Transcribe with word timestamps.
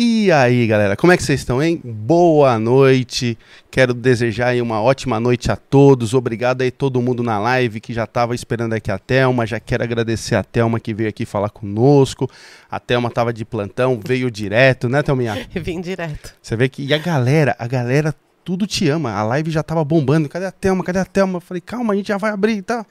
E 0.00 0.30
aí, 0.30 0.64
galera, 0.68 0.96
como 0.96 1.12
é 1.12 1.16
que 1.16 1.24
vocês 1.24 1.40
estão, 1.40 1.60
hein? 1.60 1.80
Boa 1.82 2.56
noite. 2.56 3.36
Quero 3.68 3.92
desejar 3.92 4.50
aí 4.50 4.62
uma 4.62 4.80
ótima 4.80 5.18
noite 5.18 5.50
a 5.50 5.56
todos. 5.56 6.14
Obrigado 6.14 6.62
aí 6.62 6.70
todo 6.70 7.02
mundo 7.02 7.20
na 7.20 7.36
live 7.40 7.80
que 7.80 7.92
já 7.92 8.04
estava 8.04 8.32
esperando 8.32 8.74
aqui 8.74 8.92
a 8.92 8.98
Telma. 9.00 9.44
Já 9.44 9.58
quero 9.58 9.82
agradecer 9.82 10.36
a 10.36 10.44
Telma 10.44 10.78
que 10.78 10.94
veio 10.94 11.08
aqui 11.08 11.26
falar 11.26 11.50
conosco. 11.50 12.30
A 12.70 12.78
Telma 12.78 13.08
estava 13.08 13.32
de 13.32 13.44
plantão, 13.44 13.98
veio 14.00 14.30
direto, 14.30 14.88
né, 14.88 15.02
Telminha? 15.02 15.34
Vim 15.52 15.80
direto. 15.80 16.32
Você 16.40 16.54
vê 16.54 16.68
que 16.68 16.84
e 16.84 16.94
a 16.94 16.98
galera, 16.98 17.56
a 17.58 17.66
galera 17.66 18.14
tudo 18.44 18.68
te 18.68 18.88
ama. 18.88 19.10
A 19.10 19.24
live 19.24 19.50
já 19.50 19.64
tava 19.64 19.82
bombando. 19.84 20.28
Cadê 20.28 20.46
a 20.46 20.52
Telma? 20.52 20.84
Cadê 20.84 21.00
a 21.00 21.04
Telma? 21.04 21.38
Eu 21.38 21.40
falei, 21.40 21.60
calma, 21.60 21.92
a 21.92 21.96
gente 21.96 22.06
já 22.06 22.18
vai 22.18 22.30
abrir, 22.30 22.62
tá? 22.62 22.86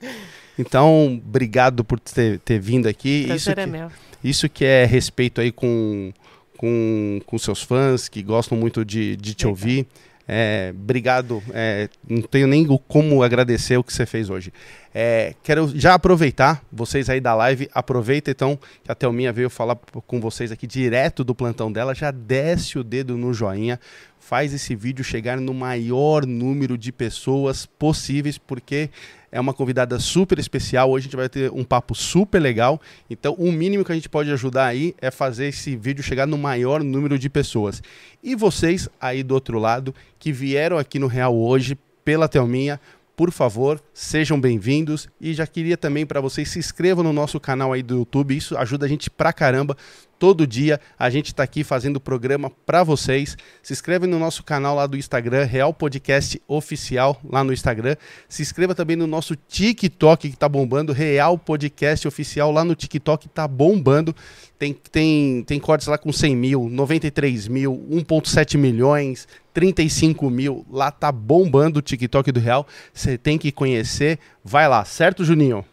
Então, 0.60 1.22
obrigado 1.26 1.86
por 1.86 2.02
ter, 2.02 2.40
ter 2.40 2.60
vindo 2.60 2.86
aqui. 2.86 3.28
Prazer 3.28 3.38
Isso 3.38 3.50
é 3.52 3.56
que, 3.56 3.66
meu. 3.66 3.92
isso 4.22 4.50
que 4.50 4.66
é 4.66 4.84
respeito 4.84 5.40
aí 5.40 5.54
com, 5.54 6.12
com, 6.58 7.22
com 7.26 7.38
seus 7.38 7.62
fãs 7.62 8.10
que 8.10 8.22
gostam 8.22 8.58
muito 8.58 8.84
de, 8.84 9.16
de 9.16 9.34
te 9.34 9.48
ouvir. 9.48 9.88
É, 10.28 10.74
obrigado. 10.76 11.42
é, 11.54 11.88
não 12.08 12.22
tenho 12.22 12.48
nem 12.48 12.66
como 12.88 13.24
agradecer 13.24 13.78
o 13.78 13.84
que 13.84 13.94
você 13.94 14.06
fez 14.06 14.30
hoje. 14.30 14.52
É, 14.94 15.36
quero 15.42 15.72
já 15.74 15.94
aproveitar, 15.94 16.62
vocês 16.72 17.10
aí 17.10 17.22
da 17.22 17.34
live, 17.34 17.70
aproveita 17.74 18.32
então 18.32 18.60
que 18.84 18.92
a 18.92 18.96
Thelminha 18.96 19.32
veio 19.32 19.50
falar 19.50 19.76
com 19.76 20.20
vocês 20.20 20.52
aqui 20.52 20.68
direto 20.68 21.24
do 21.24 21.34
plantão 21.34 21.72
dela. 21.72 21.96
Já 21.96 22.12
desce 22.12 22.78
o 22.78 22.84
dedo 22.84 23.16
no 23.16 23.34
joinha, 23.34 23.80
faz 24.28 24.54
esse 24.54 24.76
vídeo 24.76 25.06
chegar 25.06 25.40
no 25.40 25.54
maior 25.54 26.26
número 26.26 26.78
de 26.78 26.92
pessoas 26.92 27.66
possíveis, 27.66 28.38
porque 28.38 28.90
é 29.32 29.40
uma 29.40 29.54
convidada 29.54 29.98
super 30.00 30.38
especial. 30.38 30.92
Hoje 30.92 31.04
a 31.04 31.08
gente 31.08 31.16
vai 31.16 31.30
ter 31.30 31.50
um 31.54 31.64
papo 31.64 31.96
super 31.96 32.38
legal. 32.38 32.82
Então, 33.10 33.34
o 33.40 33.54
mínimo 33.54 33.86
que 33.86 33.92
a 33.94 33.96
gente 33.96 34.10
pode 34.10 34.30
ajudar 34.30 34.66
aí 34.66 34.94
é 35.02 35.10
fazer 35.10 35.48
esse 35.48 35.78
vídeo 35.78 36.04
chegar 36.04 36.28
no 36.28 36.38
maior 36.38 36.84
número 36.84 37.18
de 37.18 37.30
pessoas. 37.30 37.82
E 38.22 38.36
vocês 38.36 38.90
aí 39.00 39.24
do 39.24 39.34
outro 39.34 39.60
lado 39.60 39.96
que 40.20 40.34
vieram 40.34 40.78
aqui 40.78 41.00
no 41.00 41.08
Real 41.08 41.34
hoje 41.34 41.80
pela 42.04 42.28
Thelminha, 42.28 42.82
por 43.18 43.32
favor, 43.32 43.82
sejam 43.96 44.40
bem-vindos 44.40 45.10
e 45.20 45.34
já 45.34 45.48
queria 45.48 45.76
também 45.76 46.06
para 46.06 46.22
vocês 46.22 46.50
se 46.50 46.60
inscrevam 46.60 47.04
no 47.04 47.12
nosso 47.12 47.40
canal 47.40 47.74
aí 47.74 47.82
do 47.82 47.96
YouTube, 47.96 48.38
isso 48.38 48.56
ajuda 48.56 48.86
a 48.86 48.90
gente 48.90 49.10
pra 49.10 49.34
caramba. 49.34 49.76
Todo 50.20 50.48
dia 50.48 50.80
a 50.98 51.10
gente 51.10 51.28
está 51.28 51.44
aqui 51.44 51.64
fazendo 51.64 52.00
programa 52.00 52.50
para 52.66 52.84
vocês. 52.84 53.38
Se 53.62 53.72
inscreve 53.72 54.08
no 54.08 54.18
nosso 54.18 54.44
canal 54.44 54.76
lá 54.76 54.88
do 54.88 54.98
Instagram, 54.98 55.44
Real 55.46 55.74
Podcast 55.74 56.42
Oficial, 56.48 57.20
lá 57.24 57.44
no 57.44 57.54
Instagram. 57.54 57.96
Se 58.28 58.42
inscreva 58.42 58.74
também 58.74 58.96
no 58.96 59.06
nosso 59.06 59.36
TikTok 59.36 60.30
que 60.30 60.36
tá 60.36 60.50
bombando, 60.50 60.92
Real 60.92 61.38
Podcast 61.38 62.08
Oficial 62.08 62.52
lá 62.52 62.64
no 62.64 62.74
TikTok 62.74 63.30
tá 63.30 63.48
bombando. 63.48 64.16
Tem, 64.58 64.74
tem, 64.74 65.44
tem 65.44 65.60
cortes 65.60 65.88
lá 65.88 66.00
com 66.00 66.12
100 66.12 66.36
mil, 66.36 66.68
93 66.68 67.48
mil, 67.48 67.86
1,7 67.92 68.58
milhões, 68.58 69.28
35 69.54 70.30
mil. 70.32 70.66
Lá 70.70 70.90
tá 70.90 71.12
bombando 71.12 71.78
o 71.78 71.82
TikTok 71.82 72.32
do 72.32 72.40
Real. 72.40 72.66
Você 72.92 73.20
tem 73.20 73.38
que 73.38 73.52
conhecer. 73.52 74.18
Vai 74.44 74.68
lá, 74.68 74.84
certo, 74.84 75.24
Juninho? 75.24 75.64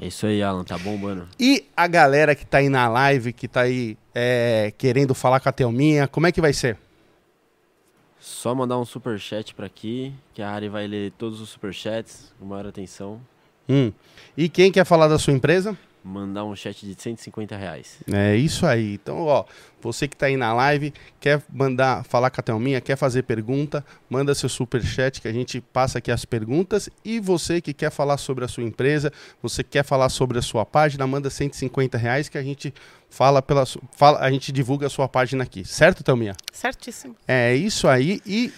É 0.00 0.06
isso 0.06 0.26
aí, 0.26 0.40
Alan, 0.42 0.62
tá 0.62 0.78
bombando. 0.78 1.28
E 1.40 1.66
a 1.76 1.88
galera 1.88 2.34
que 2.34 2.46
tá 2.46 2.58
aí 2.58 2.68
na 2.68 2.88
live, 2.88 3.32
que 3.32 3.48
tá 3.48 3.62
aí 3.62 3.98
é, 4.14 4.72
querendo 4.78 5.12
falar 5.12 5.40
com 5.40 5.48
a 5.48 5.52
Thelminha, 5.52 6.06
como 6.06 6.26
é 6.26 6.32
que 6.32 6.40
vai 6.40 6.52
ser? 6.52 6.78
Só 8.20 8.54
mandar 8.54 8.78
um 8.78 8.84
superchat 8.84 9.54
pra 9.54 9.66
aqui, 9.66 10.12
que 10.34 10.40
a 10.40 10.50
Ari 10.50 10.68
vai 10.68 10.86
ler 10.86 11.12
todos 11.18 11.40
os 11.40 11.48
superchats 11.48 12.32
com 12.38 12.44
maior 12.44 12.66
atenção. 12.66 13.20
Hum. 13.68 13.92
E 14.36 14.48
quem 14.48 14.70
quer 14.70 14.84
falar 14.84 15.08
da 15.08 15.18
sua 15.18 15.32
empresa? 15.32 15.76
Mandar 16.02 16.44
um 16.44 16.54
chat 16.54 16.86
de 16.86 17.00
150 17.00 17.56
reais. 17.56 17.98
É 18.10 18.36
isso 18.36 18.66
aí. 18.66 18.94
Então, 18.94 19.24
ó, 19.24 19.44
você 19.80 20.08
que 20.08 20.16
tá 20.16 20.26
aí 20.26 20.36
na 20.36 20.52
live, 20.52 20.92
quer 21.20 21.42
mandar 21.52 22.04
falar 22.04 22.30
com 22.30 22.40
a 22.40 22.42
Thelminha, 22.42 22.80
quer 22.80 22.96
fazer 22.96 23.22
pergunta, 23.22 23.84
manda 24.08 24.34
seu 24.34 24.48
super 24.48 24.82
chat 24.82 25.20
que 25.20 25.28
a 25.28 25.32
gente 25.32 25.60
passa 25.60 25.98
aqui 25.98 26.10
as 26.10 26.24
perguntas. 26.24 26.88
E 27.04 27.20
você 27.20 27.60
que 27.60 27.72
quer 27.72 27.90
falar 27.90 28.16
sobre 28.18 28.44
a 28.44 28.48
sua 28.48 28.64
empresa, 28.64 29.12
você 29.42 29.62
que 29.62 29.70
quer 29.70 29.84
falar 29.84 30.08
sobre 30.08 30.38
a 30.38 30.42
sua 30.42 30.64
página, 30.64 31.06
manda 31.06 31.30
150 31.30 31.96
reais 31.98 32.28
que 32.28 32.38
a 32.38 32.42
gente 32.42 32.72
fala 33.10 33.40
pela 33.40 33.64
fala, 33.96 34.20
a 34.20 34.30
gente 34.30 34.52
divulga 34.52 34.86
a 34.86 34.90
sua 34.90 35.08
página 35.08 35.42
aqui, 35.42 35.64
certo, 35.64 36.04
Thelminha? 36.04 36.36
Certíssimo. 36.52 37.16
É 37.26 37.54
isso 37.54 37.88
aí 37.88 38.20
e 38.26 38.52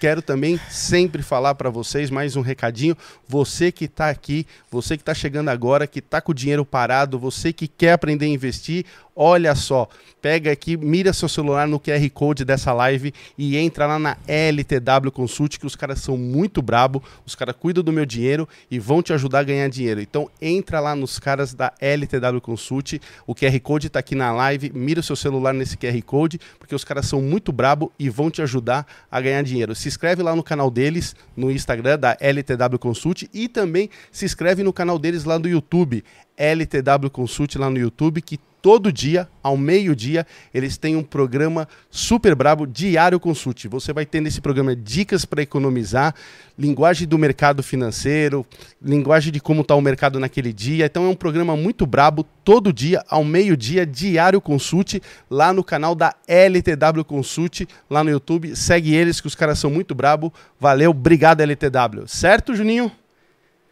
quero 0.00 0.20
também 0.20 0.58
sempre 0.68 1.22
falar 1.22 1.54
para 1.54 1.70
vocês 1.70 2.10
mais 2.10 2.36
um 2.36 2.40
recadinho. 2.40 2.96
Você 3.28 3.70
que 3.70 3.84
está 3.84 4.10
aqui, 4.10 4.46
você 4.70 4.96
que 4.96 5.02
está 5.02 5.14
chegando 5.14 5.48
agora, 5.48 5.86
que 5.86 6.00
está 6.00 6.20
com 6.20 6.32
o 6.32 6.34
dinheiro 6.34 6.64
parado, 6.64 7.18
você 7.18 7.52
que 7.52 7.68
quer 7.68 7.92
aprender 7.92 8.26
a 8.26 8.28
investir, 8.28 8.84
olha 9.14 9.54
só, 9.54 9.88
pega 10.20 10.50
aqui, 10.50 10.76
mira 10.76 11.12
seu 11.12 11.28
celular 11.28 11.68
no 11.68 11.78
QR 11.78 12.08
Code 12.10 12.44
dessa 12.44 12.72
live 12.72 13.12
e 13.36 13.56
entra 13.56 13.86
lá 13.86 13.98
na 13.98 14.16
LTW 14.26 15.10
Consult, 15.12 15.58
que 15.58 15.66
os 15.66 15.76
caras 15.76 16.00
são 16.00 16.16
muito 16.16 16.60
brabo, 16.60 17.02
os 17.26 17.34
caras 17.34 17.54
cuidam 17.58 17.84
do 17.84 17.92
meu 17.92 18.04
dinheiro 18.04 18.48
e 18.70 18.78
vão 18.78 19.02
te 19.02 19.12
ajudar 19.12 19.40
a 19.40 19.44
ganhar 19.44 19.68
dinheiro. 19.68 20.00
Então 20.00 20.28
entra 20.40 20.80
lá 20.80 20.96
nos 20.96 21.18
caras 21.18 21.54
da 21.54 21.72
LTW 21.80 22.40
Consult, 22.40 23.00
o 23.26 23.34
QR 23.34 23.58
Code 23.60 23.86
está 23.86 23.98
aqui 24.00 24.14
na 24.14 24.32
live, 24.32 24.72
mira 24.74 25.02
seu 25.02 25.14
celular 25.14 25.52
nesse 25.52 25.76
QR 25.76 26.00
Code, 26.02 26.40
porque 26.58 26.74
os 26.74 26.84
caras 26.84 27.06
são 27.06 27.20
muito 27.20 27.52
brabo 27.52 27.92
e 27.98 28.08
vão 28.08 28.30
te 28.30 28.42
ajudar 28.42 28.86
a 29.10 29.20
ganhar 29.20 29.42
dinheiro. 29.42 29.74
Se 29.74 29.88
inscreve 29.88 30.22
lá 30.22 30.34
no 30.34 30.42
canal 30.42 30.70
deles, 30.70 31.14
no 31.36 31.50
Instagram 31.50 31.98
da 31.98 32.16
LTW 32.18 32.78
Consult 32.78 33.28
e 33.32 33.48
também 33.48 33.90
se 34.10 34.24
inscreve 34.24 34.62
no 34.62 34.72
canal 34.72 34.98
deles 34.98 35.24
lá 35.24 35.38
no 35.38 35.48
YouTube, 35.48 36.02
LTW 36.36 37.10
Consult 37.10 37.56
lá 37.56 37.70
no 37.70 37.78
YouTube, 37.78 38.20
que 38.20 38.38
todo 38.64 38.90
dia, 38.90 39.28
ao 39.42 39.58
meio-dia, 39.58 40.26
eles 40.54 40.78
têm 40.78 40.96
um 40.96 41.02
programa 41.02 41.68
super 41.90 42.34
brabo, 42.34 42.66
Diário 42.66 43.20
Consult. 43.20 43.68
Você 43.68 43.92
vai 43.92 44.06
ter 44.06 44.22
nesse 44.22 44.40
programa 44.40 44.74
dicas 44.74 45.26
para 45.26 45.42
economizar, 45.42 46.14
linguagem 46.58 47.06
do 47.06 47.18
mercado 47.18 47.62
financeiro, 47.62 48.46
linguagem 48.80 49.30
de 49.30 49.38
como 49.38 49.60
está 49.60 49.74
o 49.74 49.82
mercado 49.82 50.18
naquele 50.18 50.50
dia. 50.50 50.86
Então 50.86 51.04
é 51.04 51.08
um 51.08 51.14
programa 51.14 51.54
muito 51.54 51.84
brabo, 51.84 52.24
todo 52.42 52.72
dia, 52.72 53.04
ao 53.06 53.22
meio-dia, 53.22 53.84
Diário 53.84 54.40
Consult, 54.40 54.98
lá 55.30 55.52
no 55.52 55.62
canal 55.62 55.94
da 55.94 56.14
LTW 56.26 57.04
Consult, 57.06 57.66
lá 57.90 58.02
no 58.02 58.08
YouTube. 58.08 58.56
Segue 58.56 58.94
eles, 58.94 59.20
que 59.20 59.26
os 59.26 59.34
caras 59.34 59.58
são 59.58 59.68
muito 59.68 59.94
brabo. 59.94 60.32
Valeu, 60.58 60.92
obrigado, 60.92 61.42
LTW. 61.42 62.06
Certo, 62.06 62.54
Juninho? 62.54 62.90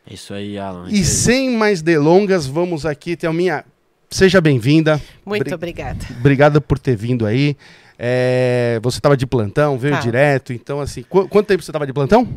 Isso 0.07 0.35
aí, 0.35 0.59
Alan. 0.59 0.91
E 0.91 1.03
sem 1.03 1.57
mais 1.57 1.81
delongas, 1.81 2.47
vamos 2.47 2.85
aqui, 2.85 3.17
Thelminha, 3.17 3.65
seja 4.15 4.41
bem-vinda. 4.41 5.01
Muito 5.25 5.45
Bri- 5.45 5.55
obrigada. 5.55 5.99
Obrigado 6.19 6.61
por 6.61 6.79
ter 6.79 6.97
vindo 6.97 7.27
aí. 7.27 7.57
É, 7.99 8.81
você 8.83 8.99
estava 8.99 9.17
de 9.17 9.27
plantão, 9.27 9.79
veio 9.79 9.95
Tá. 9.95 10.01
direto, 10.01 10.53
então 10.53 10.81
assim, 10.81 11.03
qu- 11.03 11.29
quanto 11.29 11.47
tempo 11.47 11.63
você 11.63 11.71
estava 11.71 11.87
de 11.87 11.93
plantão? 11.93 12.29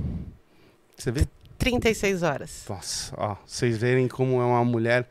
Você 0.98 1.12
vê? 1.12 1.25
36 1.57 2.22
horas. 2.22 2.63
Nossa, 2.69 3.13
ó, 3.18 3.36
vocês 3.45 3.77
verem 3.77 4.07
como 4.07 4.39
é 4.42 4.45
uma 4.45 4.63
mulher 4.63 5.07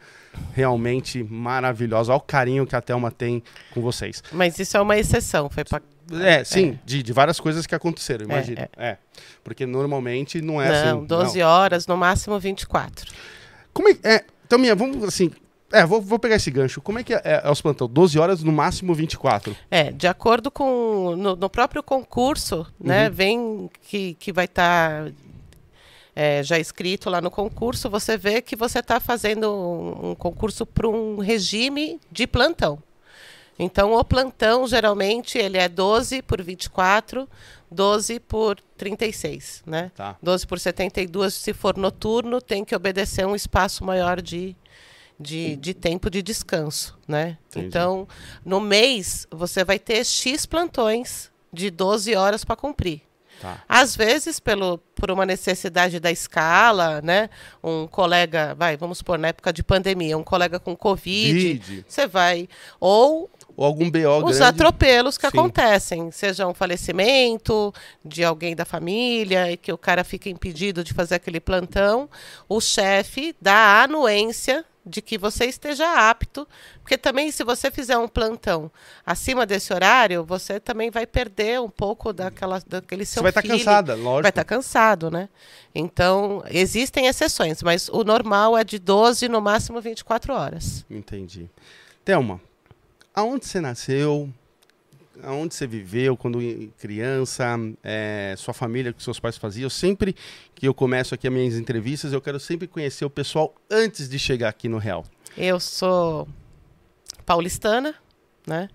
realmente 0.52 1.22
maravilhosa. 1.24 2.12
Olha 2.12 2.18
o 2.18 2.20
carinho 2.20 2.66
que 2.66 2.76
a 2.76 2.80
Thelma 2.80 3.10
tem 3.10 3.42
com 3.72 3.80
vocês. 3.80 4.22
Mas 4.30 4.58
isso 4.58 4.76
é 4.76 4.80
uma 4.80 4.96
exceção. 4.96 5.48
Foi 5.48 5.64
pra... 5.64 5.80
É, 6.22 6.44
sim, 6.44 6.78
De, 6.84 7.02
de 7.02 7.12
várias 7.14 7.40
coisas 7.40 7.66
que 7.66 7.74
aconteceram, 7.74 8.26
imagina. 8.26 8.68
é. 8.76 8.90
É, 8.90 8.98
Porque 9.42 9.64
normalmente 9.64 10.40
não 10.42 10.60
é 10.60 10.68
não, 10.92 10.98
assim. 10.98 11.06
12 11.06 11.38
não. 11.38 11.46
horas, 11.48 11.86
no 11.86 11.96
máximo 11.96 12.38
24. 12.38 13.10
Como 13.72 13.88
é, 13.88 13.96
é 14.04 14.24
Thelminha, 14.48 14.74
vamos 14.76 15.02
assim. 15.02 15.30
É, 15.74 15.84
vou, 15.84 16.00
vou 16.00 16.18
pegar 16.18 16.36
esse 16.36 16.50
gancho. 16.50 16.80
Como 16.80 16.98
é 16.98 17.02
que 17.02 17.12
é, 17.12 17.20
é, 17.24 17.42
é 17.44 17.50
os 17.50 17.60
plantão? 17.60 17.88
12 17.88 18.18
horas, 18.18 18.42
no 18.42 18.52
máximo 18.52 18.94
24. 18.94 19.56
É, 19.70 19.90
de 19.90 20.06
acordo 20.06 20.50
com. 20.50 21.16
No, 21.16 21.36
no 21.36 21.50
próprio 21.50 21.82
concurso, 21.82 22.66
né? 22.78 23.08
Uhum. 23.08 23.14
Vem 23.14 23.70
que, 23.82 24.14
que 24.14 24.32
vai 24.32 24.44
estar. 24.44 25.10
já 26.44 26.58
escrito 26.58 27.10
lá 27.10 27.20
no 27.20 27.30
concurso, 27.30 27.90
você 27.90 28.16
vê 28.16 28.40
que 28.40 28.54
você 28.54 28.78
está 28.78 29.00
fazendo 29.00 29.50
um, 29.52 30.10
um 30.10 30.14
concurso 30.14 30.64
para 30.64 30.88
um 30.88 31.18
regime 31.18 32.00
de 32.10 32.26
plantão. 32.26 32.78
Então, 33.58 33.92
o 33.92 34.04
plantão, 34.04 34.66
geralmente, 34.66 35.38
ele 35.38 35.58
é 35.58 35.68
12 35.68 36.22
por 36.22 36.42
24, 36.42 37.28
12 37.70 38.20
por 38.20 38.58
36, 38.76 39.62
né? 39.64 39.90
Tá. 39.94 40.16
12 40.22 40.46
por 40.46 40.58
72, 40.58 41.34
se 41.34 41.52
for 41.52 41.76
noturno, 41.76 42.40
tem 42.40 42.64
que 42.64 42.74
obedecer 42.74 43.26
um 43.26 43.34
espaço 43.34 43.84
maior 43.84 44.20
de, 44.20 44.56
de, 45.18 45.56
de 45.56 45.74
tempo 45.74 46.10
de 46.10 46.22
descanso, 46.22 46.98
né? 47.06 47.38
Entendi. 47.50 47.66
Então, 47.66 48.08
no 48.44 48.60
mês, 48.60 49.26
você 49.30 49.64
vai 49.64 49.78
ter 49.78 50.04
X 50.04 50.46
plantões 50.46 51.30
de 51.52 51.70
12 51.70 52.14
horas 52.14 52.44
para 52.44 52.56
cumprir. 52.56 53.02
Tá. 53.40 53.62
Às 53.68 53.96
vezes, 53.96 54.38
pelo, 54.40 54.78
por 54.94 55.10
uma 55.10 55.26
necessidade 55.26 55.98
da 56.00 56.10
escala, 56.10 57.02
né? 57.02 57.28
Um 57.62 57.86
colega, 57.86 58.54
vai, 58.54 58.76
vamos 58.76 58.98
supor, 58.98 59.18
na 59.18 59.28
época 59.28 59.52
de 59.52 59.62
pandemia, 59.62 60.16
um 60.16 60.22
colega 60.22 60.58
com 60.58 60.76
Covid, 60.76 61.32
Vide. 61.32 61.84
você 61.86 62.06
vai. 62.06 62.48
Ou 62.80 63.28
Ou 63.56 63.66
algum 63.66 63.90
BO 63.90 64.24
os 64.24 64.38
grande. 64.38 64.42
atropelos 64.42 65.18
que 65.18 65.28
Sim. 65.28 65.36
acontecem, 65.38 66.10
seja 66.10 66.46
um 66.46 66.54
falecimento 66.54 67.72
de 68.04 68.24
alguém 68.24 68.54
da 68.54 68.64
família 68.64 69.50
e 69.50 69.56
que 69.56 69.72
o 69.72 69.78
cara 69.78 70.04
fica 70.04 70.28
impedido 70.28 70.82
de 70.82 70.94
fazer 70.94 71.16
aquele 71.16 71.40
plantão, 71.40 72.08
o 72.48 72.60
chefe 72.60 73.34
dá 73.40 73.82
anuência 73.82 74.64
de 74.86 75.00
que 75.00 75.16
você 75.16 75.46
esteja 75.46 76.08
apto, 76.10 76.46
porque 76.82 76.98
também 76.98 77.30
se 77.32 77.42
você 77.42 77.70
fizer 77.70 77.96
um 77.96 78.06
plantão 78.06 78.70
acima 79.04 79.46
desse 79.46 79.72
horário, 79.72 80.24
você 80.24 80.60
também 80.60 80.90
vai 80.90 81.06
perder 81.06 81.60
um 81.60 81.70
pouco 81.70 82.12
daquela, 82.12 82.60
daquele 82.66 83.04
seu 83.06 83.20
Você 83.20 83.22
vai 83.22 83.30
estar 83.30 83.42
feeling. 83.42 83.58
cansada, 83.58 83.94
lógico. 83.94 84.22
Vai 84.22 84.30
estar 84.30 84.44
cansado, 84.44 85.10
né? 85.10 85.28
Então, 85.74 86.44
existem 86.50 87.06
exceções, 87.06 87.62
mas 87.62 87.88
o 87.88 88.04
normal 88.04 88.56
é 88.58 88.62
de 88.64 88.78
12, 88.78 89.28
no 89.28 89.40
máximo 89.40 89.80
24 89.80 90.34
horas. 90.34 90.84
Entendi. 90.90 91.48
Thelma, 92.04 92.40
aonde 93.14 93.46
você 93.46 93.60
nasceu? 93.60 94.30
Aonde 95.22 95.54
você 95.54 95.66
viveu 95.66 96.16
quando 96.16 96.38
criança? 96.78 97.56
É, 97.82 98.34
sua 98.36 98.52
família, 98.52 98.90
o 98.90 98.94
que 98.94 99.02
seus 99.02 99.20
pais 99.20 99.36
faziam? 99.36 99.70
Sempre 99.70 100.14
que 100.54 100.66
eu 100.66 100.74
começo 100.74 101.14
aqui 101.14 101.28
as 101.28 101.32
minhas 101.32 101.54
entrevistas, 101.54 102.12
eu 102.12 102.20
quero 102.20 102.40
sempre 102.40 102.66
conhecer 102.66 103.04
o 103.04 103.10
pessoal 103.10 103.54
antes 103.70 104.08
de 104.08 104.18
chegar 104.18 104.48
aqui 104.48 104.68
no 104.68 104.78
Real. 104.78 105.04
Eu 105.36 105.60
sou 105.60 106.28
paulistana, 107.24 107.94
né? 108.46 108.68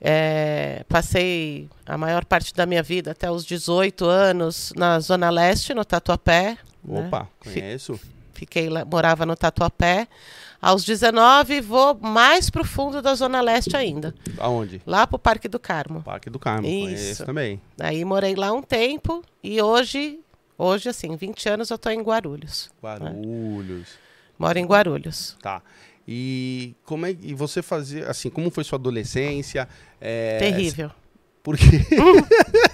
É, 0.00 0.82
passei 0.88 1.68
a 1.84 1.98
maior 1.98 2.24
parte 2.24 2.54
da 2.54 2.64
minha 2.64 2.82
vida, 2.82 3.10
até 3.10 3.30
os 3.30 3.44
18 3.44 4.06
anos, 4.06 4.72
na 4.74 4.98
Zona 4.98 5.28
Leste, 5.28 5.74
no 5.74 5.84
Tatuapé. 5.84 6.56
né? 6.82 7.06
Opa, 7.06 7.28
conheço. 7.38 8.00
Fiquei 8.32 8.70
lá, 8.70 8.84
morava 8.86 9.26
no 9.26 9.36
Tatuapé. 9.36 10.08
Aos 10.60 10.84
19, 10.84 11.60
vou 11.62 11.98
mais 11.98 12.50
pro 12.50 12.64
fundo 12.64 13.00
da 13.00 13.14
Zona 13.14 13.40
Leste 13.40 13.74
ainda, 13.76 14.14
Aonde? 14.38 14.82
lá 14.86 15.06
pro 15.06 15.18
Parque 15.18 15.48
do 15.48 15.58
Carmo. 15.58 16.02
Parque 16.02 16.28
do 16.28 16.38
Carmo, 16.38 16.66
Isso. 16.68 17.24
também. 17.24 17.60
Aí 17.80 18.04
morei 18.04 18.34
lá 18.34 18.52
um 18.52 18.60
tempo 18.60 19.22
e 19.42 19.60
hoje, 19.62 20.20
hoje 20.58 20.90
assim, 20.90 21.16
20 21.16 21.48
anos 21.48 21.70
eu 21.70 21.78
tô 21.78 21.88
em 21.88 22.02
Guarulhos. 22.02 22.70
Guarulhos. 22.82 23.88
Moro 24.38 24.58
em 24.58 24.66
Guarulhos. 24.66 25.36
Tá. 25.40 25.62
E 26.06 26.74
como 26.84 27.06
é 27.06 27.16
e 27.22 27.34
você 27.34 27.62
fazia 27.62 28.10
assim? 28.10 28.28
Como 28.28 28.50
foi 28.50 28.64
sua 28.64 28.78
adolescência? 28.78 29.68
É, 30.00 30.38
Terrível. 30.38 30.90
Porque 31.42 31.64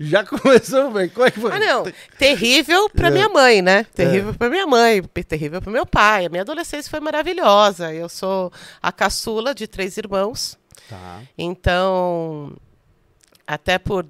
já 0.00 0.24
começou 0.24 0.90
bem. 0.90 1.08
Como 1.08 1.26
é 1.26 1.30
que 1.30 1.40
foi? 1.40 1.52
Ah, 1.52 1.58
não. 1.58 1.84
Terrível 2.18 2.88
pra 2.90 3.08
É. 3.08 3.10
minha 3.10 3.28
mãe, 3.28 3.62
né? 3.62 3.84
Terrível 3.94 4.34
pra 4.34 4.48
minha 4.50 4.66
mãe, 4.66 5.02
terrível 5.02 5.60
pro 5.62 5.70
meu 5.70 5.86
pai. 5.86 6.26
A 6.26 6.28
minha 6.28 6.42
adolescência 6.42 6.90
foi 6.90 7.00
maravilhosa. 7.00 7.92
Eu 7.92 8.08
sou 8.08 8.52
a 8.82 8.90
caçula 8.92 9.54
de 9.54 9.66
três 9.66 9.96
irmãos. 9.96 10.58
Tá. 10.88 11.22
Então, 11.38 12.52
até 13.46 13.78
por 13.78 14.06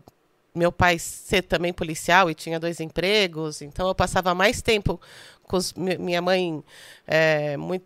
meu 0.55 0.71
pai 0.71 0.99
ser 0.99 1.43
também 1.43 1.73
policial 1.73 2.31
e 2.31 2.35
tinha 2.35 2.61
dois 2.61 2.79
empregos, 2.81 3.61
então 3.61 3.89
eu 3.89 3.95
passava 3.95 4.35
mais 4.35 4.63
tempo 4.63 5.01
com 5.43 5.57
os- 5.57 5.73
mi- 5.73 5.99
minha 5.99 6.23
mãe 6.23 6.63
é, 7.07 7.57
muito, 7.57 7.85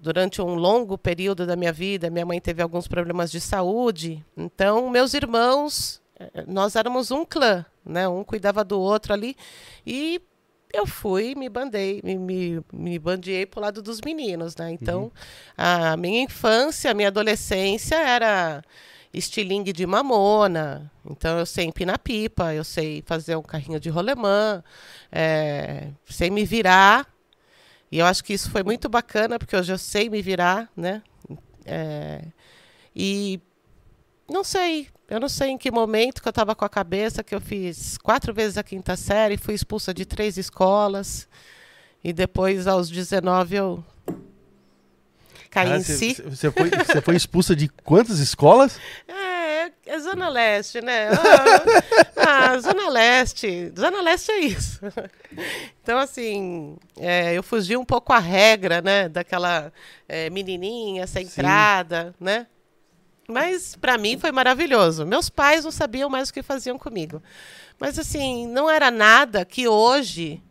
durante 0.00 0.40
um 0.40 0.54
longo 0.54 0.96
período 0.96 1.44
da 1.44 1.56
minha 1.56 1.72
vida. 1.72 2.08
Minha 2.08 2.24
mãe 2.24 2.40
teve 2.40 2.62
alguns 2.62 2.86
problemas 2.86 3.32
de 3.32 3.40
saúde, 3.40 4.24
então 4.36 4.88
meus 4.90 5.12
irmãos, 5.12 6.00
nós 6.46 6.76
éramos 6.76 7.10
um 7.10 7.24
clã, 7.24 7.64
né? 7.84 8.08
Um 8.08 8.24
cuidava 8.24 8.64
do 8.64 8.80
outro 8.80 9.12
ali 9.12 9.36
e 9.86 10.20
eu 10.72 10.86
fui, 10.86 11.34
me 11.34 11.48
bandei, 11.48 12.00
me, 12.04 12.16
me, 12.18 12.60
me 12.72 12.98
bandeei 12.98 13.46
pro 13.46 13.60
lado 13.60 13.80
dos 13.80 14.00
meninos, 14.00 14.54
né? 14.56 14.70
Então, 14.70 15.10
a 15.56 15.96
minha 15.96 16.22
infância, 16.22 16.90
a 16.90 16.94
minha 16.94 17.08
adolescência 17.08 17.96
era 17.96 18.62
estilingue 19.12 19.72
de 19.72 19.86
mamona. 19.86 20.90
Então, 21.08 21.38
eu 21.38 21.46
sei 21.46 21.64
empinar 21.64 21.98
pipa, 21.98 22.54
eu 22.54 22.64
sei 22.64 23.02
fazer 23.06 23.36
um 23.36 23.42
carrinho 23.42 23.80
de 23.80 23.88
rolemã, 23.88 24.62
é, 25.10 25.88
sei 26.04 26.30
me 26.30 26.44
virar. 26.44 27.06
E 27.90 27.98
eu 27.98 28.06
acho 28.06 28.22
que 28.22 28.34
isso 28.34 28.50
foi 28.50 28.62
muito 28.62 28.88
bacana, 28.88 29.38
porque 29.38 29.56
hoje 29.56 29.72
eu 29.72 29.78
sei 29.78 30.10
me 30.10 30.20
virar, 30.20 30.68
né? 30.76 31.02
É, 31.64 32.22
e 32.94 33.40
não 34.28 34.44
sei, 34.44 34.88
eu 35.08 35.18
não 35.18 35.28
sei 35.28 35.48
em 35.50 35.58
que 35.58 35.70
momento 35.70 36.20
que 36.22 36.28
eu 36.28 36.30
estava 36.30 36.54
com 36.54 36.64
a 36.64 36.68
cabeça 36.68 37.22
que 37.24 37.34
eu 37.34 37.40
fiz 37.40 37.96
quatro 37.98 38.32
vezes 38.34 38.58
a 38.58 38.62
quinta 38.62 38.96
série, 38.96 39.36
fui 39.36 39.54
expulsa 39.54 39.92
de 39.94 40.04
três 40.04 40.36
escolas. 40.36 41.26
E 42.04 42.12
depois, 42.12 42.66
aos 42.66 42.88
19, 42.88 43.56
eu 43.56 43.84
caí 45.50 45.66
Cara, 45.68 45.76
em 45.78 45.82
você- 45.82 45.96
si. 46.14 46.22
você- 46.22 46.50
foi, 46.50 46.70
foi 47.02 47.16
expulsa 47.16 47.56
de 47.56 47.68
quantas 47.68 48.18
escolas? 48.18 48.78
É, 49.60 49.72
é 49.86 49.98
Zona 49.98 50.28
Leste, 50.28 50.80
né? 50.80 51.08
Ah, 52.16 52.52
ah, 52.52 52.58
Zona 52.60 52.88
Leste. 52.88 53.72
Zona 53.76 54.00
Leste 54.02 54.30
é 54.30 54.38
isso. 54.40 54.80
Então, 55.82 55.98
assim, 55.98 56.76
é, 56.98 57.32
eu 57.34 57.42
fugi 57.42 57.76
um 57.76 57.84
pouco 57.84 58.12
a 58.12 58.18
regra, 58.18 58.80
né? 58.82 59.08
Daquela 59.08 59.72
é, 60.08 60.28
menininha 60.30 61.06
centrada, 61.06 62.14
né? 62.20 62.46
Mas, 63.30 63.76
para 63.76 63.98
mim, 63.98 64.16
foi 64.18 64.32
maravilhoso. 64.32 65.04
Meus 65.04 65.28
pais 65.28 65.62
não 65.64 65.70
sabiam 65.70 66.08
mais 66.08 66.30
o 66.30 66.32
que 66.32 66.42
faziam 66.42 66.78
comigo. 66.78 67.22
Mas, 67.78 67.98
assim, 67.98 68.46
não 68.46 68.70
era 68.70 68.90
nada 68.90 69.44
que 69.44 69.68
hoje 69.68 70.42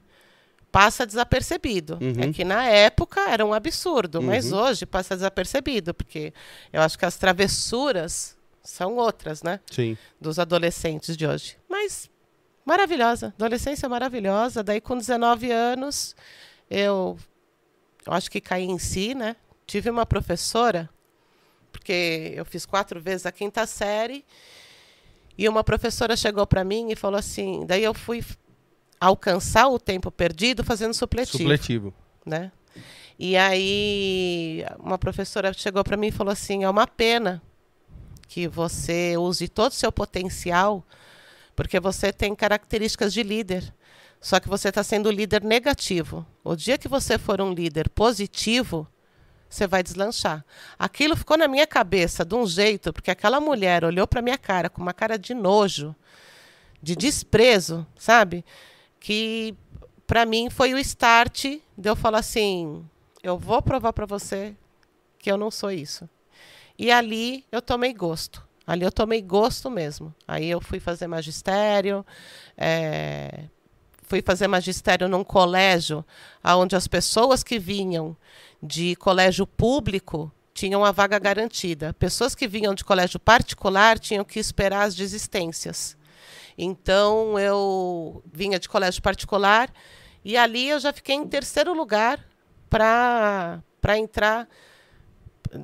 passa 0.71 1.05
desapercebido. 1.05 1.97
Uhum. 1.99 2.29
É 2.29 2.31
que 2.31 2.43
na 2.43 2.65
época 2.65 3.19
era 3.29 3.43
um 3.43 3.51
absurdo, 3.53 4.21
mas 4.21 4.51
Uhum. 4.51 4.59
hoje 4.59 4.85
passa 4.85 5.15
desapercebido, 5.15 5.91
porque 5.93 6.31
eu 6.71 6.81
acho 6.81 6.99
que 6.99 7.05
as 7.05 7.15
travessuras 7.17 8.37
são 8.63 8.95
outras, 8.97 9.41
né? 9.41 9.59
Sim. 9.71 9.97
Dos 10.21 10.37
adolescentes 10.37 11.17
de 11.17 11.25
hoje. 11.25 11.57
Mas 11.67 12.09
maravilhosa, 12.63 13.33
adolescência 13.37 13.89
maravilhosa. 13.89 14.61
Daí 14.61 14.79
com 14.79 14.95
19 14.97 15.49
anos, 15.51 16.15
eu, 16.69 17.17
eu 18.05 18.13
acho 18.13 18.29
que 18.29 18.39
caí 18.41 18.65
em 18.65 18.77
si, 18.77 19.15
né? 19.15 19.35
Tive 19.65 19.89
uma 19.89 20.05
professora, 20.05 20.87
porque 21.77 22.33
eu 22.35 22.43
fiz 22.43 22.65
quatro 22.65 22.99
vezes 22.99 23.25
a 23.25 23.31
quinta 23.31 23.65
série, 23.67 24.25
e 25.37 25.47
uma 25.47 25.63
professora 25.63 26.17
chegou 26.17 26.45
para 26.47 26.63
mim 26.63 26.91
e 26.91 26.95
falou 26.95 27.19
assim, 27.19 27.65
daí 27.67 27.83
eu 27.83 27.93
fui 27.93 28.23
alcançar 28.99 29.67
o 29.67 29.79
tempo 29.79 30.09
perdido 30.09 30.63
fazendo 30.63 30.93
supletivo 30.93 31.37
Supletivo. 31.37 31.93
né? 32.25 32.51
E 33.19 33.37
aí 33.37 34.65
uma 34.79 34.97
professora 34.97 35.53
chegou 35.53 35.83
para 35.83 35.97
mim 35.97 36.07
e 36.07 36.11
falou 36.11 36.31
assim: 36.31 36.63
"É 36.63 36.69
uma 36.69 36.85
pena 36.85 37.41
que 38.27 38.47
você 38.47 39.17
use 39.17 39.47
todo 39.47 39.71
o 39.71 39.75
seu 39.75 39.91
potencial, 39.91 40.83
porque 41.55 41.79
você 41.79 42.11
tem 42.13 42.35
características 42.35 43.11
de 43.13 43.23
líder. 43.23 43.73
Só 44.19 44.39
que 44.39 44.47
você 44.49 44.69
está 44.69 44.83
sendo 44.83 45.09
líder 45.11 45.43
negativo. 45.43 46.25
O 46.43 46.55
dia 46.55 46.77
que 46.77 46.87
você 46.87 47.17
for 47.17 47.39
um 47.41 47.53
líder 47.53 47.89
positivo, 47.89 48.87
você 49.49 49.67
vai 49.67 49.81
deslanchar. 49.81 50.45
Aquilo 50.77 51.15
ficou 51.15 51.37
na 51.37 51.47
minha 51.47 51.65
cabeça 51.67 52.25
de 52.25 52.35
um 52.35 52.45
jeito, 52.45 52.91
porque 52.91 53.11
aquela 53.11 53.39
mulher 53.39 53.83
olhou 53.83 54.07
para 54.07 54.21
minha 54.21 54.37
cara 54.37 54.69
com 54.69 54.81
uma 54.81 54.93
cara 54.93 55.17
de 55.17 55.33
nojo, 55.33 55.95
de 56.81 56.95
desprezo, 56.95 57.85
sabe? 57.97 58.45
Que 58.99 59.55
para 60.05 60.25
mim 60.25 60.49
foi 60.49 60.73
o 60.73 60.77
start 60.79 61.45
de 61.77 61.89
eu 61.89 61.95
falar 61.95 62.19
assim: 62.19 62.85
eu 63.23 63.37
vou 63.37 63.61
provar 63.61 63.93
para 63.93 64.05
você 64.05 64.55
que 65.19 65.31
eu 65.31 65.37
não 65.37 65.51
sou 65.51 65.71
isso. 65.71 66.09
E 66.77 66.91
ali 66.91 67.45
eu 67.51 67.61
tomei 67.61 67.93
gosto. 67.93 68.45
Ali 68.65 68.83
eu 68.83 68.91
tomei 68.91 69.21
gosto 69.21 69.69
mesmo. 69.69 70.13
Aí 70.27 70.49
eu 70.49 70.59
fui 70.59 70.79
fazer 70.79 71.07
magistério, 71.07 72.05
é, 72.57 73.45
fui 74.03 74.21
fazer 74.21 74.47
magistério 74.47 75.07
num 75.07 75.23
colégio 75.23 76.05
onde 76.43 76.75
as 76.75 76.87
pessoas 76.87 77.43
que 77.43 77.59
vinham 77.59 78.15
de 78.61 78.95
colégio 78.95 79.45
público 79.45 80.31
tinham 80.53 80.83
a 80.83 80.91
vaga 80.91 81.19
garantida. 81.19 81.93
Pessoas 81.93 82.33
que 82.33 82.47
vinham 82.47 82.73
de 82.73 82.83
colégio 82.83 83.19
particular 83.19 83.99
tinham 83.99 84.23
que 84.25 84.39
esperar 84.39 84.83
as 84.83 84.95
desistências. 84.95 85.95
Então 86.57 87.37
eu 87.37 88.23
vinha 88.33 88.59
de 88.59 88.67
colégio 88.67 89.01
particular 89.01 89.71
e 90.25 90.35
ali 90.35 90.67
eu 90.69 90.79
já 90.79 90.91
fiquei 90.91 91.15
em 91.15 91.27
terceiro 91.27 91.73
lugar 91.73 92.19
para 92.69 93.61
entrar 93.97 94.47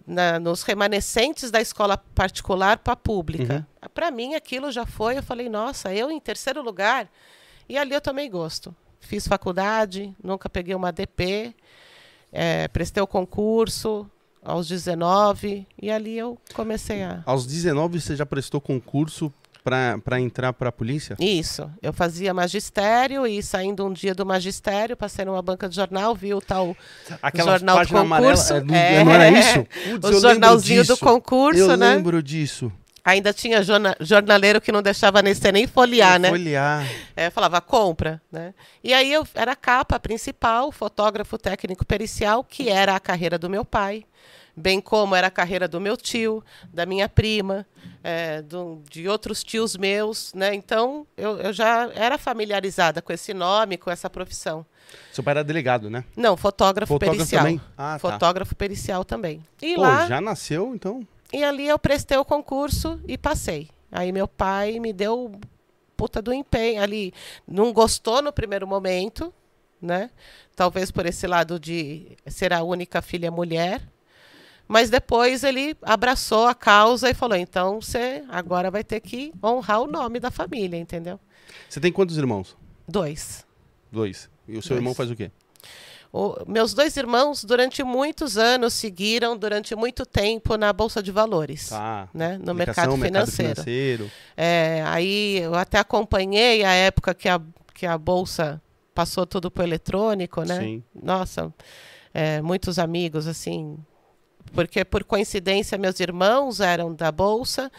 na- 0.06 0.40
nos 0.40 0.62
remanescentes 0.64 1.50
da 1.52 1.60
escola 1.60 1.98
particular 1.98 2.78
para 2.78 2.94
a 2.94 2.96
pública. 2.96 3.68
Para 3.94 4.12
mim 4.12 4.36
aquilo 4.36 4.72
já 4.72 4.86
foi, 4.86 5.18
eu 5.18 5.24
falei, 5.24 5.50
nossa, 5.50 5.94
eu 5.94 6.12
em 6.12 6.20
terceiro 6.20 6.62
lugar. 6.62 7.10
E 7.68 7.78
ali 7.78 7.94
eu 7.94 8.02
tomei 8.02 8.30
gosto. 8.30 8.76
Fiz 9.00 9.28
faculdade, 9.28 10.16
nunca 10.24 10.48
peguei 10.50 10.74
uma 10.76 10.92
DP, 10.92 11.54
eh, 12.34 12.68
prestei 12.70 13.02
o 13.02 13.08
concurso 13.08 14.10
aos 14.44 14.68
19 14.68 15.66
e 15.82 15.90
ali 15.90 16.18
eu 16.18 16.38
comecei 16.54 17.02
a 17.04 17.22
Aos 17.26 17.46
19 17.46 18.02
você 18.02 18.16
já 18.16 18.26
prestou 18.26 18.60
concurso 18.60 19.32
para 19.64 20.20
entrar 20.20 20.52
para 20.52 20.68
a 20.68 20.72
polícia? 20.74 21.16
Isso. 21.18 21.72
Eu 21.82 21.94
fazia 21.94 22.34
magistério 22.34 23.26
e 23.26 23.42
saindo 23.42 23.86
um 23.86 23.94
dia 23.94 24.14
do 24.14 24.26
magistério, 24.26 24.98
passei 24.98 25.24
numa 25.24 25.42
banca 25.42 25.70
de 25.70 25.76
jornal, 25.78 26.14
vi 26.14 26.34
o 26.34 26.42
tal 26.42 26.76
Aquela 27.22 27.52
jornal 27.54 27.78
do 27.78 27.80
página 27.80 28.00
amarela, 28.02 28.32
concurso. 28.34 28.54
é, 28.56 28.60
do- 28.60 28.74
É. 28.76 29.04
não 29.06 29.12
era 29.14 29.30
isso? 29.40 29.64
Putz, 29.64 30.10
eu 30.12 30.18
o 30.18 30.22
jornalzinho 30.22 30.84
do 30.86 30.98
concurso, 30.98 31.60
Eu 31.62 31.78
né? 31.78 31.96
lembro 31.96 32.22
disso. 32.22 32.70
Ainda 33.06 33.34
tinha 33.34 33.62
jorna- 33.62 33.96
jornaleiro 34.00 34.62
que 34.62 34.72
não 34.72 34.82
deixava 34.82 35.22
nem 35.22 35.34
você 35.34 35.52
nem 35.52 35.68
folhear, 35.68 36.18
né? 36.20 36.30
Folhear. 36.30 36.88
É, 37.16 37.30
falava, 37.30 37.60
compra, 37.60 38.22
né? 38.32 38.54
E 38.82 38.94
aí 38.94 39.12
eu 39.12 39.28
era 39.36 39.52
a 39.52 39.56
capa 39.58 40.00
principal, 40.00 40.72
fotógrafo 40.72 41.38
técnico 41.38 41.86
pericial, 41.86 42.44
que 42.46 42.70
era 42.70 42.96
a 42.96 43.00
carreira 43.02 43.38
do 43.38 43.50
meu 43.50 43.66
pai, 43.66 44.06
bem 44.56 44.80
como 44.80 45.16
era 45.16 45.28
a 45.28 45.32
carreira 45.32 45.68
do 45.68 45.82
meu 45.82 45.98
tio, 45.98 46.42
da 46.72 46.86
minha 46.86 47.10
prima, 47.10 47.66
é, 48.02 48.42
do- 48.42 48.82
de 48.90 49.06
outros 49.10 49.44
tios 49.44 49.76
meus, 49.76 50.34
né? 50.34 50.54
Então 50.56 51.06
eu, 51.18 51.38
eu 51.40 51.52
já 51.52 51.90
era 51.94 52.18
familiarizada 52.18 53.02
com 53.02 53.12
esse 53.12 53.34
nome, 53.34 53.78
com 53.78 53.92
essa 53.92 54.10
profissão. 54.10 54.66
Seu 55.12 55.24
pai 55.24 55.32
era 55.34 55.44
delegado, 55.44 55.90
né? 55.90 56.06
Não, 56.16 56.38
fotógrafo, 56.38 56.94
Fotógrafo 56.94 57.18
pericial. 57.18 57.44
também? 57.44 57.62
Ah, 57.78 57.94
tá. 57.94 58.00
Fotógrafo 58.00 58.56
pericial 58.56 59.04
também. 59.04 59.44
E 59.62 59.76
Pô, 59.76 59.82
lá 59.82 60.08
já 60.08 60.22
nasceu, 60.22 60.74
então. 60.74 61.06
E 61.34 61.44
ali 61.44 61.68
eu 61.68 61.80
prestei 61.80 62.18
o 62.18 62.24
concurso 62.24 63.02
e 63.08 63.18
passei. 63.18 63.70
Aí 63.92 64.12
meu 64.12 64.28
pai 64.28 64.80
me 64.80 64.94
deu 64.94 65.32
puta 65.98 66.22
do 66.22 66.34
empenho 66.34 66.82
ali. 66.82 67.14
Não 67.48 67.74
gostou 67.74 68.22
no 68.22 68.32
primeiro 68.32 68.68
momento, 68.68 69.34
né? 69.82 70.10
Talvez 70.56 70.92
por 70.92 71.06
esse 71.06 71.26
lado 71.28 71.60
de 71.60 72.18
ser 72.28 72.54
a 72.54 72.64
única 72.64 73.02
filha 73.02 73.32
mulher. 73.32 73.82
Mas 74.68 74.90
depois 74.90 75.44
ele 75.44 75.76
abraçou 75.82 76.48
a 76.48 76.56
causa 76.56 77.10
e 77.10 77.14
falou: 77.14 77.38
então 77.38 77.82
você 77.82 78.24
agora 78.30 78.72
vai 78.72 78.84
ter 78.84 79.00
que 79.00 79.34
honrar 79.44 79.82
o 79.82 79.88
nome 79.88 80.20
da 80.20 80.32
família, 80.32 80.78
entendeu? 80.78 81.20
Você 81.70 81.80
tem 81.80 81.92
quantos 81.92 82.18
irmãos? 82.18 82.56
Dois. 82.88 83.46
Dois. 83.92 84.30
E 84.48 84.58
o 84.58 84.62
seu 84.62 84.70
Dois. 84.70 84.80
irmão 84.80 84.94
faz 84.94 85.12
o 85.12 85.16
quê? 85.16 85.32
O- 86.12 86.36
meus 86.48 86.74
dois 86.76 86.96
irmãos, 86.96 87.44
durante 87.44 87.84
muitos 87.84 88.38
anos, 88.38 88.74
seguiram 88.76 89.36
durante 89.36 89.76
muito 89.76 90.06
tempo 90.06 90.56
na 90.58 90.72
Bolsa 90.72 91.02
de 91.02 91.12
Valores. 91.12 91.70
Tá. 91.70 92.08
Né? 92.14 92.38
No 92.44 92.54
mercado 92.54 92.96
financeiro. 92.98 93.54
financeiro. 93.62 94.12
É, 94.38 94.84
aí 94.86 95.40
eu 95.40 95.56
até 95.56 95.80
acompanhei 95.80 96.64
a 96.64 96.72
época 96.72 97.14
que 97.16 97.28
a, 97.28 97.42
que 97.74 97.86
a 97.88 97.98
bolsa 97.98 98.62
passou 98.94 99.26
tudo 99.26 99.50
para 99.50 99.64
eletrônico, 99.64 100.44
né? 100.44 100.60
Sim. 100.60 100.84
Nossa, 100.94 101.52
é, 102.14 102.42
muitos 102.44 102.78
amigos, 102.78 103.26
assim. 103.26 103.76
Porque, 104.54 104.86
por 104.86 105.04
coincidência, 105.04 105.80
meus 105.80 106.00
irmãos 106.00 106.60
eram 106.60 106.94
da 106.94 107.12
bolsa 107.12 107.72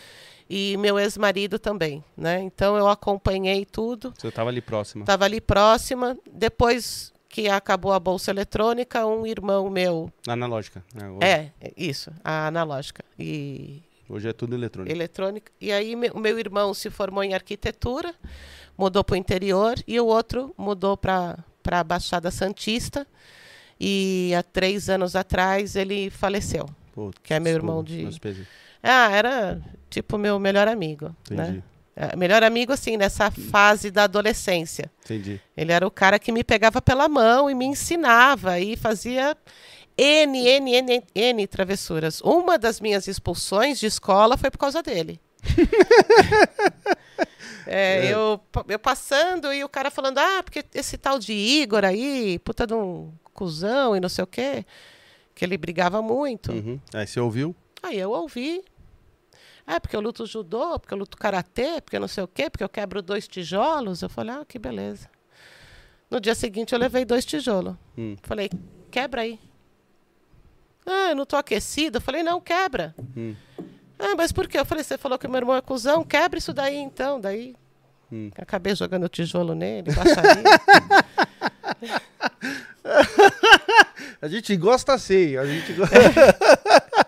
e 0.51 0.77
meu 0.77 0.99
ex-marido 0.99 1.57
também, 1.57 2.03
né? 2.17 2.41
Então 2.41 2.77
eu 2.77 2.89
acompanhei 2.89 3.65
tudo, 3.65 4.13
Você 4.19 4.29
tava 4.33 4.51
ali 4.51 4.61
próximo. 4.61 5.05
estava 5.05 5.25
ali 5.25 5.41
próxima. 5.41 6.19
Depois 6.33 7.13
que 7.35 7.49
acabou 7.49 7.93
a 7.93 7.99
bolsa 7.99 8.31
eletrônica, 8.31 9.05
um 9.05 9.27
irmão 9.27 9.69
meu. 9.69 10.09
Analógica. 10.25 10.85
né? 10.95 11.09
É, 11.21 11.51
é 11.61 11.73
isso, 11.77 12.13
a 12.23 12.47
analógica. 12.47 13.05
E 13.19 13.83
Hoje 14.09 14.29
é 14.29 14.33
tudo 14.33 14.55
eletrônico. 14.55 14.95
eletrônica. 14.95 15.51
E 15.61 15.73
aí 15.73 15.97
o 15.97 16.21
meu 16.21 16.39
irmão 16.39 16.73
se 16.73 16.91
formou 16.91 17.25
em 17.25 17.35
arquitetura, 17.35 18.15
mudou 18.79 19.03
para 19.03 19.15
o 19.15 19.17
interior 19.17 19.75
e 19.85 19.99
o 19.99 20.07
outro 20.07 20.55
mudou 20.57 20.97
para 20.97 21.37
a 21.73 21.83
Baixada 21.83 22.31
Santista. 22.31 23.05
E 23.81 24.33
há 24.39 24.43
três 24.45 24.89
anos 24.89 25.17
atrás 25.17 25.75
ele 25.75 26.11
faleceu. 26.11 26.67
Pô, 26.95 27.11
que 27.21 27.35
é 27.35 27.41
meu 27.41 27.55
desculpa, 27.55 27.73
irmão 27.73 27.83
de-. 27.83 28.47
Ah, 28.81 29.11
era 29.11 29.61
tipo 29.91 30.17
meu 30.17 30.39
melhor 30.39 30.69
amigo, 30.69 31.07
né? 31.29 31.49
Entendi. 31.49 31.59
É, 31.59 31.74
melhor 32.17 32.43
amigo 32.43 32.73
assim 32.73 32.97
nessa 32.97 33.31
fase 33.31 33.91
da 33.91 34.05
adolescência. 34.05 34.91
Entendi. 35.05 35.41
Ele 35.57 35.73
era 35.73 35.87
o 35.87 35.91
cara 35.91 36.19
que 36.19 36.33
me 36.33 36.43
pegava 36.43 36.83
pela 36.83 37.09
mão 37.09 37.49
e 37.49 37.55
me 37.55 37.65
ensinava 37.65 38.59
e 38.59 38.77
fazia 38.77 39.37
N, 39.97 40.47
N, 40.47 40.75
N, 40.75 41.03
N 41.15 41.47
travessuras. 41.47 42.21
Uma 42.21 42.59
das 42.59 42.81
minhas 42.81 43.07
expulsões 43.07 43.79
de 43.79 43.87
escola 43.87 44.37
foi 44.37 44.51
por 44.51 44.59
causa 44.59 44.83
dele. 44.83 45.21
É, 47.67 48.13
Eu, 48.13 48.41
eu 48.69 48.79
passando 48.79 49.53
e 49.53 49.65
o 49.65 49.69
cara 49.69 49.91
falando, 49.91 50.19
ah, 50.19 50.43
porque 50.43 50.63
esse 50.75 50.99
tal 50.99 51.19
de 51.19 51.33
Igor 51.33 51.83
aí, 51.83 52.39
puta 52.41 52.67
de 52.67 52.75
um 52.75 53.11
cuzão 53.33 53.97
e 53.97 54.01
não 54.01 54.09
sei 54.09 54.23
o 54.23 54.27
quê, 54.27 54.67
que 55.35 55.45
ele 55.45 55.57
brigava 55.57 56.03
muito. 56.03 56.53
Uhum. 56.53 56.79
Aí 56.93 57.07
você 57.07 57.19
ouviu? 57.19 57.55
Aí 57.83 57.99
eu 57.99 58.11
ouvi. 58.11 58.63
É, 59.67 59.81
porque 59.81 59.97
eu 59.97 60.01
luto 60.01 60.27
judô, 60.27 60.79
porque 60.79 60.93
eu 60.93 60.99
luto 60.99 61.17
karatê, 61.17 61.81
porque 61.81 61.99
não 61.99 62.07
sei 62.09 62.23
o 62.23 62.29
quê, 62.29 62.51
porque 62.51 62.63
eu 62.65 62.69
quebro 62.69 63.01
dois 63.01 63.27
tijolos. 63.27 64.03
Eu 64.03 64.09
falei, 64.11 64.35
ah, 64.35 64.45
que 64.47 64.59
beleza. 64.59 65.09
No 66.11 66.21
dia 66.21 66.35
seguinte 66.35 66.73
eu 66.75 66.79
levei 66.79 67.05
dois 67.05 67.25
tijolos. 67.25 67.75
Hum. 67.97 68.15
Falei, 68.23 68.51
quebra 68.91 69.23
aí. 69.23 69.39
Ah, 70.87 71.11
eu 71.11 71.17
não 71.17 71.25
tô 71.25 71.37
aquecido. 71.37 71.97
Eu 71.97 72.01
falei, 72.03 72.23
não, 72.23 72.41
quebra. 72.41 72.95
Hum. 73.17 73.35
Ah, 73.99 74.15
mas 74.17 74.33
por 74.33 74.47
quê? 74.47 74.59
Eu 74.59 74.67
falei, 74.67 74.85
você 74.85 74.99
falou 74.99 75.19
que 75.19 75.27
meu 75.27 75.39
irmão 75.39 75.57
é 75.57 75.63
cuzão, 75.63 76.05
quebra 76.05 76.39
isso 76.39 76.53
daí 76.53 76.77
então. 76.77 77.19
Daí 77.21 77.57
Hum. 78.13 78.31
acabei 78.37 78.75
jogando 78.77 79.09
tijolo 79.09 79.55
nele, 79.55 79.91
baixaria. 79.93 80.45
A 84.21 84.29
gente 84.29 84.55
gosta 84.57 84.93
assim. 84.93 85.37
A 85.37 85.47
gente 85.47 85.73
gosta. 85.73 85.95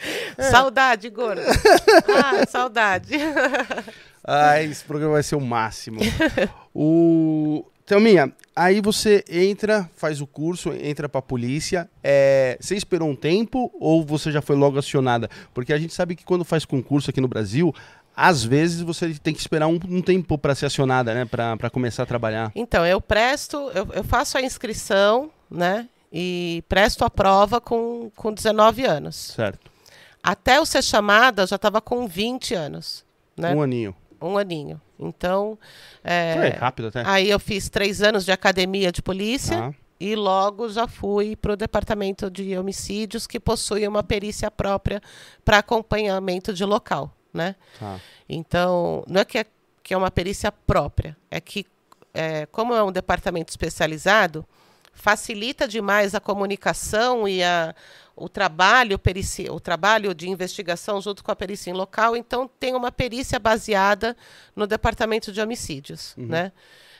Saudade, 0.50 1.08
gordo. 1.10 1.42
Ah, 1.42 2.46
saudade. 2.46 3.14
Ai, 4.24 4.66
esse 4.66 4.84
programa 4.84 5.14
vai 5.14 5.22
ser 5.22 5.36
o 5.36 5.40
máximo. 5.40 6.00
o... 6.74 7.64
Thelminha, 7.84 8.32
aí 8.54 8.80
você 8.80 9.24
entra, 9.28 9.90
faz 9.96 10.20
o 10.20 10.26
curso, 10.26 10.72
entra 10.72 11.08
pra 11.08 11.20
polícia. 11.20 11.90
É, 12.04 12.56
Você 12.60 12.76
esperou 12.76 13.08
um 13.08 13.16
tempo 13.16 13.68
ou 13.80 14.04
você 14.04 14.30
já 14.30 14.40
foi 14.40 14.54
logo 14.54 14.78
acionada? 14.78 15.28
Porque 15.52 15.72
a 15.72 15.78
gente 15.78 15.92
sabe 15.92 16.14
que 16.14 16.24
quando 16.24 16.44
faz 16.44 16.64
concurso 16.64 17.10
aqui 17.10 17.20
no 17.20 17.26
Brasil, 17.26 17.74
às 18.16 18.44
vezes 18.44 18.80
você 18.82 19.12
tem 19.14 19.34
que 19.34 19.40
esperar 19.40 19.66
um, 19.66 19.80
um 19.88 20.00
tempo 20.02 20.38
pra 20.38 20.54
ser 20.54 20.66
acionada, 20.66 21.12
né? 21.12 21.24
Pra, 21.24 21.56
pra 21.56 21.68
começar 21.68 22.04
a 22.04 22.06
trabalhar. 22.06 22.52
Então, 22.54 22.86
eu 22.86 23.00
presto, 23.00 23.56
eu, 23.74 23.88
eu 23.92 24.04
faço 24.04 24.38
a 24.38 24.42
inscrição, 24.42 25.28
né? 25.50 25.88
E 26.12 26.62
presto 26.68 27.04
a 27.04 27.10
prova 27.10 27.60
com, 27.60 28.10
com 28.14 28.32
19 28.32 28.84
anos. 28.84 29.16
Certo. 29.34 29.70
Até 30.22 30.58
eu 30.58 30.66
ser 30.66 30.82
chamada, 30.82 31.42
eu 31.42 31.46
já 31.46 31.56
estava 31.56 31.80
com 31.80 32.06
20 32.06 32.54
anos, 32.54 33.04
né? 33.36 33.54
Um 33.54 33.62
aninho. 33.62 33.94
Um 34.20 34.36
aninho. 34.36 34.80
Então, 34.98 35.58
é, 36.04 36.34
Foi 36.36 36.48
rápido 36.50 36.88
até. 36.88 37.02
aí 37.06 37.30
eu 37.30 37.40
fiz 37.40 37.70
três 37.70 38.02
anos 38.02 38.24
de 38.24 38.30
academia 38.32 38.92
de 38.92 39.00
polícia 39.00 39.56
Tá. 39.56 39.74
e 39.98 40.14
logo 40.14 40.68
já 40.68 40.86
fui 40.86 41.34
para 41.34 41.54
o 41.54 41.56
departamento 41.56 42.30
de 42.30 42.56
homicídios, 42.58 43.26
que 43.26 43.40
possui 43.40 43.88
uma 43.88 44.02
perícia 44.02 44.50
própria 44.50 45.00
para 45.42 45.58
acompanhamento 45.58 46.52
de 46.52 46.64
local, 46.66 47.14
né? 47.32 47.56
Tá. 47.78 47.98
Então, 48.28 49.02
não 49.08 49.22
é 49.22 49.24
que 49.24 49.38
é, 49.38 49.46
que 49.82 49.94
é 49.94 49.96
uma 49.96 50.10
perícia 50.10 50.52
própria, 50.52 51.16
é 51.30 51.40
que, 51.40 51.64
é, 52.12 52.44
como 52.46 52.74
é 52.74 52.82
um 52.82 52.92
departamento 52.92 53.48
especializado, 53.50 54.44
facilita 54.92 55.66
demais 55.66 56.14
a 56.14 56.20
comunicação 56.20 57.26
e 57.26 57.42
a, 57.42 57.74
o 58.16 58.28
trabalho 58.28 58.98
perici, 58.98 59.48
o 59.48 59.60
trabalho 59.60 60.14
de 60.14 60.28
investigação 60.28 61.00
junto 61.00 61.24
com 61.24 61.30
a 61.30 61.36
perícia 61.36 61.70
em 61.70 61.74
local. 61.74 62.16
Então, 62.16 62.48
tem 62.58 62.74
uma 62.74 62.92
perícia 62.92 63.38
baseada 63.38 64.16
no 64.54 64.66
departamento 64.66 65.32
de 65.32 65.40
homicídios, 65.40 66.14
né? 66.16 66.52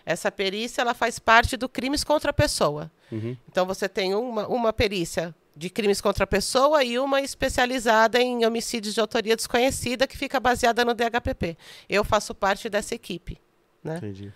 Essa 0.04 0.32
perícia 0.32 0.80
ela 0.80 0.94
faz 0.94 1.18
parte 1.18 1.56
do 1.56 1.68
crimes 1.68 2.02
contra 2.02 2.30
a 2.30 2.34
pessoa. 2.34 2.90
Uhum. 3.12 3.36
Então 3.48 3.66
você 3.66 3.88
tem 3.88 4.14
uma, 4.14 4.46
uma 4.48 4.72
perícia 4.72 5.34
de 5.54 5.68
crimes 5.68 6.00
contra 6.00 6.24
a 6.24 6.26
pessoa 6.26 6.82
e 6.82 6.98
uma 6.98 7.20
especializada 7.20 8.20
em 8.20 8.44
homicídios 8.46 8.94
de 8.94 9.00
autoria 9.00 9.36
desconhecida 9.36 10.06
que 10.06 10.16
fica 10.16 10.40
baseada 10.40 10.84
no 10.84 10.94
DHPP. 10.94 11.56
Eu 11.88 12.02
faço 12.02 12.34
parte 12.34 12.68
dessa 12.68 12.94
equipe. 12.94 13.38
Né? 13.82 13.98
Entendi. 13.98 14.32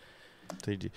Entendi. 0.53 0.93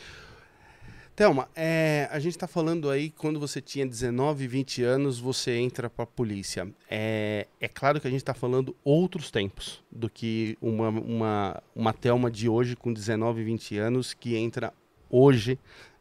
Thelma, 1.17 1.49
é, 1.55 2.07
a 2.11 2.19
gente 2.19 2.33
está 2.33 2.45
falando 2.45 2.91
aí 2.91 3.09
quando 3.09 3.39
você 3.39 3.59
tinha 3.59 3.87
19, 3.87 4.47
20 4.47 4.83
anos, 4.83 5.17
você 5.17 5.55
entra 5.55 5.89
para 5.89 6.03
a 6.03 6.05
polícia. 6.05 6.71
É, 6.87 7.47
é 7.59 7.67
claro 7.67 7.99
que 7.99 8.07
a 8.07 8.11
gente 8.11 8.19
está 8.19 8.35
falando 8.35 8.75
outros 8.83 9.31
tempos 9.31 9.83
do 9.91 10.11
que 10.11 10.55
uma, 10.61 10.89
uma, 10.89 11.63
uma 11.75 11.91
Thelma 11.91 12.29
de 12.29 12.47
hoje 12.47 12.75
com 12.75 12.93
19, 12.93 13.43
20 13.43 13.79
anos 13.79 14.13
que 14.13 14.35
entra 14.35 14.71
hoje 15.09 15.57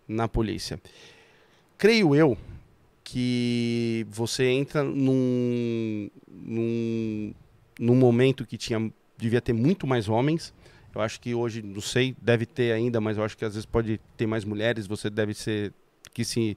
na 0.06 0.28
polícia. 0.28 0.78
Creio 1.78 2.14
eu 2.14 2.36
que 3.02 4.06
você 4.10 4.44
entra 4.44 4.84
num, 4.84 6.10
num, 6.28 7.34
num 7.80 7.96
momento 7.96 8.44
que 8.44 8.58
tinha, 8.58 8.92
devia 9.16 9.40
ter 9.40 9.54
muito 9.54 9.86
mais 9.86 10.10
homens. 10.10 10.52
Eu 10.96 11.02
acho 11.02 11.20
que 11.20 11.34
hoje, 11.34 11.60
não 11.60 11.82
sei, 11.82 12.16
deve 12.22 12.46
ter 12.46 12.72
ainda, 12.72 13.02
mas 13.02 13.18
eu 13.18 13.22
acho 13.22 13.36
que 13.36 13.44
às 13.44 13.52
vezes 13.52 13.66
pode 13.66 14.00
ter 14.16 14.26
mais 14.26 14.46
mulheres. 14.46 14.86
Você 14.86 15.10
deve 15.10 15.34
ser 15.34 15.70
que 16.14 16.24
se 16.24 16.56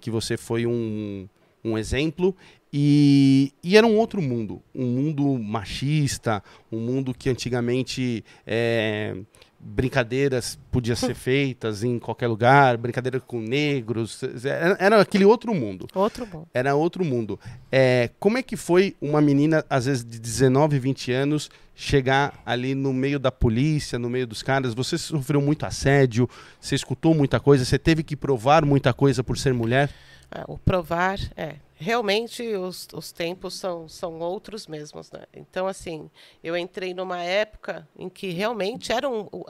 que 0.00 0.12
você 0.12 0.36
foi 0.36 0.64
um, 0.64 1.28
um 1.64 1.76
exemplo 1.76 2.34
e, 2.72 3.52
e 3.62 3.76
era 3.76 3.86
um 3.86 3.96
outro 3.96 4.22
mundo, 4.22 4.62
um 4.74 4.86
mundo 4.86 5.38
machista, 5.38 6.42
um 6.70 6.78
mundo 6.78 7.12
que 7.12 7.28
antigamente 7.28 8.24
é, 8.46 9.16
brincadeiras 9.58 10.58
podiam 10.70 10.94
ser 10.94 11.14
feitas 11.16 11.82
em 11.82 11.98
qualquer 11.98 12.28
lugar, 12.28 12.76
brincadeira 12.76 13.18
com 13.18 13.40
negros, 13.40 14.22
era, 14.44 14.76
era 14.78 15.00
aquele 15.00 15.24
outro 15.24 15.52
mundo. 15.52 15.88
Outro 15.94 16.24
bom. 16.24 16.46
Era 16.54 16.76
outro 16.76 17.04
mundo. 17.04 17.40
É, 17.72 18.10
como 18.20 18.38
é 18.38 18.42
que 18.42 18.56
foi 18.56 18.96
uma 19.00 19.20
menina, 19.20 19.64
às 19.68 19.86
vezes 19.86 20.04
de 20.04 20.20
19, 20.20 20.78
20 20.78 21.10
anos, 21.12 21.50
chegar 21.74 22.40
ali 22.46 22.74
no 22.74 22.92
meio 22.92 23.18
da 23.18 23.32
polícia, 23.32 23.98
no 23.98 24.08
meio 24.08 24.28
dos 24.28 24.42
caras? 24.42 24.74
Você 24.74 24.96
sofreu 24.96 25.40
muito 25.40 25.66
assédio, 25.66 26.30
você 26.60 26.76
escutou 26.76 27.14
muita 27.14 27.40
coisa, 27.40 27.64
você 27.64 27.78
teve 27.78 28.04
que 28.04 28.14
provar 28.14 28.64
muita 28.64 28.92
coisa 28.92 29.24
por 29.24 29.36
ser 29.36 29.52
mulher? 29.52 29.90
É, 30.32 30.44
o 30.46 30.56
provar, 30.56 31.18
é. 31.36 31.56
Realmente 31.74 32.42
os, 32.42 32.86
os 32.92 33.10
tempos 33.10 33.54
são, 33.54 33.88
são 33.88 34.20
outros 34.20 34.66
mesmos, 34.66 35.10
né? 35.10 35.24
Então, 35.34 35.66
assim, 35.66 36.10
eu 36.44 36.56
entrei 36.56 36.94
numa 36.94 37.22
época 37.22 37.88
em 37.98 38.08
que 38.08 38.30
realmente 38.30 38.92
era 38.92 39.08
um, 39.08 39.26
o, 39.32 39.44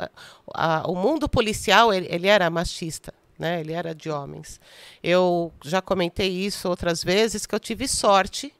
a, 0.54 0.88
o 0.88 0.94
mundo 0.94 1.28
policial, 1.28 1.92
ele, 1.92 2.06
ele 2.08 2.28
era 2.28 2.48
machista. 2.48 3.12
Né? 3.38 3.60
Ele 3.60 3.72
era 3.72 3.94
de 3.94 4.10
homens. 4.10 4.60
Eu 5.02 5.50
já 5.64 5.80
comentei 5.80 6.28
isso 6.28 6.68
outras 6.68 7.02
vezes, 7.02 7.46
que 7.46 7.54
eu 7.54 7.60
tive 7.60 7.88
sorte 7.88 8.54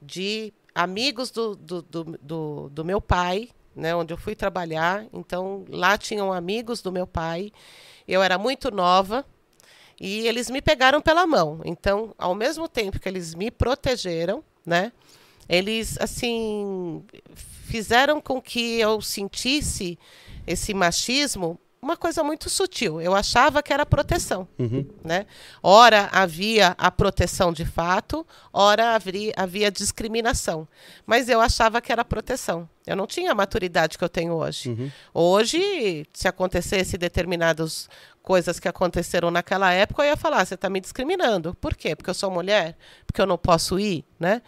de 0.00 0.52
amigos 0.74 1.30
do, 1.30 1.56
do, 1.56 1.80
do, 1.80 2.04
do, 2.20 2.68
do 2.68 2.84
meu 2.84 3.00
pai, 3.00 3.48
né? 3.74 3.94
onde 3.96 4.12
eu 4.12 4.18
fui 4.18 4.34
trabalhar. 4.34 5.06
Então, 5.12 5.64
lá 5.68 5.96
tinham 5.96 6.30
amigos 6.30 6.82
do 6.82 6.92
meu 6.92 7.06
pai. 7.06 7.50
Eu 8.06 8.22
era 8.22 8.36
muito 8.36 8.70
nova, 8.70 9.24
e 10.00 10.26
eles 10.26 10.50
me 10.50 10.60
pegaram 10.60 11.00
pela 11.00 11.26
mão. 11.26 11.60
Então, 11.64 12.14
ao 12.18 12.34
mesmo 12.34 12.68
tempo 12.68 12.98
que 12.98 13.08
eles 13.08 13.34
me 13.34 13.50
protegeram, 13.50 14.42
né? 14.64 14.92
Eles 15.48 15.98
assim 16.00 17.04
fizeram 17.66 18.20
com 18.20 18.40
que 18.40 18.80
eu 18.80 19.00
sentisse 19.00 19.98
esse 20.46 20.72
machismo 20.74 21.58
uma 21.84 21.96
coisa 21.96 22.24
muito 22.24 22.48
sutil. 22.48 23.00
Eu 23.00 23.14
achava 23.14 23.62
que 23.62 23.72
era 23.72 23.84
proteção, 23.84 24.48
Uhum. 24.58 24.86
né? 25.04 25.26
Ora 25.62 26.08
havia 26.12 26.74
a 26.78 26.90
proteção 26.90 27.52
de 27.52 27.64
fato, 27.64 28.26
ora 28.52 28.94
havia, 28.94 29.32
havia 29.36 29.70
discriminação. 29.70 30.66
Mas 31.06 31.28
eu 31.28 31.40
achava 31.40 31.80
que 31.80 31.92
era 31.92 32.04
proteção. 32.04 32.68
Eu 32.86 32.96
não 32.96 33.06
tinha 33.06 33.32
a 33.32 33.34
maturidade 33.34 33.96
que 33.98 34.04
eu 34.04 34.08
tenho 34.08 34.32
hoje. 34.34 34.70
Uhum. 34.70 34.90
Hoje, 35.12 36.06
se 36.12 36.26
acontecesse 36.26 36.96
determinadas 36.96 37.88
coisas 38.22 38.58
que 38.58 38.66
aconteceram 38.68 39.30
naquela 39.30 39.70
época, 39.72 40.02
eu 40.02 40.06
ia 40.08 40.16
falar, 40.16 40.40
"Ah, 40.40 40.44
você 40.44 40.54
está 40.54 40.70
me 40.70 40.80
discriminando. 40.80 41.54
Por 41.54 41.74
quê? 41.76 41.94
Porque 41.94 42.08
eu 42.08 42.14
sou 42.14 42.30
mulher? 42.30 42.76
Porque 43.06 43.20
eu 43.20 43.26
não 43.26 43.36
posso 43.36 43.78
ir, 43.78 44.04
né? 44.18 44.40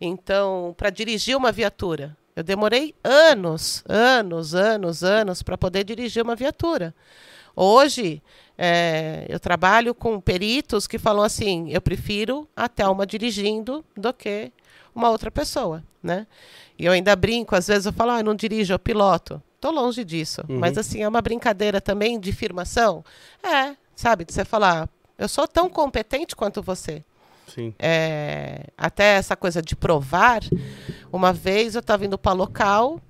Então, 0.00 0.74
para 0.76 0.90
dirigir 0.90 1.36
uma 1.36 1.52
viatura, 1.52 2.16
eu 2.34 2.42
demorei 2.42 2.94
anos, 3.02 3.82
anos, 3.88 4.54
anos, 4.54 5.02
anos 5.02 5.42
para 5.42 5.58
poder 5.58 5.84
dirigir 5.84 6.22
uma 6.22 6.36
viatura. 6.36 6.94
Hoje, 7.54 8.22
é, 8.56 9.26
eu 9.28 9.40
trabalho 9.40 9.94
com 9.94 10.20
peritos 10.20 10.86
que 10.86 10.98
falam 10.98 11.22
assim: 11.22 11.70
eu 11.70 11.80
prefiro 11.80 12.48
a 12.54 12.68
Thelma 12.68 13.06
dirigindo 13.06 13.84
do 13.96 14.12
que 14.12 14.52
uma 14.94 15.10
outra 15.10 15.30
pessoa, 15.30 15.82
né? 16.02 16.26
E 16.78 16.86
eu 16.86 16.92
ainda 16.92 17.14
brinco, 17.14 17.54
às 17.54 17.66
vezes 17.68 17.86
eu 17.86 17.92
falo, 17.92 18.12
ah, 18.12 18.20
eu 18.20 18.24
não 18.24 18.34
dirijo, 18.34 18.72
eu 18.72 18.78
piloto. 18.78 19.42
Tô 19.60 19.70
longe 19.70 20.02
disso. 20.02 20.42
Uhum. 20.48 20.58
Mas 20.58 20.78
assim, 20.78 21.02
é 21.02 21.08
uma 21.08 21.20
brincadeira 21.20 21.80
também 21.80 22.18
de 22.18 22.30
afirmação. 22.30 23.04
É, 23.42 23.76
sabe, 23.94 24.24
de 24.24 24.32
você 24.32 24.44
falar, 24.44 24.88
eu 25.18 25.28
sou 25.28 25.46
tão 25.46 25.68
competente 25.68 26.34
quanto 26.34 26.62
você. 26.62 27.04
Sim. 27.54 27.74
É, 27.78 28.66
até 28.76 29.14
essa 29.16 29.36
coisa 29.36 29.60
de 29.62 29.74
provar. 29.76 30.40
Uma 31.12 31.32
vez 31.32 31.74
eu 31.74 31.80
estava 31.80 32.04
indo 32.04 32.16
para 32.18 32.32
local 32.32 33.00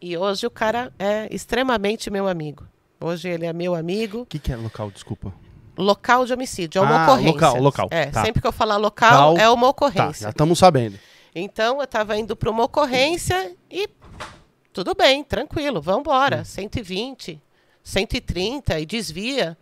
e 0.00 0.16
hoje 0.16 0.46
o 0.46 0.50
cara 0.50 0.92
é 0.98 1.28
extremamente 1.34 2.10
meu 2.10 2.26
amigo. 2.28 2.66
Hoje 3.00 3.28
ele 3.28 3.46
é 3.46 3.52
meu 3.52 3.74
amigo. 3.74 4.20
O 4.22 4.26
que, 4.26 4.38
que 4.38 4.52
é 4.52 4.56
local, 4.56 4.90
desculpa? 4.90 5.32
Local 5.76 6.26
de 6.26 6.32
homicídio, 6.34 6.78
é 6.78 6.82
uma 6.82 7.00
Ah, 7.00 7.04
ocorrência. 7.06 7.32
local, 7.32 7.56
local, 7.62 7.88
É, 7.90 8.06
tá. 8.06 8.22
sempre 8.22 8.42
que 8.42 8.46
eu 8.46 8.52
falar 8.52 8.76
local, 8.76 9.30
Local, 9.30 9.38
é 9.44 9.48
uma 9.48 9.62
Tá, 9.62 9.68
ocorrência. 9.70 10.24
já 10.24 10.30
estamos 10.30 10.58
sabendo. 10.58 10.98
Então 11.34 11.78
eu 11.78 11.84
estava 11.84 12.16
indo 12.18 12.36
para 12.36 12.50
uma 12.50 12.64
ocorrência 12.64 13.56
e 13.70 13.88
tudo 14.72 14.94
bem, 14.94 15.24
tranquilo, 15.24 15.80
vamos 15.80 16.00
embora. 16.02 16.44
120, 16.44 17.40
130 17.82 18.78
e 18.80 18.84
desvia 18.86 19.56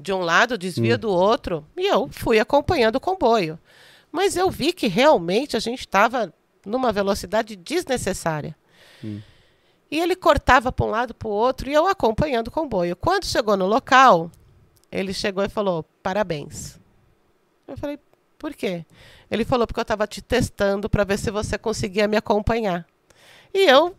de 0.00 0.12
um 0.12 0.20
lado, 0.20 0.58
desvia 0.58 0.96
do 0.98 1.10
outro. 1.10 1.64
E 1.76 1.86
eu 1.86 2.08
fui 2.10 2.38
acompanhando 2.40 2.96
o 2.96 3.00
comboio. 3.00 3.58
Mas 4.10 4.36
eu 4.36 4.50
vi 4.50 4.72
que 4.72 4.88
realmente 4.88 5.56
a 5.56 5.60
gente 5.60 5.80
estava 5.80 6.32
numa 6.64 6.92
velocidade 6.92 7.54
desnecessária. 7.54 8.56
E 9.90 9.98
ele 9.98 10.16
cortava 10.16 10.70
para 10.70 10.86
um 10.86 10.90
lado 10.90 11.14
para 11.14 11.28
o 11.28 11.32
outro 11.32 11.68
e 11.68 11.72
eu 11.72 11.86
acompanhando 11.86 12.48
o 12.48 12.50
comboio. 12.50 12.96
Quando 12.96 13.26
chegou 13.26 13.56
no 13.56 13.66
local, 13.66 14.30
ele 14.90 15.12
chegou 15.12 15.44
e 15.44 15.48
falou: 15.48 15.84
parabéns. 16.02 16.78
Eu 17.66 17.76
falei: 17.76 17.98
por 18.38 18.54
quê? 18.54 18.84
Ele 19.30 19.44
falou: 19.44 19.66
porque 19.66 19.80
eu 19.80 19.82
estava 19.82 20.06
te 20.06 20.22
testando 20.22 20.88
para 20.88 21.04
ver 21.04 21.18
se 21.18 21.30
você 21.30 21.58
conseguia 21.58 22.08
me 22.08 22.16
acompanhar. 22.16 22.86
E 23.52 23.68
eu 23.68 23.96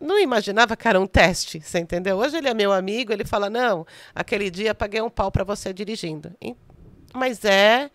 não 0.00 0.18
imaginava 0.18 0.76
que 0.76 0.88
era 0.88 0.98
um 0.98 1.06
teste, 1.06 1.60
você 1.60 1.78
entendeu? 1.78 2.16
Hoje 2.16 2.38
ele 2.38 2.48
é 2.48 2.54
meu 2.54 2.72
amigo, 2.72 3.12
ele 3.12 3.24
fala: 3.24 3.50
não, 3.50 3.86
aquele 4.14 4.50
dia 4.50 4.74
paguei 4.74 5.02
um 5.02 5.10
pau 5.10 5.30
para 5.30 5.44
você 5.44 5.72
dirigindo. 5.72 6.32
Mas 7.14 7.44
é 7.44 7.90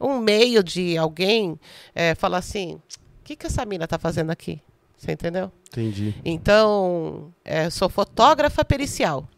um 0.00 0.18
meio 0.18 0.62
de 0.62 0.96
alguém 0.96 1.58
é, 1.94 2.14
falar 2.14 2.38
assim: 2.38 2.74
o 2.74 3.24
que, 3.24 3.34
que 3.34 3.46
essa 3.46 3.64
mina 3.64 3.84
está 3.84 3.98
fazendo 3.98 4.30
aqui? 4.30 4.62
Você 4.96 5.12
entendeu? 5.12 5.52
Entendi. 5.68 6.14
Então, 6.24 7.32
é, 7.44 7.70
sou 7.70 7.88
fotógrafa 7.88 8.64
pericial. 8.64 9.28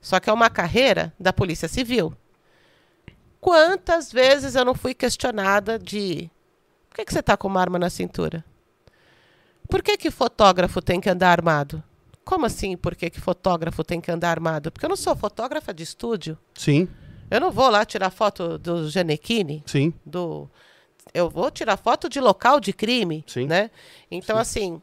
Só 0.00 0.18
que 0.18 0.30
é 0.30 0.32
uma 0.32 0.48
carreira 0.48 1.12
da 1.20 1.32
Polícia 1.32 1.68
Civil. 1.68 2.16
Quantas 3.40 4.10
vezes 4.10 4.54
eu 4.54 4.64
não 4.64 4.74
fui 4.74 4.94
questionada 4.94 5.78
de 5.78 6.30
por 6.88 6.96
que, 6.96 7.04
que 7.04 7.12
você 7.12 7.20
está 7.20 7.36
com 7.36 7.46
uma 7.46 7.60
arma 7.60 7.78
na 7.78 7.88
cintura? 7.88 8.44
Por 9.70 9.82
que, 9.82 9.96
que 9.96 10.10
fotógrafo 10.10 10.82
tem 10.82 11.00
que 11.00 11.08
andar 11.08 11.30
armado? 11.30 11.82
Como 12.24 12.46
assim, 12.46 12.76
por 12.76 12.94
que, 12.94 13.08
que 13.10 13.20
fotógrafo 13.20 13.82
tem 13.82 14.00
que 14.00 14.10
andar 14.10 14.30
armado? 14.30 14.70
Porque 14.70 14.84
eu 14.84 14.88
não 14.90 14.96
sou 14.96 15.16
fotógrafa 15.16 15.72
de 15.72 15.82
estúdio. 15.82 16.38
Sim, 16.54 16.88
Eu 17.30 17.40
não 17.40 17.50
vou 17.50 17.70
lá 17.70 17.84
tirar 17.84 18.10
foto 18.10 18.58
do 18.58 18.90
Genequini, 18.90 19.62
sim. 19.66 19.94
do 20.04 20.48
eu 21.14 21.28
vou 21.28 21.50
tirar 21.50 21.76
foto 21.76 22.08
de 22.08 22.20
local 22.20 22.60
de 22.60 22.72
crime, 22.72 23.24
Sim. 23.26 23.46
né? 23.46 23.70
Então 24.10 24.38
assim, 24.38 24.80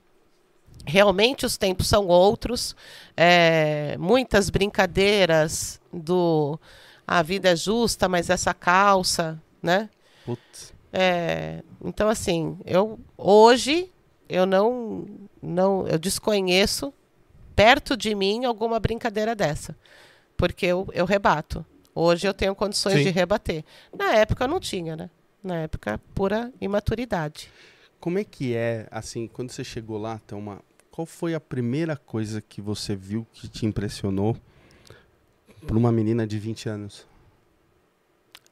realmente 0.86 1.46
os 1.46 1.58
tempos 1.58 1.88
são 1.88 2.08
outros, 2.08 2.76
é, 3.16 3.96
muitas 3.98 4.50
brincadeiras 4.50 5.80
do 5.92 6.60
a 7.06 7.22
vida 7.22 7.50
é 7.50 7.56
justa, 7.56 8.10
mas 8.10 8.30
essa 8.30 8.54
calça, 8.54 9.42
né? 9.62 9.90
Putz. 10.26 10.74
É, 10.92 11.64
então 11.84 12.10
assim, 12.10 12.58
eu 12.66 13.00
hoje 13.18 13.90
eu 14.30 14.46
não 14.46 15.06
não 15.42 15.88
eu 15.88 15.98
desconheço 15.98 16.94
perto 17.56 17.98
de 17.98 18.14
mim 18.14 18.46
alguma 18.46 18.80
brincadeira 18.80 19.36
dessa, 19.36 19.76
porque 20.36 20.66
eu, 20.66 20.88
eu 20.94 21.06
rebato. 21.06 21.66
Hoje 21.94 22.28
eu 22.28 22.34
tenho 22.34 22.54
condições 22.54 22.98
Sim. 23.00 23.04
de 23.06 23.10
rebater. 23.10 23.66
Na 23.98 24.14
época 24.14 24.44
eu 24.44 24.48
não 24.48 24.60
tinha, 24.60 24.96
né? 24.96 25.10
Na 25.44 25.56
época 25.56 26.00
pura 26.14 26.52
imaturidade. 26.62 27.50
Como 28.00 28.20
é 28.20 28.24
que 28.24 28.56
é, 28.56 28.88
assim, 28.92 29.28
quando 29.28 29.50
você 29.50 29.64
chegou 29.64 29.98
lá, 29.98 30.20
Thelma, 30.20 30.62
qual 30.92 31.08
foi 31.08 31.34
a 31.34 31.40
primeira 31.40 31.98
coisa 31.98 32.42
que 32.42 32.62
você 32.62 32.96
viu 32.96 33.26
que 33.34 33.48
te 33.48 33.66
impressionou 33.66 34.38
por 35.66 35.76
uma 35.76 35.92
menina 35.92 36.28
de 36.28 36.38
20 36.38 36.70
anos? 36.70 37.08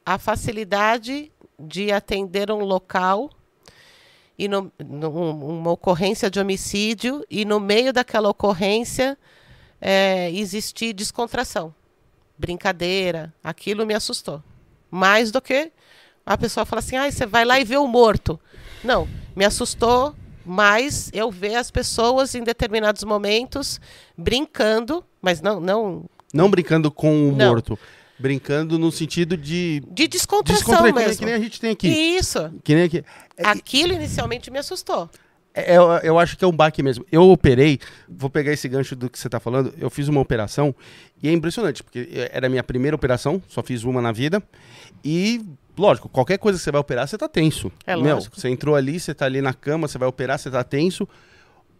A 0.04 0.18
facilidade 0.18 1.30
de 1.58 1.92
atender 1.92 2.50
um 2.50 2.64
local 2.64 3.30
e 4.38 4.48
no, 4.48 4.70
num- 4.78 5.58
uma 5.60 5.70
ocorrência 5.72 6.30
de 6.30 6.38
homicídio 6.38 7.24
e 7.30 7.44
no 7.44 7.58
meio 7.60 7.92
daquela 7.92 8.28
ocorrência 8.28 9.16
é, 9.80 10.30
existir 10.32 10.92
descontração, 10.92 11.74
brincadeira, 12.38 13.32
aquilo 13.42 13.86
me 13.86 13.94
assustou. 13.94 14.42
Mais 14.90 15.30
do 15.30 15.40
que 15.40 15.72
a 16.24 16.36
pessoa 16.36 16.66
fala 16.66 16.80
assim, 16.80 16.96
ah, 16.96 17.10
você 17.10 17.24
vai 17.26 17.44
lá 17.44 17.58
e 17.60 17.64
vê 17.64 17.76
o 17.76 17.86
morto. 17.86 18.38
Não, 18.84 19.08
me 19.34 19.44
assustou 19.44 20.14
mais 20.44 21.10
eu 21.12 21.30
ver 21.30 21.56
as 21.56 21.70
pessoas 21.70 22.34
em 22.34 22.42
determinados 22.44 23.02
momentos 23.04 23.80
brincando, 24.16 25.04
mas 25.20 25.40
não, 25.40 25.58
não 25.60 26.04
Não 26.32 26.48
brincando 26.50 26.90
com 26.90 27.28
o 27.30 27.32
Não. 27.32 27.48
morto, 27.48 27.78
brincando 28.18 28.78
no 28.78 28.90
sentido 28.90 29.36
de 29.36 29.82
de 29.90 30.08
descontração 30.08 30.76
que 30.76 30.82
nem- 30.82 30.92
mesmo. 30.94 31.18
que 31.18 31.24
nem 31.24 31.34
a 31.34 31.38
gente 31.38 31.60
tem 31.60 31.70
aqui. 31.70 31.88
Isso. 31.88 32.52
Que 32.64 32.74
nem 32.74 32.84
aqui. 32.84 33.04
Aquilo 33.42 33.92
inicialmente 33.92 34.50
me 34.50 34.58
assustou. 34.58 35.08
É, 35.58 35.74
eu, 35.76 35.84
eu 36.02 36.18
acho 36.18 36.36
que 36.36 36.44
é 36.44 36.48
um 36.48 36.52
baque 36.52 36.82
mesmo. 36.82 37.04
Eu 37.10 37.22
operei, 37.30 37.78
vou 38.06 38.28
pegar 38.28 38.52
esse 38.52 38.68
gancho 38.68 38.94
do 38.94 39.08
que 39.08 39.18
você 39.18 39.26
está 39.28 39.40
falando. 39.40 39.72
Eu 39.78 39.88
fiz 39.88 40.06
uma 40.06 40.20
operação 40.20 40.74
e 41.22 41.28
é 41.28 41.32
impressionante, 41.32 41.82
porque 41.82 42.08
era 42.30 42.46
a 42.46 42.50
minha 42.50 42.62
primeira 42.62 42.94
operação, 42.94 43.42
só 43.48 43.62
fiz 43.62 43.82
uma 43.82 44.02
na 44.02 44.12
vida. 44.12 44.42
E, 45.02 45.42
lógico, 45.76 46.10
qualquer 46.10 46.36
coisa 46.38 46.58
que 46.58 46.62
você 46.64 46.70
vai 46.70 46.80
operar, 46.80 47.08
você 47.08 47.16
tá 47.16 47.26
tenso. 47.26 47.72
É 47.86 47.96
Meu, 47.96 48.16
lógico. 48.16 48.38
você 48.38 48.50
entrou 48.50 48.74
ali, 48.76 49.00
você 49.00 49.14
tá 49.14 49.24
ali 49.24 49.40
na 49.40 49.54
cama, 49.54 49.88
você 49.88 49.96
vai 49.96 50.06
operar, 50.08 50.38
você 50.38 50.50
tá 50.50 50.62
tenso. 50.62 51.08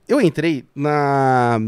eu 0.09 0.23
entrei 0.23 0.65
na, 0.75 1.61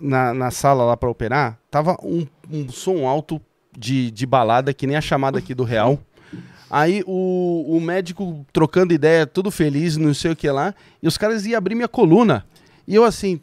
na, 0.00 0.34
na 0.34 0.50
sala 0.50 0.84
lá 0.84 0.96
pra 0.96 1.08
operar, 1.10 1.58
tava 1.70 1.96
um, 2.02 2.26
um 2.50 2.68
som 2.70 3.06
alto 3.06 3.40
de, 3.76 4.10
de 4.10 4.26
balada, 4.26 4.72
que 4.72 4.86
nem 4.86 4.96
a 4.96 5.00
chamada 5.00 5.38
aqui 5.38 5.54
do 5.54 5.64
Real. 5.64 5.98
Aí 6.70 7.02
o, 7.06 7.76
o 7.76 7.80
médico 7.80 8.44
trocando 8.52 8.92
ideia, 8.92 9.26
tudo 9.26 9.50
feliz, 9.50 9.96
não 9.96 10.12
sei 10.12 10.32
o 10.32 10.36
que 10.36 10.50
lá, 10.50 10.74
e 11.02 11.06
os 11.06 11.16
caras 11.16 11.46
iam 11.46 11.56
abrir 11.56 11.74
minha 11.74 11.88
coluna. 11.88 12.44
E 12.88 12.94
eu 12.94 13.04
assim, 13.04 13.40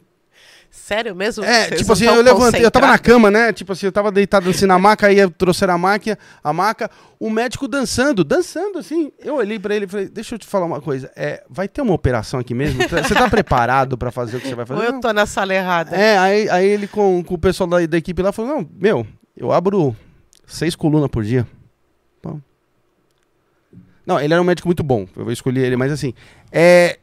Sério 0.74 1.14
mesmo? 1.14 1.44
é, 1.44 1.68
Vocês 1.68 1.80
tipo 1.80 1.92
assim, 1.92 2.04
eu 2.04 2.20
levantei, 2.20 2.64
eu 2.64 2.70
tava 2.70 2.88
na 2.88 2.98
cama, 2.98 3.30
né? 3.30 3.52
Tipo 3.52 3.72
assim, 3.72 3.86
eu 3.86 3.92
tava 3.92 4.10
deitado 4.10 4.50
assim 4.50 4.66
na 4.66 4.76
maca, 4.76 5.06
aí 5.06 5.30
trouxeram 5.30 5.74
a 5.74 5.78
maca, 5.78 6.18
a 6.42 6.52
maca, 6.52 6.90
o 7.18 7.30
médico 7.30 7.68
dançando, 7.68 8.24
dançando 8.24 8.80
assim. 8.80 9.12
Eu 9.24 9.36
olhei 9.36 9.56
pra 9.56 9.76
ele 9.76 9.84
e 9.84 9.88
falei, 9.88 10.08
deixa 10.08 10.34
eu 10.34 10.38
te 10.38 10.46
falar 10.46 10.66
uma 10.66 10.80
coisa, 10.80 11.10
é, 11.14 11.44
vai 11.48 11.68
ter 11.68 11.80
uma 11.80 11.94
operação 11.94 12.40
aqui 12.40 12.52
mesmo? 12.52 12.82
Você 12.88 13.14
tá 13.14 13.30
preparado 13.30 13.96
pra 13.96 14.10
fazer 14.10 14.36
o 14.36 14.40
que 14.40 14.48
você 14.48 14.54
vai 14.56 14.66
fazer? 14.66 14.80
Ou 14.80 14.86
eu 14.86 15.00
tô 15.00 15.12
na 15.12 15.26
sala 15.26 15.54
errada? 15.54 15.94
É, 15.96 16.18
aí, 16.18 16.50
aí 16.50 16.66
ele 16.66 16.88
com, 16.88 17.22
com 17.22 17.34
o 17.34 17.38
pessoal 17.38 17.68
da, 17.68 17.86
da 17.86 17.96
equipe 17.96 18.20
lá 18.20 18.32
falou, 18.32 18.56
não, 18.56 18.68
meu, 18.76 19.06
eu 19.36 19.52
abro 19.52 19.96
seis 20.46 20.74
colunas 20.76 21.08
por 21.08 21.24
dia. 21.24 21.46
Bom. 22.22 22.40
Não, 24.06 24.20
ele 24.20 24.34
era 24.34 24.42
um 24.42 24.44
médico 24.44 24.68
muito 24.68 24.82
bom, 24.82 25.06
eu 25.16 25.24
vou 25.24 25.32
escolher 25.32 25.64
ele, 25.64 25.76
mas 25.76 25.90
assim, 25.90 26.12
é, 26.52 26.98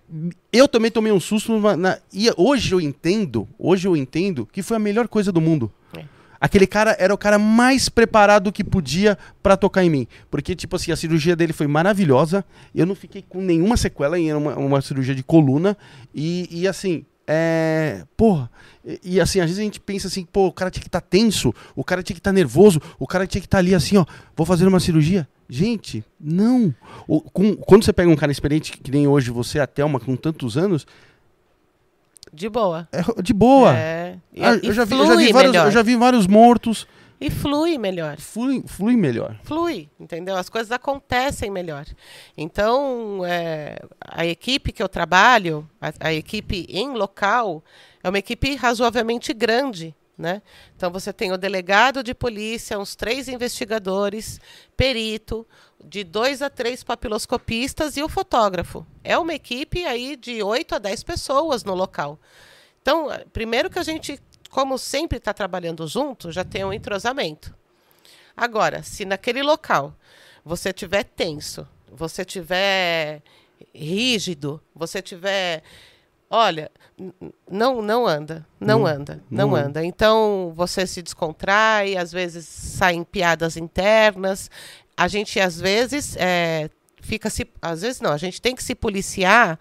eu 0.54 0.67
também 0.67 0.91
tomei 0.91 1.12
um 1.12 1.19
susto, 1.19 1.60
na- 1.75 1.97
e 2.13 2.30
hoje 2.38 2.73
eu 2.75 2.80
entendo, 2.80 3.47
hoje 3.58 3.88
eu 3.88 3.97
entendo 3.97 4.47
que 4.51 4.62
foi 4.62 4.77
a 4.77 4.80
melhor 4.80 5.08
coisa 5.08 5.32
do 5.32 5.41
mundo. 5.41 5.71
É. 5.97 6.04
Aquele 6.39 6.67
cara 6.67 6.95
era 6.99 7.12
o 7.13 7.17
cara 7.17 7.39
mais 7.39 7.89
preparado 7.89 8.51
que 8.51 8.63
podia 8.63 9.17
pra 9.43 9.58
tocar 9.58 9.84
em 9.84 9.89
mim. 9.91 10.08
Porque, 10.30 10.56
tipo 10.56 10.75
assim, 10.75 10.91
a 10.91 10.95
cirurgia 10.95 11.36
dele 11.36 11.54
foi 11.54 11.67
maravilhosa. 11.67 12.43
Eu 12.73 12.88
não 12.88 12.95
fiquei 12.95 13.23
com 13.27 13.41
nenhuma 13.41 13.77
sequela 13.77 14.17
em 14.17 14.34
uma, 14.34 14.56
uma 14.56 14.82
cirurgia 14.82 15.13
de 15.13 15.21
coluna. 15.21 15.77
E, 16.15 16.47
e 16.51 16.67
assim, 16.67 17.06
é. 17.27 18.03
Porra. 18.17 18.49
E, 18.86 18.99
e, 19.03 19.21
assim, 19.21 19.39
às 19.39 19.45
vezes 19.45 19.60
a 19.60 19.63
gente 19.63 19.79
pensa 19.79 20.07
assim, 20.07 20.25
pô, 20.25 20.47
o 20.47 20.51
cara 20.51 20.71
tinha 20.71 20.81
que 20.81 20.88
estar 20.88 21.01
tenso, 21.01 21.53
o 21.75 21.84
cara 21.84 22.01
tinha 22.01 22.15
que 22.15 22.19
estar 22.19 22.31
nervoso, 22.31 22.81
o 22.97 23.05
cara 23.05 23.27
tinha 23.27 23.39
que 23.41 23.45
estar 23.47 23.60
ali 23.60 23.75
assim, 23.75 23.97
ó, 23.97 24.05
vou 24.36 24.45
fazer 24.45 24.67
uma 24.67 24.79
cirurgia. 24.79 25.27
Gente, 25.47 26.03
não. 26.19 26.73
O- 27.07 27.21
com- 27.21 27.55
quando 27.57 27.84
você 27.84 27.91
pega 27.93 28.10
um 28.10 28.15
cara 28.15 28.31
experiente, 28.31 28.71
que 28.77 28.89
nem 28.89 29.07
hoje 29.07 29.29
você, 29.31 29.60
a 29.60 29.67
Thelma, 29.67 29.99
com 29.99 30.15
tantos 30.15 30.57
anos, 30.57 30.88
De 32.34 32.47
boa. 32.49 32.88
é 32.91 33.21
de 33.21 33.34
boa. 33.34 33.75
É. 33.77 34.15
E, 34.34 34.43
Ah, 34.43 34.55
e 34.63 34.67
eu, 34.67 34.73
já 34.73 34.86
vi, 34.86 34.95
eu, 34.97 35.05
já 35.05 35.15
vi 35.15 35.31
vários, 35.34 35.55
eu 35.55 35.71
já 35.71 35.81
vi 35.84 35.95
vários 35.97 36.25
mortos. 36.27 36.88
E 37.21 37.29
flui 37.29 37.77
melhor. 37.77 38.17
Flui, 38.19 38.63
flui 38.65 38.97
melhor. 38.97 39.39
Flui, 39.43 39.88
entendeu? 39.99 40.36
As 40.36 40.49
coisas 40.49 40.71
acontecem 40.71 41.51
melhor. 41.51 41.86
Então, 42.36 43.23
é, 43.23 43.77
a 44.01 44.25
equipe 44.25 44.71
que 44.71 44.81
eu 44.81 44.89
trabalho, 44.89 45.69
a, 45.79 46.07
a 46.07 46.13
equipe 46.13 46.65
em 46.67 46.89
local, 46.93 47.63
é 48.03 48.10
uma 48.10 48.17
equipe 48.17 48.55
razoavelmente 48.55 49.36
grande. 49.36 49.95
Né? 50.17 50.41
Então, 50.75 50.91
você 50.91 51.13
tem 51.13 51.31
o 51.31 51.38
delegado 51.38 52.03
de 52.03 52.15
polícia, 52.15 52.79
uns 52.79 52.95
três 52.95 53.27
investigadores, 53.27 54.41
perito, 54.75 55.47
de 55.84 56.03
dois 56.03 56.41
a 56.41 56.49
três 56.49 56.84
papiloscopistas 56.84 57.97
e 57.97 58.03
o 58.03 58.10
fotógrafo. 58.10 58.86
É 59.03 59.15
uma 59.15 59.36
equipe 59.36 59.86
aí 59.86 60.15
de 60.15 60.41
oito 60.41 60.73
a 60.73 60.79
dez 60.79 61.03
pessoas 61.03 61.63
no 61.63 61.75
local. 61.75 62.19
Então, 62.81 63.10
primeiro 63.31 63.69
que 63.69 63.77
a 63.77 63.84
gente, 63.84 64.19
como 64.51 64.77
sempre 64.77 65.17
está 65.17 65.33
trabalhando 65.33 65.87
junto, 65.87 66.31
já 66.31 66.43
tem 66.43 66.63
um 66.63 66.71
entrosamento. 66.73 67.55
Agora, 68.37 68.83
se 68.83 69.05
naquele 69.05 69.41
local 69.41 69.95
você 70.45 70.71
tiver 70.73 71.03
tenso, 71.03 71.67
você 71.91 72.23
tiver 72.23 73.21
rígido, 73.73 74.61
você 74.75 75.01
tiver, 75.01 75.63
olha, 76.29 76.69
não 77.49 77.81
não 77.81 78.05
anda, 78.07 78.45
não, 78.59 78.79
Não- 78.79 78.85
anda, 78.87 79.23
não, 79.29 79.47
não 79.49 79.55
anda. 79.55 79.83
Então 79.85 80.51
você 80.55 80.85
se 80.85 81.01
descontrai, 81.01 81.95
às 81.97 82.11
vezes 82.11 82.45
saem 82.45 83.03
piadas 83.03 83.57
internas. 83.57 84.49
A 84.97 85.07
gente 85.07 85.39
às 85.39 85.59
vezes 85.59 86.15
é, 86.17 86.69
fica 87.01 87.29
se, 87.29 87.47
às 87.61 87.81
vezes 87.81 88.01
não, 88.01 88.11
a 88.11 88.17
gente 88.17 88.41
tem 88.41 88.55
que 88.55 88.63
se 88.63 88.75
policiar. 88.75 89.57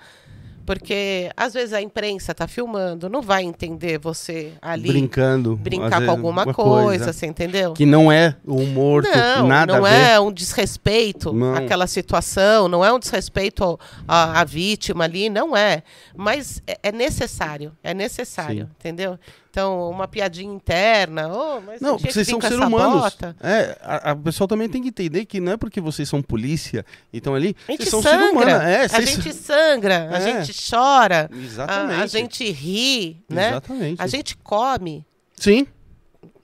Porque 0.64 1.30
às 1.36 1.52
vezes 1.54 1.72
a 1.72 1.80
imprensa 1.82 2.32
está 2.32 2.46
filmando, 2.46 3.08
não 3.08 3.22
vai 3.22 3.42
entender 3.42 3.98
você 3.98 4.52
ali 4.60 4.88
Brincando. 4.88 5.56
brincar 5.56 6.04
com 6.04 6.10
alguma 6.10 6.52
coisa, 6.52 7.12
você 7.12 7.26
entendeu? 7.26 7.72
Que 7.72 7.86
não 7.86 8.10
é 8.10 8.36
o 8.46 8.56
humor, 8.56 9.02
Não, 9.02 9.48
nada 9.48 9.78
não 9.78 9.86
é 9.86 10.18
um 10.20 10.32
desrespeito 10.32 11.32
Não. 11.32 11.54
àquela 11.54 11.86
situação, 11.86 12.68
não 12.68 12.84
é 12.84 12.92
um 12.92 12.98
desrespeito 12.98 13.78
à, 14.06 14.40
à 14.40 14.44
vítima 14.44 15.04
ali, 15.04 15.28
não 15.28 15.56
é. 15.56 15.82
Mas 16.16 16.62
é, 16.66 16.78
é 16.84 16.92
necessário, 16.92 17.72
é 17.82 17.92
necessário, 17.94 18.66
Sim. 18.66 18.72
entendeu? 18.78 19.18
Então, 19.50 19.90
uma 19.90 20.06
piadinha 20.06 20.52
interna, 20.54 21.28
oh, 21.28 21.60
mas 21.60 21.80
Não, 21.80 21.98
vocês 21.98 22.28
são 22.28 22.40
seres 22.40 22.56
humanos. 22.56 23.02
bota. 23.02 23.36
É, 23.42 23.76
a, 23.82 24.12
a 24.12 24.16
pessoa 24.16 24.46
também 24.46 24.68
tem 24.68 24.80
que 24.80 24.88
entender 24.88 25.24
que 25.24 25.40
não 25.40 25.52
é 25.52 25.56
porque 25.56 25.80
vocês 25.80 26.08
são 26.08 26.22
polícia 26.22 26.86
e 27.12 27.16
estão 27.18 27.34
ali, 27.34 27.56
A 27.66 27.72
gente 27.72 27.78
vocês 27.80 27.90
são 27.90 28.00
seres 28.00 28.26
sangra. 28.30 28.50
É, 28.62 28.84
a 28.84 29.00
gente 29.00 29.32
sangra, 29.34 30.08
a 30.12 30.18
É. 30.18 30.44
gente 30.44 30.70
chora, 30.70 31.28
a, 31.32 31.36
Exatamente. 31.36 32.00
a 32.00 32.06
gente 32.06 32.50
ri, 32.52 33.24
né? 33.28 33.48
Exatamente. 33.50 34.00
A 34.00 34.06
gente 34.06 34.36
come. 34.36 35.04
Sim. 35.36 35.66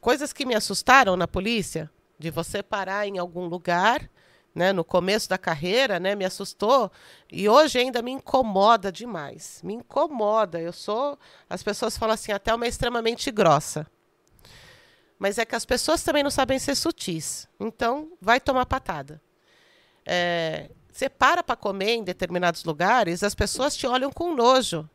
coisas 0.01 0.33
que 0.33 0.45
me 0.45 0.55
assustaram 0.57 1.17
na 1.17 1.29
polícia, 1.29 1.89
de 2.19 2.31
você 2.31 2.61
parar 2.63 3.07
em 3.07 3.19
algum 3.19 3.47
lugar, 3.47 4.01
né, 4.57 4.73
no 4.73 4.83
começo 4.83 5.29
da 5.29 5.37
carreira, 5.37 6.01
né, 6.01 6.15
me 6.15 6.25
assustou 6.25 6.91
e 7.31 7.47
hoje 7.47 7.79
ainda 7.79 8.01
me 8.01 8.11
incomoda 8.11 8.91
demais. 8.91 9.61
Me 9.63 9.75
incomoda. 9.75 10.59
Eu 10.59 10.73
sou, 10.73 11.19
as 11.49 11.63
pessoas 11.63 11.99
falam 11.99 12.15
assim, 12.15 12.33
até 12.33 12.55
uma 12.55 12.67
extremamente 12.67 13.31
grossa. 13.31 13.87
Mas 15.19 15.37
é 15.37 15.45
que 15.45 15.55
as 15.55 15.67
pessoas 15.67 16.03
também 16.03 16.23
não 16.23 16.31
sabem 16.31 16.59
ser 16.59 16.75
sutis. 16.75 17.47
Então, 17.61 18.11
vai 18.19 18.41
tomar 18.41 18.65
patada. 18.65 19.21
É, 20.07 20.71
você 20.91 21.11
para 21.11 21.43
para 21.43 21.55
comer 21.55 21.91
em 21.91 22.05
determinados 22.05 22.65
lugares, 22.65 23.23
as 23.23 23.35
pessoas 23.35 23.77
te 23.77 23.87
olham 23.87 24.11
com 24.11 24.35
nojo. 24.35 24.89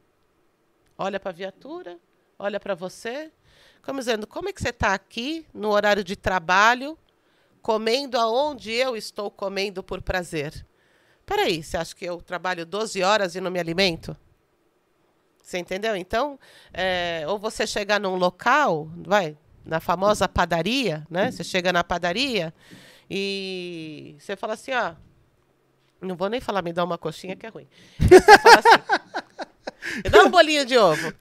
Olha 0.98 1.20
para 1.20 1.30
a 1.30 1.34
viatura, 1.34 2.00
olha 2.40 2.60
para 2.60 2.74
você, 2.74 3.32
como 3.84 4.00
dizendo, 4.00 4.26
como 4.26 4.50
é 4.50 4.54
que 4.54 4.62
você 4.62 4.70
está 4.70 4.96
aqui 4.96 5.46
no 5.54 5.70
horário 5.70 6.04
de 6.04 6.16
trabalho, 6.16 6.98
comendo 7.62 8.18
aonde 8.18 8.72
eu 8.72 8.96
estou 8.96 9.30
comendo 9.30 9.84
por 9.84 10.02
prazer? 10.02 10.66
Peraí, 11.26 11.64
você 11.64 11.78
acha 11.78 11.96
que 11.96 12.06
eu 12.06 12.22
trabalho 12.22 12.66
12 12.66 13.02
horas 13.04 13.36
e 13.36 13.42
não 13.42 13.52
me 13.52 13.60
alimento? 13.60 14.16
Você 15.42 15.58
entendeu? 15.58 15.96
Então, 15.96 16.40
é, 16.74 17.24
ou 17.28 17.38
você 17.38 17.68
chegar 17.68 18.00
num 18.00 18.16
local, 18.16 18.90
vai, 18.98 19.38
na 19.66 19.80
famosa 19.80 20.28
padaria, 20.28 21.06
né? 21.10 21.32
Você 21.32 21.44
chega 21.44 21.74
na 21.74 21.84
padaria 21.84 22.54
e 23.10 24.16
você 24.20 24.36
fala 24.36 24.54
assim, 24.54 24.72
ó, 24.72 24.94
não 26.02 26.16
vou 26.16 26.30
nem 26.30 26.40
falar, 26.40 26.62
me 26.62 26.74
dá 26.74 26.84
uma 26.84 26.98
coxinha 26.98 27.36
que 27.36 27.46
é 27.46 27.50
ruim. 27.50 27.68
Você 28.00 28.38
fala 28.40 28.60
assim, 28.60 30.10
dá 30.10 30.24
um 30.24 30.30
bolinho 30.30 30.66
de 30.66 30.78
ovo. 30.78 31.14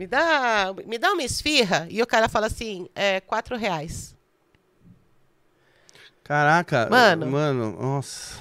Me 0.00 0.06
dá, 0.06 0.72
me 0.86 0.96
dá 0.96 1.12
uma 1.12 1.22
esfirra. 1.22 1.86
E 1.90 2.00
o 2.00 2.06
cara 2.06 2.26
fala 2.26 2.46
assim, 2.46 2.88
é 2.94 3.20
quatro 3.20 3.54
reais. 3.54 4.16
Caraca. 6.24 6.88
Mano. 6.90 7.26
Mano, 7.26 7.72
nossa. 7.78 8.38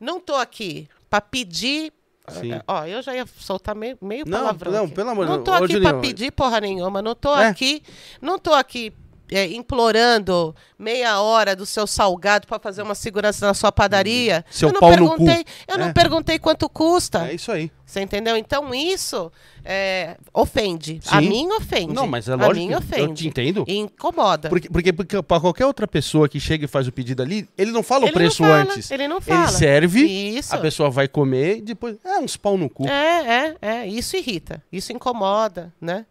Não 0.00 0.18
tô 0.18 0.34
aqui 0.34 0.88
para 1.10 1.20
pedir. 1.20 1.92
Sim. 2.30 2.52
Ó, 2.66 2.86
eu 2.86 3.02
já 3.02 3.14
ia 3.14 3.26
soltar 3.26 3.74
meio, 3.74 3.98
meio 4.00 4.24
Não, 4.26 4.38
palavrão. 4.38 4.72
não, 4.72 4.84
aqui. 4.84 4.94
pelo 4.94 5.10
amor 5.10 5.26
de 5.26 5.30
Não 5.32 5.42
Deus. 5.42 5.44
tô 5.58 5.60
Ô, 5.60 5.64
aqui 5.66 5.80
para 5.82 6.00
pedir 6.00 6.32
porra 6.32 6.60
nenhuma. 6.62 7.02
Não 7.02 7.14
tô 7.14 7.36
É. 7.36 7.48
aqui. 7.48 7.82
Não 8.18 8.38
tô 8.38 8.54
aqui 8.54 8.90
é, 9.34 9.46
implorando 9.52 10.54
meia 10.78 11.20
hora 11.20 11.54
do 11.56 11.64
seu 11.66 11.86
salgado 11.86 12.46
para 12.46 12.58
fazer 12.58 12.82
uma 12.82 12.94
segurança 12.94 13.46
na 13.46 13.54
sua 13.54 13.70
padaria. 13.72 14.44
Seu 14.50 14.68
eu 14.68 14.72
não 14.74 14.80
perguntei, 14.88 15.44
eu 15.68 15.74
É. 15.74 15.78
não 15.78 15.92
perguntei 15.92 16.38
quanto 16.38 16.68
custa. 16.68 17.28
É 17.28 17.34
isso 17.34 17.50
aí. 17.52 17.70
Você 17.84 18.00
entendeu? 18.00 18.36
Então 18.36 18.74
isso 18.74 19.30
é, 19.64 20.16
ofende. 20.32 20.98
Sim. 21.02 21.10
A 21.16 21.20
mim 21.20 21.46
ofende. 21.52 21.92
Não, 21.92 22.06
mas 22.06 22.26
é 22.28 22.32
A 22.32 22.36
lógico. 22.36 22.56
mim 22.56 22.68
que 22.68 22.74
Eu 22.74 22.78
ofende. 22.78 23.22
te 23.22 23.28
entendo. 23.28 23.64
E 23.68 23.76
incomoda. 23.76 24.48
Porque, 24.48 24.68
porque, 24.70 24.92
porque 24.92 25.22
para 25.22 25.40
qualquer 25.40 25.66
outra 25.66 25.86
pessoa 25.86 26.26
que 26.28 26.40
chega 26.40 26.64
e 26.64 26.68
faz 26.68 26.88
o 26.88 26.92
pedido 26.92 27.22
ali, 27.22 27.46
ele 27.56 27.70
não 27.70 27.82
fala 27.82 28.04
Ele 28.04 28.10
o 28.10 28.14
preço 28.14 28.38
fala, 28.38 28.62
antes. 28.62 28.90
Ele 28.90 29.06
não 29.06 29.20
fala. 29.20 29.42
Ele 29.44 29.52
serve, 29.52 30.00
Isso. 30.04 30.54
a 30.54 30.58
pessoa 30.58 30.90
vai 30.90 31.06
comer 31.06 31.58
e 31.58 31.60
depois. 31.60 31.96
É, 32.04 32.18
uns 32.18 32.36
pau 32.36 32.56
no 32.56 32.70
cu. 32.70 32.88
É, 32.88 33.54
é, 33.60 33.68
é. 33.82 33.86
Isso 33.86 34.16
irrita. 34.16 34.62
Isso 34.72 34.90
incomoda, 34.92 35.72
né? 35.80 36.06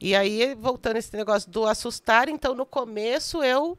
E 0.00 0.14
aí, 0.14 0.54
voltando 0.54 0.96
esse 0.96 1.14
negócio 1.16 1.50
do 1.50 1.66
assustar, 1.66 2.28
então 2.28 2.54
no 2.54 2.64
começo 2.64 3.42
eu 3.42 3.76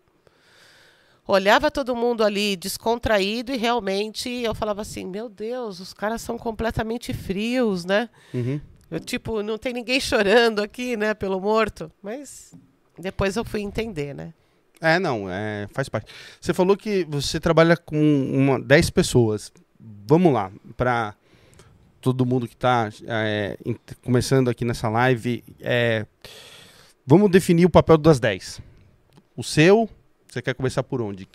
olhava 1.26 1.70
todo 1.70 1.96
mundo 1.96 2.24
ali 2.24 2.56
descontraído 2.56 3.54
e 3.54 3.58
realmente 3.58 4.30
eu 4.30 4.54
falava 4.54 4.82
assim: 4.82 5.06
meu 5.06 5.30
Deus, 5.30 5.80
os 5.80 5.94
caras 5.94 6.22
são 6.22 6.38
completamente 6.38 7.14
frios, 7.14 7.86
né? 7.86 8.10
Uhum. 8.34 8.60
Eu, 8.92 9.00
tipo, 9.00 9.44
não 9.44 9.58
tem 9.58 9.72
ninguém 9.72 10.00
chorando 10.00 10.62
aqui, 10.62 10.98
né, 10.98 11.14
pelo 11.14 11.40
morto. 11.40 11.92
Mas 12.02 12.54
depois 12.98 13.36
eu 13.36 13.46
fui 13.46 13.62
entender, 13.62 14.16
né? 14.16 14.34
É, 14.82 14.98
não, 14.98 15.30
é, 15.30 15.68
faz 15.74 15.88
parte. 15.90 16.12
Você 16.40 16.54
falou 16.54 16.76
que 16.76 17.06
você 17.06 17.40
trabalha 17.40 17.78
com 17.78 17.98
uma, 17.98 18.60
10 18.60 18.90
pessoas. 18.90 19.52
Vamos 19.80 20.34
lá, 20.34 20.52
para 20.76 21.16
todo 22.02 22.26
mundo 22.26 22.48
que 22.48 22.54
está 22.54 22.90
é, 23.08 23.58
começando 24.04 24.50
aqui 24.50 24.66
nessa 24.66 24.90
live. 24.90 25.44
É, 25.60 26.06
vamos 27.06 27.30
definir 27.30 27.66
o 27.66 27.70
papel 27.70 27.98
das 27.98 28.20
10. 28.20 28.62
O 29.36 29.44
seu, 29.44 29.90
você 30.28 30.42
quer 30.42 30.54
começar 30.54 30.84
por 30.84 31.02
onde? 31.02 31.28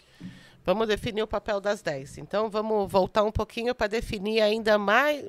Vamos 0.64 0.88
definir 0.88 1.22
o 1.22 1.26
papel 1.26 1.60
das 1.60 1.82
10. 1.82 2.18
Então, 2.18 2.48
vamos 2.48 2.90
voltar 2.90 3.22
um 3.22 3.32
pouquinho 3.32 3.74
para 3.74 3.86
definir 3.86 4.40
ainda 4.40 4.78
mais 4.78 5.22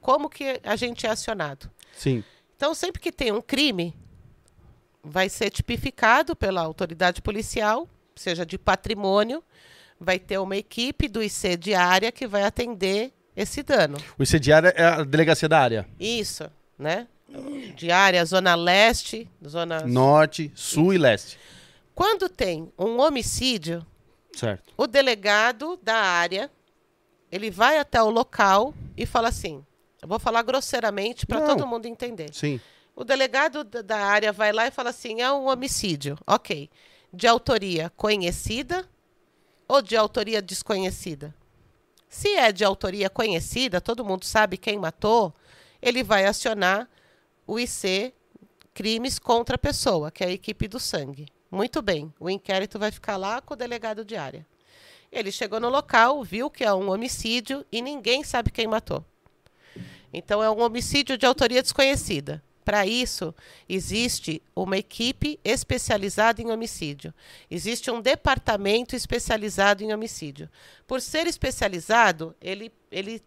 como 0.00 0.28
que 0.28 0.60
a 0.62 0.76
gente 0.76 1.06
é 1.06 1.10
acionado. 1.10 1.70
Sim. 1.96 2.22
Então, 2.54 2.74
sempre 2.74 3.00
que 3.00 3.10
tem 3.10 3.32
um 3.32 3.40
crime, 3.40 3.94
vai 5.02 5.28
ser 5.28 5.50
tipificado 5.50 6.36
pela 6.36 6.60
autoridade 6.60 7.22
policial, 7.22 7.88
seja 8.14 8.44
de 8.44 8.58
patrimônio, 8.58 9.42
vai 9.98 10.18
ter 10.18 10.38
uma 10.38 10.56
equipe 10.56 11.08
do 11.08 11.22
IC 11.22 11.56
diária 11.56 12.12
que 12.12 12.26
vai 12.26 12.42
atender 12.42 13.12
esse 13.36 13.62
dano. 13.62 13.98
O 14.18 14.22
IC 14.22 14.38
diária 14.38 14.68
é 14.76 14.84
a 14.84 15.04
delegacia 15.04 15.48
da 15.48 15.60
área. 15.60 15.88
Isso, 15.98 16.50
né? 16.78 17.06
Diária, 17.74 18.24
zona 18.24 18.54
leste, 18.54 19.28
zona 19.46 19.80
norte, 19.86 20.52
sul 20.54 20.92
e 20.92 20.98
leste. 20.98 21.38
Quando 21.94 22.28
tem 22.28 22.70
um 22.78 23.00
homicídio, 23.00 23.86
Certo. 24.34 24.72
O 24.76 24.86
delegado 24.86 25.78
da 25.82 25.96
área, 25.96 26.50
ele 27.30 27.50
vai 27.50 27.78
até 27.78 28.02
o 28.02 28.10
local 28.10 28.74
e 28.96 29.06
fala 29.06 29.28
assim, 29.28 29.64
eu 30.00 30.08
vou 30.08 30.18
falar 30.18 30.42
grosseiramente 30.42 31.26
para 31.26 31.46
todo 31.46 31.66
mundo 31.66 31.86
entender. 31.86 32.32
Sim. 32.32 32.60
O 32.94 33.04
delegado 33.04 33.64
da 33.64 33.98
área 33.98 34.32
vai 34.32 34.52
lá 34.52 34.66
e 34.66 34.70
fala 34.70 34.90
assim, 34.90 35.20
é 35.20 35.32
um 35.32 35.48
homicídio. 35.48 36.18
Ok. 36.26 36.68
De 37.12 37.26
autoria 37.26 37.90
conhecida 37.96 38.88
ou 39.68 39.80
de 39.80 39.96
autoria 39.96 40.42
desconhecida? 40.42 41.34
Se 42.12 42.36
é 42.36 42.52
de 42.52 42.62
autoria 42.62 43.08
conhecida, 43.08 43.80
todo 43.80 44.04
mundo 44.04 44.26
sabe 44.26 44.58
quem 44.58 44.78
matou, 44.78 45.34
ele 45.80 46.02
vai 46.02 46.26
acionar 46.26 46.86
o 47.46 47.58
IC 47.58 48.12
Crimes 48.74 49.18
contra 49.18 49.54
a 49.54 49.58
Pessoa, 49.58 50.10
que 50.10 50.22
é 50.22 50.26
a 50.26 50.30
equipe 50.30 50.68
do 50.68 50.78
sangue. 50.78 51.26
Muito 51.50 51.80
bem, 51.80 52.12
o 52.20 52.28
inquérito 52.28 52.78
vai 52.78 52.90
ficar 52.90 53.16
lá 53.16 53.40
com 53.40 53.54
o 53.54 53.56
delegado 53.56 54.04
de 54.04 54.14
área. 54.14 54.46
Ele 55.10 55.32
chegou 55.32 55.58
no 55.58 55.70
local, 55.70 56.22
viu 56.22 56.50
que 56.50 56.62
é 56.62 56.72
um 56.74 56.90
homicídio 56.90 57.64
e 57.72 57.80
ninguém 57.80 58.22
sabe 58.22 58.50
quem 58.50 58.66
matou. 58.66 59.02
Então 60.12 60.42
é 60.42 60.50
um 60.50 60.60
homicídio 60.60 61.16
de 61.16 61.24
autoria 61.24 61.62
desconhecida. 61.62 62.44
Para 62.64 62.86
isso, 62.86 63.34
existe 63.68 64.40
uma 64.54 64.76
equipe 64.76 65.38
especializada 65.44 66.40
em 66.40 66.50
homicídio. 66.50 67.12
Existe 67.50 67.90
um 67.90 68.00
departamento 68.00 68.94
especializado 68.94 69.82
em 69.82 69.92
homicídio. 69.92 70.48
Por 70.86 71.00
ser 71.00 71.26
especializado, 71.26 72.36
ele, 72.40 72.72
ele 72.90 73.22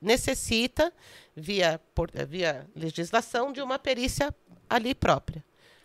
necessita, 0.00 0.92
via, 1.34 1.80
por, 1.94 2.10
via 2.28 2.66
legislação, 2.76 3.52
de 3.52 3.62
uma 3.62 3.78
perícia 3.78 4.34
ali 4.68 4.94
própria. 4.94 5.42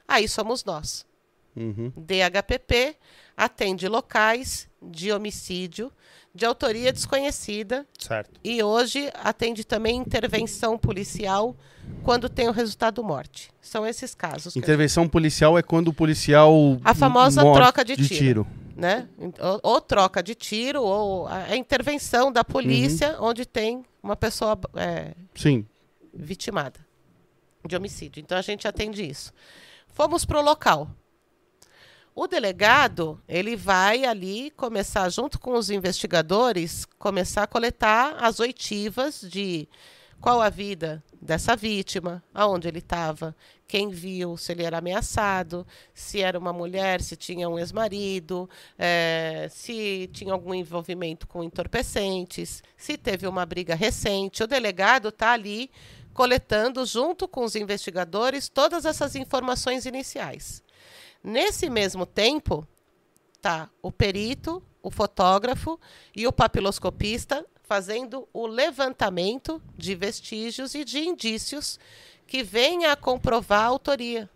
Aí 0.08 0.28
somos 0.28 0.66
nós. 0.66 1.06
Uhum. 1.56 1.94
DHPP 1.96 2.98
atende 3.36 3.88
locais 3.88 4.70
de 4.82 5.12
homicídio 5.12 5.92
de 6.34 6.46
autoria 6.46 6.92
desconhecida. 6.92 7.86
Certo. 7.98 8.40
E 8.44 8.64
hoje 8.64 9.10
atende 9.14 9.64
também 9.64 9.98
intervenção 9.98 10.78
policial 10.78 11.56
quando 12.02 12.28
tem 12.28 12.48
o 12.48 12.52
resultado 12.52 13.04
morte. 13.04 13.52
São 13.62 13.86
esses 13.86 14.16
casos. 14.16 14.56
Intervenção 14.56 15.08
policial 15.08 15.58
é 15.58 15.62
quando 15.62 15.90
o 15.90 15.94
policial. 15.94 16.80
A 16.84 16.96
famosa 16.96 17.42
troca 17.42 17.86
de, 17.86 17.96
de 17.96 18.08
tiro. 18.08 18.18
tiro. 18.18 18.48
Né? 18.76 19.08
Ou, 19.40 19.60
ou, 19.74 19.82
troca 19.82 20.24
de 20.24 20.34
tiro, 20.34 20.82
ou 20.82 21.28
a, 21.28 21.56
intervenção 21.56 22.32
da 22.32 22.44
polícia 22.44 23.20
uhum. 23.20 23.28
onde 23.28 23.46
tem 23.46 23.86
uma 24.02 24.16
pessoa 24.16 24.60
é, 24.76 25.14
Sim. 25.36 25.64
vitimada 26.12 26.80
de 27.64 27.76
homicídio. 27.76 28.20
Então 28.20 28.36
a 28.36 28.42
gente 28.42 28.68
atende 28.68 29.08
isso. 29.08 29.32
Fomos 29.88 30.26
para 30.26 30.40
o 30.40 30.44
local. 30.44 30.90
O 32.16 32.28
delegado, 32.28 33.20
ele 33.28 33.56
vai 33.56 34.06
ali 34.06 34.52
começar, 34.52 35.10
junto 35.10 35.40
com 35.40 35.56
os 35.56 35.72
investigadores, 35.72 36.86
começar 37.00 37.44
a 37.44 37.48
coletar 37.48 38.18
as 38.24 38.40
oitivas 38.40 39.22
de 39.22 39.68
qual 40.22 40.40
a 40.40 40.50
vida 40.50 41.04
dessa 41.20 41.56
vítima, 41.56 42.24
aonde 42.32 42.68
ele 42.68 42.78
estava, 42.78 43.36
quem 43.68 43.90
viu, 43.90 44.38
se 44.38 44.52
ele 44.52 44.62
era 44.62 44.78
ameaçado, 44.78 45.66
se 45.92 46.22
era 46.22 46.38
uma 46.38 46.54
mulher, 46.54 47.02
se 47.02 47.16
tinha 47.16 47.50
um 47.50 47.58
ex-marido, 47.58 48.48
é, 48.78 49.48
se 49.50 50.08
tinha 50.14 50.32
algum 50.34 50.54
envolvimento 50.54 51.26
com 51.28 51.44
entorpecentes, 51.44 52.62
se 52.78 52.96
teve 52.96 53.26
uma 53.26 53.44
briga 53.44 53.74
recente. 53.74 54.44
O 54.44 54.48
delegado 54.48 55.10
está 55.10 55.32
ali 55.32 55.72
coletando, 56.14 56.86
junto 56.86 57.28
com 57.28 57.44
os 57.44 57.56
investigadores, 57.56 58.48
todas 58.48 58.86
essas 58.86 59.16
informações 59.16 59.88
iniciais. 59.88 60.62
Nesse 61.24 61.70
mesmo 61.70 62.06
tempo, 62.06 62.68
tá 63.42 63.70
o 63.82 63.92
perito, 63.92 64.62
o 64.82 64.92
fotógrafo 64.92 65.80
e 66.14 66.28
o 66.28 66.34
papiloscopista 66.34 67.46
fazendo 67.64 68.28
o 68.34 68.46
levantamento 68.46 69.62
de 69.78 69.96
vestígios 69.96 70.76
e 70.76 70.84
de 70.84 71.00
indícios 71.00 71.80
que 72.28 72.44
venha 72.44 72.92
a 72.92 72.96
comprovar 72.96 73.62
a 73.62 73.68
autoria. 73.68 74.30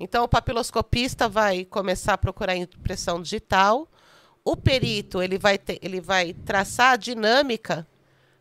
Então, 0.00 0.24
o 0.24 0.28
papiloscopista 0.28 1.28
vai 1.28 1.64
começar 1.64 2.14
a 2.14 2.18
procurar 2.18 2.56
impressão 2.56 3.20
digital. 3.20 3.88
O 4.44 4.56
perito 4.56 5.22
ele 5.22 5.38
vai, 5.38 5.58
ter, 5.58 5.78
ele 5.82 6.00
vai 6.00 6.32
traçar 6.32 6.92
a 6.92 6.96
dinâmica 6.96 7.86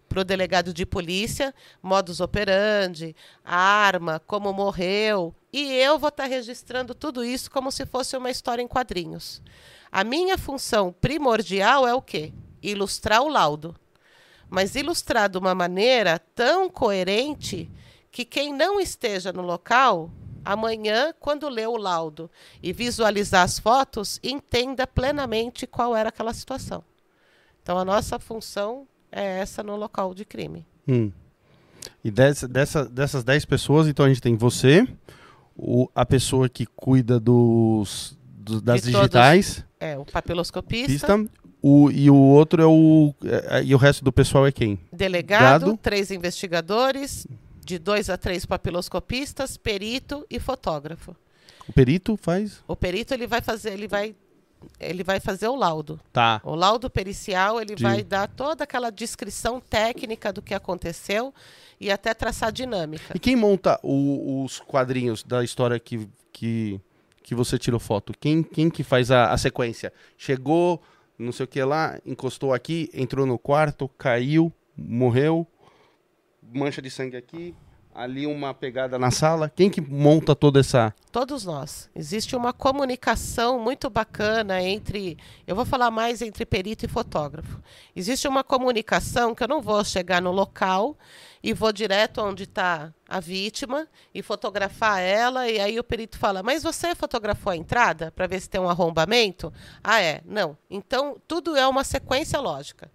para 0.07 0.21
o 0.21 0.23
delegado 0.23 0.73
de 0.73 0.85
polícia, 0.85 1.53
modus 1.81 2.19
operandi, 2.19 3.15
arma, 3.43 4.21
como 4.25 4.53
morreu, 4.53 5.35
e 5.57 5.71
eu 5.71 5.97
vou 5.97 6.09
estar 6.09 6.23
tá 6.23 6.29
registrando 6.29 6.93
tudo 6.93 7.23
isso 7.23 7.49
como 7.49 7.71
se 7.71 7.85
fosse 7.85 8.17
uma 8.17 8.29
história 8.29 8.61
em 8.61 8.67
quadrinhos. 8.67 9.41
A 9.89 10.03
minha 10.03 10.37
função 10.37 10.91
primordial 10.91 11.87
é 11.87 11.93
o 11.93 12.01
quê? 12.01 12.33
Ilustrar 12.61 13.21
o 13.21 13.29
laudo. 13.29 13.73
Mas 14.49 14.75
ilustrar 14.75 15.29
de 15.29 15.37
uma 15.37 15.55
maneira 15.55 16.19
tão 16.19 16.69
coerente 16.69 17.71
que 18.11 18.25
quem 18.25 18.53
não 18.53 18.81
esteja 18.81 19.31
no 19.31 19.41
local, 19.41 20.11
amanhã, 20.43 21.13
quando 21.21 21.47
lê 21.47 21.65
o 21.65 21.77
laudo 21.77 22.29
e 22.61 22.73
visualizar 22.73 23.43
as 23.43 23.57
fotos, 23.57 24.19
entenda 24.21 24.85
plenamente 24.85 25.65
qual 25.65 25.95
era 25.95 26.09
aquela 26.09 26.33
situação. 26.33 26.83
Então, 27.63 27.77
a 27.77 27.85
nossa 27.85 28.19
função 28.19 28.85
é 29.09 29.39
essa 29.39 29.63
no 29.63 29.77
local 29.77 30.13
de 30.13 30.25
crime. 30.25 30.67
Hum. 30.85 31.13
E 32.03 32.11
dessa, 32.11 32.45
dessa, 32.45 32.83
dessas 32.83 33.23
10 33.23 33.45
pessoas, 33.45 33.87
então 33.87 34.05
a 34.05 34.09
gente 34.09 34.21
tem 34.21 34.35
você, 34.35 34.85
o, 35.55 35.89
a 35.95 36.05
pessoa 36.05 36.49
que 36.49 36.65
cuida 36.65 37.19
dos, 37.19 38.17
dos 38.21 38.61
das 38.61 38.81
de 38.81 38.91
digitais. 38.91 39.55
Todos, 39.55 39.65
é, 39.79 39.97
o 39.97 40.05
papiloscopista. 40.05 41.27
o, 41.61 41.89
e 41.91 42.09
o 42.09 42.15
outro 42.15 42.61
é 42.61 42.65
o. 42.65 43.13
É, 43.23 43.63
e 43.63 43.73
o 43.73 43.77
resto 43.77 44.03
do 44.03 44.11
pessoal 44.11 44.45
é 44.45 44.51
quem? 44.51 44.79
Delegado, 44.91 45.67
Gado. 45.67 45.79
três 45.81 46.11
investigadores, 46.11 47.25
de 47.63 47.79
dois 47.79 48.09
a 48.09 48.17
três 48.17 48.45
papiloscopistas, 48.45 49.57
perito 49.57 50.25
e 50.29 50.39
fotógrafo. 50.39 51.15
O 51.67 51.73
perito 51.73 52.17
faz? 52.17 52.63
O 52.67 52.75
perito 52.75 53.13
ele 53.13 53.25
vai 53.25 53.41
fazer, 53.41 53.73
ele 53.73 53.87
vai 53.87 54.15
ele 54.79 55.03
vai 55.03 55.19
fazer 55.19 55.47
o 55.47 55.55
laudo. 55.55 55.99
Tá. 56.11 56.41
O 56.43 56.55
laudo 56.55 56.89
pericial, 56.89 57.61
ele 57.61 57.75
vai 57.75 58.03
dar 58.03 58.27
toda 58.27 58.63
aquela 58.63 58.89
descrição 58.89 59.59
técnica 59.59 60.31
do 60.31 60.41
que 60.41 60.53
aconteceu 60.53 61.33
e 61.79 61.91
até 61.91 62.13
traçar 62.13 62.51
dinâmica. 62.51 63.13
E 63.15 63.19
quem 63.19 63.35
monta 63.35 63.79
o, 63.83 64.43
os 64.43 64.59
quadrinhos 64.59 65.23
da 65.23 65.43
história 65.43 65.79
que, 65.79 66.07
que, 66.31 66.79
que 67.23 67.35
você 67.35 67.57
tirou 67.57 67.79
foto? 67.79 68.13
Quem, 68.19 68.43
quem 68.43 68.69
que 68.69 68.83
faz 68.83 69.11
a, 69.11 69.31
a 69.31 69.37
sequência? 69.37 69.91
Chegou, 70.17 70.81
não 71.17 71.31
sei 71.31 71.45
o 71.45 71.47
que 71.47 71.63
lá, 71.63 71.99
encostou 72.05 72.53
aqui, 72.53 72.89
entrou 72.93 73.25
no 73.25 73.37
quarto, 73.37 73.89
caiu, 73.97 74.51
morreu, 74.75 75.47
mancha 76.53 76.81
de 76.81 76.89
sangue 76.89 77.17
aqui, 77.17 77.55
ali 77.95 78.27
uma 78.27 78.53
pegada 78.53 78.99
na 78.99 79.09
sala? 79.09 79.49
Quem 79.49 79.69
que 79.69 79.79
monta 79.79 80.35
toda 80.35 80.59
essa? 80.59 80.93
Todos 81.11 81.45
nós. 81.45 81.89
Existe 81.95 82.35
uma 82.35 82.51
comunicação 82.51 83.57
muito 83.57 83.89
bacana 83.89 84.61
entre, 84.61 85.17
eu 85.47 85.55
vou 85.55 85.63
falar 85.63 85.89
mais 85.89 86.21
entre 86.21 86.45
perito 86.45 86.83
e 86.85 86.89
fotógrafo. 86.89 87.61
Existe 87.95 88.27
uma 88.27 88.43
comunicação 88.43 89.33
que 89.33 89.41
eu 89.41 89.47
não 89.47 89.61
vou 89.61 89.83
chegar 89.85 90.21
no 90.21 90.31
local 90.31 90.97
e 91.41 91.53
vou 91.53 91.71
direto 91.71 92.21
onde 92.21 92.43
está 92.43 92.93
a 93.07 93.19
vítima 93.21 93.87
e 94.13 94.21
fotografar 94.21 94.99
ela 94.99 95.47
e 95.47 95.59
aí 95.59 95.79
o 95.79 95.83
perito 95.83 96.17
fala: 96.17 96.43
"Mas 96.43 96.63
você 96.63 96.93
fotografou 96.93 97.53
a 97.53 97.55
entrada 97.55 98.11
para 98.11 98.27
ver 98.27 98.41
se 98.41 98.49
tem 98.49 98.59
um 98.59 98.69
arrombamento?" 98.69 99.53
Ah, 99.81 100.01
é. 100.01 100.21
Não. 100.25 100.57
Então 100.69 101.15
tudo 101.25 101.55
é 101.55 101.65
uma 101.65 101.85
sequência 101.85 102.39
lógica. 102.41 102.91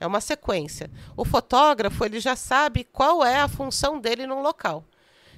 É 0.00 0.06
uma 0.06 0.20
sequência. 0.20 0.90
O 1.16 1.24
fotógrafo 1.24 2.04
ele 2.04 2.20
já 2.20 2.36
sabe 2.36 2.84
qual 2.84 3.24
é 3.24 3.40
a 3.40 3.48
função 3.48 4.00
dele 4.00 4.26
no 4.26 4.40
local. 4.40 4.84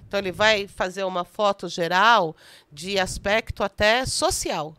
Então 0.07 0.19
ele 0.19 0.33
vai 0.33 0.67
fazer 0.67 1.05
uma 1.05 1.25
foto 1.25 1.69
geral 1.69 2.35
de 2.71 2.99
aspecto 2.99 3.63
até 3.63 4.05
social. 4.05 4.75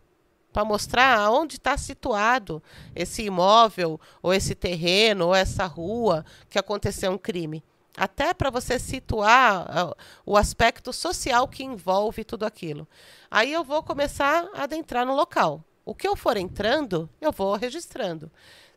para 0.52 0.66
mostrar 0.66 1.32
onde 1.32 1.56
está 1.56 1.78
situado 1.78 2.62
esse 2.94 3.24
imóvel, 3.24 3.98
ou 4.22 4.34
esse 4.34 4.54
terreno, 4.54 5.28
ou 5.28 5.36
essa 5.36 5.66
rua 5.66 6.26
que 6.50 6.60
aconteceu 6.60 7.10
um 7.10 7.18
crime. 7.18 7.64
Até 7.96 8.34
para 8.34 8.50
você 8.50 8.78
situar 8.78 9.64
uh, 9.64 9.96
o 10.26 10.38
aspecto 10.38 10.92
social 10.92 11.48
que 11.48 11.64
envolve 11.64 12.24
tudo 12.24 12.46
aquilo. 12.46 12.88
Aí 13.30 13.52
eu 13.54 13.64
vou 13.64 13.82
começar 13.82 14.48
a 14.54 14.64
adentrar 14.64 15.06
no 15.06 15.16
local. 15.16 15.64
O 15.86 15.96
que 15.96 16.08
eu 16.08 16.16
for 16.16 16.38
entrando, 16.38 17.10
eu 17.20 17.32
vou 17.32 17.56
registrando. 17.56 18.32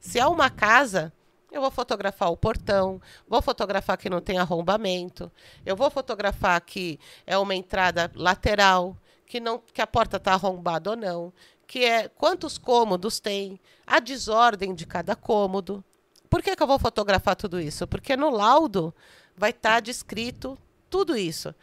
Se 0.04 0.18
é 0.18 0.26
uma 0.26 0.50
casa, 0.50 1.10
eu 1.50 1.62
vou 1.62 1.70
fotografar 1.70 2.30
o 2.30 2.36
portão, 2.36 3.00
vou 3.26 3.40
fotografar 3.40 3.96
que 3.96 4.10
não 4.10 4.20
tem 4.20 4.36
arrombamento, 4.36 5.32
eu 5.64 5.74
vou 5.74 5.90
fotografar 5.90 6.60
que 6.60 7.00
é 7.26 7.38
uma 7.38 7.54
entrada 7.54 8.12
lateral, 8.14 8.98
que 9.24 9.40
não 9.40 9.58
que 9.58 9.80
a 9.80 9.86
porta 9.86 10.18
está 10.18 10.34
arrombada 10.34 10.90
ou 10.90 10.96
não, 10.96 11.32
que 11.66 11.86
é 11.86 12.06
quantos 12.06 12.58
cômodos 12.58 13.18
tem, 13.18 13.58
a 13.86 13.98
desordem 13.98 14.74
de 14.74 14.84
cada 14.84 15.16
cômodo. 15.16 15.82
Por 16.28 16.42
que, 16.42 16.54
que 16.54 16.62
eu 16.62 16.66
vou 16.66 16.78
fotografar 16.78 17.34
tudo 17.34 17.58
isso? 17.58 17.86
Porque 17.86 18.14
no 18.14 18.28
laudo 18.28 18.94
vai 19.34 19.50
estar 19.50 19.76
tá 19.76 19.80
descrito 19.80 20.58
tudo 20.90 21.16
isso. 21.16 21.54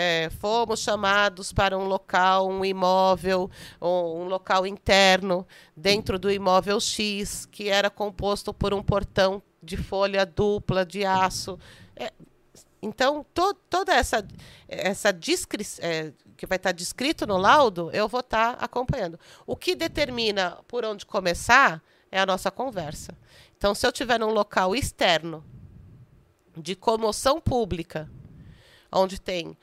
É, 0.00 0.30
fomos 0.30 0.78
chamados 0.78 1.52
para 1.52 1.76
um 1.76 1.82
local, 1.82 2.48
um 2.48 2.64
imóvel, 2.64 3.50
um 3.82 4.28
local 4.28 4.64
interno, 4.64 5.44
dentro 5.76 6.20
do 6.20 6.30
imóvel 6.30 6.78
X, 6.78 7.44
que 7.46 7.68
era 7.68 7.90
composto 7.90 8.54
por 8.54 8.72
um 8.72 8.80
portão 8.80 9.42
de 9.60 9.76
folha 9.76 10.24
dupla 10.24 10.86
de 10.86 11.04
aço. 11.04 11.58
É, 11.96 12.12
então, 12.80 13.26
to, 13.34 13.52
toda 13.68 13.92
essa, 13.92 14.24
essa 14.68 15.12
descrição, 15.12 15.84
é, 15.84 16.12
que 16.36 16.46
vai 16.46 16.58
estar 16.58 16.70
descrito 16.70 17.26
no 17.26 17.36
laudo, 17.36 17.90
eu 17.92 18.06
vou 18.06 18.20
estar 18.20 18.52
acompanhando. 18.60 19.18
O 19.44 19.56
que 19.56 19.74
determina 19.74 20.58
por 20.68 20.84
onde 20.84 21.04
começar 21.04 21.82
é 22.08 22.20
a 22.20 22.26
nossa 22.26 22.52
conversa. 22.52 23.18
Então, 23.56 23.74
se 23.74 23.84
eu 23.84 23.90
tiver 23.90 24.20
num 24.20 24.30
local 24.30 24.76
externo 24.76 25.44
de 26.56 26.76
comoção 26.76 27.40
pública, 27.40 28.08
onde 28.92 29.20
tem 29.20 29.56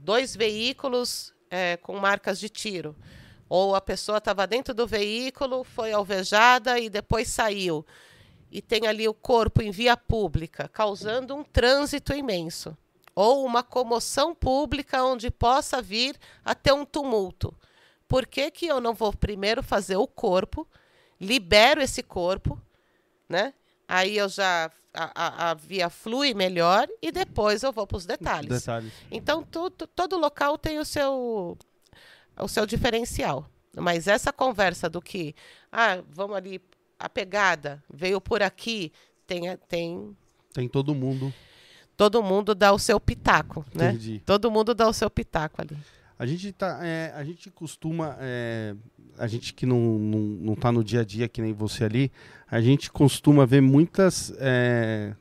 dois 0.00 0.34
veículos 0.34 1.32
é, 1.50 1.76
com 1.76 1.96
marcas 1.98 2.38
de 2.38 2.48
tiro, 2.48 2.96
ou 3.48 3.74
a 3.74 3.80
pessoa 3.80 4.18
estava 4.18 4.46
dentro 4.46 4.72
do 4.72 4.86
veículo, 4.86 5.64
foi 5.64 5.92
alvejada 5.92 6.78
e 6.78 6.88
depois 6.88 7.28
saiu, 7.28 7.84
e 8.50 8.60
tem 8.60 8.86
ali 8.86 9.08
o 9.08 9.14
corpo 9.14 9.62
em 9.62 9.70
via 9.70 9.96
pública, 9.96 10.68
causando 10.68 11.34
um 11.34 11.44
trânsito 11.44 12.12
imenso 12.12 12.76
ou 13.14 13.44
uma 13.44 13.62
comoção 13.62 14.34
pública 14.34 15.04
onde 15.04 15.30
possa 15.30 15.82
vir 15.82 16.16
a 16.44 16.54
ter 16.54 16.72
um 16.72 16.84
tumulto. 16.84 17.54
Por 18.08 18.26
que, 18.26 18.50
que 18.50 18.66
eu 18.66 18.80
não 18.80 18.94
vou 18.94 19.12
primeiro 19.12 19.62
fazer 19.62 19.96
o 19.96 20.06
corpo, 20.06 20.66
libero 21.20 21.82
esse 21.82 22.02
corpo, 22.02 22.60
né? 23.28 23.52
Aí 23.90 24.16
eu 24.16 24.28
já 24.28 24.70
a, 24.94 25.10
a, 25.14 25.50
a 25.50 25.54
via 25.54 25.90
flui 25.90 26.32
melhor 26.32 26.86
e 27.02 27.10
depois 27.10 27.64
eu 27.64 27.72
vou 27.72 27.88
para 27.88 27.96
os 27.96 28.06
detalhes. 28.06 28.60
detalhes. 28.60 28.92
Então 29.10 29.42
tudo, 29.42 29.84
todo 29.88 30.16
local 30.16 30.56
tem 30.56 30.78
o 30.78 30.84
seu 30.84 31.58
o 32.38 32.48
seu 32.48 32.64
diferencial. 32.66 33.50
Mas 33.76 34.06
essa 34.06 34.32
conversa 34.32 34.88
do 34.88 35.02
que 35.02 35.34
ah, 35.72 36.02
vamos 36.08 36.36
ali 36.36 36.60
a 37.00 37.08
pegada 37.08 37.82
veio 37.92 38.20
por 38.20 38.42
aqui, 38.44 38.92
tem 39.26 39.56
tem 39.68 40.16
tem 40.52 40.68
todo 40.68 40.94
mundo 40.94 41.34
todo 41.96 42.22
mundo 42.22 42.54
dá 42.54 42.72
o 42.72 42.78
seu 42.78 43.00
pitaco, 43.00 43.66
né? 43.74 43.90
Entendi. 43.90 44.22
Todo 44.24 44.52
mundo 44.52 44.72
dá 44.72 44.88
o 44.88 44.92
seu 44.92 45.10
pitaco 45.10 45.60
ali. 45.60 45.76
A 46.16 46.24
gente 46.26 46.52
tá, 46.52 46.78
é, 46.82 47.12
a 47.14 47.24
gente 47.24 47.50
costuma, 47.50 48.16
é, 48.20 48.76
a 49.18 49.26
gente 49.26 49.54
que 49.54 49.66
não, 49.66 49.98
não, 49.98 50.18
não 50.18 50.54
tá 50.54 50.70
no 50.72 50.82
dia 50.82 51.00
a 51.00 51.04
dia 51.04 51.28
que 51.28 51.40
nem 51.40 51.52
você 51.52 51.84
ali, 51.84 52.10
a 52.50 52.60
gente 52.60 52.90
costuma 52.90 53.46
ver 53.46 53.60
muitas, 53.60 54.32
é, 54.38 55.14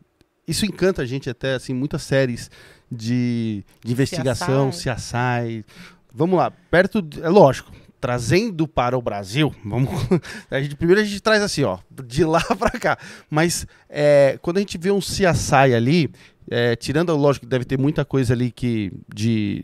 isso 0.48 0.66
encanta 0.66 1.02
a 1.02 1.06
gente 1.06 1.30
até, 1.30 1.54
assim, 1.54 1.74
muitas 1.74 2.02
séries 2.02 2.50
de, 2.92 3.64
de 3.84 3.92
investigação, 3.92 4.72
se 4.72 4.90
assai. 4.90 5.64
Vamos 6.12 6.38
lá, 6.38 6.50
perto, 6.50 7.02
de, 7.02 7.22
é 7.22 7.30
lógico, 7.30 7.72
trazendo 8.02 8.68
para 8.68 8.98
o 8.98 9.02
Brasil, 9.02 9.54
vamos, 9.64 9.92
a 10.50 10.62
gente, 10.62 10.76
primeiro 10.76 11.02
a 11.02 11.04
gente 11.04 11.22
traz 11.22 11.42
assim, 11.42 11.64
ó, 11.64 11.78
de 12.06 12.24
lá 12.24 12.42
para 12.58 12.72
cá. 12.80 12.98
Mas 13.30 13.68
é, 13.88 14.40
quando 14.42 14.58
a 14.58 14.60
gente 14.62 14.78
vê 14.78 14.90
um 14.90 15.00
CSI 15.00 15.74
ali, 15.76 16.10
é, 16.50 16.76
tirando, 16.76 17.16
lógico, 17.16 17.46
deve 17.46 17.66
ter 17.66 17.78
muita 17.78 18.04
coisa 18.04 18.34
ali 18.34 18.52
que 18.52 18.92
de 19.14 19.64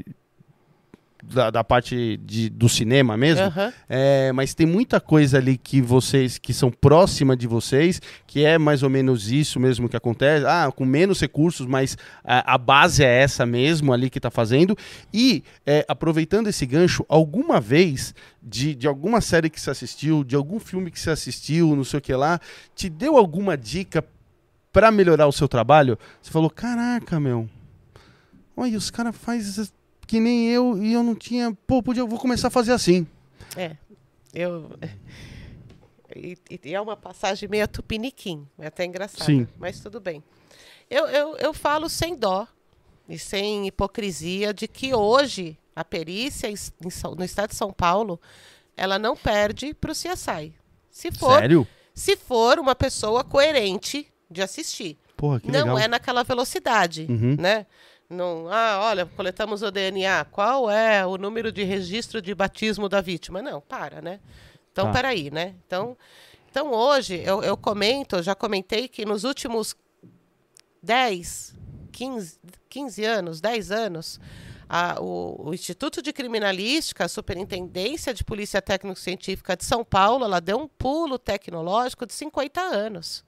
da, 1.33 1.49
da, 1.49 1.63
parte 1.63 2.17
de, 2.23 2.49
do 2.49 2.69
cinema 2.69 3.17
mesmo, 3.17 3.45
uhum. 3.45 3.71
é, 3.89 4.31
mas 4.31 4.53
tem 4.53 4.65
muita 4.65 4.99
coisa 4.99 5.37
ali 5.37 5.57
que 5.57 5.81
vocês, 5.81 6.37
que 6.37 6.53
são 6.53 6.71
próxima 6.71 7.35
de 7.35 7.47
vocês, 7.47 8.01
que 8.27 8.45
é 8.45 8.57
mais 8.57 8.83
ou 8.83 8.89
menos 8.89 9.31
isso 9.31 9.59
mesmo 9.59 9.89
que 9.89 9.97
acontece, 9.97 10.45
ah, 10.45 10.71
com 10.75 10.85
menos 10.85 11.19
recursos, 11.19 11.65
mas 11.65 11.97
a, 12.23 12.53
a 12.53 12.57
base 12.57 13.03
é 13.03 13.21
essa 13.21 13.45
mesmo 13.45 13.91
ali 13.91 14.09
que 14.09 14.19
está 14.19 14.29
fazendo, 14.29 14.77
e 15.13 15.43
é, 15.65 15.85
aproveitando 15.87 16.47
esse 16.47 16.65
gancho, 16.65 17.05
alguma 17.09 17.59
vez, 17.59 18.13
de, 18.41 18.75
de 18.75 18.87
alguma 18.87 19.21
série 19.21 19.49
que 19.49 19.59
você 19.59 19.71
assistiu, 19.71 20.23
de 20.23 20.35
algum 20.35 20.59
filme 20.59 20.91
que 20.91 20.99
você 20.99 21.09
assistiu, 21.09 21.75
não 21.75 21.83
sei 21.83 21.99
o 21.99 22.01
que 22.01 22.13
lá, 22.13 22.39
te 22.75 22.89
deu 22.89 23.17
alguma 23.17 23.57
dica 23.57 24.03
para 24.71 24.91
melhorar 24.91 25.25
o 25.25 25.31
seu 25.31 25.47
trabalho, 25.47 25.97
você 26.21 26.29
falou: 26.29 26.49
caraca, 26.49 27.17
meu, 27.17 27.49
olha, 28.57 28.77
os 28.77 28.91
caras 28.91 29.15
fazem 29.15 29.65
que 30.05 30.19
nem 30.19 30.49
eu 30.49 30.77
e 30.81 30.93
eu 30.93 31.03
não 31.03 31.15
tinha. 31.15 31.55
Pô, 31.67 31.81
podia, 31.81 32.01
eu 32.01 32.07
vou 32.07 32.19
começar 32.19 32.47
a 32.47 32.51
fazer 32.51 32.71
assim. 32.71 33.07
É, 33.55 33.75
eu. 34.33 34.71
E, 36.15 36.37
e 36.63 36.73
é 36.73 36.79
uma 36.79 36.95
passagem 36.95 37.49
meio 37.49 37.67
tupiniquim, 37.67 38.47
é 38.57 38.67
até 38.67 38.85
engraçado, 38.85 39.25
Sim. 39.25 39.47
mas 39.57 39.79
tudo 39.79 39.99
bem. 39.99 40.23
Eu, 40.89 41.07
eu, 41.07 41.35
eu 41.37 41.53
falo 41.53 41.89
sem 41.89 42.15
dó 42.15 42.47
e 43.09 43.17
sem 43.17 43.67
hipocrisia 43.67 44.53
de 44.53 44.67
que 44.67 44.93
hoje 44.93 45.57
a 45.75 45.83
perícia 45.83 46.49
no 47.17 47.25
estado 47.25 47.49
de 47.49 47.55
São 47.55 47.73
Paulo 47.73 48.19
ela 48.77 48.99
não 48.99 49.15
perde 49.15 49.73
para 49.73 49.91
o 49.91 49.95
CSI. 49.95 50.53
Se 50.89 51.11
for, 51.11 51.39
Sério? 51.39 51.67
Se 51.93 52.15
for 52.15 52.59
uma 52.59 52.75
pessoa 52.75 53.23
coerente 53.23 54.07
de 54.29 54.41
assistir. 54.41 54.97
Porra, 55.15 55.39
que 55.39 55.51
não 55.51 55.59
legal. 55.59 55.79
é 55.79 55.87
naquela 55.87 56.23
velocidade, 56.23 57.05
uhum. 57.09 57.35
né? 57.39 57.65
Não, 58.09 58.47
ah, 58.51 58.81
olha, 58.83 59.05
coletamos 59.05 59.61
o 59.63 59.71
DNA. 59.71 60.25
Qual 60.25 60.69
é 60.69 61.05
o 61.05 61.17
número 61.17 61.51
de 61.51 61.63
registro 61.63 62.21
de 62.21 62.35
batismo 62.35 62.87
da 62.87 63.01
vítima? 63.01 63.41
Não, 63.41 63.59
para, 63.59 64.01
né? 64.01 64.19
Então, 64.71 64.85
tá. 64.85 64.91
peraí, 64.91 65.31
né? 65.31 65.55
Então, 65.65 65.97
então 66.49 66.71
hoje, 66.71 67.21
eu, 67.25 67.41
eu 67.43 67.57
comento, 67.57 68.21
já 68.21 68.35
comentei 68.35 68.87
que 68.87 69.05
nos 69.05 69.23
últimos 69.23 69.75
10, 70.83 71.55
15, 71.91 72.39
15 72.69 73.05
anos, 73.05 73.41
10 73.41 73.71
anos, 73.71 74.19
a, 74.69 75.01
o, 75.01 75.49
o, 75.49 75.53
Instituto 75.53 76.01
de 76.01 76.13
Criminalística, 76.13 77.05
a 77.05 77.07
Superintendência 77.07 78.13
de 78.13 78.23
Polícia 78.23 78.61
Técnico-Científica 78.61 79.55
de 79.55 79.65
São 79.65 79.83
Paulo, 79.83 80.25
ela 80.25 80.39
deu 80.39 80.57
um 80.59 80.67
pulo 80.67 81.17
tecnológico 81.17 82.05
de 82.05 82.13
50 82.13 82.61
anos. 82.61 83.23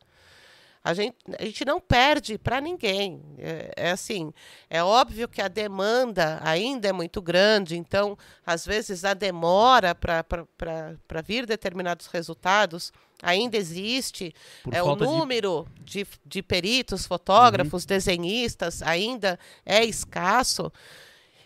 A 0.87 0.93
gente, 0.93 1.17
a 1.37 1.43
gente 1.43 1.65
não 1.65 1.81
perde 1.81 2.37
para 2.37 2.61
ninguém. 2.61 3.21
É, 3.37 3.71
é, 3.75 3.91
assim, 3.91 4.31
é 4.69 4.81
óbvio 4.81 5.27
que 5.27 5.41
a 5.41 5.49
demanda 5.49 6.39
ainda 6.41 6.87
é 6.87 6.93
muito 6.93 7.21
grande, 7.21 7.77
então, 7.77 8.17
às 8.45 8.65
vezes, 8.65 9.03
a 9.03 9.13
demora 9.13 9.93
para 9.93 11.21
vir 11.25 11.45
determinados 11.45 12.07
resultados 12.07 12.93
ainda 13.21 13.57
existe. 13.57 14.33
Por 14.63 14.73
é, 14.73 14.81
o 14.81 14.95
número 14.95 15.67
de... 15.81 16.05
de, 16.05 16.07
de 16.25 16.41
peritos, 16.41 17.05
fotógrafos, 17.05 17.83
uhum. 17.83 17.87
desenhistas 17.87 18.81
ainda 18.81 19.37
é 19.65 19.83
escasso. 19.83 20.71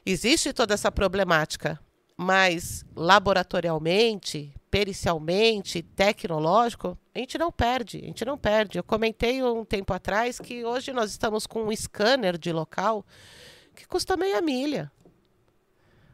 Existe 0.06 0.54
toda 0.54 0.76
essa 0.76 0.92
problemática, 0.92 1.80
mas 2.16 2.86
laboratorialmente, 2.96 4.54
pericialmente, 4.72 5.84
tecnológico, 5.84 6.97
a 7.13 7.19
gente 7.19 7.38
não 7.38 7.51
perde, 7.51 7.97
a 7.97 8.05
gente 8.05 8.24
não 8.24 8.38
perde. 8.38 8.78
Eu 8.78 8.84
comentei 8.84 9.43
um 9.43 9.65
tempo 9.65 9.93
atrás 9.93 10.39
que 10.39 10.63
hoje 10.63 10.93
nós 10.93 11.11
estamos 11.11 11.45
com 11.45 11.65
um 11.65 11.76
scanner 11.76 12.38
de 12.38 12.53
local 12.53 13.05
que 13.76 13.86
custa 13.86 14.15
meia 14.15 14.41
milha. 14.41 14.89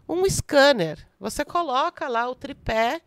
Um 0.10 0.28
scanner. 0.28 1.08
Você 1.20 1.46
coloca 1.46 2.08
lá 2.08 2.28
o 2.28 2.34
tripé 2.34 3.02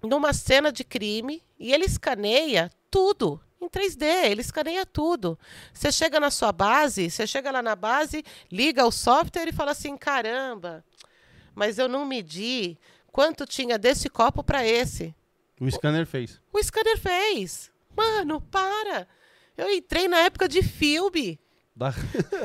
numa 0.00 0.32
cena 0.32 0.70
de 0.70 0.84
crime 0.84 1.42
e 1.58 1.72
ele 1.72 1.84
escaneia 1.84 2.70
tudo 2.88 3.40
em 3.60 3.68
3D, 3.68 4.30
ele 4.30 4.40
escaneia 4.40 4.86
tudo. 4.86 5.38
Você 5.72 5.90
chega 5.90 6.18
na 6.18 6.30
sua 6.30 6.52
base, 6.52 7.10
você 7.10 7.26
chega 7.26 7.50
lá 7.50 7.60
na 7.60 7.76
base, 7.76 8.24
liga 8.50 8.86
o 8.86 8.92
software 8.92 9.48
e 9.48 9.52
fala 9.52 9.72
assim: 9.72 9.96
caramba, 9.96 10.84
mas 11.54 11.78
eu 11.78 11.88
não 11.88 12.06
medi 12.06 12.78
quanto 13.10 13.46
tinha 13.46 13.78
desse 13.78 14.08
copo 14.08 14.42
para 14.42 14.66
esse. 14.66 15.14
O 15.60 15.70
scanner 15.70 16.06
fez. 16.06 16.40
O 16.52 16.62
scanner 16.62 16.98
fez. 16.98 17.70
Mano, 17.94 18.40
para. 18.40 19.06
Eu 19.56 19.70
entrei 19.70 20.08
na 20.08 20.18
época 20.18 20.48
de 20.48 20.62
filme. 20.62 21.38
Da... 21.80 21.94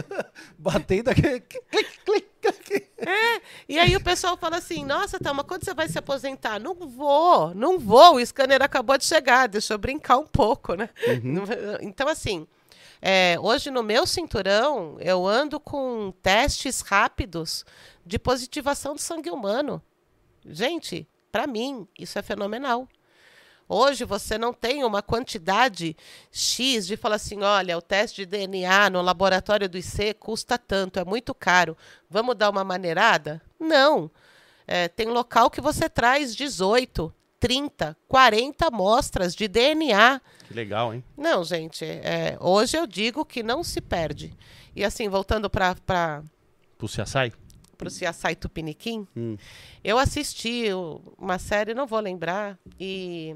Batendo 0.58 1.10
aqui. 1.10 1.26
É, 2.98 3.42
E 3.68 3.80
aí 3.80 3.96
o 3.96 4.02
pessoal 4.04 4.38
fala 4.38 4.58
assim: 4.58 4.86
nossa, 4.86 5.20
Thelma, 5.20 5.44
quando 5.44 5.66
você 5.66 5.74
vai 5.74 5.90
se 5.90 5.98
aposentar? 5.98 6.60
Não 6.60 6.74
vou, 6.76 7.54
não 7.54 7.78
vou. 7.78 8.16
O 8.16 8.26
scanner 8.26 8.62
acabou 8.62 8.98
de 8.98 9.04
chegar, 9.04 9.48
deixa 9.48 9.74
eu 9.74 9.78
brincar 9.78 10.18
um 10.18 10.28
pouco, 10.28 10.76
né? 10.76 10.90
Uhum. 11.08 11.44
Então, 11.82 12.08
assim, 12.08 12.48
é, 13.02 13.36
hoje 13.40 13.70
no 13.70 13.84
meu 13.84 14.06
cinturão, 14.08 14.98
eu 15.00 15.28
ando 15.28 15.60
com 15.60 16.14
testes 16.24 16.82
rápidos 16.82 17.66
de 18.06 18.18
positivação 18.18 18.94
do 18.94 19.02
sangue 19.02 19.30
humano. 19.30 19.82
Gente, 20.46 21.08
para 21.32 21.48
mim, 21.48 21.88
isso 21.98 22.18
é 22.20 22.22
fenomenal. 22.22 22.88
Hoje 23.68 24.06
você 24.06 24.38
não 24.38 24.54
tem 24.54 24.84
uma 24.84 25.02
quantidade 25.02 25.98
X 26.32 26.86
de 26.86 26.96
falar 26.96 27.16
assim: 27.16 27.42
olha, 27.42 27.78
o 27.78 27.82
teste 27.82 28.22
de 28.22 28.26
DNA 28.28 28.90
no 28.92 29.02
laboratório 29.02 29.68
do 29.68 29.78
IC 29.78 30.14
custa 30.20 30.58
tanto, 30.58 31.00
é 31.00 31.06
muito 31.06 31.34
caro. 31.34 31.76
Vamos 32.10 32.36
dar 32.36 32.52
uma 32.52 32.64
maneirada? 32.64 33.42
Não. 33.60 34.10
É, 34.68 34.88
tem 34.88 35.08
local 35.08 35.50
que 35.50 35.62
você 35.62 35.90
traz 35.90 36.36
18, 36.36 37.14
30, 37.40 37.98
40 38.08 38.68
amostras 38.68 39.36
de 39.36 39.48
DNA. 39.48 40.22
Que 40.48 40.54
legal, 40.54 40.94
hein? 40.94 41.04
Não, 41.18 41.44
gente, 41.44 41.84
é, 41.86 42.38
hoje 42.40 42.78
eu 42.78 42.86
digo 42.86 43.26
que 43.26 43.42
não 43.44 43.64
se 43.64 43.82
perde. 43.82 44.36
E 44.76 44.84
assim, 44.84 45.10
voltando 45.10 45.50
para 45.50 46.24
Pro 46.78 46.88
Ciaçai? 47.84 47.88
o 47.88 47.92
Ciaçai 48.14 48.36
Tupiniquim, 48.36 49.08
Hum. 49.16 49.36
eu 49.84 49.98
assisti 49.98 50.66
uma 51.18 51.38
série, 51.38 51.74
não 51.74 51.86
vou 51.86 52.00
lembrar, 52.00 52.58
e 52.80 53.36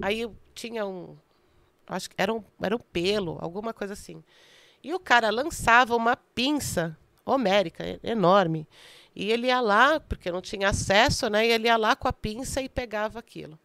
aí 0.00 0.28
tinha 0.54 0.86
um. 0.86 1.16
Acho 1.86 2.08
que 2.10 2.16
era 2.18 2.32
um, 2.32 2.42
era 2.62 2.74
um 2.74 2.78
pelo, 2.78 3.38
alguma 3.40 3.72
coisa 3.74 3.92
assim. 3.92 4.22
E 4.82 4.94
o 4.94 5.00
cara 5.00 5.30
lançava 5.30 5.94
uma 5.96 6.16
pinça 6.16 6.96
homérica, 7.24 7.84
enorme. 8.02 8.66
E 9.14 9.30
ele 9.30 9.48
ia 9.48 9.60
lá, 9.60 10.00
porque 10.00 10.30
não 10.30 10.40
tinha 10.40 10.70
acesso, 10.70 11.28
né? 11.28 11.46
E 11.46 11.50
ele 11.52 11.66
ia 11.66 11.76
lá 11.76 11.94
com 11.94 12.08
a 12.08 12.12
pinça 12.12 12.62
e 12.62 12.68
pegava 12.68 13.18
aquilo. 13.18 13.58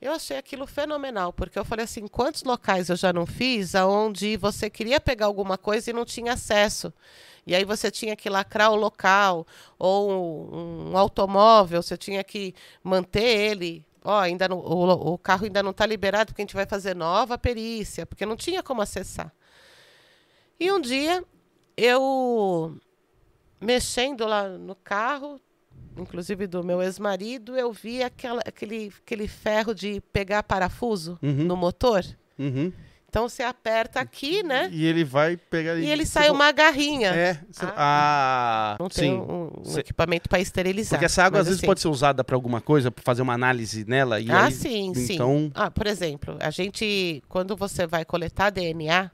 Eu 0.00 0.12
achei 0.12 0.36
aquilo 0.36 0.66
fenomenal, 0.66 1.32
porque 1.32 1.56
eu 1.56 1.64
falei 1.64 1.84
assim, 1.84 2.08
quantos 2.08 2.42
locais 2.42 2.88
eu 2.88 2.96
já 2.96 3.12
não 3.12 3.24
fiz 3.24 3.76
aonde 3.76 4.36
você 4.36 4.68
queria 4.68 5.00
pegar 5.00 5.26
alguma 5.26 5.56
coisa 5.56 5.90
e 5.90 5.92
não 5.92 6.04
tinha 6.04 6.32
acesso. 6.32 6.92
E 7.46 7.54
aí 7.54 7.64
você 7.64 7.90
tinha 7.90 8.14
que 8.14 8.30
lacrar 8.30 8.70
o 8.70 8.76
local, 8.76 9.46
ou 9.78 10.54
um, 10.54 10.96
automóvel, 10.96 11.82
você 11.82 11.96
tinha 11.96 12.22
que 12.22 12.54
manter 12.84 13.24
ele. 13.50 13.84
Ó, 14.04 14.18
ainda 14.18 14.48
não- 14.48 14.58
o, 14.58 15.14
o 15.14 15.18
carro 15.18 15.44
ainda 15.44 15.62
não 15.62 15.70
está 15.72 15.84
liberado 15.86 16.26
porque 16.32 16.42
a 16.42 16.44
gente 16.44 16.54
vai 16.54 16.66
fazer 16.66 16.94
nova 16.94 17.36
perícia, 17.38 18.06
porque 18.06 18.24
não 18.26 18.36
tinha 18.36 18.62
como 18.62 18.80
acessar. 18.82 19.32
E 20.58 20.70
um 20.70 20.80
dia 20.80 21.24
eu 21.76 22.76
mexendo 23.60 24.26
lá 24.26 24.48
no 24.48 24.74
carro, 24.74 25.40
inclusive 25.96 26.46
do 26.46 26.62
meu 26.64 26.82
ex-marido, 26.82 27.56
eu 27.56 27.72
vi 27.72 28.02
aquela, 28.02 28.40
aquele, 28.46 28.92
aquele 29.04 29.26
ferro 29.28 29.74
de 29.74 30.00
pegar 30.12 30.42
parafuso 30.42 31.18
Uhum. 31.22 31.44
no 31.44 31.56
motor. 31.56 32.04
Uhum. 32.38 32.72
Então 33.12 33.28
você 33.28 33.42
aperta 33.42 34.00
aqui, 34.00 34.42
né? 34.42 34.70
E 34.72 34.86
ele 34.86 35.04
vai 35.04 35.36
pegar... 35.36 35.76
E 35.76 35.84
ele 35.84 36.06
sai 36.06 36.30
uma 36.30 36.50
garrinha. 36.50 37.10
É. 37.10 37.34
você- 37.50 37.66
Ah, 37.76 38.74
Não 38.80 38.88
tem 38.88 39.10
sim. 39.12 39.18
um, 39.20 39.50
um 39.66 39.78
equipamento 39.78 40.30
para 40.30 40.40
esterilizar. 40.40 40.92
Porque 40.98 41.04
essa 41.04 41.22
água 41.22 41.40
às 41.40 41.44
vezes 41.44 41.58
assim- 41.60 41.66
pode 41.66 41.82
ser 41.82 41.88
usada 41.88 42.24
para 42.24 42.34
alguma 42.34 42.62
coisa, 42.62 42.90
para 42.90 43.04
fazer 43.04 43.20
uma 43.20 43.34
análise 43.34 43.84
nela. 43.86 44.18
E 44.18 44.30
ah, 44.30 44.46
aí, 44.46 44.52
sim, 44.52 44.94
sim. 44.94 45.12
Então, 45.12 45.52
Ah, 45.54 45.70
por 45.70 45.86
exemplo, 45.86 46.38
a 46.40 46.48
gente, 46.48 47.22
quando 47.28 47.54
você 47.54 47.86
vai 47.86 48.02
coletar 48.02 48.48
DNA, 48.48 49.10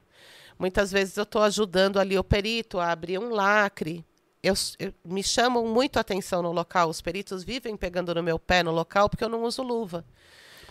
muitas 0.57 0.93
vezes 0.93 1.17
eu 1.17 1.23
estou 1.23 1.43
ajudando 1.43 1.99
ali 1.99 2.17
o 2.17 2.23
perito 2.23 2.79
a 2.79 2.93
abrir 2.93 3.19
um 3.19 3.31
lacre. 3.33 4.05
Eu, 4.41 4.53
eu- 4.79 4.93
me 5.03 5.21
chamam 5.21 5.65
muito 5.67 5.97
a 5.97 5.99
atenção 5.99 6.41
no 6.41 6.53
local. 6.53 6.87
Os 6.89 7.01
peritos 7.01 7.43
vivem 7.43 7.75
pegando 7.75 8.15
no 8.15 8.23
meu 8.23 8.39
pé 8.39 8.63
no 8.63 8.71
local 8.71 9.09
porque 9.09 9.25
eu 9.25 9.29
não 9.29 9.43
uso 9.43 9.61
luva. 9.61 10.05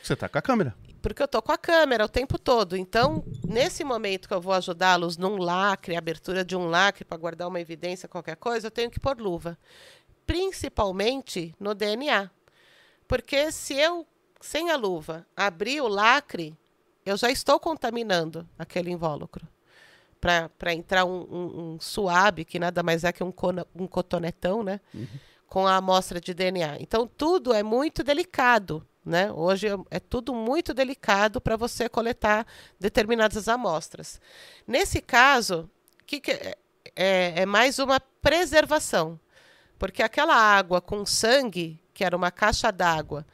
você 0.03 0.17
tá 0.17 0.31
com 0.31 0.39
a 0.39 0.41
câmera. 0.41 0.75
Porque 1.01 1.23
eu 1.23 1.27
estou 1.27 1.41
com 1.41 1.53
a 1.53 1.59
câmera 1.59 2.05
o 2.05 2.09
tempo 2.09 2.39
todo. 2.39 2.77
Então, 2.77 3.25
nesse 3.47 3.85
momento 3.85 4.27
que 4.29 4.35
eu 4.35 4.41
vou 4.41 4.53
ajudá-los 4.53 5.17
num 5.17 5.37
lacre, 5.37 5.97
abertura 5.97 6.45
de 6.45 6.57
um 6.57 6.67
lacre 6.69 7.05
para 7.05 7.17
guardar 7.17 7.47
uma 7.49 7.61
evidência, 7.61 8.09
qualquer 8.09 8.37
coisa, 8.37 8.67
eu 8.67 8.71
tenho 8.71 8.91
que 8.91 8.99
pôr 8.99 9.17
luva. 9.21 9.57
Principalmente 10.27 11.55
no 11.59 11.75
DNA. 11.75 12.31
Porque 13.07 13.51
se 13.51 13.75
eu, 13.75 14.07
sem 14.41 14.71
a 14.71 14.77
luva, 14.77 15.27
abrir 15.37 15.81
o 15.81 15.89
lacre, 15.89 16.57
eu 17.05 17.17
já 17.17 17.31
estou 17.31 17.59
contaminando 17.59 18.47
aquele 18.59 18.91
invólucro. 18.91 19.47
Para 20.21 20.75
entrar 20.75 21.05
um, 21.05 21.21
um, 21.31 21.75
um 21.75 21.81
suave, 21.81 22.45
que 22.45 22.59
nada 22.59 22.83
mais 22.83 23.05
é 23.05 23.13
que 23.13 23.23
um, 23.23 23.31
cona- 23.33 23.67
um 23.75 23.87
cotonetão, 23.87 24.63
né? 24.63 24.81
Com 25.49 25.67
a 25.67 25.77
amostra 25.77 26.21
de 26.21 26.35
DNA. 26.35 26.77
Então, 26.81 27.07
tudo 27.07 27.53
é 27.53 27.63
muito 27.63 28.03
delicado. 28.05 28.87
Né? 29.05 29.33
Hoje 29.33 29.69
é- 29.69 29.79
é 29.93 30.01
tudo 30.01 30.35
muito 30.35 30.75
delicado 30.75 31.41
para 31.41 31.57
você 31.57 31.89
coletar 31.89 32.47
determinadas 32.79 33.49
amostras. 33.49 34.21
Nesse 34.67 35.01
caso, 35.01 35.71
que 36.07 36.21
que 36.21 36.31
é, 36.33 36.59
é, 36.95 37.43
é 37.43 37.47
mais 37.47 37.79
uma 37.79 37.99
preservação. 38.01 39.19
Porque 39.79 40.03
aquela 40.03 40.35
água 40.35 40.81
com 40.81 41.07
sangue, 41.07 41.81
que 41.95 42.05
era 42.05 42.17
uma 42.17 42.31
caixa 42.31 42.71
d'água, 42.71 43.25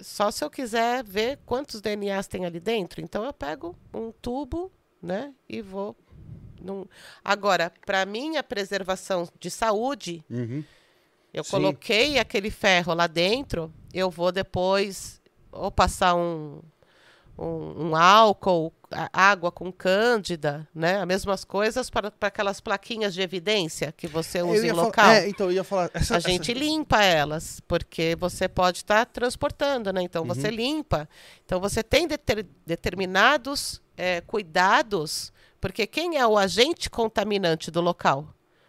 só 0.00 0.30
se 0.30 0.44
eu 0.44 0.50
quiser 0.50 1.02
ver 1.04 1.38
quantos 1.46 1.80
DNAs 1.80 2.26
tem 2.26 2.44
ali 2.44 2.60
dentro. 2.60 3.00
Então 3.00 3.24
eu 3.24 3.32
pego 3.32 3.76
um 3.94 4.10
tubo, 4.12 4.70
né, 5.02 5.32
e 5.48 5.60
vou. 5.62 5.96
num- 6.60 6.86
Agora, 7.24 7.72
para 7.84 8.04
minha 8.06 8.42
preservação 8.42 9.28
de 9.38 9.50
saúde, 9.50 10.24
Uhum. 10.28 10.64
Eu 11.36 11.44
Sim. 11.44 11.50
coloquei 11.50 12.18
aquele 12.18 12.50
ferro 12.50 12.92
lá 12.94 13.06
dentro, 13.06 13.72
eu 13.94 14.10
vou 14.10 14.32
depois 14.32 15.20
ou 15.52 15.70
passar 15.70 16.14
um, 16.14 16.60
um, 17.38 17.88
um 17.88 17.96
álcool, 17.96 18.72
água 19.12 19.50
com 19.52 19.70
cândida, 19.72 20.66
né? 20.74 21.00
As 21.00 21.06
mesmas 21.06 21.44
coisas 21.44 21.88
para, 21.90 22.10
para 22.10 22.28
aquelas 22.28 22.60
plaquinhas 22.60 23.14
de 23.14 23.20
evidência 23.22 23.92
que 23.92 24.06
você 24.06 24.42
usa 24.42 24.66
em 24.66 24.70
falar- 24.70 24.82
local. 24.82 25.10
É, 25.10 25.28
então 25.28 25.46
eu 25.46 25.52
ia 25.52 25.64
falar. 25.64 25.90
Essa, 25.94 26.16
A 26.16 26.18
gente 26.20 26.50
essa- 26.52 26.60
limpa 26.60 27.02
elas, 27.02 27.60
porque 27.68 28.16
você 28.18 28.48
pode 28.48 28.78
estar 28.78 29.04
transportando, 29.06 29.92
né? 29.92 30.02
Então 30.02 30.24
você 30.24 30.50
limpa. 30.50 31.08
Então 31.44 31.60
você 31.60 31.82
tem 31.82 32.06
deter- 32.06 32.46
determinados 32.66 33.80
eh, 33.96 34.20
cuidados, 34.26 35.32
porque 35.60 35.86
quem 35.86 36.18
é 36.18 36.26
o 36.26 36.36
agente 36.38 36.88
contaminante 36.90 37.70
do 37.70 37.80
local? 37.80 38.28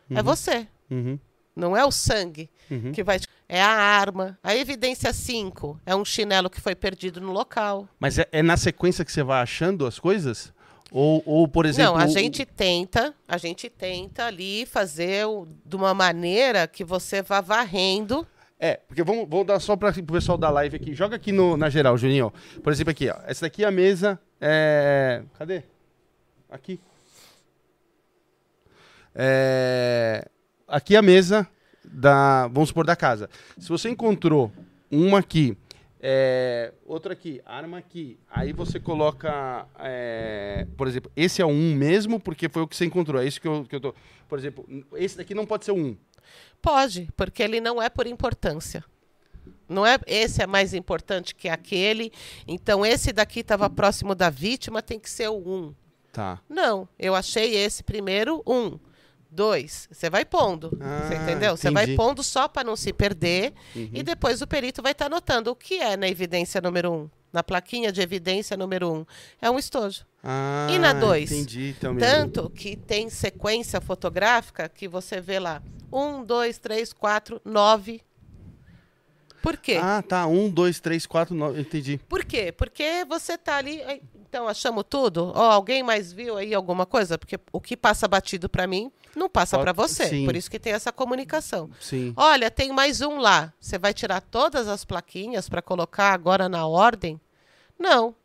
É 0.10 0.24
você, 0.24 0.68
Uhum, 0.90 1.20
não 1.58 1.76
é 1.76 1.84
o 1.86 1.92
sangue 1.92 2.50
uhum. 2.70 2.92
que 2.92 3.04
vai. 3.04 3.20
É 3.50 3.62
a 3.62 3.70
arma. 3.70 4.38
A 4.44 4.56
evidência 4.56 5.12
5 5.12 5.80
é 5.86 5.96
um 5.96 6.04
chinelo 6.06 6.50
que 6.50 6.62
foi 6.62 6.76
perdido 6.76 7.20
no 7.20 7.32
local. 7.32 7.88
Mas 8.00 8.20
é, 8.20 8.28
é 8.32 8.42
na 8.42 8.58
sequência 8.58 9.04
que 9.04 9.12
você 9.12 9.24
vai 9.24 9.42
achando 9.42 9.86
as 9.86 9.98
coisas? 10.00 10.54
Ou, 10.92 11.22
ou 11.26 11.48
por 11.48 11.66
exemplo. 11.66 11.94
Não, 11.94 12.00
a 12.00 12.08
gente 12.08 12.46
tenta, 12.46 13.14
a 13.28 13.38
gente 13.38 13.70
tenta 13.70 14.26
ali 14.26 14.66
fazer 14.66 15.26
o- 15.26 15.48
de 15.66 15.76
uma 15.76 15.94
maneira 15.94 16.68
que 16.68 16.84
você 16.84 17.22
vá 17.22 17.42
varrendo. 17.42 18.26
É, 18.60 18.80
porque 18.88 19.04
vamos, 19.04 19.28
vamos 19.30 19.46
dar 19.46 19.60
só 19.60 19.76
para 19.76 19.90
o 19.90 20.04
pessoal 20.04 20.38
da 20.38 20.50
live 20.50 20.76
aqui. 20.78 20.94
Joga 20.94 21.16
aqui 21.16 21.32
no, 21.32 21.56
na 21.58 21.70
geral, 21.70 21.98
Juninho. 21.98 22.28
ó. 22.28 22.60
Por 22.62 22.72
exemplo, 22.72 22.92
aqui, 22.92 23.10
ó. 23.10 23.16
Essa 23.26 23.42
daqui 23.42 23.64
é 23.64 23.68
a 23.68 23.72
mesa. 23.72 24.20
É... 24.42 25.24
Cadê? 25.38 25.64
Aqui. 26.50 26.80
É... 29.14 30.28
Aqui 30.68 30.98
a 30.98 31.02
mesa 31.02 31.48
da. 31.84 32.48
Vamos 32.48 32.70
supor, 32.70 32.86
da 32.86 32.96
casa. 32.96 33.30
Se 33.58 33.70
você 33.70 33.90
encontrou 33.90 34.52
uma 34.92 35.20
aqui, 35.20 35.58
é, 36.00 36.74
outra 36.86 37.14
aqui, 37.14 37.42
arma 37.46 37.78
aqui. 37.78 38.20
Aí 38.30 38.52
você 38.52 38.78
coloca. 38.80 39.66
é, 39.80 40.68
por 40.76 40.88
exemplo, 40.88 41.10
esse 41.16 41.42
é 41.42 41.46
o 41.46 41.50
um 41.50 41.74
mesmo, 41.74 42.20
porque 42.20 42.50
foi 42.50 42.64
o 42.64 42.68
que 42.68 42.76
você 42.76 42.86
encontrou. 42.86 43.22
É 43.22 43.26
isso 43.26 43.40
que 43.40 43.48
eu, 43.48 43.64
que 43.64 43.76
eu 43.76 43.80
tô. 43.80 43.96
Por 44.28 44.38
exemplo, 44.38 44.68
esse 44.96 45.16
daqui 45.16 45.34
não 45.34 45.46
pode 45.46 45.64
ser 45.64 45.72
o 45.72 45.78
um. 45.78 45.98
Pode, 46.62 47.08
porque 47.16 47.42
ele 47.42 47.62
não 47.62 47.82
é 47.82 47.90
por 47.90 48.06
importância. 48.06 48.84
Não 49.70 49.86
é 49.86 49.98
esse 50.06 50.42
é 50.42 50.48
mais 50.48 50.74
importante 50.74 51.34
que 51.34 51.48
aquele. 51.48 52.12
Então 52.46 52.86
esse 52.86 53.14
daqui 53.14 53.40
estava 53.40 53.70
próximo 53.70 54.14
da 54.14 54.30
vítima, 54.30 54.82
tem 54.82 55.00
que 55.00 55.10
ser 55.10 55.30
o 55.30 55.38
um. 55.38 55.74
Tá. 56.12 56.42
Não, 56.50 56.90
eu 57.00 57.16
achei 57.16 57.56
esse 57.56 57.84
primeiro 57.84 58.44
um. 58.46 58.78
Dois, 59.30 59.88
você 59.92 60.10
vai 60.10 60.24
pondo, 60.24 60.70
você 60.70 61.14
Ah, 61.16 61.24
entendeu? 61.24 61.58
Você 61.58 61.70
vai 61.70 61.96
pondo 61.96 62.24
só 62.24 62.48
para 62.48 62.64
não 62.64 62.76
se 62.76 62.94
perder 62.94 63.54
Uhum. 63.76 63.90
e 63.94 64.02
depois 64.02 64.42
o 64.42 64.48
perito 64.48 64.82
vai 64.82 64.94
estar 64.94 65.08
anotando 65.08 65.52
o 65.52 65.56
que 65.56 65.76
é 65.76 65.98
na 65.98 66.08
evidência 66.08 66.62
número 66.62 66.92
um, 66.92 67.10
na 67.32 67.44
plaquinha 67.44 67.92
de 67.92 68.02
evidência 68.02 68.56
número 68.56 68.92
um. 68.92 69.06
É 69.42 69.52
um 69.52 69.60
estojo. 69.60 70.06
Ah, 70.24 70.68
E 70.72 70.80
na 70.80 70.94
dois? 70.94 71.32
Entendi 71.32 71.76
também. 71.80 72.00
Tanto 72.00 72.50
que 72.50 72.76
tem 72.78 73.10
sequência 73.10 73.82
fotográfica 73.82 74.68
que 74.70 74.88
você 74.88 75.20
vê 75.20 75.40
lá. 75.40 75.62
Um, 75.92 76.24
dois, 76.24 76.58
três, 76.58 76.92
quatro, 76.94 77.42
nove. 77.46 78.02
Por 79.42 79.56
quê? 79.58 79.78
Ah, 79.82 80.02
tá. 80.02 80.26
Um, 80.28 80.50
dois, 80.50 80.80
três, 80.80 81.06
quatro, 81.06 81.36
nove. 81.36 81.62
Entendi. 81.62 82.00
Por 82.10 82.26
quê? 82.26 82.52
Porque 82.52 83.06
você 83.08 83.38
tá 83.38 83.58
ali. 83.58 83.82
Então, 84.16 84.48
achamos 84.48 84.84
tudo? 84.90 85.32
Ó, 85.36 85.52
alguém 85.52 85.84
mais 85.84 86.12
viu 86.12 86.36
aí 86.38 86.54
alguma 86.54 86.86
coisa? 86.86 87.18
Porque 87.18 87.40
o 87.54 87.62
que 87.62 87.78
passa 87.78 88.08
batido 88.08 88.50
para 88.50 88.68
mim 88.68 88.92
não 89.18 89.30
passa 89.30 89.58
para 89.60 89.74
você. 89.74 90.08
sim. 90.08 90.26
Por 90.26 90.36
isso 90.36 90.50
que 90.50 90.60
tem 90.60 90.72
essa 90.74 90.92
comunicação. 90.92 91.70
Sim. 91.82 92.14
Olha, 92.16 92.50
tem 92.52 92.72
mais 92.72 93.02
um 93.02 93.18
lá. 93.20 93.52
Você 93.60 93.78
vai 93.78 93.94
tirar 93.94 94.22
todas 94.22 94.68
as 94.68 94.86
plaquinhas 94.86 95.50
para 95.50 95.62
colocar 95.62 96.14
agora 96.14 96.48
na 96.48 96.66
ordem? 96.68 97.20
Não. 97.78 98.16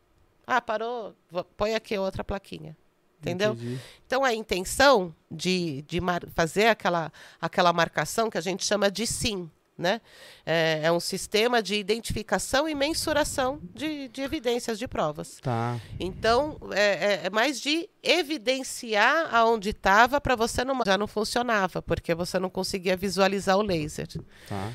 Ah, 0.47 0.61
parou. 0.61 1.15
Põe 1.57 1.73
aqui 1.75 1.97
outra 1.97 2.23
plaquinha. 2.23 2.75
Entendeu? 3.21 3.53
Entendi. 3.53 3.79
Então, 4.05 4.23
a 4.25 4.33
intenção 4.33 5.15
de, 5.31 5.81
de 5.83 6.01
mar- 6.01 6.27
fazer 6.35 6.67
aquela, 6.67 7.11
aquela 7.39 7.71
marcação 7.71 8.29
que 8.29 8.37
a 8.37 8.41
gente 8.41 8.65
chama 8.65 8.91
de 8.91 9.07
SIM, 9.07 9.49
né? 9.77 10.01
É, 10.45 10.81
é 10.83 10.91
um 10.91 10.99
sistema 10.99 11.61
de 11.61 11.75
identificação 11.75 12.69
e 12.69 12.75
mensuração 12.75 13.59
de, 13.73 14.07
de 14.09 14.21
evidências 14.21 14.77
de 14.77 14.87
provas. 14.87 15.39
Tá. 15.41 15.79
Então, 15.99 16.57
é, 16.71 16.81
é- 16.81 17.21
é 17.25 17.29
mais 17.29 17.59
de 17.59 17.89
evidenciar 18.01 19.33
aonde 19.33 19.69
estava 19.69 20.19
para 20.21 20.35
você 20.35 20.63
não... 20.63 20.79
Já 20.85 20.97
não 20.97 21.07
funcionava, 21.07 21.81
porque 21.81 22.13
você 22.13 22.37
não 22.39 22.49
conseguia 22.49 22.95
visualizar 22.97 23.57
o 23.57 23.61
laser. 23.61 24.07
Tá. 24.47 24.71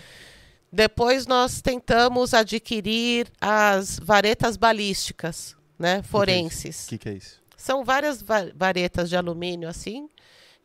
Depois 0.73 1.27
nós 1.27 1.63
tentamos 1.63 2.35
adquirir 2.35 3.27
as 3.41 3.99
varetas 4.03 4.57
balísticas, 4.57 5.57
né? 5.79 6.03
Forenses. 6.03 6.87
O 6.87 6.89
que, 6.91 6.99
que 6.99 7.09
é 7.09 7.13
isso? 7.15 7.41
São 7.57 7.85
várias 7.85 8.21
va- 8.23 8.51
varetas 8.55 9.09
de 9.09 9.17
alumínio 9.17 9.69
assim, 9.69 10.09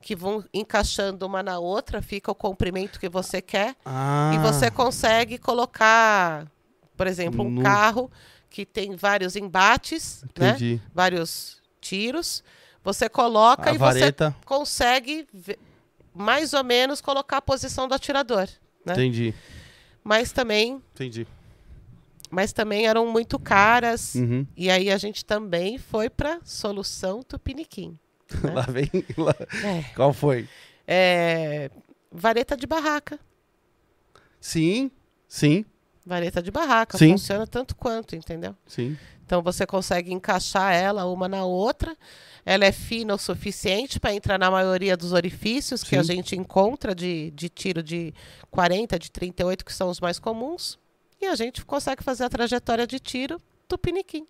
que 0.04 0.16
vão 0.18 0.44
encaixando 0.54 1.26
uma 1.26 1.42
na 1.42 1.58
outra, 1.60 2.02
fica 2.02 2.30
o 2.30 2.36
comprimento 2.36 3.00
que 3.00 3.08
você 3.08 3.42
quer 3.42 3.74
Ah. 3.86 4.32
e 4.36 4.38
você 4.40 4.70
consegue 4.70 5.38
colocar, 5.38 6.46
por 6.98 7.08
exemplo, 7.08 7.44
um 7.46 7.50
No- 7.50 7.64
carro 7.64 8.12
que 8.50 8.66
tem 8.66 8.96
vários 8.98 9.36
embates, 9.38 10.24
né? 10.38 10.58
Vários 10.94 11.62
tiros. 11.80 12.44
Você 12.84 13.08
coloca 13.08 13.72
A 13.72 13.74
e 13.74 13.78
vareta. 13.78 14.32
você 14.32 14.46
consegue 14.46 15.26
mais 16.14 16.54
ou 16.54 16.64
menos 16.66 17.00
colocar 17.00 17.38
a 17.38 17.42
posição 17.42 17.88
do 17.88 17.96
atirador, 17.96 18.48
né? 18.86 18.94
Entendi. 18.94 19.34
Mas 20.04 20.34
também, 20.34 20.82
Entendi. 20.94 21.26
mas 22.30 22.52
também 22.52 22.86
eram 22.88 23.08
muito 23.10 23.40
caras. 23.40 24.16
Uhum. 24.16 24.46
E 24.58 24.70
aí 24.70 24.92
a 24.92 24.98
gente 24.98 25.24
também 25.24 25.78
foi 25.78 26.10
para 26.10 26.40
solução 26.44 27.24
Tupiniquim. 27.24 27.98
né? 28.44 28.52
Lá 28.54 28.62
vem. 28.64 28.90
lá- 29.18 29.36
É. 29.64 29.84
Qual 29.96 30.14
foi? 30.14 30.48
É, 30.88 31.70
vareta 32.12 32.56
de 32.58 32.68
barraca. 32.68 33.20
Sim. 34.40 34.92
Sim. 35.28 35.66
Vareta 36.06 36.42
de 36.42 36.52
barraca. 36.52 36.98
Sim. 36.98 37.12
Funciona 37.12 37.48
tanto 37.48 37.76
quanto, 37.76 38.16
entendeu? 38.16 38.56
Sim. 38.68 38.98
Então 39.26 39.42
você 39.42 39.66
consegue 39.66 40.12
encaixar 40.14 40.74
ela 40.74 41.06
uma 41.06 41.28
na 41.30 41.46
outra. 41.46 41.96
Ela 42.46 42.66
é 42.66 42.72
fina 42.74 43.16
o 43.16 43.18
suficiente 43.18 44.00
para 44.02 44.14
entrar 44.14 44.38
na 44.38 44.52
maioria 44.52 44.98
dos 44.98 45.14
orifícios 45.14 45.82
que 45.82 45.96
a 45.96 46.04
Sim. 46.04 46.16
gente 46.16 46.36
encontra 46.36 46.94
de, 46.94 47.32
de 47.32 47.48
tiro 47.48 47.82
de 47.82 48.14
40, 48.52 49.00
de 49.00 49.10
38, 49.10 49.64
que 49.64 49.72
são 49.74 49.90
os 49.90 50.02
mais 50.02 50.20
comuns. 50.20 50.78
E 51.22 51.26
a 51.26 51.36
gente 51.36 51.64
consegue 51.64 52.04
fazer 52.04 52.26
a 52.26 52.30
trajetória 52.30 52.86
de 52.86 53.00
tiro 53.00 53.40
tupiniquim. 53.66 54.28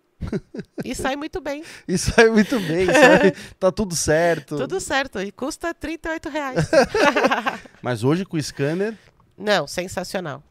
E 0.84 0.94
sai 0.94 1.16
muito 1.16 1.40
bem. 1.40 1.62
E 1.86 1.98
sai 1.98 2.28
muito 2.30 2.58
bem, 2.60 2.86
sai, 2.86 3.32
tá 3.58 3.70
tudo 3.70 3.94
certo. 3.94 4.56
Tudo 4.56 4.80
certo. 4.80 5.20
E 5.20 5.30
custa 5.30 5.72
38 5.74 6.28
reais. 6.28 6.70
Mas 7.82 8.02
hoje 8.04 8.24
com 8.24 8.36
o 8.36 8.42
scanner, 8.42 8.96
Não, 9.36 9.66
sensacional. 9.66 10.42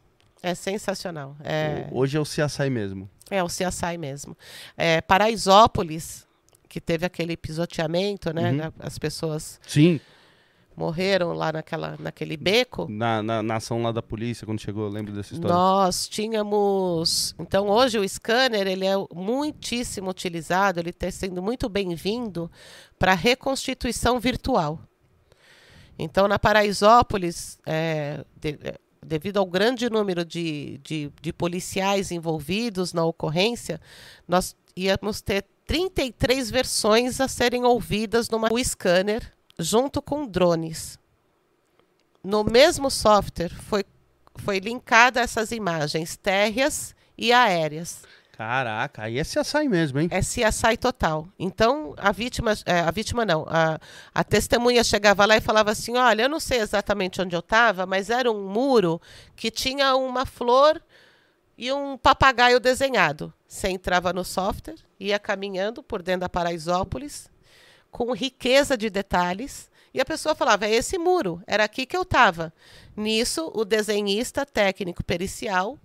É 0.42 0.54
sensacional. 0.54 1.36
É, 1.42 1.86
hoje 1.90 2.16
é 2.16 2.20
o 2.20 2.24
CSI 2.24 2.68
mesmo. 2.70 3.08
é 3.30 3.42
o 3.42 3.46
CSI 3.46 3.96
mesmo. 3.98 4.36
É, 4.76 5.00
Paraisópolis, 5.00 6.26
que 6.68 6.80
teve 6.80 7.06
aquele 7.06 7.36
pisoteamento, 7.36 8.32
né? 8.32 8.52
Uhum. 8.52 8.72
As 8.78 8.98
pessoas 8.98 9.58
Sim. 9.66 10.00
Morreram 10.76 11.32
lá 11.32 11.52
naquela, 11.52 11.96
naquele 11.98 12.36
beco. 12.36 12.86
Na, 12.90 13.22
na, 13.22 13.42
na 13.42 13.56
ação 13.56 13.82
lá 13.82 13.92
da 13.92 14.02
polícia, 14.02 14.46
quando 14.46 14.60
chegou, 14.60 14.88
lembro 14.88 15.12
dessa 15.12 15.34
história. 15.34 15.54
Nós 15.54 16.08
tínhamos. 16.08 17.34
Então, 17.38 17.68
hoje 17.68 17.98
o 17.98 18.08
scanner 18.08 18.66
ele 18.66 18.86
é 18.86 18.94
muitíssimo 19.14 20.10
utilizado, 20.10 20.80
ele 20.80 20.90
está 20.90 21.10
sendo 21.10 21.42
muito 21.42 21.68
bem-vindo 21.68 22.50
para 22.98 23.14
reconstituição 23.14 24.18
virtual. 24.18 24.80
Então, 25.98 26.26
na 26.26 26.38
Paraisópolis, 26.38 27.58
é, 27.64 28.24
de- 28.36 28.58
é, 28.62 28.78
devido 29.04 29.38
ao 29.38 29.46
grande 29.46 29.88
número 29.88 30.24
de, 30.24 30.80
de, 30.82 31.12
de 31.22 31.32
policiais 31.32 32.10
envolvidos 32.10 32.92
na 32.92 33.04
ocorrência, 33.04 33.80
nós 34.26 34.56
íamos 34.76 35.20
ter 35.20 35.44
33 35.66 36.50
versões 36.50 37.20
a 37.20 37.28
serem 37.28 37.64
ouvidas 37.64 38.28
no 38.28 38.38
scanner, 38.64 39.32
junto 39.58 40.02
com 40.02 40.26
drones. 40.26 40.98
No 42.22 42.42
mesmo 42.42 42.90
software 42.90 43.50
foi 43.50 43.84
foi 44.36 44.58
linkada 44.58 45.20
essas 45.20 45.52
imagens 45.52 46.16
térreas 46.16 46.94
e 47.16 47.32
aéreas. 47.32 48.02
Caraca, 48.36 49.04
aí 49.04 49.18
é 49.20 49.22
CSI 49.22 49.68
mesmo, 49.68 50.00
hein? 50.00 50.08
É 50.10 50.18
CSI 50.18 50.76
total. 50.76 51.28
Então, 51.38 51.94
a 51.96 52.10
vítima, 52.10 52.52
é, 52.66 52.80
a 52.80 52.90
vítima 52.90 53.24
não, 53.24 53.46
a, 53.48 53.78
a 54.12 54.24
testemunha 54.24 54.82
chegava 54.82 55.24
lá 55.24 55.36
e 55.36 55.40
falava 55.40 55.70
assim, 55.70 55.96
olha, 55.96 56.22
eu 56.22 56.28
não 56.28 56.40
sei 56.40 56.58
exatamente 56.58 57.22
onde 57.22 57.36
eu 57.36 57.40
estava, 57.40 57.86
mas 57.86 58.10
era 58.10 58.30
um 58.30 58.48
muro 58.48 59.00
que 59.36 59.52
tinha 59.52 59.94
uma 59.94 60.26
flor 60.26 60.82
e 61.56 61.70
um 61.70 61.96
papagaio 61.96 62.58
desenhado. 62.58 63.32
Você 63.46 63.68
entrava 63.68 64.12
no 64.12 64.24
software, 64.24 64.78
ia 64.98 65.18
caminhando 65.20 65.80
por 65.80 66.02
dentro 66.02 66.22
da 66.22 66.28
Paraisópolis, 66.28 67.30
com 67.94 68.12
riqueza 68.12 68.76
de 68.76 68.90
detalhes, 68.90 69.70
e 69.94 70.00
a 70.00 70.04
pessoa 70.04 70.34
falava, 70.34 70.66
é 70.66 70.70
esse 70.74 70.98
muro, 70.98 71.40
era 71.46 71.62
aqui 71.62 71.86
que 71.86 71.96
eu 71.96 72.02
estava. 72.02 72.52
Nisso, 72.96 73.52
o 73.54 73.64
desenhista 73.64 74.44
técnico 74.44 75.04
pericial, 75.04 75.78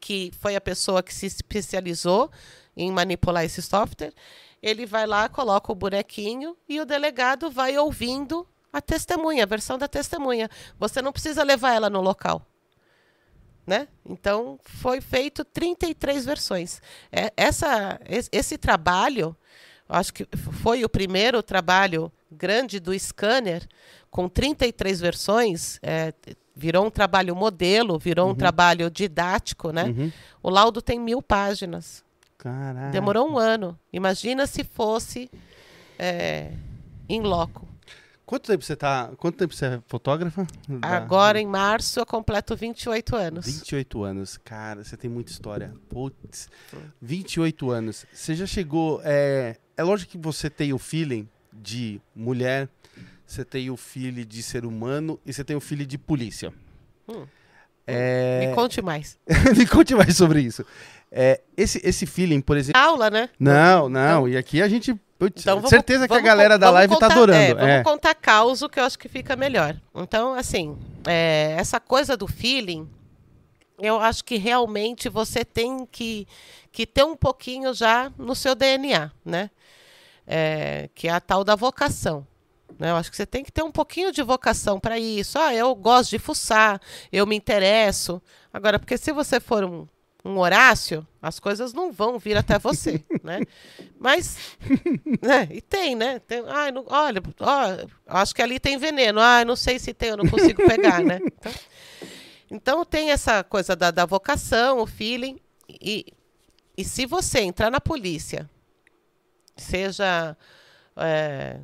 que 0.00 0.32
foi 0.40 0.56
a 0.56 0.60
pessoa 0.62 1.02
que 1.02 1.12
se 1.12 1.26
especializou 1.26 2.30
em 2.74 2.90
manipular 2.90 3.44
esse 3.44 3.60
software, 3.60 4.14
ele 4.62 4.86
vai 4.86 5.06
lá, 5.06 5.28
coloca 5.28 5.70
o 5.70 5.74
bonequinho 5.74 6.56
e 6.66 6.80
o 6.80 6.86
delegado 6.86 7.50
vai 7.50 7.76
ouvindo 7.76 8.48
a 8.72 8.80
testemunha, 8.80 9.42
a 9.42 9.46
versão 9.46 9.76
da 9.76 9.86
testemunha. 9.86 10.48
Você 10.78 11.02
não 11.02 11.12
precisa 11.12 11.42
levar 11.42 11.74
ela 11.74 11.90
no 11.90 12.00
local. 12.00 12.46
Né? 13.66 13.88
Então, 14.06 14.58
foi 14.64 15.02
feito 15.02 15.44
33 15.44 16.24
versões. 16.24 16.80
É, 17.12 17.30
essa, 17.36 18.00
es- 18.08 18.30
esse 18.32 18.56
trabalho, 18.56 19.36
acho 19.88 20.12
que 20.12 20.26
foi 20.36 20.84
o 20.84 20.88
primeiro 20.88 21.42
trabalho 21.42 22.12
grande 22.30 22.80
do 22.80 22.98
scanner, 22.98 23.66
com 24.10 24.28
33 24.28 25.00
versões, 25.00 25.78
é, 25.82 26.12
virou 26.54 26.86
um 26.86 26.90
trabalho 26.90 27.36
modelo, 27.36 27.98
virou 27.98 28.30
um 28.30 28.34
trabalho 28.34 28.90
didático. 28.90 29.70
Né? 29.70 29.84
Uhum. 29.84 30.12
O 30.42 30.50
laudo 30.50 30.80
tem 30.80 30.98
mil 30.98 31.20
páginas. 31.20 32.02
Caraca. 32.38 32.90
Demorou 32.90 33.28
um 33.28 33.38
ano. 33.38 33.78
Imagina 33.92 34.46
se 34.46 34.64
fosse 34.64 35.30
é, 35.98 36.52
em 37.08 37.20
loco. 37.20 37.68
Quanto 38.26 38.48
tempo 38.48 38.64
você 38.64 38.74
tá. 38.74 39.12
Quanto 39.16 39.38
tempo 39.38 39.54
você 39.54 39.66
é 39.66 39.80
fotógrafa? 39.86 40.44
Agora, 40.82 41.40
em 41.40 41.46
março, 41.46 42.00
eu 42.00 42.04
completo 42.04 42.56
28 42.56 43.14
anos. 43.14 43.46
28 43.46 44.02
anos. 44.02 44.36
Cara, 44.36 44.82
você 44.82 44.96
tem 44.96 45.08
muita 45.08 45.30
história. 45.30 45.72
Putz. 45.88 46.48
28 47.00 47.70
anos. 47.70 48.04
Você 48.12 48.34
já 48.34 48.44
chegou. 48.44 49.00
É, 49.04 49.56
é 49.76 49.82
lógico 49.84 50.10
que 50.10 50.18
você 50.18 50.50
tem 50.50 50.72
o 50.72 50.78
feeling 50.78 51.28
de 51.52 52.00
mulher, 52.14 52.68
você 53.24 53.44
tem 53.44 53.70
o 53.70 53.76
feeling 53.76 54.26
de 54.26 54.42
ser 54.42 54.66
humano 54.66 55.20
e 55.24 55.32
você 55.32 55.44
tem 55.44 55.54
o 55.54 55.60
feeling 55.60 55.86
de 55.86 55.96
polícia. 55.96 56.52
Hum. 57.08 57.24
É... 57.86 58.48
Me 58.48 58.54
conte 58.56 58.82
mais. 58.82 59.16
Me 59.56 59.64
conte 59.66 59.94
mais 59.94 60.16
sobre 60.16 60.40
isso. 60.40 60.66
É, 61.12 61.40
esse, 61.56 61.80
esse 61.84 62.04
feeling, 62.04 62.40
por 62.40 62.56
exemplo. 62.56 62.80
Aula, 62.80 63.08
né? 63.08 63.30
Não, 63.38 63.88
não. 63.88 64.28
e 64.28 64.36
aqui 64.36 64.60
a 64.60 64.68
gente. 64.68 64.98
Putz, 65.18 65.42
Então, 65.42 65.56
vamos- 65.56 65.70
certeza 65.70 66.06
que 66.06 66.14
a 66.14 66.20
galera 66.20 66.58
da 66.58 66.70
live 66.70 66.92
tá 66.94 67.00
contar- 67.06 67.12
adorando. 67.14 67.38
é, 67.42 67.54
vamos 67.54 67.70
é. 67.70 67.82
contar 67.82 68.14
causo 68.14 68.68
que 68.68 68.78
eu 68.78 68.84
acho 68.84 68.98
que 68.98 69.08
fica 69.08 69.34
melhor. 69.34 69.74
Então, 69.94 70.34
assim, 70.34 70.76
é, 71.06 71.54
essa 71.58 71.80
coisa 71.80 72.16
do 72.16 72.26
feeling, 72.26 72.86
eu 73.78 73.98
acho 73.98 74.22
que 74.24 74.36
realmente 74.36 75.08
você 75.08 75.44
tem 75.44 75.86
que, 75.86 76.26
que 76.70 76.86
ter 76.86 77.04
um 77.04 77.16
pouquinho 77.16 77.72
já 77.72 78.12
no 78.18 78.34
seu 78.34 78.54
DNA, 78.54 79.10
né? 79.24 79.50
É, 80.26 80.90
que 80.94 81.08
é 81.08 81.12
a 81.12 81.20
tal 81.20 81.44
da 81.44 81.54
vocação. 81.54 82.26
Né? 82.78 82.90
Eu 82.90 82.96
acho 82.96 83.10
que 83.10 83.16
você 83.16 83.24
tem 83.26 83.44
que 83.44 83.52
ter 83.52 83.62
um 83.62 83.70
pouquinho 83.72 84.10
de 84.12 84.22
vocação 84.22 84.78
para 84.78 84.98
isso. 84.98 85.38
Ah, 85.38 85.54
eu 85.54 85.74
gosto 85.74 86.10
de 86.10 86.18
fuçar, 86.18 86.80
eu 87.12 87.24
me 87.26 87.36
interesso. 87.36 88.20
Agora, 88.52 88.78
porque 88.78 88.98
se 88.98 89.12
você 89.12 89.38
for 89.40 89.64
um, 89.64 89.86
um 90.26 90.38
Horácio, 90.38 91.06
as 91.22 91.38
coisas 91.38 91.72
não 91.72 91.92
vão 91.92 92.18
vir 92.18 92.36
até 92.36 92.58
você, 92.58 93.02
né? 93.22 93.40
Mas, 93.98 94.36
né? 95.22 95.48
E 95.50 95.60
tem, 95.60 95.94
né? 95.94 96.18
Tem, 96.18 96.42
ai, 96.48 96.72
não, 96.72 96.84
olha, 96.88 97.22
ó, 97.40 97.86
acho 98.06 98.34
que 98.34 98.42
ali 98.42 98.58
tem 98.58 98.76
veneno. 98.76 99.20
Ah, 99.20 99.44
não 99.44 99.56
sei 99.56 99.78
se 99.78 99.94
tem, 99.94 100.10
eu 100.10 100.16
não 100.16 100.28
consigo 100.28 100.66
pegar, 100.66 101.00
né? 101.02 101.20
Então, 101.38 101.52
então 102.48 102.84
tem 102.84 103.10
essa 103.10 103.42
coisa 103.42 103.74
da, 103.74 103.90
da 103.90 104.06
vocação, 104.06 104.78
o 104.78 104.86
feeling. 104.86 105.38
E, 105.68 106.06
e 106.76 106.84
se 106.84 107.04
você 107.04 107.40
entrar 107.40 107.70
na 107.70 107.80
polícia, 107.80 108.48
seja 109.56 110.36
é, 110.96 111.60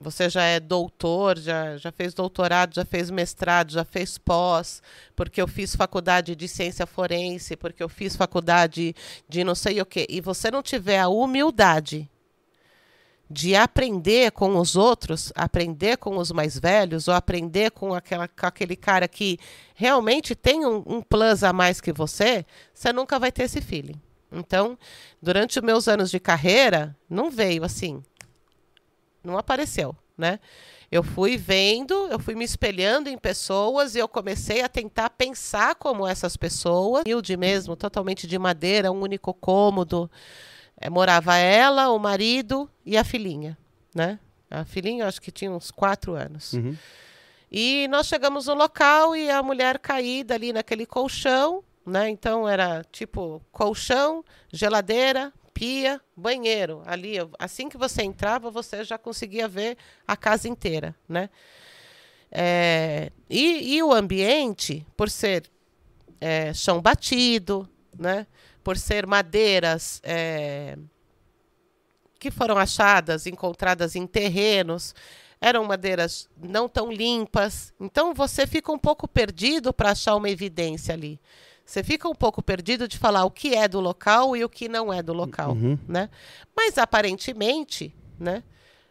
você 0.00 0.30
já 0.30 0.42
é 0.44 0.58
doutor, 0.58 1.38
já, 1.38 1.76
já 1.76 1.92
fez 1.92 2.14
doutorado, 2.14 2.74
já 2.74 2.86
fez 2.86 3.10
mestrado, 3.10 3.72
já 3.72 3.84
fez 3.84 4.16
pós, 4.16 4.82
porque 5.14 5.42
eu 5.42 5.46
fiz 5.46 5.76
faculdade 5.76 6.34
de 6.34 6.48
ciência 6.48 6.86
forense, 6.86 7.54
porque 7.54 7.82
eu 7.82 7.88
fiz 7.88 8.16
faculdade 8.16 8.94
de 9.28 9.44
não 9.44 9.54
sei 9.54 9.78
o 9.82 9.84
quê, 9.84 10.06
e 10.08 10.22
você 10.22 10.50
não 10.50 10.62
tiver 10.62 10.98
a 10.98 11.08
humildade 11.08 12.10
de 13.28 13.54
aprender 13.54 14.32
com 14.32 14.56
os 14.56 14.74
outros, 14.74 15.32
aprender 15.36 15.98
com 15.98 16.16
os 16.16 16.32
mais 16.32 16.58
velhos, 16.58 17.06
ou 17.06 17.14
aprender 17.14 17.70
com, 17.70 17.92
aquela, 17.94 18.26
com 18.26 18.46
aquele 18.46 18.76
cara 18.76 19.06
que 19.06 19.38
realmente 19.74 20.34
tem 20.34 20.64
um, 20.64 20.82
um 20.86 21.02
plus 21.02 21.44
a 21.44 21.52
mais 21.52 21.78
que 21.78 21.92
você, 21.92 22.44
você 22.72 22.90
nunca 22.90 23.18
vai 23.18 23.30
ter 23.30 23.42
esse 23.42 23.60
feeling. 23.60 24.00
Então, 24.32 24.78
durante 25.20 25.58
os 25.58 25.64
meus 25.64 25.88
anos 25.88 26.10
de 26.10 26.18
carreira, 26.18 26.96
não 27.08 27.30
veio 27.30 27.62
assim 27.64 28.02
não 29.22 29.38
apareceu, 29.38 29.94
né? 30.16 30.38
Eu 30.90 31.04
fui 31.04 31.36
vendo, 31.36 32.08
eu 32.08 32.18
fui 32.18 32.34
me 32.34 32.44
espelhando 32.44 33.08
em 33.08 33.16
pessoas 33.16 33.94
e 33.94 34.00
eu 34.00 34.08
comecei 34.08 34.62
a 34.62 34.68
tentar 34.68 35.10
pensar 35.10 35.76
como 35.76 36.04
essas 36.04 36.36
pessoas, 36.36 37.02
humilde 37.06 37.36
mesmo, 37.36 37.76
totalmente 37.76 38.26
de 38.26 38.36
madeira, 38.38 38.90
um 38.90 39.00
único 39.00 39.32
cômodo. 39.32 40.10
É, 40.76 40.90
morava 40.90 41.36
ela, 41.36 41.90
o 41.90 41.98
marido 41.98 42.68
e 42.84 42.96
a 42.96 43.04
filhinha, 43.04 43.56
né? 43.94 44.18
A 44.50 44.64
filhinha, 44.64 45.06
acho 45.06 45.22
que 45.22 45.30
tinha 45.30 45.52
uns 45.52 45.70
quatro 45.70 46.14
anos. 46.14 46.54
Uhum. 46.54 46.76
E 47.52 47.86
nós 47.88 48.06
chegamos 48.06 48.46
no 48.46 48.54
local 48.54 49.14
e 49.14 49.30
a 49.30 49.42
mulher 49.42 49.78
caída 49.78 50.34
ali 50.34 50.52
naquele 50.52 50.86
colchão, 50.86 51.62
né? 51.86 52.08
Então 52.08 52.48
era 52.48 52.84
tipo 52.90 53.40
colchão, 53.52 54.24
geladeira, 54.52 55.32
pia, 55.60 56.00
banheiro. 56.16 56.82
Ali, 56.86 57.16
assim 57.38 57.68
que 57.68 57.76
você 57.76 58.02
entrava, 58.02 58.50
você 58.50 58.82
já 58.82 58.96
conseguia 58.96 59.46
ver 59.46 59.76
a 60.08 60.16
casa 60.16 60.48
inteira, 60.48 60.96
né? 61.06 61.28
É, 62.32 63.12
e, 63.28 63.76
e, 63.76 63.82
o 63.82 63.92
ambiente, 63.92 64.86
por 64.96 65.10
ser 65.10 65.50
é, 66.18 66.54
chão 66.54 66.80
batido, 66.80 67.68
né? 67.98 68.26
Por 68.64 68.78
ser 68.78 69.06
madeiras 69.06 70.00
é, 70.02 70.78
que 72.18 72.30
foram 72.30 72.56
achadas, 72.56 73.26
encontradas 73.26 73.94
em 73.94 74.06
terrenos, 74.06 74.94
eram 75.42 75.64
madeiras 75.64 76.26
não 76.42 76.70
tão 76.70 76.90
limpas. 76.90 77.74
Então 77.78 78.14
você 78.14 78.46
fica 78.46 78.72
um 78.72 78.78
pouco 78.78 79.06
perdido 79.06 79.74
para 79.74 79.90
achar 79.90 80.16
uma 80.16 80.30
evidência 80.30 80.94
ali. 80.94 81.20
Você 81.70 81.84
fica 81.84 82.08
um 82.08 82.14
pouco 82.16 82.42
perdido 82.42 82.88
de 82.88 82.98
falar 82.98 83.24
o 83.24 83.30
que 83.30 83.54
é 83.54 83.68
do 83.68 83.78
local 83.78 84.36
e 84.36 84.42
o 84.42 84.48
que 84.48 84.68
não 84.68 84.92
é 84.92 85.00
do 85.04 85.12
local, 85.12 85.52
uhum. 85.52 85.78
né? 85.86 86.10
Mas 86.56 86.76
aparentemente, 86.76 87.94
né, 88.18 88.42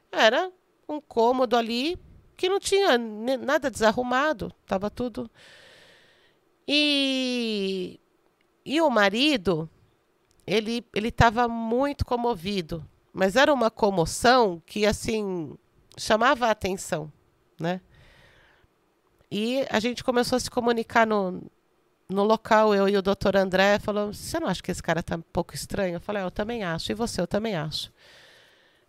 era 0.10 0.50
um 0.88 1.02
cômodo 1.02 1.58
ali 1.58 2.00
que 2.38 2.48
não 2.48 2.58
tinha 2.58 2.98
nada 2.98 3.70
desarrumado, 3.70 4.54
estava 4.62 4.90
tudo. 4.90 5.30
E 6.66 8.00
e 8.64 8.80
o 8.80 8.90
marido, 8.90 9.70
ele 10.48 10.82
ele 10.96 11.10
estava 11.10 11.50
muito 11.50 12.06
comovido, 12.06 12.88
mas 13.12 13.36
era 13.36 13.54
uma 13.54 13.70
comoção 13.70 14.64
que 14.66 14.86
assim 14.86 15.54
chamava 15.98 16.48
a 16.48 16.52
atenção, 16.52 17.12
né? 17.60 17.82
E 19.30 19.66
a 19.70 19.82
gente 19.82 20.02
começou 20.02 20.38
a 20.38 20.40
se 20.40 20.50
comunicar 20.50 21.06
no, 21.06 21.44
no 22.10 22.24
local, 22.24 22.74
eu 22.74 22.90
e 22.90 22.98
o 22.98 23.02
doutor 23.02 23.36
André 23.38 23.78
falou: 23.80 24.12
Você 24.12 24.40
não 24.40 24.48
acha 24.48 24.64
que 24.64 24.72
esse 24.72 24.82
cara 24.82 25.04
tá 25.04 25.16
um 25.16 25.22
pouco 25.22 25.54
estranho? 25.54 25.96
Eu 25.96 26.02
falei: 26.02 26.24
ah, 26.24 26.26
Eu 26.26 26.32
também 26.32 26.64
acho. 26.64 26.92
E 26.92 26.96
você? 26.96 27.22
Eu 27.22 27.28
também 27.28 27.56
acho. 27.56 27.92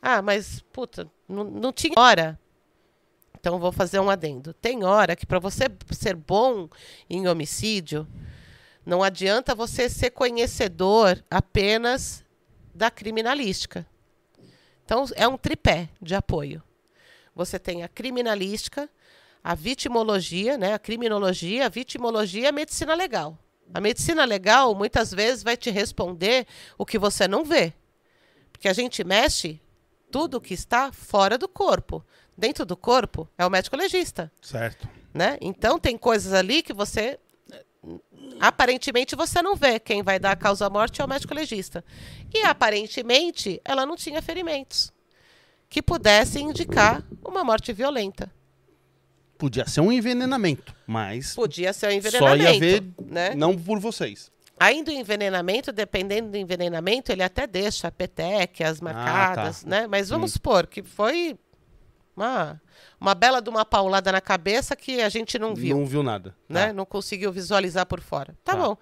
Ah, 0.01 0.23
mas, 0.23 0.61
puta, 0.73 1.07
não, 1.29 1.45
não 1.45 1.73
tinha 1.73 1.93
hora. 1.99 2.39
Então, 3.39 3.59
vou 3.59 3.73
fazer 3.73 4.01
um 4.01 4.11
adendo. 4.11 4.55
Tem 4.55 4.85
hora 4.85 5.14
que, 5.14 5.27
para 5.27 5.39
você 5.39 5.64
ser 5.93 6.14
bom 6.14 6.68
em 7.09 7.29
homicídio, 7.29 8.07
não 8.85 9.03
adianta 9.03 9.55
você 9.55 9.89
ser 9.89 10.11
conhecedor 10.11 11.23
apenas 11.31 12.25
da 12.75 12.91
criminalística. 12.91 13.87
Então, 14.85 15.05
é 15.14 15.29
um 15.29 15.37
tripé 15.37 15.89
de 16.01 16.14
apoio. 16.14 16.62
Você 17.35 17.59
tem 17.59 17.83
a 17.83 17.89
criminalística, 17.89 18.91
a 19.43 19.55
vitimologia, 19.55 20.59
né, 20.59 20.74
a 20.74 20.78
criminologia, 20.78 21.66
a 21.66 21.68
vitimologia 21.68 22.43
e 22.43 22.47
a 22.47 22.53
medicina 22.53 22.95
legal. 22.95 23.38
A 23.72 23.80
medicina 23.80 24.24
legal 24.24 24.74
muitas 24.74 25.12
vezes 25.12 25.43
vai 25.43 25.57
te 25.57 25.70
responder 25.70 26.47
o 26.76 26.84
que 26.84 26.99
você 26.99 27.26
não 27.28 27.45
vê. 27.45 27.72
Porque 28.53 28.68
a 28.68 28.72
gente 28.72 29.03
mexe 29.05 29.61
tudo 30.11 30.41
que 30.41 30.53
está 30.53 30.93
fora 30.93 31.38
do 31.38 31.49
corpo. 31.49 32.05
Dentro 32.36 32.66
do 32.66 32.76
corpo 32.76 33.28
é 33.38 33.47
o 33.47 33.51
médico 33.51 33.76
legista. 33.76 34.30
Certo. 34.43 34.88
Né? 35.14 35.38
Então 35.41 35.78
tem 35.78 35.97
coisas 35.97 36.32
ali 36.32 36.62
que 36.62 36.72
você 36.72 37.18
aparentemente 38.41 39.14
você 39.14 39.41
não 39.41 39.55
vê. 39.55 39.78
Quem 39.78 40.03
vai 40.03 40.18
dar 40.18 40.32
a 40.32 40.36
causa 40.36 40.68
morte 40.68 41.01
é 41.01 41.05
o 41.05 41.09
médico 41.09 41.34
legista. 41.34 41.84
E 42.34 42.43
aparentemente 42.43 43.61
ela 43.64 43.86
não 43.86 43.97
tinha 43.97 44.20
ferimentos 44.20 44.93
que 45.68 45.80
pudessem 45.80 46.49
indicar 46.51 47.05
uma 47.24 47.45
morte 47.45 47.72
violenta. 47.72 48.30
Podia 49.41 49.66
ser 49.66 49.80
um 49.80 49.91
envenenamento, 49.91 50.74
mas. 50.86 51.34
Podia 51.34 51.72
ser 51.72 51.86
um 51.86 51.93
envenenamento. 51.93 52.43
Só 52.45 52.53
ia 52.53 52.61
ver, 52.61 52.84
né? 53.03 53.34
não 53.34 53.57
por 53.57 53.80
vocês. 53.80 54.30
Ainda 54.61 54.91
o 54.91 54.95
envenenamento, 54.95 55.72
dependendo 55.72 56.28
do 56.28 56.36
envenenamento, 56.36 57.11
ele 57.11 57.22
até 57.22 57.47
deixa 57.47 57.88
a 57.88 57.91
peteca, 57.91 58.68
as 58.68 58.82
marcadas, 58.82 59.61
ah, 59.61 59.62
tá. 59.62 59.70
né? 59.70 59.86
Mas 59.86 60.11
vamos 60.11 60.32
hum. 60.32 60.34
supor 60.34 60.66
que 60.66 60.82
foi 60.82 61.38
uma, 62.14 62.61
uma 63.01 63.14
bela 63.14 63.41
de 63.41 63.49
uma 63.49 63.64
paulada 63.64 64.12
na 64.12 64.20
cabeça 64.20 64.76
que 64.76 65.01
a 65.01 65.09
gente 65.09 65.38
não 65.38 65.55
viu. 65.55 65.78
Não 65.78 65.86
viu 65.86 66.03
nada. 66.03 66.36
Né? 66.47 66.66
Tá. 66.66 66.72
Não 66.74 66.84
conseguiu 66.84 67.32
visualizar 67.32 67.86
por 67.86 68.03
fora. 68.03 68.36
Tá, 68.45 68.53
tá. 68.53 68.59
bom. 68.59 68.76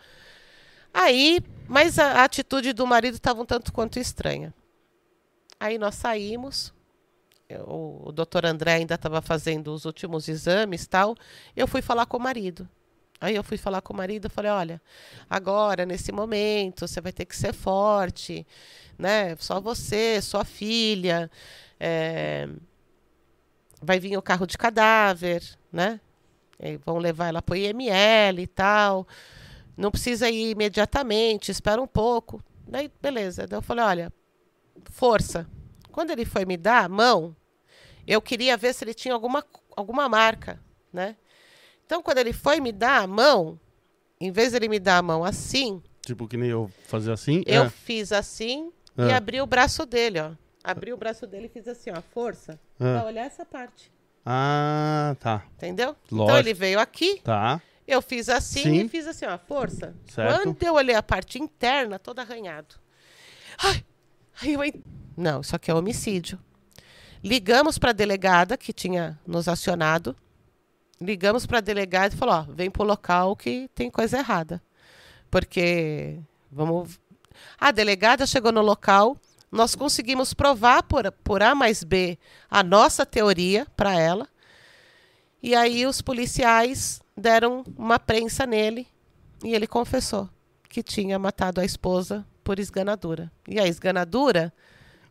Aí, 0.92 1.38
mas 1.68 2.00
a, 2.00 2.14
a 2.14 2.24
atitude 2.24 2.72
do 2.72 2.84
marido 2.84 3.14
estava 3.14 3.40
um 3.40 3.46
tanto 3.46 3.72
quanto 3.72 4.00
estranha. 4.00 4.52
Aí 5.60 5.78
nós 5.78 5.94
saímos, 5.94 6.74
o, 7.66 8.08
o 8.08 8.12
doutor 8.12 8.44
André 8.44 8.74
ainda 8.74 8.94
estava 8.94 9.22
fazendo 9.22 9.72
os 9.72 9.84
últimos 9.84 10.28
exames 10.28 10.86
tal, 10.86 11.14
eu 11.56 11.66
fui 11.66 11.80
falar 11.80 12.06
com 12.06 12.16
o 12.16 12.20
marido. 12.20 12.68
Aí 13.20 13.34
eu 13.34 13.42
fui 13.42 13.56
falar 13.56 13.80
com 13.82 13.92
o 13.92 13.96
marido, 13.96 14.30
falei, 14.30 14.50
olha, 14.50 14.80
agora, 15.28 15.84
nesse 15.84 16.12
momento, 16.12 16.86
você 16.86 17.00
vai 17.00 17.12
ter 17.12 17.24
que 17.24 17.36
ser 17.36 17.52
forte, 17.52 18.46
né? 18.96 19.34
Só 19.36 19.60
você, 19.60 20.22
sua 20.22 20.44
filha, 20.44 21.28
é... 21.80 22.48
vai 23.82 23.98
vir 23.98 24.16
o 24.16 24.22
carro 24.22 24.46
de 24.46 24.56
cadáver, 24.56 25.42
né? 25.72 26.00
E 26.60 26.76
vão 26.76 26.98
levar 26.98 27.28
ela 27.28 27.42
para 27.42 27.54
o 27.54 27.56
IML 27.56 28.40
e 28.40 28.46
tal. 28.46 29.06
Não 29.76 29.90
precisa 29.90 30.30
ir 30.30 30.50
imediatamente, 30.50 31.50
espera 31.50 31.82
um 31.82 31.86
pouco. 31.86 32.42
Daí, 32.66 32.90
beleza. 33.00 33.46
Daí 33.46 33.58
eu 33.58 33.62
falei, 33.62 33.84
olha, 33.84 34.12
força. 34.90 35.46
Quando 35.98 36.12
ele 36.12 36.24
foi 36.24 36.44
me 36.44 36.56
dar 36.56 36.84
a 36.84 36.88
mão, 36.88 37.34
eu 38.06 38.22
queria 38.22 38.56
ver 38.56 38.72
se 38.72 38.84
ele 38.84 38.94
tinha 38.94 39.12
alguma, 39.12 39.44
alguma 39.76 40.08
marca, 40.08 40.62
né? 40.92 41.16
Então, 41.84 42.00
quando 42.00 42.18
ele 42.18 42.32
foi 42.32 42.60
me 42.60 42.70
dar 42.70 43.02
a 43.02 43.06
mão, 43.08 43.58
em 44.20 44.30
vez 44.30 44.52
de 44.52 44.58
ele 44.58 44.68
me 44.68 44.78
dar 44.78 44.98
a 44.98 45.02
mão 45.02 45.24
assim... 45.24 45.82
Tipo 46.02 46.28
que 46.28 46.36
nem 46.36 46.50
eu 46.50 46.70
fazer 46.86 47.10
assim? 47.10 47.42
Eu 47.48 47.64
é. 47.64 47.68
fiz 47.68 48.12
assim 48.12 48.72
é. 48.96 49.08
e 49.08 49.12
abri 49.12 49.40
o 49.40 49.46
braço 49.46 49.84
dele, 49.84 50.20
ó. 50.20 50.30
Abri 50.62 50.92
o 50.92 50.96
braço 50.96 51.26
dele 51.26 51.46
e 51.46 51.48
fiz 51.48 51.66
assim, 51.66 51.90
ó, 51.90 52.00
força, 52.00 52.60
é. 52.78 52.94
pra 52.94 53.04
olhar 53.04 53.24
essa 53.24 53.44
parte. 53.44 53.90
Ah, 54.24 55.16
tá. 55.18 55.48
Entendeu? 55.56 55.96
Lógico. 56.12 56.30
Então, 56.30 56.38
ele 56.38 56.54
veio 56.54 56.78
aqui... 56.78 57.20
Tá. 57.22 57.60
Eu 57.84 58.00
fiz 58.00 58.28
assim 58.28 58.62
Sim. 58.62 58.84
e 58.84 58.88
fiz 58.88 59.04
assim, 59.08 59.26
ó, 59.26 59.36
força. 59.36 59.96
Certo. 60.06 60.44
Quando 60.44 60.62
eu 60.62 60.74
olhei 60.74 60.94
a 60.94 61.02
parte 61.02 61.40
interna, 61.40 61.98
todo 61.98 62.20
arranhado. 62.20 62.76
Ai, 63.58 63.84
ai 64.40 64.54
eu... 64.54 64.82
Não, 65.18 65.40
isso 65.40 65.56
aqui 65.56 65.68
é 65.68 65.74
homicídio. 65.74 66.38
Ligamos 67.24 67.76
para 67.76 67.90
a 67.90 67.92
delegada 67.92 68.56
que 68.56 68.72
tinha 68.72 69.18
nos 69.26 69.48
acionado. 69.48 70.14
Ligamos 71.00 71.44
para 71.44 71.58
a 71.58 71.60
delegada 71.60 72.14
e 72.14 72.16
falou: 72.16 72.36
ó, 72.36 72.42
vem 72.42 72.70
para 72.70 72.82
o 72.84 72.86
local 72.86 73.34
que 73.34 73.68
tem 73.74 73.90
coisa 73.90 74.18
errada. 74.18 74.62
Porque 75.28 76.20
vamos. 76.52 77.00
A 77.58 77.72
delegada 77.72 78.26
chegou 78.26 78.52
no 78.52 78.62
local, 78.62 79.16
nós 79.50 79.74
conseguimos 79.74 80.32
provar 80.32 80.84
por, 80.84 81.10
por 81.10 81.42
A 81.42 81.52
mais 81.52 81.82
B 81.82 82.16
a 82.48 82.62
nossa 82.62 83.04
teoria 83.04 83.66
para 83.76 83.98
ela. 83.98 84.28
E 85.42 85.52
aí 85.52 85.84
os 85.84 86.00
policiais 86.00 87.00
deram 87.16 87.64
uma 87.76 87.98
prensa 87.98 88.46
nele 88.46 88.86
e 89.42 89.52
ele 89.52 89.66
confessou 89.66 90.28
que 90.68 90.80
tinha 90.80 91.18
matado 91.18 91.60
a 91.60 91.64
esposa 91.64 92.24
por 92.44 92.60
esganadura. 92.60 93.32
E 93.48 93.58
a 93.58 93.66
esganadura. 93.66 94.52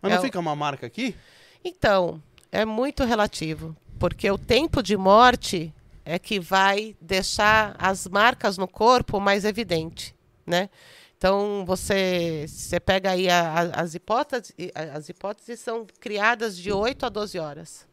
Mas 0.02 0.12
não 0.12 0.20
é 0.20 0.22
fica 0.22 0.40
uma 0.40 0.56
marca 0.56 0.88
aqui? 0.88 1.16
Então, 1.64 2.22
é 2.52 2.66
muito 2.66 3.04
relativo, 3.04 3.76
porque 4.00 4.30
o 4.30 4.38
tempo 4.38 4.82
de 4.82 4.96
morte 4.96 5.74
é 6.06 6.18
que 6.18 6.40
vai 6.40 6.96
deixar 7.02 7.76
as 7.78 8.08
marcas 8.08 8.58
no 8.58 8.68
corpo 8.68 9.20
mais 9.20 9.44
evidente, 9.44 10.16
né? 10.46 10.70
Então 11.18 11.66
você, 11.66 12.46
você 12.48 12.80
pega 12.80 13.12
aí 13.12 13.28
a, 13.28 13.42
a, 13.42 13.62
as 13.82 13.96
hipóteses, 13.96 14.54
as 14.76 15.10
hipóteses 15.10 15.60
são 15.60 15.86
criadas 16.00 16.56
de 16.56 16.72
8 16.72 17.08
a 17.08 17.10
12 17.10 17.40
horas. 17.40 17.88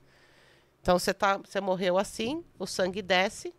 Então 0.81 0.99
você 0.99 1.15
tá, 1.15 1.39
você 1.39 1.61
morreu 1.61 1.97
assim, 1.97 2.45
o 2.59 2.67
sangue 2.67 3.01
desce, 3.01 3.55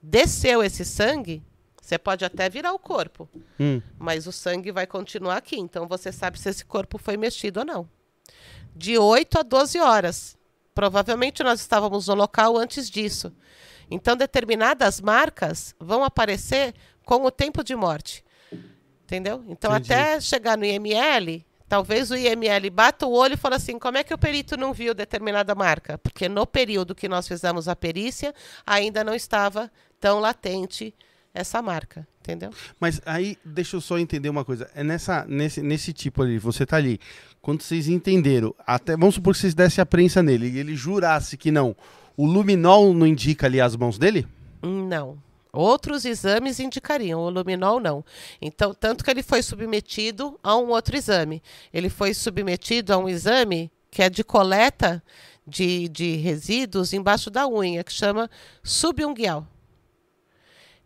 desceu 0.00 0.62
esse 0.62 0.84
sangue, 0.84 1.42
você 1.88 1.98
pode 1.98 2.22
até 2.22 2.50
virar 2.50 2.74
o 2.74 2.78
corpo, 2.78 3.26
Hum. 3.58 3.80
mas 3.98 4.26
o 4.26 4.32
sangue 4.32 4.70
vai 4.70 4.86
continuar 4.86 5.38
aqui. 5.38 5.58
Então 5.58 5.88
você 5.88 6.12
sabe 6.12 6.38
se 6.38 6.46
esse 6.50 6.62
corpo 6.62 6.98
foi 6.98 7.16
mexido 7.16 7.60
ou 7.60 7.66
não. 7.66 7.88
De 8.76 8.98
8 8.98 9.38
a 9.38 9.42
12 9.42 9.78
horas. 9.80 10.36
Provavelmente 10.74 11.42
nós 11.42 11.60
estávamos 11.60 12.06
no 12.06 12.14
local 12.14 12.58
antes 12.58 12.90
disso. 12.90 13.32
Então 13.90 14.14
determinadas 14.14 15.00
marcas 15.00 15.74
vão 15.80 16.04
aparecer 16.04 16.74
com 17.06 17.24
o 17.24 17.30
tempo 17.30 17.64
de 17.64 17.74
morte. 17.74 18.22
Entendeu? 19.04 19.42
Então 19.48 19.74
Entendi. 19.74 19.94
até 19.94 20.20
chegar 20.20 20.58
no 20.58 20.66
IML, 20.66 21.42
talvez 21.66 22.10
o 22.10 22.16
IML 22.16 22.68
bata 22.70 23.06
o 23.06 23.12
olho 23.12 23.32
e 23.32 23.38
fale 23.38 23.54
assim: 23.54 23.78
como 23.78 23.96
é 23.96 24.04
que 24.04 24.12
o 24.12 24.18
perito 24.18 24.58
não 24.58 24.74
viu 24.74 24.92
determinada 24.92 25.54
marca? 25.54 25.96
Porque 25.96 26.28
no 26.28 26.46
período 26.46 26.94
que 26.94 27.08
nós 27.08 27.26
fizemos 27.26 27.66
a 27.66 27.74
perícia, 27.74 28.34
ainda 28.66 29.02
não 29.02 29.14
estava 29.14 29.72
tão 29.98 30.20
latente 30.20 30.94
essa 31.38 31.62
marca. 31.62 32.06
Entendeu? 32.20 32.50
Mas 32.78 33.00
aí, 33.06 33.38
deixa 33.44 33.76
eu 33.76 33.80
só 33.80 33.98
entender 33.98 34.28
uma 34.28 34.44
coisa. 34.44 34.70
É 34.74 34.84
nessa, 34.84 35.24
nesse, 35.26 35.62
nesse 35.62 35.92
tipo 35.92 36.22
ali, 36.22 36.38
você 36.38 36.66
tá 36.66 36.76
ali. 36.76 37.00
Quando 37.40 37.62
vocês 37.62 37.88
entenderam, 37.88 38.54
até 38.66 38.96
vamos 38.96 39.14
supor 39.14 39.32
que 39.32 39.40
vocês 39.40 39.54
dessem 39.54 39.80
a 39.80 39.86
prensa 39.86 40.22
nele 40.22 40.48
e 40.48 40.58
ele 40.58 40.76
jurasse 40.76 41.36
que 41.36 41.50
não. 41.50 41.74
O 42.16 42.26
luminol 42.26 42.92
não 42.92 43.06
indica 43.06 43.46
ali 43.46 43.60
as 43.60 43.76
mãos 43.76 43.98
dele? 43.98 44.26
Não. 44.60 45.16
Outros 45.52 46.04
exames 46.04 46.60
indicariam, 46.60 47.20
o 47.20 47.30
luminol 47.30 47.80
não. 47.80 48.04
Então, 48.40 48.74
tanto 48.74 49.02
que 49.02 49.10
ele 49.10 49.22
foi 49.22 49.42
submetido 49.42 50.38
a 50.42 50.56
um 50.56 50.68
outro 50.68 50.96
exame. 50.96 51.42
Ele 51.72 51.88
foi 51.88 52.12
submetido 52.12 52.92
a 52.92 52.98
um 52.98 53.08
exame 53.08 53.70
que 53.90 54.02
é 54.02 54.10
de 54.10 54.22
coleta 54.22 55.02
de, 55.46 55.88
de 55.88 56.16
resíduos 56.16 56.92
embaixo 56.92 57.30
da 57.30 57.48
unha, 57.48 57.82
que 57.82 57.92
chama 57.92 58.30
subunguial. 58.62 59.46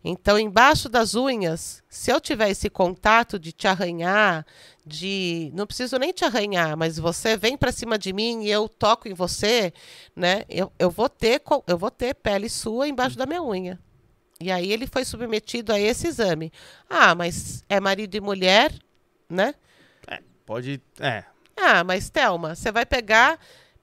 Então, 0.05 0.38
embaixo 0.38 0.88
das 0.88 1.14
unhas, 1.14 1.82
se 1.88 2.11
eu 2.11 2.20
tiver 2.20 2.50
esse 2.50 2.68
contato 2.68 3.38
de 3.38 3.53
te 3.53 3.68
arranhar, 3.68 4.44
de 4.84 5.50
não 5.55 5.66
preciso 5.66 5.96
nem 5.96 6.12
te 6.12 6.24
arranhar, 6.24 6.76
mas 6.76 6.98
você 6.98 7.36
vem 7.36 7.57
para 7.57 7.70
cima 7.70 7.96
de 7.96 8.12
mim 8.12 8.42
e 8.42 8.50
eu 8.50 8.68
toco 8.68 9.09
em 9.09 9.14
você, 9.14 9.72
né? 10.14 10.42
Eu, 10.48 10.72
eu 10.78 10.90
vou 10.90 11.09
ter 11.09 11.40
eu 11.68 11.78
vou 11.78 11.90
ter 11.90 12.14
pele 12.14 12.48
sua 12.48 12.88
embaixo 12.88 13.16
da 13.16 13.26
minha 13.26 13.42
unha. 13.42 13.78
E 14.40 14.50
aí 14.50 14.72
ele 14.72 14.88
foi 14.88 15.05
submetido 15.05 15.72
a 15.72 15.78
esse 15.78 16.09
exame. 16.09 16.53
Ah, 16.90 17.14
mas 17.14 17.62
é 17.68 17.78
marido 17.78 18.16
e 18.16 18.20
mulher, 18.20 18.72
né? 19.30 19.55
Pode. 20.44 20.82
É. 20.98 21.24
Ah, 21.57 21.84
mas 21.84 22.11
Thelma, 22.11 22.55
você 22.55 22.72
vai 22.72 22.84
pegar 22.84 23.38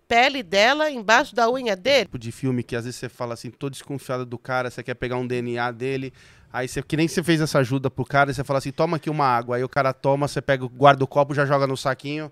pele 0.09 0.43
dela 0.43 0.89
embaixo 0.91 1.33
da 1.33 1.49
unha 1.49 1.75
dele? 1.75 2.05
Tipo 2.05 2.19
de 2.19 2.31
filme 2.31 2.63
que 2.63 2.75
às 2.75 2.83
vezes 2.83 2.99
você 2.99 3.07
fala 3.07 3.35
assim, 3.35 3.49
tô 3.51 3.69
desconfiado 3.69 4.25
do 4.25 4.37
cara, 4.37 4.69
você 4.69 4.83
quer 4.83 4.95
pegar 4.95 5.15
um 5.17 5.25
DNA 5.27 5.71
dele. 5.71 6.11
Aí 6.51 6.67
você, 6.67 6.81
que 6.81 6.97
nem 6.97 7.07
você 7.07 7.21
fez 7.23 7.39
essa 7.39 7.59
ajuda 7.59 7.91
pro 7.91 8.03
cara, 8.03 8.33
você 8.33 8.43
fala 8.43 8.57
assim, 8.57 8.71
toma 8.71 8.97
aqui 8.97 9.09
uma 9.09 9.25
água. 9.25 9.55
Aí 9.55 9.63
o 9.63 9.69
cara 9.69 9.93
toma, 9.93 10.27
você 10.27 10.41
pega, 10.41 10.65
o- 10.65 10.69
guarda 10.69 11.03
o 11.03 11.07
copo, 11.07 11.33
já 11.35 11.45
joga 11.45 11.67
no 11.67 11.77
saquinho. 11.77 12.31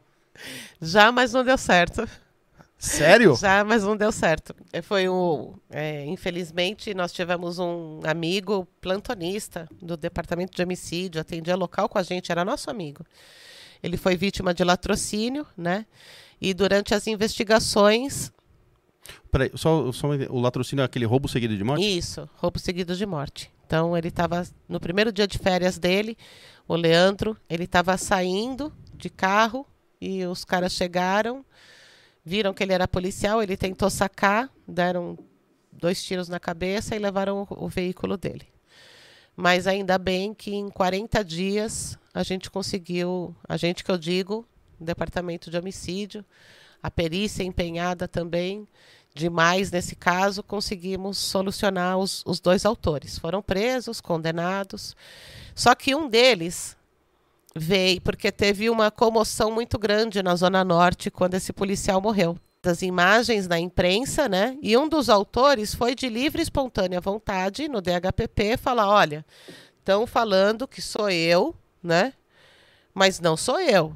Já, 0.81 1.11
mas 1.11 1.33
não 1.33 1.43
deu 1.43 1.57
certo. 1.57 2.07
Sério? 2.79 3.35
Já, 3.35 3.63
mas 3.63 3.83
não 3.83 3.97
deu 3.97 4.11
certo. 4.11 4.55
É, 4.71 4.81
Foi 4.83 5.09
um. 5.09 5.53
é, 5.69 6.05
infelizmente, 6.05 6.93
nós 6.93 7.11
tivemos 7.11 7.57
um 7.57 8.01
amigo 8.03 8.67
plantonista 8.79 9.67
do 9.81 9.97
departamento 9.97 10.55
de 10.55 10.61
homicídio, 10.61 11.19
atendia 11.21 11.55
local 11.55 11.89
com 11.89 11.97
a 11.97 12.03
gente, 12.03 12.31
era 12.31 12.45
nosso 12.45 12.69
amigo. 12.69 13.03
Ele 13.81 13.97
foi 13.97 14.15
vítima 14.15 14.53
de 14.53 14.63
latrocínio, 14.63 15.45
né? 15.55 15.85
E 16.39 16.53
durante 16.53 16.93
as 16.93 17.07
investigações, 17.07 18.31
Peraí, 19.31 19.51
só, 19.55 19.91
só 19.91 20.07
o 20.09 20.39
latrocínio 20.39 20.81
é 20.81 20.85
aquele 20.85 21.05
roubo 21.05 21.27
seguido 21.27 21.55
de 21.55 21.63
morte? 21.63 21.97
isso, 21.97 22.29
roubo 22.35 22.59
seguido 22.59 22.95
de 22.95 23.05
morte. 23.05 23.51
Então 23.65 23.97
ele 23.97 24.07
estava 24.07 24.47
no 24.67 24.79
primeiro 24.79 25.11
dia 25.11 25.27
de 25.27 25.37
férias 25.37 25.77
dele, 25.77 26.17
o 26.67 26.75
Leandro, 26.75 27.37
ele 27.49 27.65
estava 27.65 27.97
saindo 27.97 28.73
de 28.93 29.09
carro 29.09 29.65
e 29.99 30.25
os 30.25 30.45
caras 30.45 30.73
chegaram, 30.73 31.45
viram 32.23 32.53
que 32.53 32.63
ele 32.63 32.73
era 32.73 32.87
policial, 32.87 33.41
ele 33.41 33.57
tentou 33.57 33.89
sacar, 33.89 34.49
deram 34.67 35.17
dois 35.71 36.03
tiros 36.03 36.29
na 36.29 36.39
cabeça 36.39 36.95
e 36.95 36.99
levaram 36.99 37.47
o, 37.49 37.65
o 37.65 37.67
veículo 37.67 38.17
dele. 38.17 38.47
Mas 39.35 39.67
ainda 39.67 39.97
bem 39.97 40.33
que 40.33 40.55
em 40.55 40.69
40 40.69 41.23
dias 41.23 41.97
a 42.17 42.23
gente 42.23 42.49
conseguiu, 42.49 43.35
a 43.47 43.57
gente 43.57 43.83
que 43.83 43.91
eu 43.91 43.97
digo, 43.97 44.43
departamento 44.79 45.51
de 45.51 45.57
homicídio, 45.57 46.25
a 46.81 46.89
perícia 46.89 47.43
empenhada 47.43 48.07
também, 48.07 48.67
demais 49.13 49.69
nesse 49.69 49.95
caso, 49.95 50.41
conseguimos 50.41 51.19
solucionar 51.19 51.99
os, 51.99 52.23
os 52.25 52.39
dois 52.39 52.65
autores. 52.65 53.19
Foram 53.19 53.39
presos, 53.39 54.01
condenados. 54.01 54.95
Só 55.53 55.75
que 55.75 55.93
um 55.93 56.09
deles 56.09 56.75
veio 57.55 58.01
porque 58.01 58.31
teve 58.31 58.67
uma 58.67 58.89
comoção 58.89 59.51
muito 59.51 59.77
grande 59.77 60.23
na 60.23 60.35
Zona 60.35 60.63
Norte 60.63 61.11
quando 61.11 61.35
esse 61.35 61.53
policial 61.53 62.01
morreu. 62.01 62.35
Das 62.63 62.81
imagens 62.81 63.47
na 63.47 63.59
imprensa, 63.59 64.27
né? 64.27 64.57
E 64.63 64.75
um 64.75 64.89
dos 64.89 65.07
autores 65.07 65.75
foi 65.75 65.93
de 65.93 66.09
livre 66.09 66.41
e 66.41 66.43
espontânea 66.43 66.99
vontade 66.99 67.67
no 67.67 67.79
DHPP 67.79 68.57
falar: 68.57 68.89
olha, 68.89 69.23
estão 69.77 70.07
falando 70.07 70.67
que 70.67 70.81
sou 70.81 71.09
eu, 71.11 71.55
né? 71.87 72.13
Mas 72.93 73.19
não 73.19 73.35
sou 73.35 73.59
eu. 73.59 73.95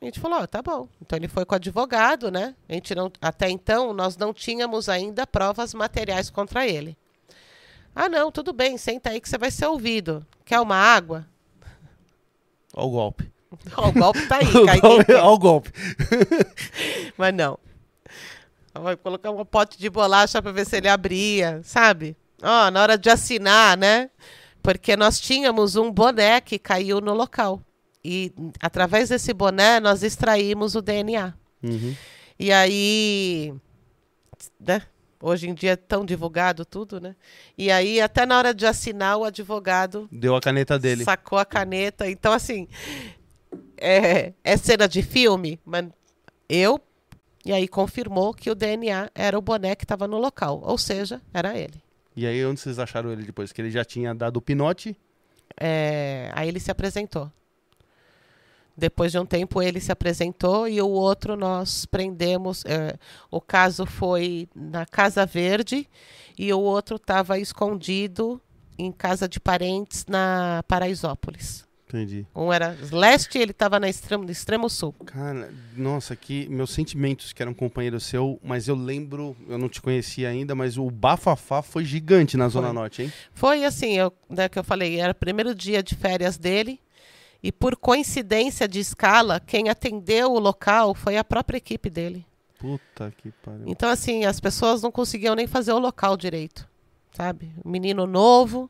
A 0.00 0.04
gente 0.04 0.20
falou, 0.20 0.40
ó, 0.40 0.46
tá 0.46 0.60
bom. 0.60 0.88
Então 1.00 1.16
ele 1.16 1.26
foi 1.26 1.44
com 1.44 1.54
o 1.54 1.56
advogado, 1.56 2.30
né? 2.30 2.54
A 2.68 2.74
gente 2.74 2.94
não, 2.94 3.10
até 3.20 3.48
então 3.48 3.92
nós 3.92 4.16
não 4.16 4.32
tínhamos 4.32 4.88
ainda 4.88 5.26
provas 5.26 5.72
materiais 5.72 6.30
contra 6.30 6.66
ele. 6.66 6.96
Ah, 7.94 8.08
não, 8.08 8.30
tudo 8.30 8.52
bem, 8.52 8.76
senta 8.76 9.10
aí 9.10 9.20
que 9.20 9.28
você 9.28 9.38
vai 9.38 9.50
ser 9.50 9.66
ouvido. 9.66 10.24
Quer 10.44 10.60
uma 10.60 10.76
água? 10.76 11.26
Olha 12.74 12.86
o 12.86 12.90
golpe. 12.90 13.32
Ó, 13.74 13.88
o 13.88 13.92
golpe 13.92 14.26
tá 14.26 14.36
aí, 14.36 14.46
O 14.54 14.66
cai 14.66 14.80
golpe-. 14.80 15.12
Olha 15.14 15.24
o 15.24 15.38
golpe. 15.38 15.72
Mas 17.16 17.34
não. 17.34 17.58
Vai 18.74 18.96
colocar 18.96 19.30
um 19.30 19.44
pote 19.46 19.78
de 19.78 19.88
bolacha 19.88 20.42
para 20.42 20.52
ver 20.52 20.66
se 20.66 20.76
ele 20.76 20.88
abria, 20.88 21.62
sabe? 21.64 22.14
Ó, 22.42 22.70
na 22.70 22.82
hora 22.82 22.98
de 22.98 23.08
assinar, 23.08 23.78
né? 23.78 24.10
Porque 24.66 24.96
nós 24.96 25.20
tínhamos 25.20 25.76
um 25.76 25.92
boné 25.92 26.40
que 26.40 26.58
caiu 26.58 27.00
no 27.00 27.14
local. 27.14 27.62
E 28.04 28.32
através 28.60 29.10
desse 29.10 29.32
boné 29.32 29.78
nós 29.78 30.02
extraímos 30.02 30.74
o 30.74 30.82
DNA. 30.82 31.32
Uhum. 31.62 31.94
E 32.36 32.52
aí, 32.52 33.54
né? 34.58 34.82
Hoje 35.22 35.48
em 35.48 35.54
dia 35.54 35.70
é 35.70 35.76
tão 35.76 36.04
divulgado 36.04 36.64
tudo, 36.64 37.00
né? 37.00 37.14
E 37.56 37.70
aí, 37.70 38.00
até 38.00 38.26
na 38.26 38.36
hora 38.36 38.52
de 38.52 38.66
assinar, 38.66 39.16
o 39.16 39.24
advogado 39.24 40.08
Deu 40.10 40.34
a 40.34 40.40
caneta 40.40 40.76
dele. 40.76 41.04
sacou 41.04 41.38
a 41.38 41.44
caneta. 41.44 42.10
Então, 42.10 42.32
assim, 42.32 42.66
é, 43.76 44.32
é 44.42 44.56
cena 44.56 44.88
de 44.88 45.00
filme, 45.00 45.60
mas 45.64 45.86
eu. 46.48 46.80
E 47.44 47.52
aí 47.52 47.68
confirmou 47.68 48.34
que 48.34 48.50
o 48.50 48.54
DNA 48.56 49.12
era 49.14 49.38
o 49.38 49.42
boné 49.42 49.76
que 49.76 49.84
estava 49.84 50.08
no 50.08 50.18
local. 50.18 50.60
Ou 50.64 50.76
seja, 50.76 51.22
era 51.32 51.56
ele. 51.56 51.85
E 52.16 52.26
aí, 52.26 52.44
onde 52.46 52.58
vocês 52.60 52.78
acharam 52.78 53.12
ele 53.12 53.24
depois? 53.24 53.52
Que 53.52 53.60
ele 53.60 53.70
já 53.70 53.84
tinha 53.84 54.14
dado 54.14 54.38
o 54.38 54.42
pinote? 54.42 54.96
É, 55.60 56.30
aí 56.34 56.48
ele 56.48 56.58
se 56.58 56.70
apresentou. 56.70 57.30
Depois 58.74 59.12
de 59.12 59.18
um 59.18 59.24
tempo 59.24 59.62
ele 59.62 59.80
se 59.80 59.90
apresentou 59.90 60.68
e 60.68 60.80
o 60.80 60.88
outro 60.88 61.36
nós 61.36 61.86
prendemos. 61.86 62.64
é, 62.66 62.98
o 63.30 63.40
caso 63.40 63.86
foi 63.86 64.48
na 64.54 64.84
Casa 64.84 65.24
Verde 65.24 65.88
e 66.38 66.52
o 66.52 66.60
outro 66.60 66.96
estava 66.96 67.38
escondido 67.38 68.40
em 68.78 68.92
casa 68.92 69.28
de 69.28 69.40
parentes 69.40 70.04
na 70.06 70.62
Paraisópolis. 70.68 71.65
Entendi. 71.88 72.26
Um 72.34 72.52
era 72.52 72.76
leste 72.90 73.38
e 73.38 73.42
ele 73.42 73.52
estava 73.52 73.78
no 73.78 73.86
extremo, 73.86 74.24
no 74.24 74.30
extremo 74.30 74.68
sul. 74.68 74.92
Cara, 75.04 75.52
nossa, 75.76 76.16
que 76.16 76.48
meus 76.48 76.70
sentimentos 76.70 77.32
que 77.32 77.40
era 77.40 77.50
um 77.50 77.54
companheiro 77.54 78.00
seu, 78.00 78.40
mas 78.42 78.66
eu 78.66 78.74
lembro, 78.74 79.36
eu 79.48 79.56
não 79.56 79.68
te 79.68 79.80
conhecia 79.80 80.28
ainda, 80.28 80.52
mas 80.54 80.76
o 80.76 80.90
bafafá 80.90 81.62
foi 81.62 81.84
gigante 81.84 82.36
na 82.36 82.48
Zona 82.48 82.68
Foi. 82.68 82.74
Norte, 82.74 83.02
hein? 83.02 83.12
Foi 83.32 83.64
assim, 83.64 83.96
eu, 83.96 84.12
né, 84.28 84.48
que 84.48 84.58
eu 84.58 84.64
falei, 84.64 84.98
era 84.98 85.12
o 85.12 85.14
primeiro 85.14 85.54
dia 85.54 85.80
de 85.80 85.94
férias 85.94 86.36
dele. 86.36 86.80
E 87.40 87.52
por 87.52 87.76
coincidência 87.76 88.66
de 88.66 88.80
escala, 88.80 89.38
quem 89.38 89.68
atendeu 89.68 90.32
o 90.32 90.40
local 90.40 90.92
foi 90.92 91.16
a 91.16 91.22
própria 91.22 91.58
equipe 91.58 91.88
dele. 91.88 92.26
Puta 92.58 93.12
que 93.16 93.30
pariu. 93.30 93.64
Então, 93.66 93.88
assim, 93.88 94.24
as 94.24 94.40
pessoas 94.40 94.82
não 94.82 94.90
conseguiam 94.90 95.36
nem 95.36 95.46
fazer 95.46 95.72
o 95.72 95.78
local 95.78 96.16
direito, 96.16 96.68
sabe? 97.12 97.52
Um 97.64 97.70
menino 97.70 98.06
novo, 98.06 98.68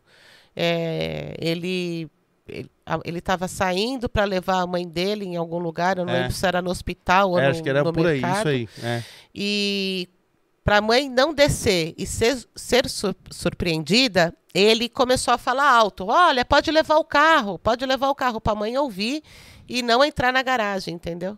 é, 0.54 1.34
ele 1.38 2.10
ele 2.48 3.18
estava 3.18 3.48
saindo 3.48 4.08
para 4.08 4.24
levar 4.24 4.60
a 4.60 4.66
mãe 4.66 4.86
dele 4.88 5.24
em 5.24 5.36
algum 5.36 5.58
lugar, 5.58 5.98
eu 5.98 6.04
não 6.04 6.12
É. 6.14 6.18
lembro 6.20 6.32
se 6.32 6.46
era 6.46 6.62
no 6.62 6.70
hospital 6.70 7.30
ou 7.30 7.38
É, 7.38 7.44
no, 7.44 7.50
acho 7.50 7.62
que 7.62 7.68
era 7.68 7.82
por 7.92 8.06
aí, 8.06 8.20
mercado. 8.20 8.38
isso 8.38 8.48
aí. 8.48 8.68
É. 8.82 9.02
E 9.34 10.08
para 10.64 10.78
a 10.78 10.80
mãe 10.80 11.08
não 11.08 11.32
descer 11.34 11.94
e 11.98 12.06
ser, 12.06 12.36
ser 12.54 12.88
sur- 12.88 13.14
surpreendida, 13.30 14.34
ele 14.54 14.88
começou 14.88 15.34
a 15.34 15.38
falar 15.38 15.68
alto: 15.70 16.06
Olha, 16.06 16.44
pode 16.44 16.70
levar 16.70 16.96
o 16.96 17.04
carro, 17.04 17.58
pode 17.58 17.84
levar 17.84 18.08
o 18.10 18.14
carro 18.14 18.40
para 18.40 18.52
a 18.52 18.56
mãe 18.56 18.76
ouvir 18.78 19.22
e 19.68 19.82
não 19.82 20.04
entrar 20.04 20.32
na 20.32 20.42
garagem, 20.42 20.94
entendeu? 20.94 21.36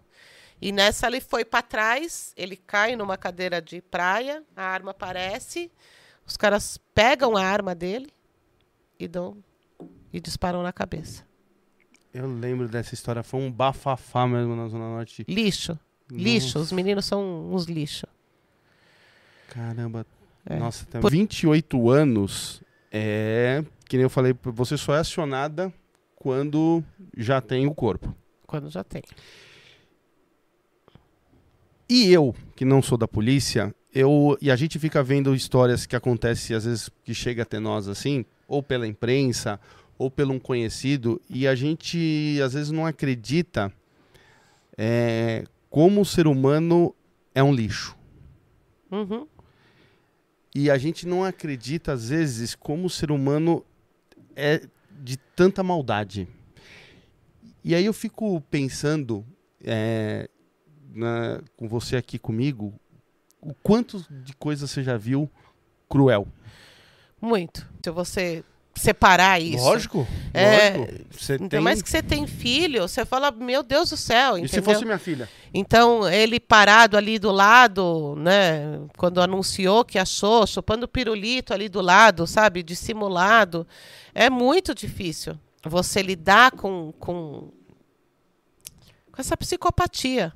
E 0.61 0.73
nessa 0.73 1.07
ele 1.07 1.21
foi 1.21 1.45
para 1.45 1.63
trás, 1.63 2.33
ele 2.37 2.57
cai 2.57 2.97
numa 2.97 3.17
cadeira 3.17 3.63
de 3.63 3.81
praia, 3.81 4.43
a 4.57 4.63
arma 4.65 4.91
aparece, 4.91 5.71
os 6.27 6.37
caras 6.37 6.79
pegam 6.95 7.37
a 7.37 7.43
arma 7.43 7.75
dele 7.75 8.13
e 8.99 9.07
dão 9.07 9.37
e 10.13 10.21
disparam 10.21 10.63
na 10.63 10.73
cabeça. 10.73 11.25
Eu 12.13 12.27
lembro 12.27 12.69
dessa 12.69 12.95
história, 12.95 13.23
foi 13.23 13.41
um 13.41 13.51
bafafá 13.51 14.27
mesmo 14.27 14.57
na 14.57 14.69
Zona 14.69 14.89
Norte. 14.89 15.25
Lixo. 15.29 15.79
Lixo, 16.11 16.59
os 16.59 16.73
meninos 16.73 17.05
são 17.05 17.53
uns 17.53 17.67
lixo. 17.67 18.07
Caramba. 19.49 20.07
É. 20.47 20.59
Nossa, 20.59 20.87
tem 20.87 21.01
Por... 21.01 21.11
28 21.11 21.91
anos 21.91 22.63
é. 22.91 23.63
Que 23.87 23.97
nem 23.97 24.05
eu 24.05 24.11
falei, 24.11 24.35
você 24.43 24.77
só 24.77 24.95
é 24.95 24.99
acionada 24.99 25.73
quando 26.17 26.83
já 27.17 27.41
tem 27.41 27.67
o 27.67 27.75
corpo. 27.75 28.15
Quando 28.47 28.69
já 28.71 28.85
tem. 28.85 29.03
E 31.89 32.13
eu, 32.13 32.35
que 32.55 32.65
não 32.65 32.83
sou 32.83 32.99
da 32.99 33.09
polícia, 33.09 33.75
eu 33.95 34.37
e 34.43 34.51
a 34.51 34.57
gente 34.57 34.79
fica 34.79 35.03
vendo 35.03 35.35
histórias 35.35 35.87
que 35.87 35.97
acontecem 35.97 36.55
às 36.55 36.65
vezes 36.65 36.91
que 37.03 37.15
chega 37.15 37.43
até 37.43 37.59
nós 37.59 37.89
assim, 37.89 38.27
ou 38.47 38.63
pela 38.63 38.87
imprensa, 38.87 39.59
ou 39.99 40.11
pelo 40.11 40.33
um 40.33 40.39
conhecido, 40.39 41.21
e 41.29 41.47
a 41.47 41.55
gente 41.55 42.39
às 42.43 42.55
vezes 42.55 42.71
não 42.71 42.87
acredita 42.87 43.73
é, 44.77 45.45
como 45.69 46.03
o 46.03 46.05
ser 46.05 46.29
humano 46.29 46.95
é 47.35 47.43
um 47.43 47.53
lixo. 47.53 47.97
Uhum. 48.91 49.27
E 50.55 50.71
a 50.71 50.79
gente 50.79 51.07
não 51.07 51.25
acredita 51.25 51.93
às 51.93 52.09
vezes 52.09 52.55
como 52.55 52.87
o 52.87 52.91
ser 52.91 53.11
humano 53.11 53.65
é 54.35 54.67
de 55.01 55.17
tanta 55.17 55.63
maldade. 55.63 56.29
E 57.65 57.75
aí 57.75 57.85
eu 57.85 57.93
fico 57.93 58.41
pensando 58.43 59.27
é, 59.63 60.31
na, 60.95 61.41
com 61.57 61.69
você 61.69 61.97
aqui 61.97 62.19
comigo, 62.19 62.73
o 63.41 63.53
quanto 63.55 64.05
de 64.23 64.35
coisa 64.35 64.67
você 64.67 64.83
já 64.83 64.97
viu 64.97 65.31
cruel? 65.89 66.27
Muito. 67.21 67.69
Se 67.85 67.91
você 67.91 68.45
separar 68.79 69.41
isso. 69.41 69.65
Lógico. 69.65 70.07
É, 70.33 70.77
lógico. 70.77 71.05
Você 71.11 71.33
ainda 71.33 71.49
tem... 71.49 71.61
mais 71.61 71.83
que 71.83 71.91
você 71.91 72.03
tem 72.03 72.27
filho, 72.27 72.83
você 72.83 73.05
fala, 73.05 73.31
meu 73.31 73.63
Deus 73.63 73.91
do 73.91 73.97
céu. 73.97 74.39
E 74.39 74.43
entendeu? 74.43 74.49
se 74.49 74.63
fosse 74.63 74.85
minha 74.85 74.99
filha? 74.99 75.29
Então, 75.53 76.09
ele 76.09 76.39
parado 76.39 76.97
ali 76.97 77.19
do 77.19 77.31
lado, 77.31 78.15
né? 78.17 78.81
Quando 78.97 79.21
anunciou 79.21 79.85
que 79.85 79.99
achou, 79.99 80.47
chupando 80.47 80.87
pirulito 80.87 81.53
ali 81.53 81.69
do 81.69 81.81
lado, 81.81 82.27
sabe? 82.27 82.63
Dissimulado. 82.63 83.67
É 84.15 84.31
muito 84.31 84.75
difícil 84.75 85.39
você 85.65 86.03
lidar 86.03 86.53
com, 86.53 86.93
com, 86.99 87.51
com 89.13 89.21
essa 89.21 89.37
psicopatia. 89.37 90.33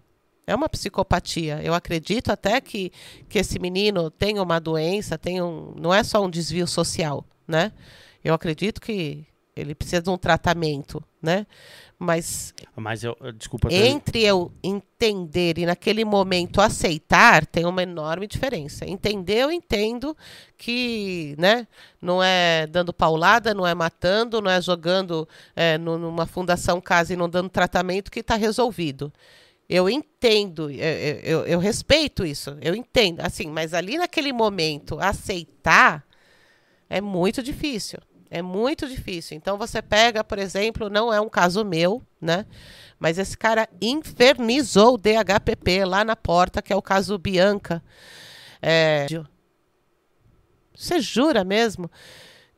É 0.47 0.55
uma 0.55 0.68
psicopatia. 0.68 1.61
Eu 1.62 1.72
acredito 1.72 2.30
até 2.30 2.61
que, 2.61 2.93
que 3.28 3.38
esse 3.38 3.59
menino 3.59 4.11
tem 4.11 4.38
uma 4.38 4.59
doença, 4.59 5.16
tem 5.16 5.40
um, 5.40 5.72
não 5.76 5.95
é 5.95 6.03
só 6.03 6.24
um 6.24 6.30
desvio 6.30 6.66
social, 6.66 7.24
né? 7.47 7.72
Eu 8.25 8.35
acredito 8.35 8.81
que 8.81 9.27
ele 9.55 9.75
precisa 9.75 10.01
de 10.01 10.09
um 10.09 10.16
tratamento, 10.16 11.03
né? 11.20 11.47
Mas, 11.99 12.53
Mas 12.75 13.05
eu, 13.05 13.16
desculpa. 13.37 13.73
Entre 13.73 14.25
eu 14.25 14.51
entender 14.62 15.59
e 15.59 15.66
naquele 15.66 16.05
momento 16.05 16.61
aceitar, 16.61 17.47
tem 17.47 17.64
uma 17.64 17.83
enorme 17.83 18.27
diferença. 18.27 18.85
Entender, 18.85 19.37
eu 19.37 19.53
entendo 19.53 20.16
que, 20.57 21.37
né? 21.39 21.68
Não 22.01 22.20
é 22.23 22.66
dando 22.66 22.93
paulada, 22.93 23.55
não 23.55 23.66
é 23.66 23.75
matando, 23.75 24.41
não 24.41 24.51
é 24.51 24.61
jogando 24.61 25.29
é, 25.55 25.79
numa 25.79 26.27
fundação 26.27 26.81
casa 26.81 27.12
e 27.12 27.16
não 27.16 27.29
dando 27.29 27.49
tratamento 27.49 28.11
que 28.11 28.20
está 28.20 28.35
resolvido. 28.35 29.12
Eu 29.68 29.89
entendo, 29.89 30.70
eu, 30.70 31.20
eu, 31.23 31.47
eu, 31.47 31.59
respeito 31.61 32.27
isso, 32.27 32.57
eu 32.61 32.75
entendo. 32.75 33.20
Assim, 33.20 33.47
mas 33.47 33.73
ali 33.73 33.97
naquele 33.97 34.33
momento, 34.33 34.99
aceitar 34.99 36.05
é 36.91 37.01
muito 37.01 37.43
difícil. 37.43 38.01
É 38.35 38.41
muito 38.41 38.89
difícil. 38.89 39.37
Então 39.37 39.59
você 39.59 39.83
pega, 39.83 40.24
por 40.24 40.39
exemplo, 40.39 40.89
não 40.89 41.12
é 41.12 41.20
um 41.20 41.28
caso 41.28 41.62
meu, 41.66 42.03
né? 42.18 42.47
Mas 42.99 43.18
esse 43.18 43.37
cara 43.37 43.68
infernizou 43.78 44.95
o 44.95 44.97
DHPP 44.97 45.85
lá 45.85 46.03
na 46.03 46.16
porta, 46.16 46.62
que 46.62 46.72
é 46.72 46.76
o 46.76 46.80
caso 46.80 47.18
Bianca. 47.18 47.85
É... 48.62 49.07
Você 50.74 50.99
jura 50.99 51.45
mesmo 51.45 51.91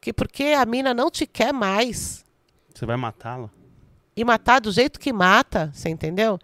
que 0.00 0.12
porque 0.12 0.44
a 0.56 0.64
mina 0.64 0.94
não 0.94 1.10
te 1.10 1.26
quer 1.26 1.52
mais. 1.52 2.24
Você 2.72 2.86
vai 2.86 2.96
matá-la? 2.96 3.50
E 4.14 4.24
matar 4.24 4.60
do 4.60 4.70
jeito 4.70 5.00
que 5.00 5.12
mata, 5.12 5.72
você 5.74 5.88
entendeu? 5.88 6.38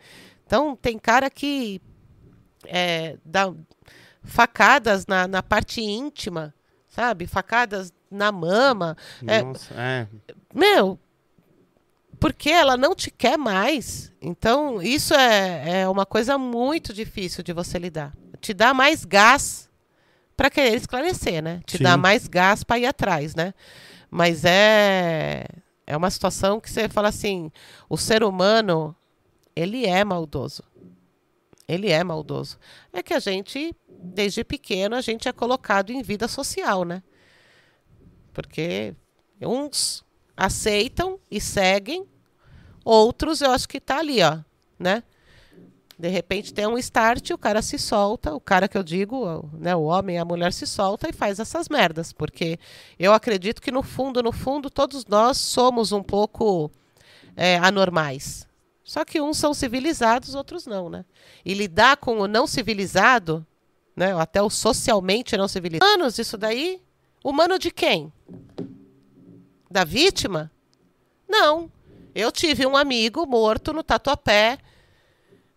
Então 0.45 0.75
tem 0.75 0.99
cara 0.99 1.31
que 1.31 1.81
é, 2.65 3.17
dá 3.25 3.55
facadas 4.25 5.07
na, 5.07 5.29
na 5.29 5.41
parte 5.41 5.81
íntima, 5.81 6.53
sabe? 6.89 7.29
Facadas 7.29 7.93
na 8.11 8.33
mama. 8.33 8.97
É, 9.27 9.43
Nossa, 9.43 9.75
é, 9.75 10.07
é. 10.29 10.35
Meu, 10.55 10.99
porque 12.19 12.51
ela 12.51 12.77
não 12.77 12.95
te 12.95 13.11
quer 13.11 13.39
mais. 13.39 14.13
Então, 14.21 14.83
isso 14.83 15.15
é, 15.15 15.83
é 15.83 15.89
uma 15.89 16.05
coisa 16.05 16.37
muito 16.37 16.93
difícil 16.93 17.43
de 17.43 17.53
você 17.53 17.79
lidar. 17.79 18.13
Te 18.41 18.53
dá 18.53 18.75
mais 18.75 19.05
gás 19.05 19.71
para 20.37 20.51
querer 20.51 20.75
esclarecer, 20.75 21.43
né? 21.43 21.61
Te 21.67 21.79
Sim. 21.79 21.85
dá 21.85 21.97
mais 21.97 22.27
gás 22.27 22.65
para 22.65 22.79
ir 22.79 22.87
atrás, 22.87 23.35
né? 23.35 23.55
Mas 24.11 24.45
é 24.45 25.45
é 25.91 25.97
uma 25.97 26.11
situação 26.11 26.61
que 26.61 26.71
você 26.71 26.89
fala 26.89 27.09
assim, 27.09 27.51
o 27.89 27.97
ser 27.97 28.23
humano, 28.23 28.95
ele 29.57 29.87
é 29.87 30.05
maldoso. 30.05 30.63
Ele 31.67 31.91
é 31.91 32.05
maldoso. 32.05 32.59
É 32.93 33.03
que 33.03 33.13
a 33.13 33.19
gente, 33.19 33.75
desde 33.89 34.45
pequeno, 34.45 34.95
a 34.95 35.01
gente 35.01 35.29
é 35.29 35.33
colocado 35.33 35.91
em 35.91 36.01
vida 36.01 36.29
social, 36.29 36.85
né? 36.85 37.03
Porque 38.33 38.95
uns 39.41 40.05
aceitam 40.37 41.19
e 41.31 41.41
seguem, 41.41 42.07
outros 42.85 43.41
eu 43.41 43.51
acho 43.51 43.69
que 43.69 43.79
está 43.79 43.99
ali, 43.99 44.23
ó, 44.23 44.39
né? 44.79 45.03
De 45.99 46.09
repente 46.09 46.55
tem 46.55 46.67
um 46.67 46.79
start, 46.79 47.31
o 47.31 47.37
cara 47.37 47.61
se 47.61 47.79
solta, 47.79 48.35
o 48.35 48.41
cara 48.41 48.67
que 48.67 48.79
eu 48.79 48.83
digo, 48.83 49.47
né, 49.53 49.77
o 49.77 49.83
homem 49.83 50.19
a 50.19 50.25
mulher 50.25 50.51
se 50.51 50.67
solta 50.67 51.11
e 51.11 51.13
faz 51.13 51.39
essas 51.39 51.69
merdas, 51.69 52.11
porque 52.11 52.59
eu 52.99 53.13
acredito 53.13 53.61
que 53.61 53.71
no 53.71 53.83
fundo, 53.83 54.23
no 54.23 54.33
fundo, 54.33 54.71
todos 54.71 55.05
nós 55.05 55.37
somos 55.37 55.93
um 55.93 56.03
pouco 56.03 56.71
é, 57.37 57.59
anormais. 57.59 58.49
Só 58.83 59.05
que 59.05 59.21
uns 59.21 59.37
são 59.37 59.53
civilizados, 59.53 60.35
outros 60.35 60.67
não, 60.67 60.89
né? 60.89 61.05
E 61.45 61.53
lidar 61.53 61.99
com 61.99 62.19
o 62.19 62.27
não 62.27 62.47
civilizado, 62.47 63.47
né, 63.95 64.19
até 64.19 64.41
o 64.41 64.49
socialmente 64.49 65.37
não 65.37 65.47
civilizado, 65.47 65.85
anos 65.85 66.19
isso 66.19 66.39
daí 66.39 66.81
Humano 67.23 67.59
de 67.59 67.71
quem? 67.71 68.13
Da 69.71 69.85
vítima? 69.85 70.51
Não. 71.29 71.71
Eu 72.15 72.33
tive 72.33 72.67
um 72.67 72.77
amigo 72.77 73.25
morto 73.27 73.73
no 73.73 73.85
Tatuapé, 73.85 74.59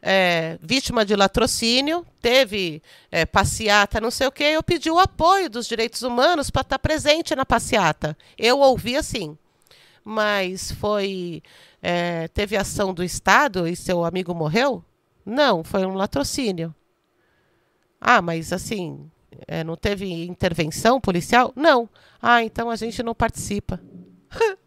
é, 0.05 0.59
vítima 0.61 1.05
de 1.05 1.15
latrocínio, 1.15 2.05
teve 2.21 2.83
é, 3.09 3.25
passeata, 3.25 4.01
não 4.01 4.11
sei 4.11 4.27
o 4.27 4.31
quê. 4.31 4.43
Eu 4.43 4.61
pedi 4.61 4.91
o 4.91 4.99
apoio 4.99 5.49
dos 5.49 5.65
direitos 5.65 6.03
humanos 6.03 6.49
para 6.49 6.61
estar 6.61 6.77
tá 6.77 6.79
presente 6.79 7.33
na 7.33 7.45
passeata. 7.45 8.17
Eu 8.37 8.59
ouvi 8.59 8.97
assim. 8.97 9.37
Mas 10.03 10.71
foi. 10.73 11.41
É, 11.81 12.27
teve 12.27 12.57
ação 12.57 12.93
do 12.93 13.03
Estado 13.03 13.67
e 13.67 13.75
seu 13.75 14.03
amigo 14.03 14.35
morreu? 14.35 14.83
Não, 15.25 15.63
foi 15.63 15.85
um 15.85 15.93
latrocínio. 15.93 16.75
Ah, 17.99 18.21
mas 18.21 18.51
assim, 18.51 19.09
é, 19.47 19.63
não 19.63 19.75
teve 19.75 20.11
intervenção 20.25 20.99
policial? 20.99 21.51
Não. 21.55 21.89
Ah, 22.21 22.43
então 22.43 22.69
a 22.69 22.75
gente 22.75 23.01
não 23.03 23.13
participa. 23.13 23.79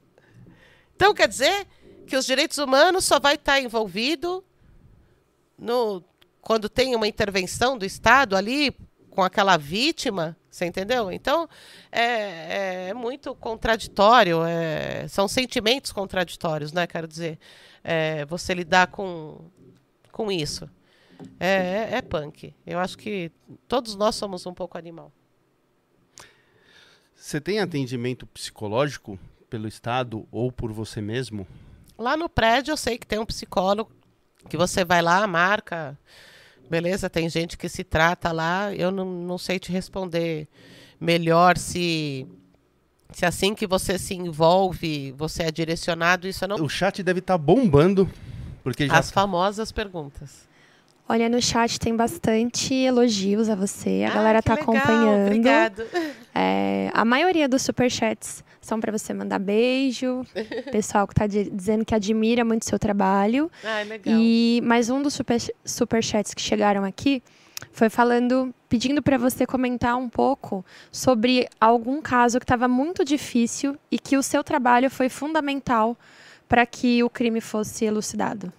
então 0.94 1.14
quer 1.14 1.28
dizer 1.28 1.66
que 2.06 2.16
os 2.16 2.26
direitos 2.26 2.58
humanos 2.58 3.04
só 3.04 3.18
vai 3.18 3.34
estar 3.34 3.60
envolvido 3.60 4.44
no 5.58 6.02
quando 6.40 6.68
tem 6.68 6.94
uma 6.94 7.08
intervenção 7.08 7.76
do 7.76 7.84
Estado 7.84 8.36
ali 8.36 8.72
com 9.10 9.22
aquela 9.22 9.56
vítima, 9.56 10.36
você 10.48 10.66
entendeu? 10.66 11.10
Então 11.10 11.48
é, 11.90 12.88
é 12.88 12.94
muito 12.94 13.34
contraditório, 13.34 14.44
é, 14.44 15.08
são 15.08 15.26
sentimentos 15.26 15.90
contraditórios, 15.90 16.72
né? 16.72 16.86
Quero 16.86 17.08
dizer, 17.08 17.38
é, 17.82 18.24
você 18.26 18.54
lidar 18.54 18.88
com, 18.88 19.40
com 20.12 20.30
isso. 20.30 20.70
É, 21.38 21.90
é, 21.92 21.94
é 21.96 22.02
punk. 22.02 22.54
Eu 22.66 22.78
acho 22.78 22.96
que 22.98 23.30
todos 23.68 23.94
nós 23.94 24.14
somos 24.14 24.46
um 24.46 24.54
pouco 24.54 24.78
animal. 24.78 25.12
Você 27.14 27.40
tem 27.40 27.60
atendimento 27.60 28.26
psicológico 28.26 29.18
pelo 29.48 29.66
Estado 29.66 30.26
ou 30.30 30.52
por 30.52 30.72
você 30.72 31.00
mesmo? 31.00 31.46
Lá 31.98 32.16
no 32.16 32.28
prédio 32.28 32.72
eu 32.72 32.76
sei 32.76 32.98
que 32.98 33.06
tem 33.06 33.18
um 33.18 33.26
psicólogo 33.26 33.90
que 34.48 34.56
você 34.56 34.84
vai 34.84 35.02
lá, 35.02 35.26
marca, 35.26 35.98
beleza? 36.68 37.10
Tem 37.10 37.28
gente 37.28 37.56
que 37.56 37.68
se 37.68 37.82
trata 37.82 38.32
lá. 38.32 38.72
Eu 38.74 38.90
não, 38.90 39.04
não 39.04 39.38
sei 39.38 39.58
te 39.58 39.72
responder 39.72 40.46
melhor 41.00 41.56
se 41.56 42.26
se 43.12 43.24
assim 43.24 43.54
que 43.54 43.66
você 43.66 43.98
se 43.98 44.14
envolve, 44.14 45.12
você 45.12 45.44
é 45.44 45.50
direcionado, 45.50 46.28
isso 46.28 46.46
não. 46.46 46.56
O 46.56 46.68
chat 46.68 47.02
deve 47.02 47.20
estar 47.20 47.34
tá 47.34 47.38
bombando, 47.38 48.10
porque 48.62 48.86
já... 48.86 48.98
as 48.98 49.10
famosas 49.10 49.72
perguntas. 49.72 50.45
Olha, 51.08 51.28
no 51.28 51.40
chat 51.40 51.78
tem 51.78 51.94
bastante 51.94 52.74
elogios 52.74 53.48
a 53.48 53.54
você. 53.54 54.04
A 54.04 54.10
Ah, 54.10 54.14
galera 54.14 54.42
tá 54.42 54.54
legal, 54.54 54.74
acompanhando. 54.74 55.26
Obrigado. 55.26 55.82
É, 56.34 56.90
a 56.92 57.04
maioria 57.04 57.48
dos 57.48 57.62
superchats 57.62 58.42
são 58.60 58.80
para 58.80 58.90
você 58.90 59.14
mandar 59.14 59.38
beijo. 59.38 60.26
Pessoal 60.72 61.06
que 61.06 61.14
tá 61.14 61.28
di- 61.28 61.48
dizendo 61.48 61.84
que 61.84 61.94
admira 61.94 62.44
muito 62.44 62.64
seu 62.64 62.78
trabalho. 62.78 63.48
Ai, 63.62 63.84
legal. 63.84 64.14
E 64.18 64.60
mais 64.64 64.90
um 64.90 65.00
dos 65.00 65.14
super, 65.14 65.36
superchats 65.64 66.34
que 66.34 66.42
chegaram 66.42 66.82
aqui 66.82 67.22
foi 67.70 67.88
falando, 67.88 68.52
pedindo 68.68 69.00
para 69.00 69.16
você 69.16 69.46
comentar 69.46 69.96
um 69.96 70.08
pouco 70.08 70.64
sobre 70.90 71.48
algum 71.60 72.02
caso 72.02 72.40
que 72.40 72.44
estava 72.44 72.66
muito 72.66 73.04
difícil 73.04 73.76
e 73.92 73.98
que 73.98 74.16
o 74.16 74.22
seu 74.24 74.42
trabalho 74.42 74.90
foi 74.90 75.08
fundamental 75.08 75.96
para 76.48 76.66
que 76.66 77.02
o 77.04 77.08
crime 77.08 77.40
fosse 77.40 77.84
elucidado. 77.84 78.52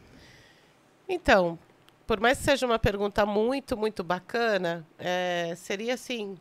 Então, 1.08 1.60
por 2.08 2.22
mais 2.22 2.38
que 2.38 2.46
seja 2.46 2.66
uma 2.66 2.80
pergunta 2.80 3.26
muito, 3.26 3.76
muito 3.76 4.02
bacana, 4.02 4.88
é, 4.98 5.54
seria 5.58 5.94
assim. 5.94 6.38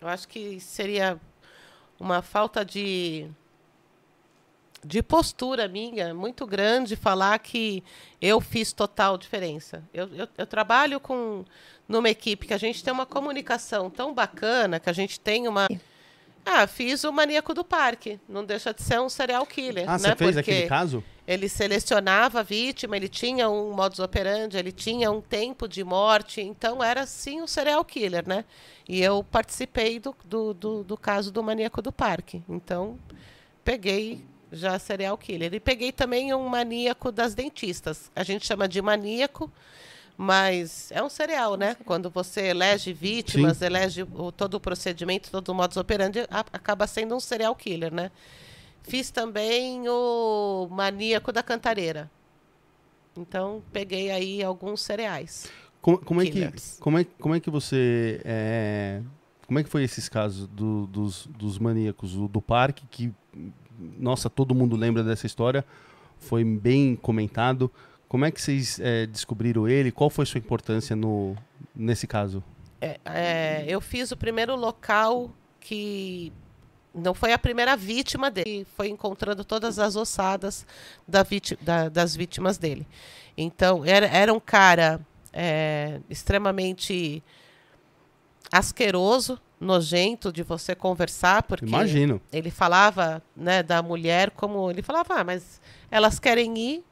Eu 0.00 0.08
acho 0.08 0.26
que 0.26 0.58
seria 0.58 1.18
uma 1.98 2.20
falta 2.20 2.64
de, 2.64 3.30
de 4.84 5.00
postura 5.00 5.68
minha 5.68 6.12
muito 6.12 6.44
grande 6.44 6.96
falar 6.96 7.38
que 7.38 7.84
eu 8.20 8.40
fiz 8.40 8.72
total 8.72 9.16
diferença. 9.16 9.84
Eu, 9.94 10.12
eu, 10.12 10.28
eu 10.36 10.46
trabalho 10.46 10.98
com 10.98 11.44
numa 11.86 12.10
equipe 12.10 12.48
que 12.48 12.54
a 12.54 12.58
gente 12.58 12.82
tem 12.82 12.92
uma 12.92 13.06
comunicação 13.06 13.88
tão 13.88 14.12
bacana, 14.12 14.80
que 14.80 14.90
a 14.90 14.92
gente 14.92 15.20
tem 15.20 15.46
uma. 15.46 15.68
Ah, 16.44 16.66
fiz 16.66 17.04
o 17.04 17.12
maníaco 17.12 17.54
do 17.54 17.62
parque. 17.62 18.18
Não 18.28 18.44
deixa 18.44 18.74
de 18.74 18.82
ser 18.82 19.00
um 19.00 19.08
serial 19.08 19.46
killer. 19.46 19.88
Ah, 19.88 19.92
né? 19.92 19.98
você 19.98 20.16
fez 20.16 20.34
Porque- 20.34 20.50
aquele 20.50 20.68
caso? 20.68 21.04
Ele 21.26 21.48
selecionava 21.48 22.40
a 22.40 22.42
vítima, 22.42 22.96
ele 22.96 23.08
tinha 23.08 23.48
um 23.48 23.72
modus 23.72 23.98
operandi, 24.00 24.56
ele 24.56 24.72
tinha 24.72 25.10
um 25.10 25.20
tempo 25.20 25.68
de 25.68 25.84
morte, 25.84 26.40
então 26.40 26.82
era 26.82 27.06
sim 27.06 27.40
um 27.40 27.46
serial 27.46 27.84
killer, 27.84 28.26
né? 28.26 28.44
E 28.88 29.00
eu 29.00 29.22
participei 29.24 30.00
do, 30.00 30.14
do, 30.24 30.52
do, 30.52 30.82
do 30.84 30.96
caso 30.96 31.30
do 31.30 31.42
maníaco 31.42 31.80
do 31.80 31.92
parque. 31.92 32.42
Então, 32.48 32.98
peguei 33.64 34.24
já 34.50 34.78
serial 34.78 35.16
killer. 35.16 35.54
E 35.54 35.60
peguei 35.60 35.92
também 35.92 36.34
um 36.34 36.46
maníaco 36.48 37.10
das 37.12 37.34
dentistas. 37.34 38.10
A 38.14 38.22
gente 38.24 38.46
chama 38.46 38.68
de 38.68 38.82
maníaco, 38.82 39.50
mas 40.16 40.90
é 40.92 41.02
um 41.02 41.08
serial, 41.08 41.56
né? 41.56 41.76
Quando 41.86 42.10
você 42.10 42.48
elege 42.48 42.92
vítimas, 42.92 43.62
elege 43.62 44.02
o, 44.02 44.30
todo 44.30 44.54
o 44.54 44.60
procedimento, 44.60 45.30
todo 45.30 45.48
o 45.48 45.54
modus 45.54 45.76
operandi, 45.76 46.20
a- 46.30 46.44
acaba 46.52 46.86
sendo 46.86 47.14
um 47.16 47.20
serial 47.20 47.54
killer, 47.54 47.92
né? 47.94 48.10
Fiz 48.82 49.10
também 49.10 49.88
o 49.88 50.68
Maníaco 50.70 51.32
da 51.32 51.42
Cantareira. 51.42 52.10
Então, 53.16 53.62
peguei 53.72 54.10
aí 54.10 54.42
alguns 54.42 54.80
cereais. 54.82 55.50
Como, 55.80 55.98
como 55.98 56.22
é 56.22 56.26
que, 56.26 56.50
como, 56.80 56.98
é, 56.98 57.04
como 57.18 57.34
é 57.34 57.40
que 57.40 57.50
você. 57.50 58.20
é, 58.24 59.02
como 59.46 59.58
é 59.58 59.62
que 59.64 59.68
foi 59.68 59.82
esses 59.82 60.08
casos 60.08 60.46
do- 60.48 60.86
dos, 60.86 61.26
dos 61.26 61.58
maníacos 61.58 62.16
o 62.16 62.26
do 62.28 62.40
parque? 62.40 62.86
Que, 62.90 63.12
nossa, 63.98 64.30
todo 64.30 64.54
mundo 64.54 64.76
lembra 64.76 65.02
dessa 65.02 65.26
história. 65.26 65.64
Foi 66.18 66.44
bem 66.44 66.94
comentado. 66.96 67.70
Como 68.08 68.24
é 68.24 68.30
que 68.30 68.40
vocês 68.40 68.78
é, 68.80 69.06
descobriram 69.06 69.68
ele? 69.68 69.90
Qual 69.90 70.08
foi 70.08 70.24
sua 70.24 70.38
importância 70.38 70.94
no, 70.94 71.34
nesse 71.74 72.06
caso? 72.06 72.42
É, 72.80 72.98
é, 73.04 73.64
eu 73.68 73.80
fiz 73.80 74.12
o 74.12 74.16
primeiro 74.16 74.54
local 74.56 75.30
que 75.60 76.32
não 76.94 77.14
foi 77.14 77.32
a 77.32 77.38
primeira 77.38 77.76
vítima 77.76 78.30
dele, 78.30 78.66
foi 78.76 78.88
encontrando 78.88 79.44
todas 79.44 79.78
as 79.78 79.96
ossadas 79.96 80.66
da 81.08 81.22
víti- 81.22 81.58
da- 81.60 81.88
das 81.88 82.14
vítimas 82.14 82.58
dele. 82.58 82.86
Então, 83.36 83.84
era, 83.84 84.06
era 84.06 84.32
um 84.32 84.40
cara 84.40 85.00
é, 85.32 86.00
extremamente 86.10 87.22
asqueroso, 88.50 89.38
nojento 89.58 90.32
de 90.32 90.42
você 90.42 90.74
conversar, 90.74 91.42
porque 91.44 91.64
Imagino. 91.66 92.20
ele 92.32 92.50
falava 92.50 93.22
né, 93.36 93.62
da 93.62 93.82
mulher 93.82 94.30
como. 94.30 94.70
Ele 94.70 94.82
falava, 94.82 95.14
ah, 95.20 95.24
mas 95.24 95.60
elas 95.90 96.18
querem 96.18 96.56
ir, 96.58 96.84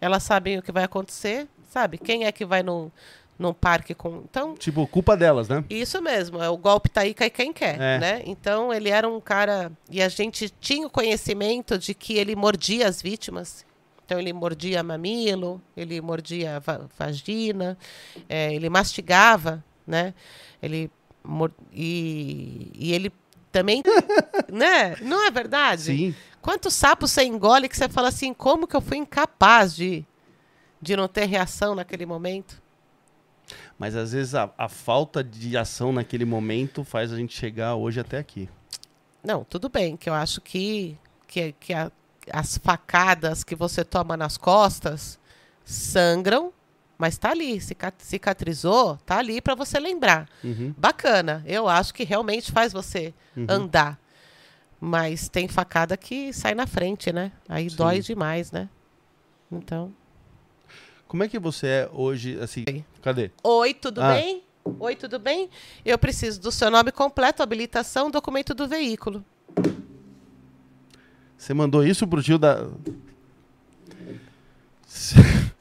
elas 0.00 0.22
sabem 0.22 0.58
o 0.58 0.62
que 0.62 0.72
vai 0.72 0.84
acontecer, 0.84 1.46
sabe? 1.70 1.98
Quem 1.98 2.24
é 2.24 2.32
que 2.32 2.44
vai 2.44 2.62
num, 2.62 2.90
num 3.38 3.52
parque 3.52 3.94
com. 3.94 4.22
Então, 4.28 4.54
Tipo, 4.54 4.86
culpa 4.86 5.16
delas, 5.16 5.48
né? 5.48 5.64
isso 5.68 6.00
mesmo, 6.00 6.40
é 6.42 6.48
o 6.48 6.56
golpe 6.56 6.88
tá 6.88 7.00
aí, 7.02 7.12
cai 7.14 7.30
quem 7.30 7.52
quer, 7.52 7.80
É. 7.80 7.98
né? 7.98 8.22
Então 8.26 8.72
ele 8.72 8.88
era 8.88 9.08
um 9.08 9.20
cara 9.20 9.72
e 9.90 10.00
a 10.02 10.08
gente 10.08 10.48
tinha 10.60 10.86
o 10.86 10.90
conhecimento 10.90 11.76
de 11.78 11.94
que 11.94 12.14
ele 12.16 12.36
mordia 12.36 12.86
as 12.88 13.02
vítimas. 13.02 13.64
Então 14.06 14.18
ele 14.20 14.32
mordia 14.32 14.82
mamilo, 14.82 15.60
ele 15.76 16.00
mordia 16.00 16.60
va- 16.60 16.86
vagina, 16.98 17.76
é, 18.28 18.54
ele 18.54 18.68
mastigava, 18.68 19.64
né? 19.86 20.12
Ele 20.62 20.90
e, 21.72 22.70
e 22.74 22.92
ele 22.92 23.12
também, 23.50 23.82
né? 24.52 24.96
Não 25.00 25.26
é 25.26 25.30
verdade? 25.30 25.82
Sim. 25.84 26.14
Quantos 26.42 26.74
sapos 26.74 27.10
você 27.10 27.24
engole 27.24 27.68
que 27.68 27.76
você 27.76 27.88
fala 27.88 28.08
assim, 28.08 28.34
como 28.34 28.66
que 28.66 28.76
eu 28.76 28.80
fui 28.80 28.98
incapaz 28.98 29.74
de, 29.74 30.04
de 30.82 30.94
não 30.96 31.08
ter 31.08 31.24
reação 31.26 31.74
naquele 31.74 32.04
momento? 32.04 32.62
Mas 33.78 33.96
às 33.96 34.12
vezes 34.12 34.34
a, 34.34 34.50
a 34.56 34.68
falta 34.68 35.22
de 35.22 35.56
ação 35.56 35.92
naquele 35.92 36.24
momento 36.24 36.84
faz 36.84 37.12
a 37.12 37.16
gente 37.16 37.36
chegar 37.36 37.74
hoje 37.74 37.98
até 38.00 38.18
aqui. 38.18 38.48
Não, 39.22 39.42
tudo 39.44 39.68
bem, 39.68 39.96
que 39.96 40.08
eu 40.08 40.14
acho 40.14 40.40
que, 40.40 40.96
que, 41.26 41.52
que 41.58 41.72
a- 41.74 41.90
as 42.32 42.56
facadas 42.58 43.42
que 43.42 43.54
você 43.54 43.84
toma 43.84 44.16
nas 44.16 44.36
costas 44.36 45.18
sangram, 45.64 46.52
mas 46.96 47.18
tá 47.18 47.30
ali, 47.30 47.60
cica- 47.60 47.92
cicatrizou, 47.98 48.96
tá 48.98 49.18
ali 49.18 49.40
para 49.40 49.54
você 49.54 49.80
lembrar. 49.80 50.28
Uhum. 50.44 50.72
Bacana, 50.76 51.42
eu 51.46 51.66
acho 51.68 51.92
que 51.92 52.04
realmente 52.04 52.52
faz 52.52 52.72
você 52.72 53.12
Uhum. 53.36 53.46
andar. 53.48 53.98
Mas 54.80 55.28
tem 55.28 55.48
facada 55.48 55.96
que 55.96 56.32
sai 56.32 56.54
na 56.54 56.66
frente, 56.66 57.10
né? 57.12 57.32
Aí 57.48 57.68
Sim. 57.70 57.76
dói 57.76 58.00
demais, 58.00 58.52
né? 58.52 58.68
Então. 59.50 59.92
Como 61.14 61.22
é 61.22 61.28
que 61.28 61.38
você 61.38 61.66
é 61.68 61.88
hoje, 61.92 62.36
assim... 62.40 62.64
Cadê? 63.00 63.30
Oi, 63.44 63.72
tudo 63.72 64.02
Ah. 64.02 64.14
bem? 64.14 64.42
Oi, 64.80 64.96
tudo 64.96 65.20
bem? 65.20 65.48
Eu 65.84 65.96
preciso 65.96 66.40
do 66.40 66.50
seu 66.50 66.72
nome 66.72 66.90
completo, 66.90 67.40
habilitação, 67.40 68.10
documento 68.10 68.52
do 68.52 68.66
veículo. 68.66 69.24
Você 71.38 71.54
mandou 71.54 71.86
isso 71.86 72.04
pro 72.04 72.20
tio 72.20 72.36
da... 72.36 72.68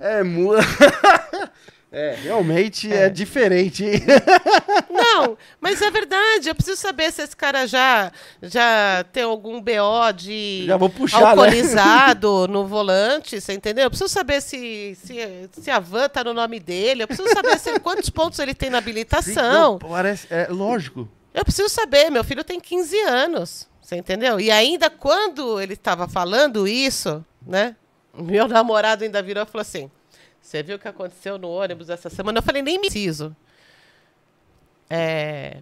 É, 0.00 0.22
mu... 0.22 0.52
é, 1.96 2.14
realmente 2.22 2.92
é, 2.92 3.08
diferente. 3.08 3.82
hein? 3.82 4.02
Não, 4.90 5.38
mas 5.58 5.80
é 5.80 5.90
verdade. 5.90 6.50
Eu 6.50 6.54
preciso 6.54 6.76
saber 6.76 7.10
se 7.10 7.22
esse 7.22 7.34
cara 7.34 7.66
já, 7.66 8.12
já 8.42 9.02
tem 9.14 9.22
algum 9.22 9.62
BO 9.62 10.12
de 10.14 10.64
Já 10.66 10.76
vou 10.76 10.90
puxar, 10.90 11.20
né? 11.20 11.26
alcoolizado 11.28 12.46
no 12.48 12.66
volante, 12.66 13.40
você 13.40 13.54
entendeu? 13.54 13.84
Eu 13.84 13.90
preciso 13.90 14.10
saber 14.10 14.42
se, 14.42 14.94
se, 14.94 15.48
se 15.50 15.70
a 15.70 15.78
van 15.80 16.06
tá 16.06 16.22
no 16.22 16.34
nome 16.34 16.60
dele. 16.60 17.02
Eu 17.02 17.08
preciso 17.08 17.30
saber 17.30 17.58
se, 17.58 17.80
quantos 17.80 18.10
pontos 18.10 18.38
ele 18.40 18.52
tem 18.52 18.68
na 18.68 18.76
habilitação. 18.76 19.72
Não, 19.72 19.78
parece, 19.78 20.26
é 20.28 20.48
lógico. 20.50 21.08
Eu 21.32 21.44
preciso 21.44 21.70
saber. 21.70 22.10
Meu 22.10 22.22
filho 22.22 22.44
tem 22.44 22.60
15 22.60 23.00
anos, 23.04 23.66
você 23.80 23.96
entendeu? 23.96 24.38
E 24.38 24.50
ainda 24.50 24.90
quando 24.90 25.58
ele 25.58 25.72
estava 25.72 26.06
falando 26.06 26.68
isso, 26.68 27.24
né? 27.46 27.74
Meu 28.14 28.46
namorado 28.46 29.02
ainda 29.02 29.22
virou 29.22 29.44
e 29.44 29.46
falou 29.46 29.62
assim: 29.62 29.90
Você 30.46 30.62
viu 30.62 30.76
o 30.76 30.78
que 30.78 30.86
aconteceu 30.86 31.38
no 31.38 31.48
ônibus 31.48 31.90
essa 31.90 32.08
semana? 32.08 32.38
Eu 32.38 32.42
falei: 32.42 32.62
Nem 32.62 32.80
preciso. 32.80 33.34
É, 34.88 35.60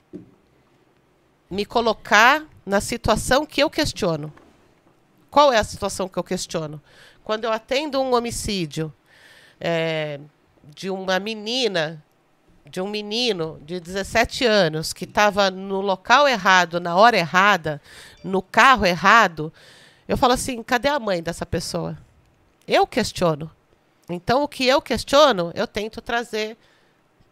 me 1.51 1.65
colocar 1.65 2.45
na 2.67 2.83
situação 2.83 3.47
que 3.47 3.63
eu 3.63 3.71
questiono. 3.71 4.31
Qual 5.31 5.51
é 5.51 5.57
a 5.57 5.65
situação 5.65 6.07
que 6.07 6.19
eu 6.19 6.23
questiono? 6.23 6.83
Quando 7.25 7.45
eu 7.45 7.53
atendo 7.53 7.99
um 7.99 8.15
homicídio 8.15 8.93
é, 9.59 10.21
de 10.63 10.91
uma 10.91 11.19
menina, 11.19 12.05
de 12.67 12.79
um 12.79 12.87
menino 12.87 13.59
de 13.65 13.81
17 13.81 14.45
anos 14.45 14.93
que 14.93 15.05
estava 15.05 15.51
no 15.51 15.81
local 15.81 16.29
errado, 16.29 16.79
na 16.79 16.95
hora 16.95 17.17
errada, 17.17 17.81
no 18.23 18.43
carro 18.43 18.85
errado, 18.85 19.51
eu 20.07 20.19
falo 20.19 20.35
assim: 20.35 20.63
cadê 20.63 20.89
a 20.89 21.01
mãe 21.01 21.23
dessa 21.23 21.47
pessoa? 21.47 21.97
Eu 22.69 22.87
questiono. 22.87 23.51
Então, 24.09 24.43
o 24.43 24.49
que 24.49 24.67
eu 24.67 24.81
questiono, 24.83 25.51
eu 25.55 25.67
tento 25.67 26.01
trazer 26.03 26.57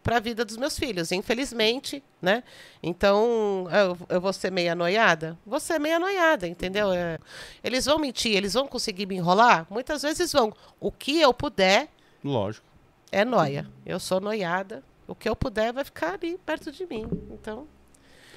para 0.01 0.17
a 0.17 0.19
vida 0.19 0.43
dos 0.43 0.57
meus 0.57 0.77
filhos, 0.77 1.11
infelizmente, 1.11 2.03
né? 2.21 2.43
Então, 2.81 3.67
eu, 3.71 3.97
eu 4.09 4.19
vou 4.19 4.33
ser 4.33 4.51
meia 4.51 4.75
noiada? 4.75 5.37
Vou 5.45 5.59
ser 5.59 5.79
meia 5.79 5.97
noiada, 5.99 6.45
entendeu? 6.47 6.91
É, 6.91 7.17
eles 7.63 7.85
vão 7.85 7.97
mentir, 7.99 8.35
eles 8.35 8.53
vão 8.53 8.67
conseguir 8.67 9.05
me 9.05 9.15
enrolar? 9.15 9.65
Muitas 9.69 10.01
vezes 10.01 10.31
vão. 10.33 10.53
O 10.79 10.91
que 10.91 11.21
eu 11.21 11.33
puder 11.33 11.87
Lógico. 12.23 12.65
é 13.11 13.23
noia. 13.23 13.69
Eu 13.85 13.99
sou 13.99 14.19
noiada. 14.19 14.83
O 15.07 15.15
que 15.15 15.29
eu 15.29 15.35
puder 15.35 15.71
vai 15.71 15.83
ficar 15.85 16.15
ali 16.15 16.37
perto 16.45 16.71
de 16.71 16.85
mim. 16.85 17.07
Então, 17.31 17.67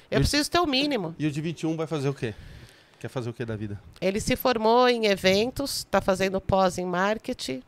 eu 0.09 0.19
E- 0.19 0.21
preciso 0.21 0.49
ter 0.49 0.59
o 0.59 0.65
mínimo. 0.67 1.15
E 1.19 1.25
o 1.27 1.31
de 1.31 1.41
21 1.41 1.75
vai 1.75 1.87
fazer 1.87 2.07
o 2.07 2.13
quê? 2.13 2.33
Quer 2.99 3.09
fazer 3.09 3.29
o 3.29 3.33
quê 3.33 3.43
da 3.45 3.55
vida? 3.57 3.79
Ele 3.99 4.19
se 4.21 4.35
formou 4.37 4.87
em 4.87 5.05
eventos, 5.07 5.79
está 5.79 5.99
fazendo 6.01 6.39
pós 6.39 6.77
em 6.77 6.85
marketing. 6.85 7.61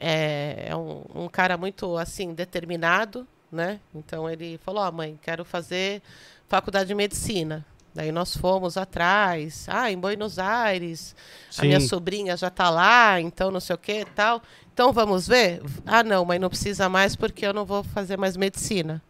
É, 0.00 0.66
é 0.68 0.76
um, 0.76 1.04
um 1.14 1.28
cara 1.28 1.56
muito 1.56 1.96
assim 1.96 2.32
determinado, 2.32 3.26
né? 3.50 3.80
Então 3.94 4.28
ele 4.28 4.58
falou: 4.64 4.82
"Ó, 4.82 4.92
mãe, 4.92 5.18
quero 5.22 5.44
fazer 5.44 6.02
faculdade 6.48 6.88
de 6.88 6.94
medicina". 6.94 7.64
Daí 7.94 8.10
nós 8.10 8.36
fomos 8.36 8.76
atrás, 8.76 9.66
ah, 9.68 9.88
em 9.88 9.96
Buenos 9.96 10.36
Aires, 10.36 11.14
a 11.56 11.62
minha 11.62 11.78
Sim. 11.78 11.86
sobrinha 11.86 12.36
já 12.36 12.50
tá 12.50 12.68
lá, 12.68 13.20
então 13.20 13.52
não 13.52 13.60
sei 13.60 13.74
o 13.74 13.78
que 13.78 14.04
tal. 14.04 14.42
Então 14.72 14.92
vamos 14.92 15.28
ver? 15.28 15.62
Ah, 15.86 16.02
não, 16.02 16.24
mas 16.24 16.40
não 16.40 16.48
precisa 16.48 16.88
mais 16.88 17.14
porque 17.14 17.46
eu 17.46 17.52
não 17.52 17.64
vou 17.64 17.84
fazer 17.84 18.16
mais 18.16 18.36
medicina. 18.36 19.00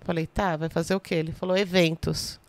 Falei, 0.00 0.26
tá, 0.26 0.56
vai 0.56 0.68
fazer 0.68 0.96
o 0.96 1.00
quê? 1.00 1.14
Ele 1.14 1.30
falou, 1.30 1.56
eventos. 1.56 2.40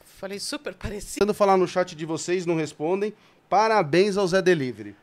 Falei, 0.00 0.38
super 0.38 0.72
parecido. 0.72 1.14
Tentando 1.14 1.34
falar 1.34 1.58
no 1.58 1.68
chat 1.68 1.94
de 1.94 2.06
vocês, 2.06 2.46
não 2.46 2.56
respondem. 2.56 3.12
Parabéns 3.50 4.16
ao 4.16 4.26
Zé 4.26 4.40
Delivery. 4.40 4.96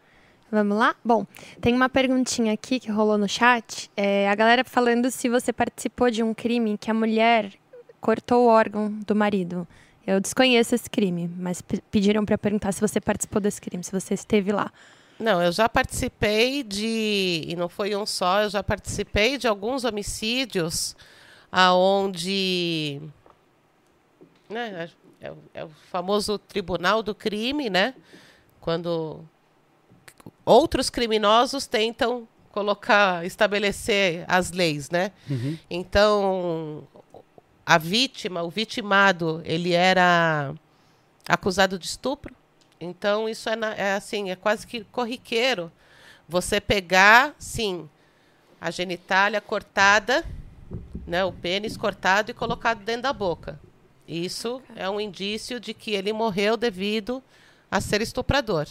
Vamos 0.52 0.78
lá? 0.78 0.96
Bom, 1.06 1.26
tem 1.62 1.74
uma 1.76 1.88
perguntinha 1.90 2.54
aqui 2.54 2.80
que 2.80 2.90
rolou 2.92 3.18
no 3.18 3.28
chat. 3.30 3.90
É, 3.96 4.28
a 4.30 4.36
galera 4.36 4.64
falando 4.64 5.12
se 5.12 5.30
você 5.30 5.54
participou 5.54 6.10
de 6.10 6.24
um 6.24 6.34
crime 6.34 6.78
que 6.78 6.90
a 6.90 6.94
mulher 6.94 7.54
cortou 8.02 8.46
o 8.46 8.48
órgão 8.50 8.90
do 9.06 9.16
marido. 9.16 9.68
Eu 10.08 10.20
desconheço 10.20 10.74
esse 10.74 10.90
crime, 10.90 11.30
mas 11.38 11.62
pe- 11.62 11.82
pediram 11.92 12.26
para 12.26 12.38
perguntar 12.38 12.72
se 12.72 12.82
você 12.82 13.00
participou 13.00 13.40
desse 13.40 13.62
crime, 13.62 13.84
se 13.84 13.92
você 13.92 14.16
esteve 14.16 14.52
lá. 14.52 14.72
Não, 15.20 15.44
eu 15.44 15.52
já 15.52 15.70
participei 15.70 16.64
de, 16.64 17.44
e 17.48 17.56
não 17.56 17.70
foi 17.70 17.96
um 17.96 18.06
só, 18.06 18.42
eu 18.42 18.50
já 18.50 18.64
participei 18.64 19.38
de 19.38 19.48
alguns 19.48 19.84
homicídios 19.84 20.96
aonde 21.52 23.02
né, 24.50 24.90
é, 25.22 25.32
é 25.54 25.64
o 25.66 25.70
famoso 25.92 26.40
tribunal 26.40 27.04
do 27.04 27.14
crime, 27.14 27.70
né? 27.70 27.94
Quando 28.60 29.24
outros 30.46 30.90
criminosos 30.90 31.68
tentam 31.68 32.28
colocar, 32.52 33.26
estabelecer 33.26 34.26
as 34.28 34.52
leis, 34.52 34.90
né? 34.90 35.12
Então, 35.70 36.88
a 37.66 37.78
vítima, 37.78 38.42
o 38.44 38.50
vitimado, 38.50 39.42
ele 39.46 39.74
era 39.74 40.54
acusado 41.28 41.78
de 41.78 41.86
estupro. 41.86 42.36
Então, 42.82 43.30
isso 43.30 43.50
é, 43.50 43.56
é 43.78 43.94
assim, 43.94 44.32
é 44.32 44.36
quase 44.36 44.66
que 44.66 44.84
corriqueiro. 44.86 45.72
Você 46.28 46.60
pegar, 46.60 47.36
sim, 47.38 47.90
a 48.60 48.72
genitália 48.72 49.40
cortada, 49.40 50.26
né, 51.06 51.24
o 51.24 51.32
pênis 51.32 51.78
cortado 51.78 52.32
e 52.32 52.34
colocado 52.34 52.84
dentro 52.84 53.04
da 53.04 53.14
boca. 53.14 53.60
Isso 54.08 54.62
é 54.76 54.90
um 54.90 55.00
indício 55.00 55.60
de 55.60 55.74
que 55.74 55.92
ele 55.92 56.12
morreu 56.12 56.58
devido 56.58 57.22
a 57.70 57.80
ser 57.80 58.02
estuprador? 58.02 58.68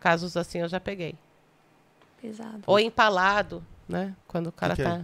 Casos 0.00 0.36
assim 0.36 0.58
eu 0.58 0.68
já 0.68 0.80
peguei. 0.80 1.14
Pesado. 2.20 2.62
Ou 2.66 2.78
empalado, 2.80 3.64
né? 3.88 4.14
Quando 4.26 4.48
o 4.48 4.52
cara 4.52 4.74
que 4.74 4.82
é? 4.82 4.84
tá. 4.84 5.02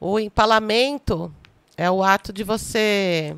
O 0.00 0.18
empalamento 0.18 1.32
é 1.76 1.90
o 1.90 2.02
ato 2.02 2.32
de 2.32 2.42
você 2.44 3.36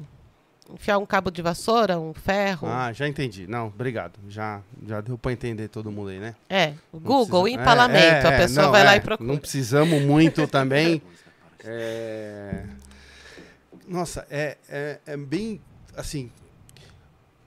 enfiar 0.73 0.99
um 0.99 1.07
cabo 1.07 1.31
de 1.31 1.43
vassoura, 1.43 1.99
um 1.99 2.13
ferro. 2.13 2.69
Ah, 2.69 2.93
já 2.93 3.07
entendi. 3.07 3.47
Não, 3.47 3.69
obrigado. 3.69 4.19
Já, 4.29 4.61
já 4.87 5.01
deu 5.01 5.17
pra 5.17 5.33
entender 5.33 5.69
todo 5.69 5.91
mundo 5.91 6.09
aí, 6.11 6.19
né? 6.19 6.35
É, 6.49 6.73
Não 6.93 7.01
Google, 7.01 7.43
precisa- 7.43 7.63
empalamento. 7.63 8.27
É, 8.27 8.29
a 8.29 8.33
é, 8.33 8.37
pessoa 8.37 8.67
não, 8.67 8.73
vai 8.73 8.85
lá 8.85 8.95
é, 8.95 8.97
e 8.97 9.01
procura. 9.01 9.33
Não 9.33 9.39
precisamos 9.39 10.03
muito 10.03 10.47
também. 10.49 11.01
É, 11.65 12.65
Nossa, 13.87 14.27
é, 14.31 14.57
é, 14.69 15.01
é 15.07 15.17
bem 15.17 15.61
assim. 15.97 16.31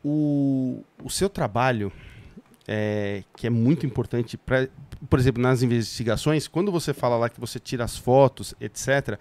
O, 0.03 0.81
o 1.03 1.09
seu 1.09 1.29
trabalho, 1.29 1.91
é, 2.71 3.23
que 3.35 3.47
é 3.47 3.49
muito 3.49 3.83
importante, 3.83 4.37
pra, 4.37 4.67
por 5.09 5.17
exemplo, 5.17 5.41
nas 5.41 5.63
investigações, 5.63 6.47
quando 6.47 6.71
você 6.71 6.93
fala 6.93 7.17
lá 7.17 7.27
que 7.27 7.39
você 7.39 7.59
tira 7.59 7.83
as 7.83 7.97
fotos, 7.97 8.53
etc., 8.61 9.17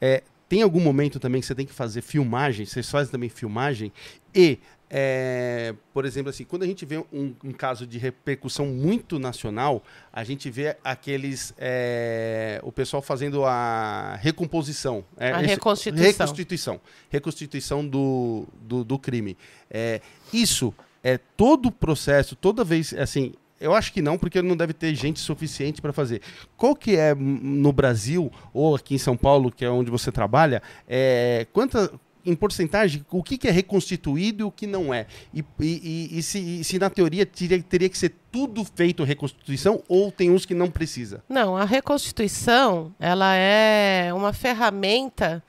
é, 0.00 0.24
tem 0.48 0.62
algum 0.62 0.80
momento 0.80 1.20
também 1.20 1.40
que 1.40 1.46
você 1.46 1.54
tem 1.54 1.64
que 1.64 1.72
fazer 1.72 2.02
filmagem, 2.02 2.66
vocês 2.66 2.90
fazem 2.90 3.12
também 3.12 3.28
filmagem, 3.28 3.92
e, 4.34 4.58
é, 4.90 5.76
por 5.94 6.04
exemplo, 6.04 6.30
assim, 6.30 6.42
quando 6.42 6.64
a 6.64 6.66
gente 6.66 6.84
vê 6.84 6.98
um, 6.98 7.32
um 7.44 7.52
caso 7.52 7.86
de 7.86 7.98
repercussão 7.98 8.66
muito 8.66 9.16
nacional, 9.16 9.84
a 10.12 10.24
gente 10.24 10.50
vê 10.50 10.76
aqueles. 10.82 11.54
é, 11.58 12.60
o 12.64 12.72
pessoal 12.72 13.00
fazendo 13.00 13.44
a 13.44 14.16
recomposição. 14.20 15.04
é, 15.16 15.30
A 15.30 15.38
reconstituição. 15.38 16.04
Reconstituição. 16.04 16.80
Reconstituição 17.08 17.86
do, 17.86 18.44
do, 18.60 18.82
do 18.82 18.98
crime. 18.98 19.38
É, 19.70 20.00
isso 20.32 20.74
é 21.02 21.18
todo 21.18 21.66
o 21.66 21.72
processo, 21.72 22.34
toda 22.36 22.64
vez, 22.64 22.92
assim. 22.94 23.32
Eu 23.60 23.72
acho 23.74 23.92
que 23.92 24.02
não, 24.02 24.18
porque 24.18 24.42
não 24.42 24.56
deve 24.56 24.72
ter 24.72 24.92
gente 24.96 25.20
suficiente 25.20 25.80
para 25.80 25.92
fazer. 25.92 26.20
Qual 26.56 26.74
que 26.74 26.96
é 26.96 27.14
no 27.14 27.72
Brasil 27.72 28.28
ou 28.52 28.74
aqui 28.74 28.96
em 28.96 28.98
São 28.98 29.16
Paulo, 29.16 29.52
que 29.52 29.64
é 29.64 29.70
onde 29.70 29.88
você 29.88 30.10
trabalha, 30.10 30.60
é, 30.88 31.46
quanta 31.52 31.92
em 32.26 32.34
porcentagem 32.34 33.04
o 33.10 33.22
que, 33.22 33.36
que 33.38 33.46
é 33.46 33.50
reconstituído 33.52 34.42
e 34.42 34.44
o 34.44 34.50
que 34.50 34.66
não 34.66 34.92
é? 34.92 35.06
E, 35.32 35.44
e- 35.60 36.08
e- 36.12 36.18
e 36.18 36.22
se, 36.24 36.38
e 36.38 36.64
se 36.64 36.76
na 36.78 36.90
teoria 36.90 37.24
teria, 37.24 37.62
teria 37.62 37.88
que 37.88 37.96
ser 37.98 38.14
tudo 38.32 38.64
feito 38.64 39.04
reconstituição 39.04 39.80
ou 39.88 40.10
tem 40.10 40.28
uns 40.30 40.44
que 40.44 40.54
não 40.54 40.68
precisa? 40.70 41.22
Não, 41.28 41.56
a 41.56 41.64
reconstituição 41.64 42.92
ela 42.98 43.32
é 43.34 44.12
uma 44.12 44.32
ferramenta 44.32 45.40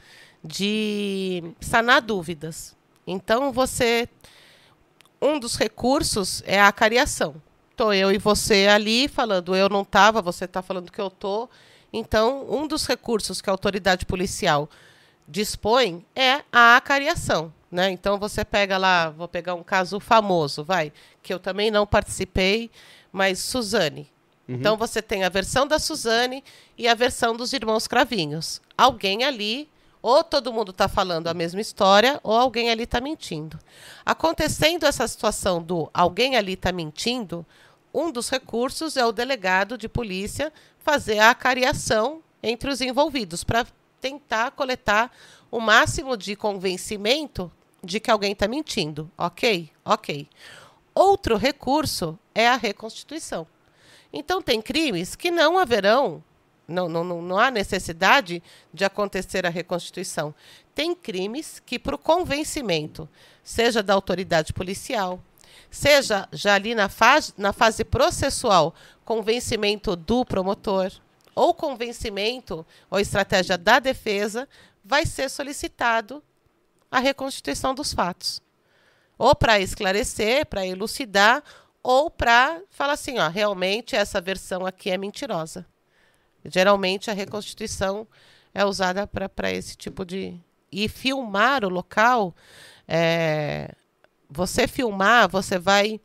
de 0.44 1.44
sanar 1.60 2.02
dúvidas. 2.02 2.76
Então 3.08 3.52
você 3.52 4.08
um 5.24 5.40
dos 5.40 5.56
recursos 5.56 6.44
é 6.46 6.62
a 6.62 6.72
cariação. 6.72 7.36
Tô 7.76 7.94
eu 7.94 8.12
e 8.12 8.18
você 8.18 8.68
ali 8.68 9.08
falando 9.08 9.56
eu 9.56 9.70
não 9.70 9.82
estava, 9.82 10.22
você 10.22 10.46
está 10.46 10.62
falando 10.62 10.92
que 10.92 11.00
eu 11.00 11.10
tô. 11.10 11.50
Então, 11.92 12.46
um 12.50 12.68
dos 12.68 12.86
recursos 12.86 13.42
que 13.42 13.50
a 13.50 13.54
autoridade 13.54 14.06
policial 14.06 14.70
dispõe 15.28 16.06
é 16.16 16.44
a 16.52 16.76
acariação. 16.76 17.54
Né? 17.72 17.90
Então 17.90 18.20
você 18.20 18.46
pega 18.46 18.78
lá, 18.78 19.10
vou 19.10 19.28
pegar 19.28 19.56
um 19.56 19.64
caso 19.64 20.00
famoso, 20.00 20.64
vai, 20.64 20.94
que 21.24 21.34
eu 21.34 21.40
também 21.40 21.72
não 21.72 21.88
participei, 21.88 22.70
mas 23.12 23.40
Suzane. 23.40 24.12
Então 24.48 24.76
você 24.76 25.02
tem 25.02 25.24
a 25.24 25.30
versão 25.30 25.66
da 25.66 25.80
Suzane 25.80 26.44
e 26.78 26.88
a 26.88 26.94
versão 26.94 27.36
dos 27.36 27.54
irmãos 27.54 27.88
Cravinhos. 27.88 28.62
Alguém 28.78 29.24
ali, 29.24 29.70
ou 30.04 30.22
todo 30.22 30.52
mundo 30.52 30.72
está 30.72 30.90
falando 30.90 31.28
a 31.28 31.34
mesma 31.34 31.62
história, 31.62 32.20
ou 32.22 32.38
alguém 32.38 32.70
ali 32.70 32.84
está 32.84 33.00
mentindo. 33.00 33.58
Acontecendo 34.06 34.86
essa 34.86 35.08
situação 35.08 35.64
do 35.64 35.90
alguém 35.94 36.36
ali 36.36 36.54
está 36.54 36.74
mentindo, 36.74 37.46
um 37.94 38.12
dos 38.12 38.30
recursos 38.30 38.98
é 38.98 39.06
o 39.06 39.14
delegado 39.14 39.78
de 39.78 39.88
polícia 39.88 40.52
fazer 40.80 41.20
a 41.20 41.30
acariação 41.30 42.22
entre 42.44 42.70
os 42.70 42.82
envolvidos 42.82 43.46
para 43.46 43.66
tentar 44.02 44.52
coletar 44.52 45.10
o 45.50 45.62
máximo 45.62 46.18
de 46.18 46.36
convencimento 46.36 47.50
de 47.82 48.02
que 48.02 48.12
alguém 48.12 48.34
está 48.34 48.46
mentindo. 48.46 49.10
Ok? 49.18 49.72
Ok. 49.86 50.28
Outro 50.94 51.38
recurso 51.38 52.20
é 52.36 52.48
a 52.48 52.58
reconstituição. 52.58 53.48
Então, 54.12 54.42
tem 54.42 54.62
crimes 54.62 55.16
que 55.16 55.32
não 55.32 55.58
haverão, 55.58 56.22
não, 56.68 56.88
não, 56.88 57.04
não, 57.04 57.22
não 57.22 57.38
há 57.38 57.52
necessidade 57.52 58.42
de 58.74 58.86
acontecer 58.86 59.46
a 59.46 59.50
reconstituição. 59.50 60.34
Tem 60.74 60.96
crimes 60.96 61.62
que, 61.66 61.78
para 61.78 61.96
o 61.96 62.00
convencimento, 62.00 63.08
seja 63.44 63.84
da 63.84 63.94
autoridade 63.94 64.54
policial, 64.54 65.22
seja 65.70 66.28
já 66.32 66.56
ali 66.56 66.74
na 66.74 66.90
fase, 66.90 67.34
na 67.38 67.52
fase 67.52 67.84
processual, 67.84 68.74
convencimento 69.04 69.96
do 69.96 70.26
promotor, 70.26 70.92
ou 71.36 71.54
convencimento 71.54 72.66
ou 72.90 73.00
estratégia 73.00 73.58
da 73.58 73.80
defesa, 73.80 74.48
vai 74.84 75.06
ser 75.06 75.30
solicitado 75.30 76.24
a 76.92 77.00
reconstituição 77.00 77.74
dos 77.74 77.94
fatos. 77.94 78.42
Ou 79.18 79.36
para 79.36 79.60
esclarecer, 79.60 80.46
para 80.46 80.66
elucidar, 80.66 81.44
ou 81.82 82.10
para 82.10 82.62
falar 82.70 82.94
assim, 82.94 83.20
ó, 83.20 83.28
realmente 83.28 83.96
essa 83.96 84.22
versão 84.22 84.66
aqui 84.66 84.90
é 84.90 84.98
mentirosa. 84.98 85.66
Geralmente 86.46 87.10
a 87.10 87.14
reconstituição 87.14 88.08
é 88.54 88.66
usada 88.66 89.08
para 89.08 89.52
esse 89.52 89.76
tipo 89.76 90.06
de. 90.06 90.36
E 90.72 90.90
filmar 90.90 91.64
o 91.64 91.70
local, 91.70 92.36
é, 92.88 93.74
você 94.30 94.68
filmar, 94.68 95.30
você 95.30 95.60
vai. 95.60 96.00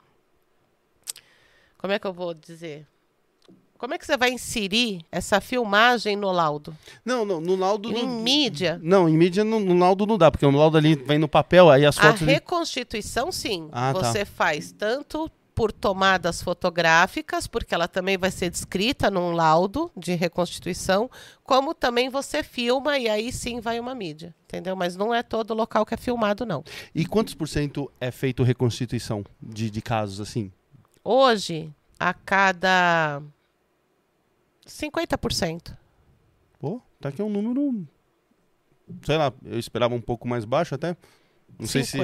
Como 1.79 1.93
é 1.93 1.99
que 1.99 2.07
eu 2.07 2.13
vou 2.13 2.35
dizer? 2.35 2.87
Como 3.79 3.95
é 3.95 3.99
que 3.99 4.05
você 4.05 4.17
vai 4.17 4.31
inserir 4.31 5.03
essa 5.11 5.41
filmagem 5.41 6.17
no 6.17 6.33
laudo? 6.33 6.77
Não, 7.05 7.25
não, 7.25 7.41
no 7.41 7.55
laudo. 7.55 7.89
Em 7.91 8.03
não- 8.05 8.21
mídia? 8.21 8.81
Não, 8.83 9.09
em 9.09 9.17
mídia 9.17 9.45
no, 9.45 9.61
no 9.61 9.79
laudo 9.79 10.05
não 10.05 10.19
dá, 10.19 10.31
porque 10.33 10.45
o 10.45 10.51
laudo 10.51 10.77
ali 10.77 10.97
vem 10.97 11.17
no 11.19 11.29
papel, 11.29 11.71
aí 11.71 11.87
as 11.87 11.97
A 11.99 12.03
fotos. 12.03 12.23
ali- 12.23 12.33
reconstituição, 12.33 13.31
sim. 13.31 13.69
Ah, 13.71 13.95
tá. 13.95 14.01
você 14.13 14.25
faz 14.25 14.73
tanto 14.73 15.31
por 15.59 15.73
tomadas 15.73 16.41
fotográficas, 16.41 17.49
porque 17.49 17.75
ela 17.75 17.89
também 17.89 18.17
vai 18.17 18.31
ser 18.31 18.49
descrita 18.49 19.11
num 19.11 19.33
laudo 19.33 19.91
de 19.97 20.15
reconstituição, 20.15 21.11
como 21.43 21.75
também 21.75 22.09
você 22.09 22.45
filma 22.45 22.97
e 22.97 23.09
aí 23.09 23.33
sim 23.33 23.59
vai 23.59 23.81
uma 23.81 23.93
mídia, 23.93 24.33
entendeu? 24.45 24.77
Mas 24.77 24.95
não 24.95 25.13
é 25.13 25.21
todo 25.21 25.53
local 25.55 25.85
que 25.85 25.95
é 25.95 25.97
filmado, 25.97 26.47
não. 26.47 26.63
E 26.95 27.05
quantos 27.05 27.35
por 27.35 27.49
cento 27.49 27.91
é 28.01 28.13
feito 28.13 28.45
reconstituição 28.45 29.25
de, 29.43 29.69
de 29.69 29.83
casos 29.83 30.21
assim? 30.21 30.53
Hoje, 31.03 31.75
a 31.99 32.15
cada 32.15 33.21
50%. 34.65 35.77
Pô, 36.61 36.81
tá 37.01 37.09
aqui 37.09 37.21
um 37.21 37.29
número. 37.29 37.85
Sei 39.03 39.17
lá, 39.17 39.33
eu 39.45 39.59
esperava 39.59 39.93
um 39.93 40.01
pouco 40.01 40.29
mais 40.29 40.45
baixo 40.45 40.77
até. 40.77 40.97
Não 41.59 41.67
sei 41.67 41.83
se. 41.83 41.99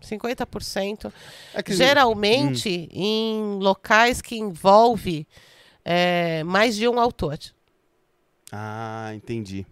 50. 0.00 0.46
50%. 0.46 1.12
É 1.54 1.62
que- 1.62 1.74
Geralmente 1.74 2.88
em 2.92 3.58
locais 3.60 4.20
que 4.22 4.36
envolve 4.36 5.26
é, 5.84 6.42
mais 6.44 6.76
de 6.76 6.86
um 6.88 7.00
autor, 7.00 7.38
Ah, 8.52 9.12
entendi. 9.14 9.66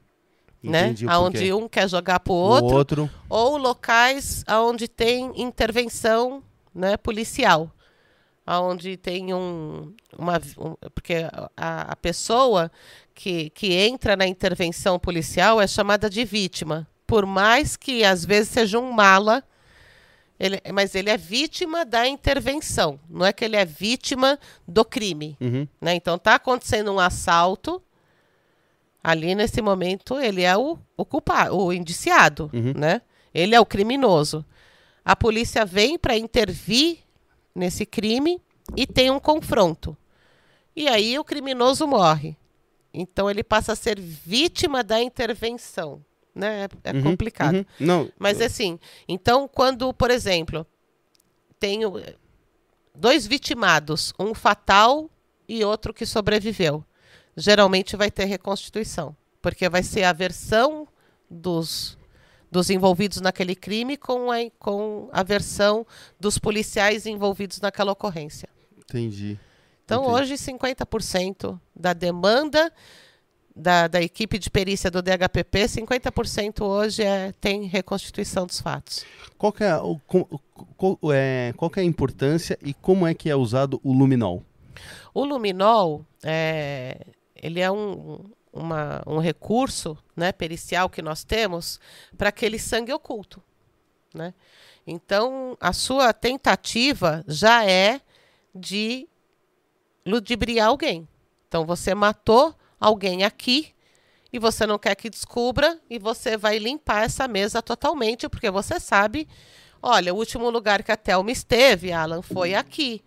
né? 0.63 0.87
Entendi 0.87 1.07
o 1.07 1.11
Onde 1.21 1.53
um 1.53 1.69
quer 1.69 1.89
jogar 1.89 2.21
pro 2.21 2.33
O 2.33 2.37
outro, 2.37 2.77
outro. 2.77 3.11
ou 3.29 3.57
locais 3.57 4.45
onde 4.49 4.89
tem 4.89 5.33
intervenção 5.41 6.43
né, 6.75 6.97
policial. 6.97 7.71
Onde 8.49 8.97
tem 8.97 9.35
um. 9.35 9.93
Uma, 10.17 10.41
um- 10.59 10.77
porque 10.95 11.15
a, 11.57 11.93
a 11.93 11.97
pessoa 11.97 12.71
que, 13.13 13.51
que 13.51 13.73
entra 13.75 14.15
na 14.15 14.25
intervenção 14.27 14.99
policial 15.01 15.61
é 15.61 15.67
chamada 15.67 16.09
de 16.09 16.25
vítima. 16.25 16.87
Por 17.09 17.27
mais 17.27 17.77
que 17.77 18.05
às 18.05 18.25
vezes 18.25 18.51
seja 18.51 18.79
um 18.79 18.93
mala, 18.93 19.43
ele, 20.39 20.61
mas 20.73 20.95
ele 20.95 21.09
é 21.11 21.17
vítima 21.17 21.85
da 21.85 22.07
intervenção. 22.07 23.01
Não 23.09 23.25
é 23.25 23.33
que 23.33 23.45
ele 23.45 23.57
é 23.57 23.65
vítima 23.65 24.39
do 24.67 24.85
crime. 24.85 25.37
Uhum. 25.41 25.67
né? 25.81 25.95
Então 25.95 26.19
tá 26.19 26.35
acontecendo 26.35 26.93
um 26.93 27.01
assalto. 27.01 27.83
Ali 29.03 29.35
nesse 29.35 29.63
momento 29.63 30.19
ele 30.21 30.43
é 30.43 30.57
o, 30.57 30.79
o 30.97 31.05
culpado, 31.05 31.57
o 31.57 31.73
indiciado, 31.73 32.51
Uhum. 32.53 32.73
né? 32.77 33.01
Ele 33.33 33.55
é 33.55 33.61
o 33.61 33.67
criminoso. 33.67 34.45
A 35.05 35.15
polícia 35.15 35.65
vem 35.65 35.99
para 35.99 36.17
intervir 36.17 36.99
nesse 37.55 37.87
crime 37.87 38.41
e 38.77 38.87
tem 38.87 39.11
um 39.11 39.21
confronto. 39.21 39.97
E 40.75 40.89
aí 40.89 41.19
o 41.19 41.25
criminoso 41.25 41.87
morre. 41.87 42.37
Então 42.93 43.31
ele 43.31 43.45
passa 43.45 43.73
a 43.73 43.77
ser 43.77 44.01
vítima 44.01 44.83
da 44.83 45.01
intervenção, 45.01 46.03
né? 46.37 46.69
É, 46.85 46.91
é 46.91 46.93
Uhum, 46.93 47.03
complicado. 47.03 47.57
uhum. 47.57 47.65
Não, 47.81 48.13
Mas 48.19 48.41
assim, 48.41 48.79
então 49.09 49.49
quando, 49.49 49.93
por 49.95 50.11
exemplo, 50.11 50.67
tenho 51.59 51.99
eh, 51.99 52.15
dois 52.95 53.27
vitimados, 53.27 54.13
um 54.19 54.35
fatal 54.35 55.11
e 55.49 55.65
outro 55.65 55.95
que 55.95 56.05
sobreviveu, 56.05 56.85
geralmente 57.37 57.97
vai 57.97 58.11
ter 58.11 58.25
reconstituição, 58.27 59.17
porque 59.41 59.69
vai 59.69 59.83
ser 59.83 60.05
a 60.05 60.13
versão 60.13 60.87
dos, 61.31 61.99
dos 62.51 62.69
envolvidos 62.71 63.21
naquele 63.21 63.55
crime 63.55 63.97
com 63.97 64.31
a, 64.31 64.37
com 64.59 65.09
a 65.13 65.23
versão 65.23 65.87
dos 66.21 66.39
policiais 66.39 67.07
envolvidos 67.07 67.61
naquela 67.61 67.93
ocorrência. 67.93 68.49
entendi. 68.79 69.39
Então, 69.85 70.03
Entendi. 70.03 70.21
hoje, 70.21 70.35
50% 70.35 71.61
da 71.75 71.93
demanda 71.93 72.73
da, 73.57 73.89
da 73.89 74.03
equipe 74.03 74.39
de 74.39 74.51
perícia 74.51 74.91
do 74.91 75.01
DHPP, 75.01 75.61
50% 75.65 76.61
hoje 76.63 77.03
é, 77.03 77.33
tem 77.41 77.65
reconstituição 77.65 78.47
dos 78.47 78.61
fatos. 78.61 79.03
Qual 79.39 79.55
é, 79.59 79.75
o, 79.79 79.99
é, 81.13 81.55
qual 81.57 81.71
é 81.75 81.81
a 81.81 81.85
importância 81.85 82.59
e 82.63 82.75
como 82.75 83.07
é 83.07 83.15
que 83.15 83.31
é 83.31 83.35
usado 83.35 83.81
o 83.83 83.95
luminol? 83.95 84.43
O 85.15 85.25
luminol, 85.25 86.05
é, 86.23 87.01
ele 87.35 87.61
é 87.61 87.71
um, 87.71 88.21
uma- 88.53 89.03
um 89.07 89.19
recurso 89.19 89.97
né, 90.15 90.33
pericial 90.33 90.91
que 90.91 91.01
nós 91.01 91.25
temos 91.25 91.81
para 92.19 92.29
aquele 92.29 92.59
sangue 92.59 92.93
oculto. 92.93 93.43
Né? 94.13 94.35
Então, 94.87 95.57
a 95.59 95.73
sua 95.73 96.13
tentativa 96.13 97.25
já 97.27 97.65
é 97.65 98.03
de 98.55 99.09
ludibriar 100.05 100.69
alguém. 100.69 101.09
Então, 101.49 101.65
você 101.65 101.95
matou 101.95 102.55
alguém 102.81 103.25
aqui 103.25 103.75
e 104.33 104.39
você 104.39 104.67
não 104.67 104.79
quer 104.79 104.95
que 104.95 105.09
descubra 105.09 105.81
e 105.89 105.99
você 105.99 106.37
vai 106.37 106.59
limpar 106.59 107.05
essa 107.05 107.27
mesa 107.27 107.63
totalmente, 107.63 108.29
porque 108.29 108.51
você 108.51 108.79
sabe, 108.79 109.29
olha, 109.83 110.13
o 110.13 110.17
último 110.17 110.51
lugar 110.51 110.83
que 110.83 110.93
a 110.93 110.97
Thelma 110.97 111.31
esteve, 111.31 111.93
Alan, 111.93 112.23
foi 112.23 112.55
aqui, 112.55 113.03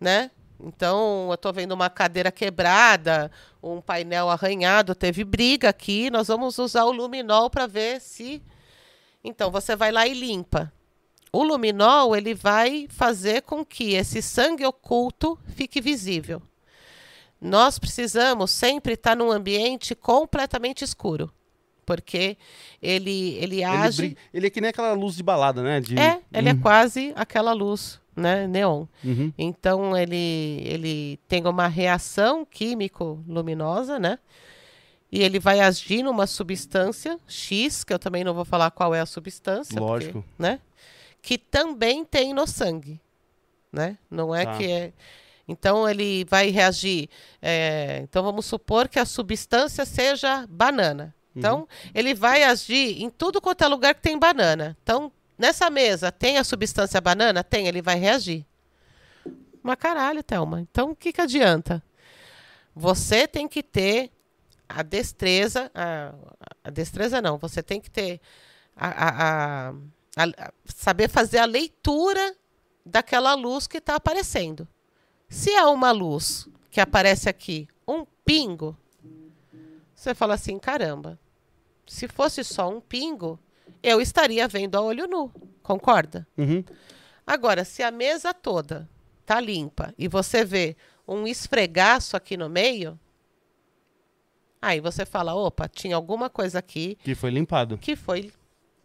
né? 0.00 0.30
Então, 0.60 1.28
eu 1.28 1.34
estou 1.34 1.52
vendo 1.52 1.72
uma 1.72 1.88
cadeira 1.88 2.32
quebrada, 2.32 3.30
um 3.62 3.80
painel 3.80 4.28
arranhado, 4.28 4.94
teve 4.94 5.22
briga 5.22 5.68
aqui, 5.68 6.10
nós 6.10 6.26
vamos 6.26 6.58
usar 6.58 6.84
o 6.84 6.92
luminol 6.92 7.48
para 7.48 7.66
ver 7.66 8.00
se... 8.00 8.42
Então, 9.22 9.50
você 9.50 9.76
vai 9.76 9.92
lá 9.92 10.06
e 10.06 10.14
limpa. 10.14 10.72
O 11.32 11.44
luminol, 11.44 12.16
ele 12.16 12.34
vai 12.34 12.88
fazer 12.90 13.42
com 13.42 13.64
que 13.64 13.94
esse 13.94 14.20
sangue 14.20 14.64
oculto 14.66 15.38
fique 15.46 15.80
visível. 15.80 16.42
Nós 17.40 17.78
precisamos 17.78 18.50
sempre 18.50 18.94
estar 18.94 19.16
num 19.16 19.30
ambiente 19.30 19.94
completamente 19.94 20.82
escuro, 20.84 21.32
porque 21.86 22.36
ele, 22.82 23.34
ele 23.36 23.56
Ele, 23.56 23.64
age... 23.64 23.96
bri- 24.02 24.16
ele 24.34 24.46
é 24.46 24.50
que 24.50 24.60
nem 24.60 24.70
aquela 24.70 24.92
luz 24.92 25.14
de 25.16 25.22
balada, 25.22 25.62
né? 25.62 25.80
De... 25.80 25.98
É, 25.98 26.20
ele 26.32 26.48
é 26.48 26.52
Uhum, 26.52 26.60
quase 26.60 27.12
aquela 27.16 27.52
luz, 27.52 28.00
né, 28.16 28.46
neon. 28.48 28.86
uhum. 29.04 29.32
Então 29.38 29.96
ele, 29.96 30.62
ele 30.64 31.20
tem 31.28 31.46
uma 31.46 31.68
reação 31.68 32.44
químico-luminosa, 32.44 33.98
né? 33.98 34.18
E 35.10 35.22
ele 35.22 35.38
vai 35.38 35.60
agir 35.60 36.02
numa 36.02 36.26
substância 36.26 37.18
X, 37.26 37.82
que 37.84 37.92
eu 37.94 37.98
também 37.98 38.22
não 38.24 38.34
vou 38.34 38.44
falar 38.44 38.70
qual 38.70 38.94
é 38.94 39.00
a 39.00 39.06
substância, 39.06 39.80
porque, 39.80 40.06
Lógico. 40.06 40.24
né? 40.38 40.60
Que 41.22 41.38
também 41.38 42.04
tem 42.04 42.34
no 42.34 42.46
sangue, 42.46 43.00
né? 43.72 43.96
Não 44.10 44.34
é 44.34 44.44
Tá. 44.44 44.56
que 44.56 44.64
é. 44.70 44.92
Então 45.48 45.88
ele 45.88 46.24
vai 46.26 46.50
reagir. 46.50 47.08
é, 47.40 48.00
então 48.02 48.22
vamos 48.22 48.44
supor 48.46 48.86
que 48.88 48.98
a 48.98 49.04
substância 49.06 49.84
seja 49.86 50.46
banana. 50.48 51.14
Então 51.34 51.68
ele 51.94 52.14
vai 52.14 52.42
agir 52.42 53.00
em 53.02 53.08
tudo 53.08 53.40
quanto 53.40 53.62
é 53.62 53.68
lugar 53.68 53.94
que 53.94 54.02
tem 54.02 54.18
banana. 54.18 54.76
Então 54.82 55.10
nessa 55.38 55.70
mesa 55.70 56.12
tem 56.12 56.36
a 56.36 56.44
substância 56.44 57.00
banana? 57.00 57.42
Tem, 57.44 57.66
ele 57.66 57.80
vai 57.80 57.96
reagir. 57.98 58.44
Mas 59.62 59.76
caralho, 59.76 60.22
Thelma. 60.22 60.60
Então 60.60 60.90
o 60.90 60.96
que, 60.96 61.12
que 61.12 61.20
adianta? 61.20 61.82
Você 62.74 63.26
tem 63.26 63.48
que 63.48 63.62
ter 63.62 64.10
a 64.68 64.82
destreza. 64.82 65.70
A, 65.74 66.12
a 66.64 66.70
destreza 66.70 67.20
não, 67.22 67.38
você 67.38 67.62
tem 67.62 67.80
que 67.80 67.90
ter. 67.90 68.20
A- 68.76 69.08
a- 69.08 69.70
a- 69.70 70.52
saber 70.66 71.08
fazer 71.08 71.38
a 71.38 71.44
leitura 71.44 72.34
daquela 72.84 73.34
luz 73.34 73.66
que 73.66 73.78
está 73.78 73.94
aparecendo. 73.96 74.66
Se 75.28 75.50
é 75.52 75.64
uma 75.66 75.90
luz 75.90 76.48
que 76.70 76.80
aparece 76.80 77.28
aqui, 77.28 77.68
um 77.86 78.04
pingo, 78.24 78.76
você 79.94 80.14
fala 80.14 80.34
assim: 80.34 80.58
caramba, 80.58 81.18
se 81.86 82.08
fosse 82.08 82.42
só 82.44 82.68
um 82.68 82.80
pingo, 82.80 83.38
eu 83.82 84.00
estaria 84.00 84.46
vendo 84.48 84.76
a 84.76 84.80
olho 84.80 85.06
nu. 85.06 85.30
Concorda? 85.62 86.26
Uhum. 86.36 86.64
Agora, 87.26 87.64
se 87.64 87.82
a 87.82 87.90
mesa 87.90 88.32
toda 88.32 88.88
tá 89.26 89.38
limpa 89.38 89.92
e 89.98 90.08
você 90.08 90.44
vê 90.44 90.76
um 91.06 91.26
esfregaço 91.26 92.16
aqui 92.16 92.36
no 92.36 92.48
meio, 92.48 92.98
aí 94.62 94.80
você 94.80 95.04
fala, 95.04 95.34
opa, 95.34 95.68
tinha 95.68 95.94
alguma 95.94 96.30
coisa 96.30 96.58
aqui 96.58 96.96
Que 97.02 97.14
foi 97.14 97.30
limpado. 97.30 97.76
que 97.76 97.94
foi 97.94 98.32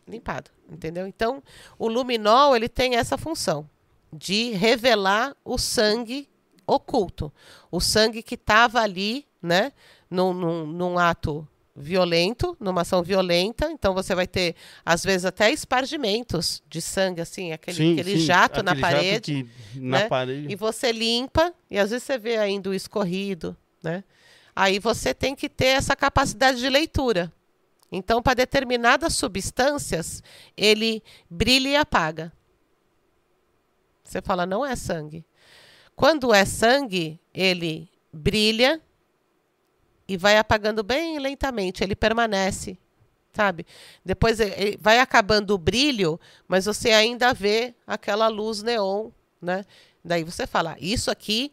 limpado, 0.06 0.52
entendeu? 0.70 1.08
Então, 1.08 1.42
o 1.80 1.88
luminol 1.88 2.54
ele 2.56 2.68
tem 2.68 2.96
essa 2.96 3.18
função 3.18 3.70
de 4.12 4.52
revelar 4.52 5.36
o 5.46 5.58
sangue 5.58 6.30
oculto, 6.66 7.32
o 7.72 7.80
sangue 7.80 8.24
que 8.24 8.36
estava 8.36 8.82
ali, 8.82 9.26
né, 9.42 9.72
num, 10.10 10.34
num, 10.34 10.66
num 10.66 11.00
ato 11.00 11.48
violento, 11.76 12.56
numa 12.60 12.82
ação 12.82 13.02
violenta. 13.02 13.72
Então, 13.72 13.94
você 13.94 14.14
vai 14.14 14.28
ter 14.28 14.56
às 14.86 15.04
vezes 15.04 15.26
até 15.26 15.52
espargimentos 15.52 16.62
de 16.70 16.82
sangue, 16.82 17.22
assim, 17.22 17.52
aquele, 17.52 17.78
Sim, 17.78 17.94
aquele 17.94 18.20
sim, 18.20 18.26
jato 18.26 18.64
na 18.64 18.72
aquele 18.72 18.82
jato 18.82 18.96
parede. 18.96 19.50
na 19.76 20.00
né? 20.00 20.08
parede. 20.08 20.48
E 20.52 20.56
você 20.56 20.92
limpa, 20.92 21.54
e 21.70 21.80
às 21.80 21.90
vezes 21.90 22.04
você 22.04 22.18
vê 22.18 22.38
ainda 22.38 22.70
o 22.70 22.74
escorrido, 22.74 23.58
né? 23.82 24.04
Aí 24.56 24.78
você 24.78 25.14
tem 25.14 25.36
que 25.36 25.50
ter 25.50 25.68
essa 25.68 25.96
capacidade 25.96 26.60
de 26.60 26.70
leitura. 26.70 27.32
Então, 27.92 28.22
para 28.22 28.36
determinadas 28.36 29.16
substâncias, 29.16 30.22
ele 30.56 31.02
brilha 31.30 31.70
e 31.70 31.76
apaga. 31.76 32.32
Você 34.04 34.22
fala, 34.22 34.46
não 34.46 34.66
é 34.66 34.76
sangue. 34.76 35.26
Quando 35.96 36.34
é 36.34 36.46
sangue, 36.46 37.20
ele 37.34 37.90
brilha 38.12 38.82
e 40.08 40.18
vai 40.18 40.38
apagando 40.38 40.84
bem 40.84 41.20
lentamente, 41.20 41.84
ele 41.84 41.96
permanece, 41.96 42.78
sabe? 43.32 43.66
Depois 44.04 44.38
vai 44.80 45.00
acabando 45.00 45.52
o 45.54 45.58
brilho, 45.58 46.20
mas 46.48 46.66
você 46.66 46.92
ainda 46.92 47.34
vê 47.34 47.74
aquela 47.88 48.28
luz 48.28 48.62
neon, 48.62 49.10
né? 49.42 49.66
Daí 50.04 50.24
você 50.24 50.46
fala, 50.46 50.76
isso 50.80 51.10
aqui 51.10 51.52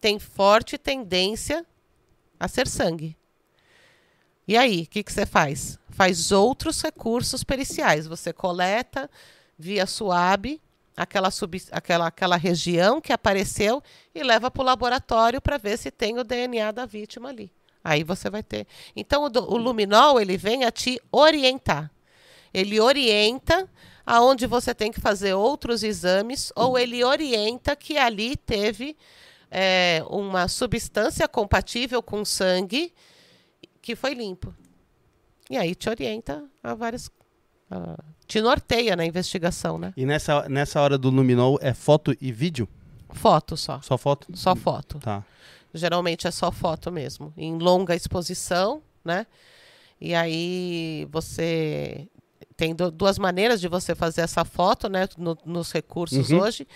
tem 0.00 0.18
forte 0.18 0.76
tendência 0.76 1.64
a 2.38 2.48
ser 2.48 2.66
sangue. 2.66 3.16
E 4.46 4.56
aí, 4.56 4.82
o 4.82 4.86
que, 4.86 5.04
que 5.04 5.12
você 5.12 5.24
faz? 5.24 5.78
Faz 5.90 6.32
outros 6.32 6.82
recursos 6.82 7.44
periciais. 7.44 8.08
Você 8.08 8.32
coleta 8.32 9.08
via 9.56 9.86
SUAB, 9.86 10.60
aquela, 10.96 11.30
sub, 11.30 11.62
aquela, 11.70 12.06
aquela 12.06 12.36
região 12.36 13.00
que 13.00 13.12
apareceu 13.12 13.82
e 14.14 14.22
leva 14.22 14.50
para 14.50 14.62
o 14.62 14.64
laboratório 14.64 15.40
para 15.40 15.58
ver 15.58 15.78
se 15.78 15.90
tem 15.90 16.18
o 16.18 16.24
DNA 16.24 16.70
da 16.72 16.86
vítima 16.86 17.28
ali. 17.28 17.50
Aí 17.84 18.04
você 18.04 18.30
vai 18.30 18.42
ter. 18.42 18.66
Então, 18.94 19.24
o, 19.24 19.26
o 19.26 19.56
luminol 19.56 20.20
ele 20.20 20.36
vem 20.36 20.64
a 20.64 20.70
te 20.70 21.00
orientar. 21.10 21.90
Ele 22.54 22.78
orienta 22.78 23.68
aonde 24.04 24.46
você 24.46 24.74
tem 24.74 24.90
que 24.90 25.00
fazer 25.00 25.34
outros 25.34 25.82
exames, 25.82 26.52
ou 26.56 26.78
ele 26.78 27.02
orienta 27.04 27.74
que 27.76 27.96
ali 27.96 28.36
teve 28.36 28.96
é, 29.50 30.02
uma 30.08 30.48
substância 30.48 31.28
compatível 31.28 32.02
com 32.02 32.24
sangue 32.24 32.92
que 33.80 33.94
foi 33.94 34.14
limpo. 34.14 34.54
E 35.50 35.56
aí 35.56 35.74
te 35.74 35.88
orienta 35.88 36.44
a 36.62 36.74
várias. 36.74 37.10
Uh, 37.72 38.02
te 38.26 38.40
norteia 38.40 38.94
na 38.96 39.04
investigação, 39.04 39.78
né? 39.78 39.92
E 39.96 40.04
nessa, 40.04 40.48
nessa 40.48 40.80
hora 40.80 40.98
do 40.98 41.10
luminol 41.10 41.58
é 41.60 41.72
foto 41.72 42.14
e 42.20 42.30
vídeo? 42.32 42.68
Foto 43.10 43.56
só. 43.56 43.80
Só 43.82 43.96
foto? 43.96 44.26
Só 44.34 44.54
foto. 44.54 44.98
Tá. 44.98 45.24
Geralmente 45.74 46.26
é 46.26 46.30
só 46.30 46.50
foto 46.50 46.92
mesmo, 46.92 47.32
em 47.36 47.58
longa 47.58 47.94
exposição, 47.94 48.82
né? 49.04 49.26
E 50.00 50.14
aí 50.14 51.06
você 51.10 52.08
tem 52.56 52.74
duas 52.74 53.18
maneiras 53.18 53.60
de 53.60 53.68
você 53.68 53.94
fazer 53.94 54.20
essa 54.20 54.44
foto, 54.44 54.88
né, 54.88 55.08
no, 55.16 55.36
nos 55.44 55.72
recursos 55.72 56.30
uhum. 56.30 56.40
hoje, 56.40 56.66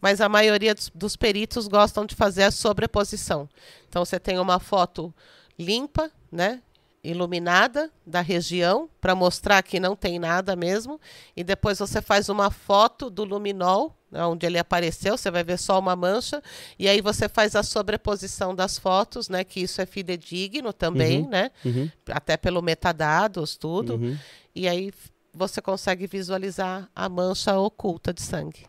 mas 0.00 0.20
a 0.20 0.28
maioria 0.28 0.74
dos, 0.74 0.90
dos, 0.94 1.16
peritos 1.16 1.66
gostam 1.66 2.04
de 2.04 2.14
fazer 2.14 2.44
a 2.44 2.50
sobreposição. 2.50 3.48
Então 3.88 4.04
você 4.04 4.20
tem 4.20 4.38
uma 4.38 4.58
foto 4.60 5.12
limpa, 5.58 6.10
né, 6.30 6.62
iluminada 7.04 7.90
da 8.06 8.20
região 8.20 8.88
para 9.00 9.14
mostrar 9.14 9.62
que 9.62 9.80
não 9.80 9.96
tem 9.96 10.18
nada 10.18 10.54
mesmo, 10.54 11.00
e 11.36 11.42
depois 11.42 11.78
você 11.78 12.00
faz 12.00 12.28
uma 12.28 12.50
foto 12.50 13.10
do 13.10 13.24
luminol, 13.24 13.96
né, 14.10 14.24
onde 14.24 14.46
ele 14.46 14.58
apareceu, 14.58 15.16
você 15.16 15.30
vai 15.30 15.42
ver 15.42 15.58
só 15.58 15.78
uma 15.78 15.96
mancha, 15.96 16.40
e 16.78 16.88
aí 16.88 17.00
você 17.00 17.28
faz 17.28 17.56
a 17.56 17.62
sobreposição 17.62 18.54
das 18.54 18.78
fotos, 18.78 19.28
né, 19.28 19.42
que 19.42 19.60
isso 19.60 19.80
é 19.80 19.86
fidedigno 19.86 20.72
também, 20.72 21.22
uhum. 21.22 21.28
né, 21.28 21.50
uhum. 21.64 21.90
até 22.08 22.36
pelo 22.36 22.62
metadados, 22.62 23.56
tudo, 23.56 23.94
Uhum. 23.94 24.16
e 24.54 24.68
aí 24.68 24.92
você 25.34 25.60
consegue 25.60 26.06
visualizar 26.06 26.88
a 26.94 27.08
mancha 27.08 27.58
oculta 27.58 28.12
de 28.12 28.22
sangue. 28.22 28.66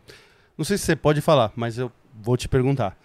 Não 0.56 0.64
sei 0.64 0.78
se 0.78 0.84
você 0.84 0.96
pode 0.96 1.20
falar, 1.20 1.52
mas 1.54 1.78
eu 1.78 1.92
vou 2.14 2.36
te 2.36 2.48
perguntar. 2.48 2.96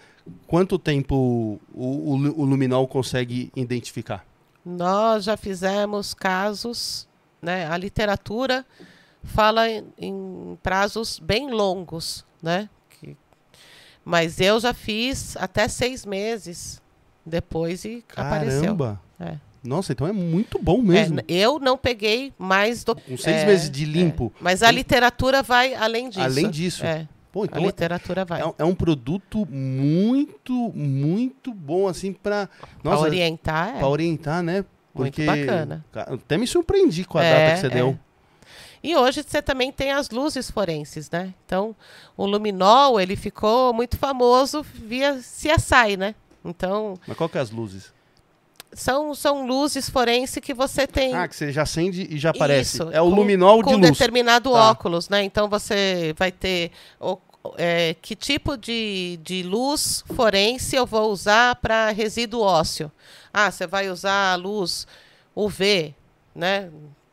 Quanto 0.47 0.79
tempo 0.79 1.59
o, 1.73 1.83
o, 1.83 2.13
o 2.13 2.45
luminol 2.45 2.87
consegue 2.87 3.51
identificar? 3.55 4.28
Nós 4.65 5.23
já 5.23 5.37
fizemos 5.37 6.13
casos, 6.13 7.07
né? 7.41 7.67
A 7.67 7.77
literatura 7.77 8.65
fala 9.23 9.69
em, 9.69 9.85
em 9.97 10.57
prazos 10.61 11.19
bem 11.19 11.51
longos, 11.51 12.25
né? 12.41 12.69
Que, 12.89 13.15
mas 14.03 14.39
eu 14.39 14.59
já 14.59 14.73
fiz 14.73 15.35
até 15.37 15.67
seis 15.67 16.05
meses 16.05 16.81
depois 17.25 17.85
e 17.85 18.03
apareceu. 18.15 18.61
Caramba! 18.61 19.01
É. 19.19 19.35
Nossa, 19.63 19.91
então 19.91 20.07
é 20.07 20.13
muito 20.13 20.57
bom 20.61 20.81
mesmo. 20.81 21.19
É, 21.19 21.23
eu 21.27 21.59
não 21.59 21.77
peguei 21.77 22.33
mais 22.37 22.83
do 22.83 22.95
Com 22.95 23.17
seis 23.17 23.37
é, 23.41 23.45
meses 23.45 23.69
de 23.69 23.83
limpo. 23.85 24.31
é. 24.35 24.37
Mas 24.41 24.63
a 24.63 24.71
literatura 24.71 25.43
vai 25.43 25.73
além 25.73 26.09
disso. 26.09 26.21
Além 26.21 26.49
disso. 26.49 26.85
É, 26.85 27.07
Pô, 27.31 27.43
a 27.43 27.45
então 27.45 27.63
literatura 27.63 28.25
vai. 28.25 28.41
é, 28.41 28.53
é 28.57 28.63
um 28.65 28.73
produto 28.73 29.45
muito, 29.51 30.53
muito 30.73 31.53
bom, 31.53 31.87
assim. 31.87 32.11
Para 32.11 32.49
orientar, 32.83 33.75
é. 33.75 33.79
pra 33.79 33.87
orientar, 33.87 34.41
né? 34.43 34.65
Muito 34.93 35.15
Porque. 35.15 35.25
bacana. 35.25 35.85
Ca- 35.91 36.07
Até 36.13 36.37
me 36.37 36.47
surpreendi 36.47 37.05
com 37.05 37.17
a 37.19 37.23
É, 37.23 37.33
data 37.33 37.53
que 37.55 37.59
você 37.61 37.67
é. 37.67 37.69
deu. 37.69 37.99
E 38.81 38.95
hoje 38.95 39.23
você 39.23 39.41
também 39.41 39.71
tem 39.71 39.91
as 39.91 40.09
luzes 40.09 40.49
forenses, 40.49 41.09
né? 41.11 41.33
Então, 41.45 41.75
o 42.17 42.25
luminol, 42.25 42.99
ele 42.99 43.15
ficou 43.15 43.73
muito 43.73 43.97
famoso 43.97 44.63
via 44.63 45.15
CSI, 45.19 45.97
né? 45.97 46.15
Então, 46.43 46.95
Mas 47.05 47.17
qual 47.17 47.27
que 47.29 47.37
é 47.37 47.41
as 47.41 47.51
luzes? 47.51 47.93
São, 48.73 49.13
são 49.15 49.45
luzes 49.47 49.89
forenses 49.89 50.37
que 50.41 50.53
você 50.53 50.85
tem... 50.87 51.13
Ah, 51.15 51.27
que 51.27 51.35
você 51.35 51.51
já 51.51 51.63
acende 51.63 52.07
e 52.09 52.17
já 52.17 52.29
aparece. 52.29 52.75
Isso, 52.77 52.89
é 52.91 53.01
o 53.01 53.09
com- 53.09 53.15
luminol 53.15 53.57
de 53.59 53.63
com 53.63 53.75
luz. 53.77 53.91
determinado 53.91 54.51
Tá. 54.51 54.71
óculos, 54.71 55.09
né? 55.09 55.23
Então 55.23 55.49
você 55.49 56.13
vai 56.17 56.31
ter 56.31 56.71
o- 56.99 57.17
é, 57.57 57.95
que 58.01 58.15
tipo 58.15 58.57
de, 58.57 59.19
de 59.23 59.43
luz 59.43 60.03
forense 60.13 60.75
eu 60.75 60.85
vou 60.85 61.11
usar 61.11 61.55
para 61.55 61.89
resíduo 61.89 62.41
ósseo. 62.41 62.91
Ah, 63.33 63.49
você 63.49 63.65
vai 63.65 63.89
usar 63.89 64.33
a 64.33 64.35
luz 64.35 64.85
UV, 65.35 65.93
né? 66.35 66.69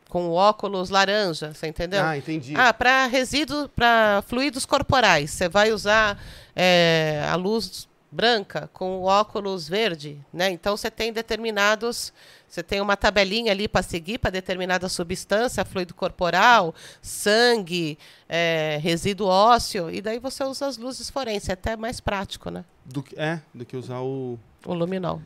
Com 0.09 0.29
óculos 0.31 0.89
laranja, 0.89 1.53
você 1.53 1.67
entendeu? 1.67 2.03
Ah, 2.03 2.17
entendi. 2.17 2.53
Ah, 2.55 2.73
para 2.73 3.07
resíduo, 3.07 3.67
para 3.69 4.23
fluidos 4.27 4.65
corporais, 4.65 5.31
você 5.31 5.49
vai 5.49 5.71
usar 5.71 6.17
é, 6.55 7.25
a 7.29 7.35
luz 7.35 7.86
branca 8.11 8.69
com 8.73 8.99
o 8.99 9.03
óculos 9.03 9.67
verde, 9.67 10.19
né? 10.31 10.49
Então 10.49 10.77
você 10.77 10.89
tem 10.89 11.11
determinados, 11.11 12.13
você 12.47 12.63
tem 12.63 12.79
uma 12.79 12.95
tabelinha 12.95 13.51
ali 13.51 13.67
para 13.67 13.83
seguir 13.83 14.17
para 14.17 14.31
determinada 14.31 14.87
substância, 14.87 15.65
fluido 15.65 15.93
corporal, 15.93 16.73
sangue, 17.01 17.97
é, 18.29 18.79
resíduo 18.81 19.27
ósseo, 19.27 19.89
e 19.89 20.01
daí 20.01 20.19
você 20.19 20.43
usa 20.43 20.67
as 20.67 20.77
luzes 20.77 21.09
forenses, 21.09 21.49
é 21.49 21.53
até 21.53 21.75
mais 21.75 21.99
prático, 21.99 22.49
né? 22.49 22.63
Do 22.85 23.03
que, 23.03 23.19
é, 23.19 23.41
do 23.53 23.65
que 23.65 23.75
usar 23.75 23.99
o. 23.99 24.39
O 24.65 24.73
luminol. 24.73 25.21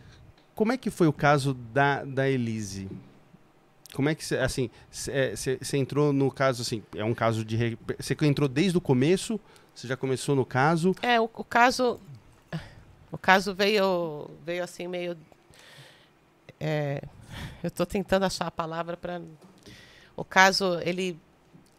Como 0.56 0.72
é 0.72 0.78
que 0.78 0.90
foi 0.90 1.08
o 1.08 1.14
caso 1.14 1.54
da, 1.54 2.04
da 2.04 2.30
Elise? 2.30 2.90
Como 3.94 4.08
é 4.08 4.16
que 4.16 4.24
você, 4.24 4.38
assim, 4.38 4.70
você 4.90 5.78
entrou 5.78 6.14
no 6.14 6.32
caso, 6.32 6.62
assim, 6.62 6.82
é 6.96 7.04
um 7.04 7.14
caso 7.14 7.44
de. 7.44 7.78
Você 8.00 8.16
entrou 8.22 8.48
desde 8.48 8.78
o 8.78 8.82
começo? 8.82 9.40
Você 9.74 9.88
já 9.88 9.98
começou 9.98 10.36
no 10.36 10.46
caso? 10.46 10.96
É, 11.02 11.20
o, 11.20 11.30
o 11.34 11.44
caso. 11.44 12.00
O 13.12 13.18
caso 13.18 13.54
veio, 13.54 14.30
veio 14.46 14.64
assim 14.64 14.88
meio. 14.88 15.18
é, 16.60 17.02
eu 17.64 17.68
estou 17.68 17.86
tentando 17.86 18.24
achar 18.24 18.48
a 18.48 18.52
palavra 18.52 18.96
para. 18.96 19.22
O 20.16 20.24
caso, 20.24 20.80
ele 20.82 21.20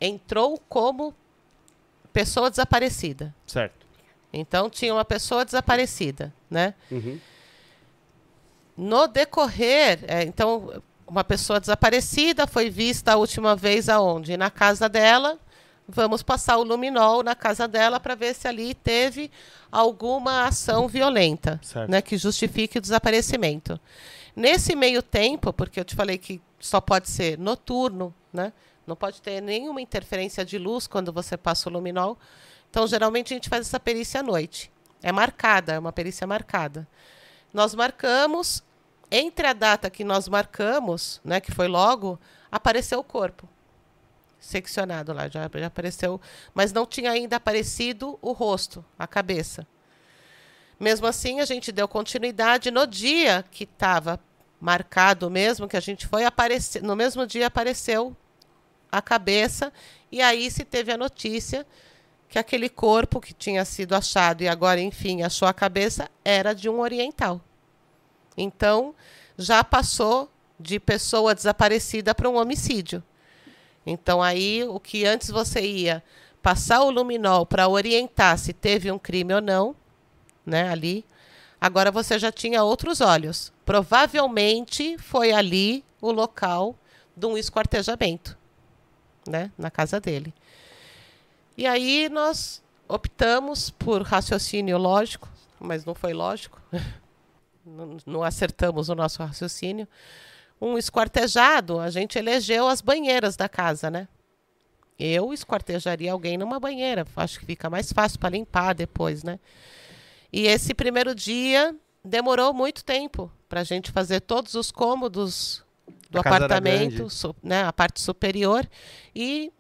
entrou 0.01 0.59
como 0.69 1.15
pessoa 2.13 2.51
desaparecida. 2.51 3.35
Certo. 3.47 3.87
Então 4.33 4.69
tinha 4.71 4.93
uma 4.93 5.05
pessoa 5.05 5.45
desaparecida, 5.45 6.33
né? 6.51 6.75
Uhum. 6.91 7.19
No 8.77 9.07
decorrer, 9.07 10.01
é, 10.09 10.23
então, 10.23 10.83
uma 11.07 11.23
pessoa 11.23 11.61
desaparecida 11.61 12.47
foi 12.47 12.71
vista 12.71 13.13
a 13.13 13.17
última 13.17 13.55
vez 13.55 13.89
aonde? 13.89 14.37
Na 14.37 14.51
casa 14.51 14.89
dela. 14.89 15.39
Vamos 15.95 16.23
passar 16.23 16.57
o 16.57 16.63
luminol 16.63 17.23
na 17.23 17.35
casa 17.35 17.69
dela 17.69 18.01
para 18.01 18.15
ver 18.15 18.35
se 18.35 18.49
ali 18.49 18.73
teve 18.73 19.31
alguma 19.71 20.47
ação 20.47 20.89
violenta, 20.89 21.61
né, 21.87 22.01
que 22.01 22.17
justifique 22.17 22.79
o 22.79 22.81
desaparecimento. 22.81 23.79
Nesse 24.35 24.75
meio 24.75 25.03
tempo, 25.03 25.53
porque 25.53 25.79
eu 25.79 25.85
te 25.85 25.95
falei 25.95 26.17
que 26.17 26.41
só 26.59 26.81
pode 26.81 27.11
ser 27.11 27.39
noturno, 27.39 28.15
né? 28.33 28.55
Não 28.87 28.97
pode 28.97 29.21
ter 29.21 29.43
nenhuma 29.43 29.83
interferência 29.83 30.47
de 30.47 30.57
luz 30.57 30.87
quando 30.87 31.13
você 31.13 31.37
passa 31.37 31.69
o 31.69 31.73
luminol. 31.73 32.19
Então, 32.71 32.87
geralmente 32.87 33.35
a 33.35 33.37
gente 33.37 33.51
faz 33.51 33.67
essa 33.67 33.79
perícia 33.79 34.21
à 34.21 34.23
noite. 34.23 34.73
É 35.03 35.13
marcada, 35.13 35.75
é 35.75 35.79
uma 35.79 35.93
perícia 35.93 36.27
marcada. 36.27 36.89
Nós 37.53 37.75
marcamos, 37.75 38.63
entre 39.11 39.47
a 39.47 39.53
data 39.53 39.91
que 39.91 40.05
nós 40.05 40.27
marcamos, 40.27 41.21
né, 41.23 41.39
que 41.39 41.53
foi 41.53 41.69
logo, 41.69 42.19
apareceu 42.51 42.99
o 42.99 43.05
corpo 43.05 43.47
seccionado 44.43 45.13
lá, 45.13 45.29
já, 45.29 45.49
já 45.55 45.67
apareceu, 45.67 46.21
mas 46.53 46.73
não 46.73 46.85
tinha 46.85 47.13
ainda 47.13 47.37
aparecido 47.37 48.19
o 48.21 48.33
rosto, 48.33 48.85
a 48.99 49.07
cabeça. 49.07 49.67
Mesmo 50.79 51.07
assim, 51.07 51.41
a 51.41 51.45
gente 51.45 51.71
deu 51.71 51.87
continuidade 51.87 52.71
no 52.71 52.87
dia 52.87 53.45
que 53.51 53.63
estava 53.65 54.19
marcado 54.61 55.31
mesmo, 55.31 55.69
que 55.69 55.77
a 55.77 55.81
gente 55.81 56.07
foi 56.07 56.25
aparecer, 56.25 56.83
no 56.83 56.97
mesmo 56.97 57.25
dia 57.25 57.47
apareceu 57.47 58.17
a 58.91 59.01
cabeça 59.01 59.73
e 60.11 60.21
aí 60.21 60.51
se 60.51 60.65
teve 60.65 60.93
a 60.93 60.99
notícia 60.99 61.65
que 62.29 62.39
aquele 62.39 62.69
corpo 62.69 63.21
que 63.21 63.33
tinha 63.33 63.65
sido 63.65 63.95
achado 63.95 64.43
e 64.43 64.49
agora, 64.49 64.81
enfim, 64.81 65.23
achou 65.23 65.47
a 65.47 65.55
cabeça 65.55 66.11
era 66.25 66.53
de 66.53 66.69
um 66.69 66.81
oriental. 66.81 67.41
Então, 68.37 68.95
já 69.37 69.63
passou 69.63 70.31
de 70.59 70.81
pessoa 70.81 71.35
desaparecida 71.35 72.15
para 72.15 72.29
um 72.29 72.37
homicídio. 72.37 73.03
Então, 73.85 74.23
aí, 74.23 74.65
o 74.65 74.79
que 74.79 75.05
antes 75.05 75.31
você 75.31 75.61
ia 75.61 76.03
passar 76.43 76.83
o 76.83 76.91
luminol 76.91 77.47
para 77.47 77.69
orientar 77.69 78.39
se 78.39 78.53
teve 78.53 78.91
um 78.91 78.99
crime 78.99 79.35
ou 79.35 79.41
não, 79.41 79.77
né, 80.45 80.69
ali, 80.69 81.05
agora 81.61 81.91
você 81.91 82.19
já 82.19 82.33
tinha 82.33 82.65
outros 82.65 83.01
olhos. 83.01 83.53
Provavelmente 83.65 84.99
foi 84.99 85.33
ali 85.33 85.85
o 86.01 86.11
local 86.11 86.77
de 87.17 87.27
um 87.27 87.39
esquartejamento, 87.39 88.37
né, 89.27 89.51
na 89.57 89.71
casa 89.71 90.01
dele. 90.01 90.35
E 91.57 91.67
aí 91.67 92.09
nós 92.09 92.63
optamos 92.89 93.71
por 93.71 94.03
raciocínio 94.03 94.79
lógico, 94.79 95.29
mas 95.61 95.85
não 95.85 95.95
foi 95.95 96.13
lógico. 96.13 96.61
não, 97.65 97.97
não 98.05 98.23
acertamos 98.23 98.89
o 98.89 98.95
nosso 98.95 99.23
raciocínio. 99.23 99.87
Um 100.65 100.79
esquartejado, 100.79 101.81
a 101.81 101.91
gente 101.91 102.17
elegeu 102.19 102.69
as 102.69 102.81
banheiras 102.81 103.37
da 103.37 103.49
casa, 103.49 103.91
né? 103.91 104.07
Eu 104.99 105.33
esquartejaria 105.33 106.13
alguém 106.13 106.39
numa 106.39 106.61
banheira. 106.61 107.05
Acho 107.17 107.41
que 107.41 107.47
fica 107.47 107.69
mais 107.69 107.93
fácil 107.93 108.21
para 108.21 108.29
limpar 108.31 108.73
depois, 108.75 109.25
né? 109.25 109.41
E 110.33 110.47
esse 110.47 110.73
primeiro 110.73 111.15
dia 111.15 111.75
demorou 112.05 112.55
muito 112.55 112.85
tempo 112.85 113.31
para 113.49 113.61
a 113.61 113.65
gente 113.65 113.91
fazer 113.91 114.21
todos 114.21 114.55
os 114.55 114.71
cômodos 114.71 115.65
do 116.09 116.19
A 116.19 116.21
apartamento, 116.21 117.11
su- 117.11 117.35
né, 117.43 117.65
a 117.65 117.73
parte 117.73 118.01
superior 118.01 118.69
e 119.15 119.53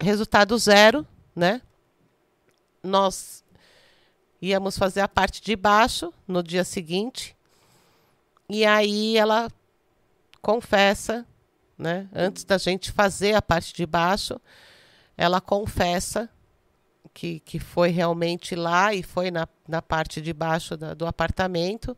resultado 0.00 0.56
zero, 0.58 1.06
né? 1.34 1.62
Nós 2.82 3.42
íamos 4.42 4.76
fazer 4.76 5.00
a 5.00 5.08
parte 5.08 5.40
de 5.40 5.56
baixo 5.56 6.12
no 6.28 6.42
dia 6.42 6.64
seguinte 6.64 7.34
e 8.48 8.64
aí 8.66 9.16
ela 9.16 9.50
confessa, 10.44 11.26
né? 11.76 12.06
Antes 12.14 12.44
da 12.44 12.58
gente 12.58 12.92
fazer 12.92 13.32
a 13.34 13.40
parte 13.40 13.72
de 13.72 13.86
baixo, 13.86 14.38
ela 15.16 15.40
confessa 15.40 16.28
que, 17.14 17.40
que 17.40 17.58
foi 17.58 17.88
realmente 17.88 18.54
lá 18.54 18.92
e 18.92 19.02
foi 19.02 19.30
na, 19.30 19.48
na 19.66 19.80
parte 19.80 20.20
de 20.20 20.34
baixo 20.34 20.76
da- 20.76 20.92
do 20.92 21.06
apartamento. 21.06 21.96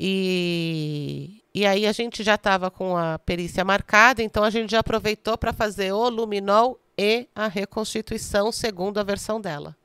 E, 0.00 1.42
e 1.54 1.66
aí 1.66 1.86
a 1.86 1.92
gente 1.92 2.22
já 2.24 2.34
estava 2.36 2.70
com 2.70 2.96
a 2.96 3.18
perícia 3.18 3.62
marcada, 3.62 4.22
então 4.22 4.42
a 4.42 4.50
gente 4.50 4.70
já 4.70 4.78
aproveitou 4.80 5.36
para 5.36 5.52
fazer 5.52 5.92
o 5.92 6.08
luminol 6.08 6.80
e 6.96 7.28
a 7.34 7.46
reconstituição 7.46 8.50
segundo 8.50 8.98
a 8.98 9.02
versão 9.02 9.38
dela. 9.38 9.76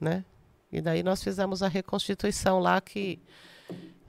Né? 0.00 0.24
E 0.70 0.80
daí 0.80 1.02
nós 1.02 1.22
fizemos 1.22 1.62
a 1.64 1.68
reconstituição 1.68 2.60
lá 2.60 2.80
que 2.80 3.18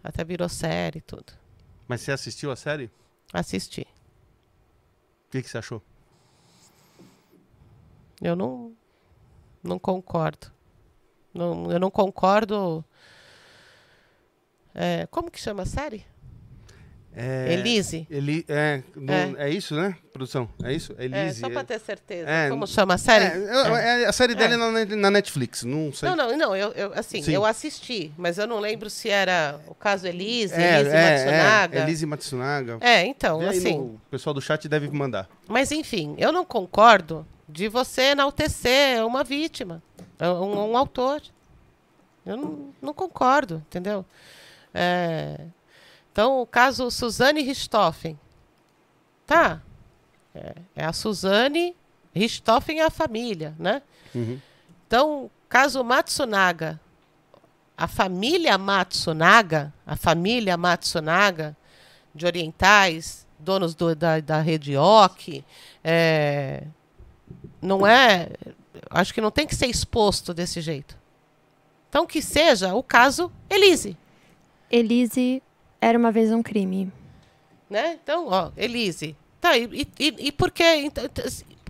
até 0.03 0.23
virou 0.23 0.47
série 0.47 0.99
e 0.99 1.01
tudo. 1.01 1.33
Mas 1.87 2.01
você 2.01 2.11
assistiu 2.11 2.51
a 2.51 2.55
série? 2.55 2.91
Assisti. 3.33 3.81
O 5.27 5.31
que, 5.31 5.41
que 5.41 5.49
você 5.49 5.57
achou? 5.57 5.81
Eu 8.21 8.35
não, 8.35 8.75
não 9.61 9.77
concordo. 9.77 10.51
Não, 11.33 11.71
eu 11.71 11.79
não 11.79 11.91
concordo. 11.91 12.83
É, 14.73 15.05
como 15.07 15.29
que 15.29 15.39
chama 15.39 15.63
a 15.63 15.65
série? 15.65 16.05
É... 17.17 17.53
Elise? 17.53 18.05
Eli... 18.11 18.43
É, 18.49 18.83
não- 18.95 19.13
É. 19.13 19.47
é 19.47 19.49
isso, 19.49 19.73
né, 19.73 19.95
produção? 20.11 20.49
É 20.61 20.73
isso? 20.73 20.93
É, 20.97 21.05
Elise. 21.05 21.39
só 21.39 21.49
para 21.49 21.63
ter 21.63 21.79
certeza. 21.79 22.29
É, 22.29 22.49
como 22.49 22.67
chama 22.67 22.95
a 22.95 22.97
série? 22.97 23.23
É, 23.25 23.47
É. 23.47 24.01
é, 24.03 24.05
a 24.05 24.11
série 24.11 24.35
dele 24.35 24.53
É. 24.53 24.55
é 24.55 24.57
na, 24.57 24.71
net- 24.71 24.95
na 24.95 25.09
Netflix, 25.11 25.63
não 25.63 25.93
sei. 25.93 26.09
Não, 26.09 26.15
não, 26.17 26.37
não. 26.37 26.55
Eu, 26.55 26.71
eu, 26.73 26.91
assim, 26.93 27.21
Sim. 27.23 27.31
eu 27.31 27.45
assisti, 27.45 28.11
mas 28.17 28.37
eu 28.37 28.45
não 28.45 28.59
lembro 28.59 28.89
se 28.89 29.09
era 29.09 29.59
o 29.67 29.73
caso 29.73 30.05
Elise, 30.05 30.53
é, 30.55 30.79
Elise 30.81 30.95
é, 30.95 31.11
Matsunaga. 31.11 31.79
É, 31.79 31.81
Elise 31.83 32.05
Matsunaga. 32.05 32.77
É, 32.81 33.05
então, 33.05 33.39
Vê 33.39 33.47
assim. 33.47 33.77
no- 33.77 33.83
O 33.85 34.01
pessoal 34.11 34.33
do 34.33 34.41
chat 34.41 34.67
deve 34.67 34.89
mandar. 34.89 35.29
Mas 35.47 35.71
enfim, 35.71 36.15
eu 36.17 36.31
não 36.33 36.43
concordo 36.43 37.25
de 37.47 37.69
você 37.69 38.11
enaltecer 38.11 39.05
uma 39.05 39.23
vítima, 39.23 39.81
um, 40.19 40.71
um 40.71 40.77
autor. 40.77 41.21
Eu 42.25 42.35
não, 42.35 42.69
não 42.81 42.93
concordo, 42.93 43.63
entendeu? 43.67 44.03
É, 44.73 45.39
então, 46.15 46.39
o 46.41 46.47
caso 46.47 46.89
Suzane 46.89 47.41
Richthofen. 47.41 48.17
Tá. 49.27 49.61
É, 50.33 50.55
é 50.77 50.85
a 50.85 50.93
Suzane 50.93 51.75
Richthofen 52.15 52.77
e 52.77 52.79
a 52.79 52.89
família, 52.89 53.53
né? 53.59 53.81
Uhum. 54.15 54.39
Então, 54.87 55.29
caso 55.49 55.83
Matsunaga, 55.83 56.79
a 57.77 57.85
família 57.85 58.57
Matsunaga, 58.57 59.73
a 59.85 59.97
família 59.97 60.55
Matsunaga, 60.55 61.53
de 62.13 62.25
orientais, 62.25 63.27
donos 63.37 63.75
do- 63.75 63.93
da, 63.93 64.21
da 64.21 64.39
rede 64.39 64.77
OC, 64.77 65.43
é, 65.83 66.63
não 67.61 67.85
é. 67.85 68.29
Acho 68.89 69.13
que 69.13 69.19
não 69.19 69.31
tem 69.31 69.45
que 69.45 69.53
ser 69.53 69.67
exposto 69.67 70.33
desse 70.33 70.61
jeito. 70.61 70.97
Então, 71.89 72.07
que 72.07 72.21
seja 72.21 72.73
o 72.73 72.81
caso 72.81 73.29
Elise. 73.49 73.97
Elise 74.71 75.43
era 75.87 75.97
uma 75.97 76.11
vez 76.11 76.31
um 76.31 76.41
crime. 76.41 76.91
Né? 77.69 77.97
Então, 78.01 78.27
ó, 78.29 78.51
Elise. 78.57 79.15
Tá, 79.39 79.57
e, 79.57 79.87
e, 79.99 80.15
e 80.27 80.31
por 80.31 80.51
que. 80.51 80.63
então, 80.77 81.03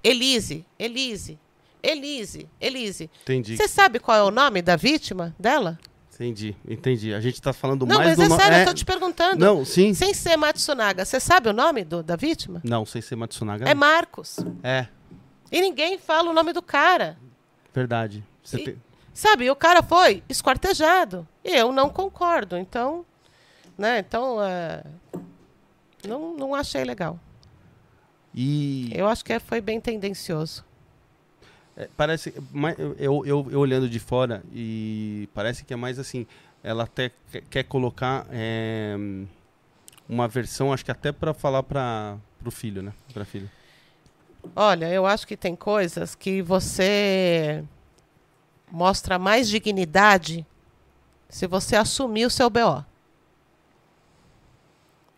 Elise, 0.03 0.65
Elise, 0.79 1.37
Elise, 1.83 2.47
Elise. 2.61 3.09
Entendi, 3.23 3.57
Você 3.57 3.67
sabe 3.67 3.99
qual 3.99 4.17
é 4.17 4.23
o 4.23 4.31
nome 4.31 4.61
da 4.61 4.75
vítima 4.75 5.35
dela? 5.39 5.77
entendi, 6.13 6.55
entendi. 6.65 7.13
A 7.13 7.19
gente 7.19 7.41
tá 7.41 7.51
falando 7.51 7.85
Não, 7.85 7.97
mais 7.97 8.09
mas 8.09 8.17
do 8.17 8.23
é 8.23 8.27
no- 8.29 8.35
sério, 8.37 8.55
é- 8.57 8.61
eu 8.61 8.67
tô 8.67 8.73
te 8.73 8.85
perguntando. 8.85 9.37
Não, 9.37 9.65
sim. 9.65 9.93
Sem 9.93 10.13
ser 10.13 10.37
Matsunaga, 10.37 11.03
você 11.03 11.19
sabe 11.19 11.49
o 11.49 11.53
nome 11.53 11.83
do, 11.83 12.01
da 12.01 12.15
vítima? 12.15 12.61
Não, 12.63 12.85
sem 12.85 13.01
ser 13.01 13.17
Matsunaga. 13.17 13.67
É 13.67 13.73
Marcos. 13.73 14.37
É, 14.63 14.87
E 15.51 15.59
ninguém 15.61 15.97
fala 15.97 16.29
o 16.29 16.33
nome 16.33 16.53
do 16.53 16.61
cara. 16.61 17.17
verdade. 17.73 18.23
Você 18.41 18.57
E- 18.57 18.63
tem- 18.63 18.77
Sabe, 19.13 19.49
o 19.49 19.55
cara 19.55 19.81
foi 19.83 20.23
esquartejado. 20.29 21.27
E 21.43 21.53
eu 21.55 21.71
não 21.71 21.89
concordo. 21.89 22.57
Então, 22.57 23.05
né? 23.77 23.99
Então, 23.99 24.41
é, 24.43 24.83
não, 26.07 26.35
não 26.35 26.55
achei 26.55 26.83
legal. 26.83 27.19
E 28.33 28.89
Eu 28.93 29.07
acho 29.07 29.23
que 29.23 29.31
é- 29.33 29.39
foi 29.39 29.61
bem 29.61 29.79
tendencioso. 29.79 30.63
é, 31.77 31.89
parece. 31.97 32.33
Eu, 32.97 33.25
eu, 33.25 33.47
eu- 33.51 33.59
olhando 33.59 33.89
de 33.89 33.99
fora 33.99 34.43
e 34.53 35.27
parece 35.33 35.63
que 35.65 35.73
é 35.73 35.77
mais 35.77 35.97
assim. 35.99 36.25
Ela 36.63 36.83
até 36.83 37.11
que- 37.31 37.41
quer 37.41 37.63
colocar 37.63 38.25
é, 38.31 38.95
uma 40.07 40.27
versão, 40.27 40.71
acho 40.73 40.83
que 40.85 40.91
até 40.91 41.11
pra 41.11 41.33
falar 41.33 41.63
para 41.63 42.17
pro 42.39 42.51
filho, 42.51 42.81
né? 42.81 42.93
Pra 43.13 43.23
filha. 43.25 43.51
Olha, 44.55 44.89
eu 44.91 45.05
acho 45.05 45.25
que 45.27 45.35
tem 45.35 45.55
coisas 45.55 46.13
que 46.15 46.41
você 46.41 47.63
mostra 48.71 49.17
mais 49.17 49.47
dignidade 49.49 50.45
se 51.29 51.47
você 51.47 51.75
assumir 51.75 52.25
o 52.25 52.29
seu 52.29 52.49
BO. 52.49 52.83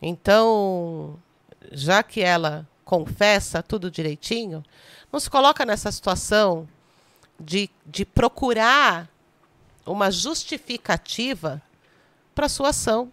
Então, 0.02 1.20
já 1.72 2.04
que 2.04 2.22
ela 2.22 2.68
confessa 2.86 3.62
tudo 3.62 3.92
direitinho, 3.92 4.64
não 5.12 5.20
se 5.20 5.30
coloca 5.30 5.66
nessa 5.66 5.92
situação 5.92 6.68
de, 7.40 7.70
de 7.86 8.06
procurar 8.06 9.10
uma 9.86 10.12
justificativa 10.12 11.62
para 12.34 12.48
sua 12.48 12.70
ação. 12.70 13.12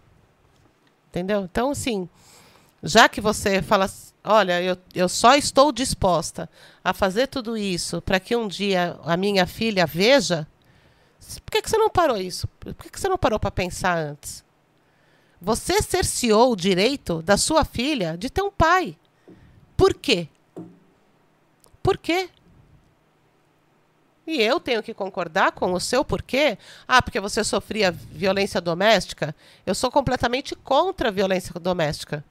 Entendeu? 1.09 1.41
Então, 1.41 1.71
assim, 1.71 2.07
já 2.83 3.09
que 3.09 3.19
você 3.19 3.61
fala, 3.61 3.89
olha, 4.23 4.61
eu, 4.61 4.77
eu 4.93 5.09
só 5.09 5.35
estou 5.35 5.71
disposta 5.71 6.49
a 6.83 6.93
fazer 6.93 7.27
tudo 7.27 7.57
isso 7.57 8.01
para 8.01 8.19
que 8.19 8.35
um 8.35 8.47
dia 8.47 8.99
a 9.03 9.17
minha 9.17 9.47
filha 9.47 9.85
veja, 9.85 10.47
por 11.43 11.51
que, 11.51 11.61
que 11.61 11.69
você 11.69 11.77
não 11.77 11.89
parou 11.89 12.17
isso? 12.17 12.47
Por 12.59 12.75
que, 12.75 12.89
que 12.91 12.99
você 12.99 13.09
não 13.09 13.17
parou 13.17 13.39
para 13.39 13.49
pensar 13.49 13.97
antes? 13.97 14.44
Você 15.45 15.79
cerceou 15.79 16.53
o 16.53 16.55
direito 16.55 17.21
da 17.21 17.37
sua 17.37 17.63
filha 17.63 18.17
de 18.17 18.31
ter 18.31 18.41
um 18.41 18.49
pai. 18.49 18.97
Por 19.77 19.93
quê? 19.93 20.27
Por 21.83 21.99
quê? 21.99 22.29
E 24.25 24.41
eu 24.41 24.59
tenho 24.59 24.81
que 24.81 24.91
concordar 24.91 25.51
com 25.51 25.71
o 25.71 25.79
seu 25.79 26.03
porquê? 26.03 26.57
Ah, 26.87 26.99
porque 26.99 27.19
você 27.19 27.43
sofria 27.43 27.91
violência 27.91 28.59
doméstica? 28.59 29.35
Eu 29.67 29.75
sou 29.75 29.91
completamente 29.91 30.55
contra 30.55 31.09
a 31.09 31.11
violência 31.11 31.53
doméstica. 31.59 32.25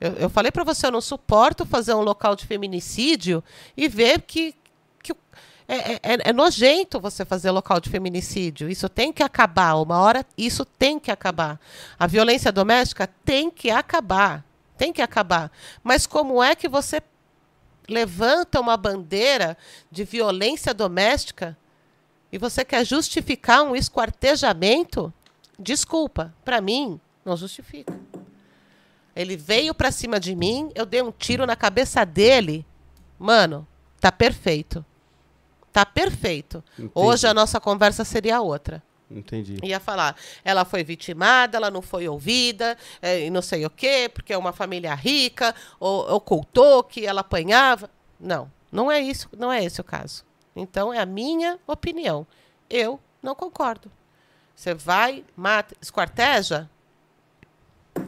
Eu, 0.00 0.12
eu 0.12 0.30
falei 0.30 0.52
para 0.52 0.62
você, 0.62 0.86
eu 0.86 0.92
não 0.92 1.00
suporto 1.00 1.66
fazer 1.66 1.92
um 1.94 2.02
local 2.02 2.36
de 2.36 2.46
feminicídio 2.46 3.42
e 3.76 3.88
ver 3.88 4.22
que, 4.22 4.54
que 5.02 5.12
é, 5.66 5.94
é- 5.94 6.00
é 6.24 6.32
nojento 6.32 7.00
você 7.00 7.24
fazer 7.24 7.50
local 7.50 7.80
de 7.80 7.88
feminicídio. 7.90 8.68
Isso 8.68 8.88
tem 8.88 9.12
que 9.12 9.22
acabar. 9.22 9.74
Uma 9.76 9.98
hora 10.00 10.26
isso 10.36 10.64
tem 10.64 10.98
que 10.98 11.10
acabar. 11.10 11.58
A 11.98 12.06
violência 12.06 12.52
doméstica 12.52 13.08
tem 13.24 13.50
que 13.50 13.70
acabar. 13.70 14.44
Tem 14.76 14.92
que 14.92 15.00
acabar. 15.02 15.50
Mas 15.82 16.06
como 16.06 16.42
é 16.42 16.54
que 16.54 16.68
você 16.68 17.00
levanta 17.88 18.60
uma 18.60 18.76
bandeira 18.76 19.56
de 19.90 20.04
violência 20.04 20.74
doméstica 20.74 21.56
e 22.32 22.38
você 22.38 22.64
quer 22.64 22.84
justificar 22.84 23.62
um 23.62 23.74
esquartejamento? 23.76 25.12
Desculpa, 25.58 26.34
para 26.44 26.60
mim 26.60 27.00
não 27.24 27.36
justifica. 27.36 27.92
Ele 29.14 29.36
veio 29.36 29.72
para 29.72 29.92
cima 29.92 30.18
de 30.18 30.34
mim, 30.34 30.70
eu 30.74 30.84
dei 30.84 31.00
um 31.00 31.12
tiro 31.12 31.46
na 31.46 31.54
cabeça 31.54 32.04
dele. 32.04 32.66
Mano, 33.18 33.66
tá 34.00 34.10
perfeito. 34.10 34.84
Tá 35.74 35.84
perfeito. 35.84 36.62
Entendi. 36.78 36.92
Hoje 36.94 37.26
a 37.26 37.34
nossa 37.34 37.58
conversa 37.58 38.04
seria 38.04 38.40
outra. 38.40 38.80
Entendi. 39.10 39.58
Ia 39.60 39.80
falar, 39.80 40.14
ela 40.44 40.64
foi 40.64 40.84
vitimada, 40.84 41.56
ela 41.56 41.68
não 41.68 41.82
foi 41.82 42.06
ouvida, 42.06 42.78
é, 43.02 43.26
e 43.26 43.28
não 43.28 43.42
sei 43.42 43.66
o 43.66 43.70
quê, 43.70 44.08
porque 44.08 44.32
é 44.32 44.38
uma 44.38 44.52
família 44.52 44.94
rica, 44.94 45.52
ou 45.80 46.14
ocultou 46.14 46.84
que 46.84 47.04
ela 47.04 47.22
apanhava. 47.22 47.90
Não, 48.20 48.48
não 48.70 48.90
é 48.90 49.00
isso, 49.00 49.28
não 49.36 49.52
é 49.52 49.64
esse 49.64 49.80
o 49.80 49.84
caso. 49.84 50.24
Então 50.54 50.94
é 50.94 51.00
a 51.00 51.06
minha 51.06 51.58
opinião. 51.66 52.24
Eu 52.70 53.00
não 53.20 53.34
concordo. 53.34 53.90
Você 54.54 54.74
vai, 54.74 55.24
mata, 55.36 55.74
esquarteja, 55.82 56.70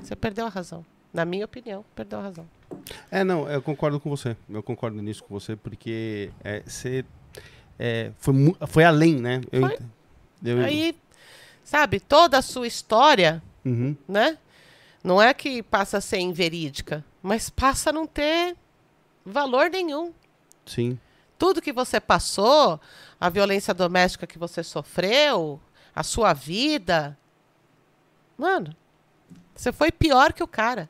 você 0.01 0.15
perdeu 0.15 0.47
a 0.47 0.51
razão. 0.51 0.87
Na 1.13 1.25
minha 1.25 1.45
opinião, 1.45 1.85
perdeu 1.97 2.21
a 2.21 2.23
razão. 2.23 2.49
É, 3.11 3.25
não, 3.25 3.51
eu 3.51 3.61
concordo 3.61 3.99
com 3.99 4.09
você. 4.09 4.37
Eu 4.49 4.63
concordo 4.63 5.03
nisso 5.03 5.25
com 5.25 5.35
você, 5.35 5.57
porque 5.57 6.31
é, 6.45 6.63
você 6.65 7.01
é, 7.01 7.05
foi, 8.19 8.35
mu- 8.35 8.57
foi 8.67 8.85
além, 8.85 9.17
né? 9.17 9.41
Eu, 9.53 9.61
Foi. 9.63 9.79
eu- 10.45 10.65
Aí, 10.65 10.97
sabe, 11.65 12.01
toda 12.01 12.39
a 12.39 12.43
sua 12.43 12.67
história, 12.67 13.43
Uhum, 13.65 13.97
né? 14.09 14.39
Não 15.03 15.21
é 15.23 15.33
que 15.35 15.63
passa 15.63 15.99
a 15.99 16.01
ser 16.01 16.19
inverídica, 16.19 17.05
mas 17.23 17.49
passa 17.51 17.91
a 17.91 17.93
não 17.93 18.07
ter 18.07 18.57
valor 19.25 19.71
nenhum. 19.71 20.13
sim. 20.65 20.99
Tudo 21.39 21.61
que 21.61 21.71
você 21.73 22.01
passou, 22.01 22.81
a 23.21 23.29
violência 23.29 23.75
doméstica 23.75 24.27
que 24.27 24.39
você 24.39 24.63
sofreu, 24.63 25.61
a 25.95 26.03
sua 26.03 26.33
vida. 26.33 27.15
Mano, 28.39 28.75
você 29.55 29.71
foi 29.71 29.93
pior 29.93 30.33
que 30.33 30.43
o 30.43 30.49
cara. 30.49 30.89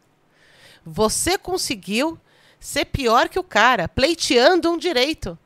Você 0.85 1.37
conseguiu 1.37 2.17
ser 2.61 2.85
pior 2.85 3.29
que 3.29 3.41
o 3.41 3.43
cara, 3.45 3.89
pleiteando 3.89 4.71
um 4.71 4.79
direito. 4.79 5.37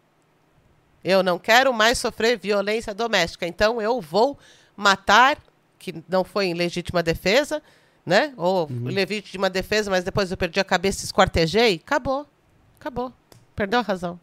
Eu 1.02 1.22
não 1.22 1.39
quero 1.39 1.72
mais 1.72 1.98
sofrer 1.98 2.39
violência 2.39 2.94
doméstica, 2.94 3.47
então 3.47 3.81
eu 3.81 4.01
vou 4.01 4.39
matar, 4.77 5.39
que 5.78 6.02
não 6.09 6.24
foi 6.24 6.47
em 6.47 6.55
legítima 6.55 7.02
defesa, 7.02 7.62
né? 8.05 8.32
Ou 8.36 8.68
legítima 8.85 9.48
defesa, 9.48 9.90
mas 9.90 10.05
depois 10.05 10.31
eu 10.31 10.36
perdi 10.36 10.60
a 10.60 10.64
cabeça 10.64 11.02
e 11.02 11.06
esquartejei. 11.06 11.81
Acabou. 11.85 12.27
Acabou. 12.78 13.12
Perdeu 13.55 13.78
a 13.78 13.82
razão. 13.82 14.18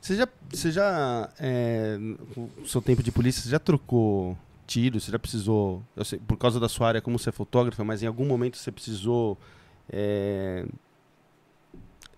Você 0.00 0.16
já, 0.16 0.28
você 0.50 0.70
já 0.70 1.28
é, 1.38 1.96
no 1.98 2.66
seu 2.66 2.80
tempo 2.80 3.02
de 3.02 3.10
polícia, 3.10 3.42
você 3.42 3.50
já 3.50 3.58
trocou 3.58 4.36
tiros? 4.66 5.04
Você 5.04 5.12
já 5.12 5.18
precisou, 5.18 5.82
eu 5.96 6.04
sei, 6.04 6.18
por 6.18 6.36
causa 6.36 6.60
da 6.60 6.68
sua 6.68 6.88
área 6.88 7.00
como 7.00 7.18
você 7.18 7.30
é 7.30 7.32
fotógrafa, 7.32 7.84
mas 7.84 8.02
em 8.02 8.06
algum 8.06 8.24
momento 8.24 8.56
você 8.56 8.70
precisou 8.70 9.36
é, 9.90 10.64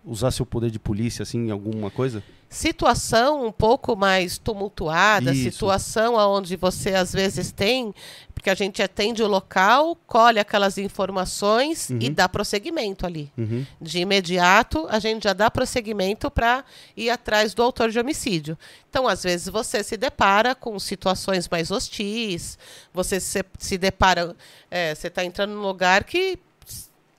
usar 0.04 0.30
seu 0.30 0.46
poder 0.46 0.70
de 0.70 0.78
polícia, 0.78 1.22
assim, 1.22 1.48
em 1.48 1.50
alguma 1.50 1.90
coisa? 1.90 2.22
situação 2.52 3.46
um 3.46 3.52
pouco 3.52 3.94
mais 3.94 4.36
tumultuada, 4.36 5.30
Isso. 5.32 5.52
situação 5.52 6.16
onde 6.16 6.56
você 6.56 6.96
às 6.96 7.12
vezes 7.12 7.52
tem, 7.52 7.94
porque 8.34 8.50
a 8.50 8.56
gente 8.56 8.82
atende 8.82 9.22
o 9.22 9.28
local, 9.28 9.96
colhe 10.04 10.40
aquelas 10.40 10.76
informações 10.76 11.90
e 11.90 12.08
Uhum. 12.08 12.12
dá 12.12 12.28
prosseguimento 12.28 13.06
ali. 13.06 13.30
Uhum. 13.38 13.64
De 13.80 14.00
imediato, 14.00 14.84
a 14.90 14.98
gente 14.98 15.22
já 15.22 15.32
dá 15.32 15.48
prosseguimento 15.48 16.28
para 16.28 16.64
ir 16.96 17.08
atrás 17.08 17.54
do 17.54 17.62
autor 17.62 17.88
de 17.90 18.00
homicídio. 18.00 18.58
Então, 18.88 19.06
às 19.06 19.22
vezes, 19.22 19.46
você 19.46 19.84
se 19.84 19.96
depara 19.96 20.52
com 20.52 20.76
situações 20.80 21.48
mais 21.48 21.70
hostis, 21.70 22.58
você 22.92 23.20
se, 23.20 23.44
se 23.60 23.78
depara. 23.78 24.34
é, 24.68 24.92
você 24.92 25.06
está 25.06 25.24
entrando 25.24 25.54
num 25.54 25.62
lugar 25.62 26.02
que 26.02 26.36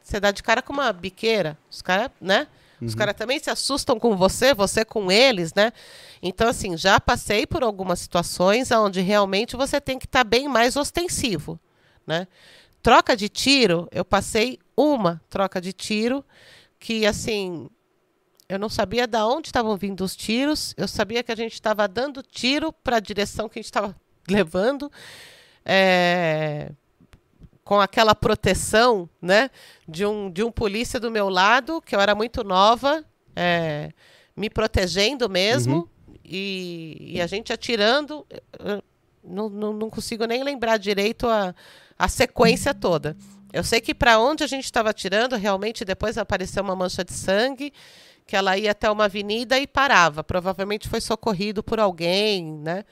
você 0.04 0.20
dá 0.20 0.32
de 0.32 0.44
cara 0.44 0.62
com 0.62 0.74
uma 0.74 0.92
biqueira. 0.92 1.58
Os 1.70 1.82
caras, 1.82 2.12
né? 2.20 2.48
Os 2.88 2.96
caras 2.96 3.16
também 3.16 3.40
se 3.40 3.50
assustam 3.50 4.00
com 4.00 4.18
você, 4.18 4.54
você 4.54 4.84
com 4.84 5.12
eles, 5.12 5.54
né? 5.54 5.72
Então, 6.22 6.48
assim, 6.48 6.76
já 6.76 7.00
passei 7.00 7.46
por 7.46 7.64
algumas 7.64 8.00
situações 8.00 8.72
onde 8.72 9.02
realmente 9.02 9.56
você 9.56 9.80
tem 9.80 10.00
que 10.00 10.06
estar 10.06 10.24
bem 10.24 10.48
mais 10.48 10.76
ostensivo, 10.76 11.60
né? 12.08 12.28
Troca 12.82 13.16
de 13.16 13.30
tiro, 13.30 13.88
eu 13.92 14.04
passei 14.04 14.58
uma 14.76 15.22
troca 15.30 15.62
de 15.62 15.72
tiro 15.72 16.26
que, 16.80 17.06
assim, 17.06 17.70
eu 18.50 18.58
não 18.58 18.68
sabia 18.68 19.06
de 19.06 19.18
onde 19.20 19.50
estavam 19.50 19.78
vindo 19.78 20.04
os 20.04 20.16
tiros, 20.16 20.74
eu 20.76 20.88
sabia 20.88 21.22
que 21.22 21.32
a 21.32 21.36
gente 21.36 21.54
estava 21.54 21.88
dando 21.88 22.24
tiro 22.24 22.74
para 22.74 22.98
a 22.98 23.00
direção 23.00 23.48
que 23.48 23.60
a 23.60 23.62
gente 23.62 23.70
estava 23.70 23.96
levando. 24.28 24.92
É, 25.64 26.72
com 27.64 27.80
aquela 27.80 28.16
proteção, 28.16 29.10
né, 29.22 29.50
de 29.88 30.06
um, 30.06 30.30
de 30.32 30.44
um 30.44 30.52
polícia 30.52 31.00
do 31.00 31.12
meu 31.12 31.30
lado, 31.30 31.82
que 31.82 31.96
eu 31.96 32.00
era 32.00 32.16
muito 32.16 32.44
nova, 32.44 33.06
é, 33.36 33.92
me 34.36 34.50
protegendo 34.50 35.30
mesmo, 35.30 35.90
e, 36.24 37.14
e 37.16 37.22
a 37.22 37.28
gente 37.28 37.54
atirando, 37.54 38.26
não, 39.24 39.50
não, 39.50 39.74
não 39.74 39.90
consigo 39.90 40.26
nem 40.26 40.44
lembrar 40.44 40.78
direito 40.78 41.28
a, 41.28 41.54
a 41.98 42.08
sequência 42.08 42.74
toda. 42.74 43.16
Eu 43.54 43.64
sei 43.64 43.82
que 43.82 43.94
para 43.94 44.18
onde 44.18 44.44
a 44.44 44.48
gente 44.48 44.64
estava 44.64 44.90
atirando, 44.90 45.36
realmente 45.36 45.84
depois 45.84 46.18
apareceu 46.18 46.64
uma 46.64 46.76
mancha 46.76 47.04
de 47.04 47.14
sangue, 47.14 47.74
que 48.26 48.36
ela 48.36 48.58
ia 48.58 48.72
até 48.72 48.90
uma 48.90 49.06
avenida 49.06 49.60
e 49.60 49.68
parava. 49.68 50.24
Provavelmente 50.24 50.88
foi 50.88 51.02
socorrido 51.02 51.62
por 51.62 51.80
alguém, 51.80 52.46
né? 52.46 52.86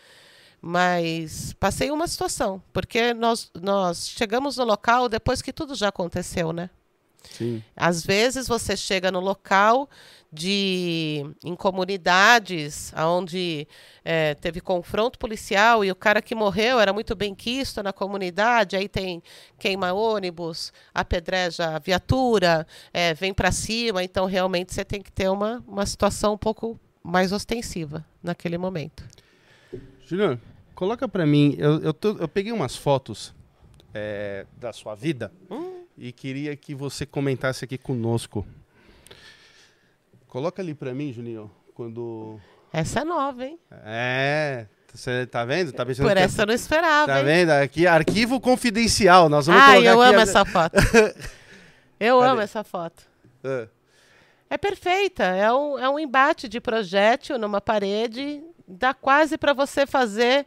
Mas 0.62 1.54
passei 1.54 1.90
uma 1.90 2.08
situação, 2.08 2.62
porque 2.74 3.14
nós, 3.14 3.50
nós 3.62 4.10
chegamos 4.10 4.58
no 4.58 4.66
local 4.66 5.08
depois 5.08 5.42
que 5.42 5.54
tudo 5.54 5.74
já 5.74 5.88
aconteceu, 5.88 6.52
né? 6.52 6.70
Sim. 7.24 7.64
Às 7.76 8.04
vezes 8.04 8.48
você 8.48 8.76
chega 8.76 9.12
no 9.12 9.20
local 9.20 9.90
de 10.32 11.26
em 11.44 11.56
comunidades 11.56 12.94
onde 12.96 13.68
é, 14.06 14.36
teve 14.36 14.62
confronto 14.62 15.18
policial 15.18 15.84
e 15.84 15.92
o 15.92 15.96
cara 15.96 16.22
que 16.22 16.36
morreu 16.36 16.80
era 16.80 16.94
muito 16.94 17.16
bem 17.16 17.34
quisto 17.34 17.82
na 17.82 17.92
comunidade, 17.92 18.76
aí 18.76 18.88
tem 18.88 19.24
queima 19.58 19.92
ônibus, 19.92 20.72
apedreja 20.94 21.76
a 21.76 21.80
viatura, 21.80 22.66
é, 22.94 23.14
vem 23.14 23.34
para 23.34 23.52
cima, 23.52 24.04
então 24.04 24.26
realmente 24.26 24.74
você 24.74 24.86
tem 24.86 25.02
que 25.02 25.12
ter 25.12 25.30
uma, 25.30 25.64
uma 25.68 25.86
situação 25.86 26.34
um 26.34 26.38
pouco 26.38 26.80
mais 27.04 27.32
ostensiva 27.32 28.06
naquele 28.22 28.58
momento. 28.58 29.04
Júnior, 30.06 30.40
coloca 30.80 31.08
pra 31.10 31.26
mim. 31.26 31.56
Eu, 31.60 31.82
eu, 31.82 31.94
tô- 31.94 32.16
eu 32.18 32.28
peguei 32.28 32.54
umas 32.54 32.74
fotos 32.76 33.34
é, 33.94 34.46
da 34.58 34.72
sua 34.72 34.96
vida 34.96 35.30
e 35.98 36.14
queria 36.14 36.56
que 36.56 36.74
você 36.74 37.06
comentasse 37.06 37.66
aqui 37.66 37.78
conosco. 37.78 38.48
Coloca 40.28 40.62
ali 40.62 40.74
pra 40.74 40.94
mim, 40.94 41.12
Juninho, 41.12 41.52
quando. 41.74 42.40
Essa 42.72 43.02
é 43.02 43.04
nova, 43.04 43.46
hein? 43.46 43.60
É. 43.84 44.68
Você 44.94 45.26
tá 45.28 45.44
vendo? 45.46 45.72
Tá 45.72 45.86
pensando 45.86 46.08
Por 46.08 46.14
que 46.16 46.20
é- 46.22 46.24
essa 46.24 46.42
eu 46.44 46.48
não 46.48 46.54
esperava, 46.54 47.08
Tá 47.08 47.20
hein? 47.20 47.26
vendo? 47.26 47.50
Aqui, 47.52 47.86
arquivo 47.86 48.40
confidencial. 48.40 49.28
Nós 49.30 49.46
vamos 49.48 49.62
Ai, 49.62 49.74
colocar 49.84 49.92
eu 49.92 50.02
aqui 50.02 50.10
amo 50.12 50.20
a- 50.20 50.24
essa 50.24 50.46
foto. 50.46 50.76
Eu 52.00 52.20
Cadê? 52.20 52.32
amo 52.32 52.42
essa 52.42 52.64
foto. 52.64 53.04
Ah, 53.44 53.68
É 54.50 54.58
perfeita. 54.58 55.24
É 55.26 55.52
um, 55.52 55.78
é 55.78 55.90
um 55.90 56.00
embate 56.00 56.48
de 56.48 56.62
projétil 56.62 57.38
numa 57.38 57.60
parede. 57.60 58.42
Dá 58.72 58.94
quase 58.94 59.36
para 59.36 59.52
você 59.52 59.88
fazer 59.88 60.46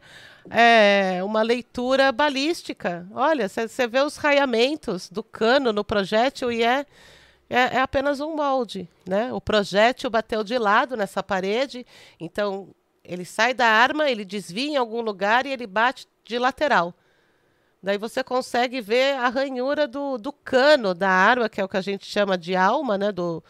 é, 0.49 1.21
uma 1.25 1.41
leitura 1.41 2.09
balística. 2.09 3.05
Olha, 3.11 3.49
você 3.49 3.85
vê 3.85 3.99
os 3.99 4.15
raiamentos 4.15 5.09
do 5.09 5.21
cano 5.21 5.73
no 5.73 5.83
projétil 5.83 6.49
e 6.49 6.63
é, 6.63 6.85
é, 7.49 7.59
é 7.75 7.79
apenas 7.81 8.21
um 8.21 8.33
molde. 8.33 8.87
Né? 9.05 9.33
O 9.33 9.41
projétil 9.41 10.09
bateu 10.09 10.41
de 10.41 10.57
lado 10.57 10.95
nessa 10.95 11.21
parede, 11.21 11.85
então 12.17 12.69
ele 13.03 13.25
sai 13.25 13.53
da 13.53 13.67
arma, 13.67 14.09
ele 14.09 14.23
desvia 14.23 14.69
em 14.69 14.77
algum 14.77 15.01
lugar 15.01 15.45
e 15.45 15.51
ele 15.51 15.67
bate 15.67 16.07
de 16.23 16.39
lateral. 16.39 16.93
Daí 17.81 17.97
você 17.97 18.23
consegue 18.23 18.79
ver 18.79 19.17
a 19.17 19.27
ranhura 19.27 19.85
do, 19.85 20.17
do 20.17 20.31
cano 20.31 20.93
da 20.93 21.09
arma, 21.09 21.49
que 21.49 21.59
é 21.59 21.65
o 21.65 21.67
que 21.67 21.75
a 21.75 21.81
gente 21.81 22.05
chama 22.05 22.37
de 22.37 22.55
alma, 22.55 22.97
né? 22.97 23.11
Do, 23.11 23.43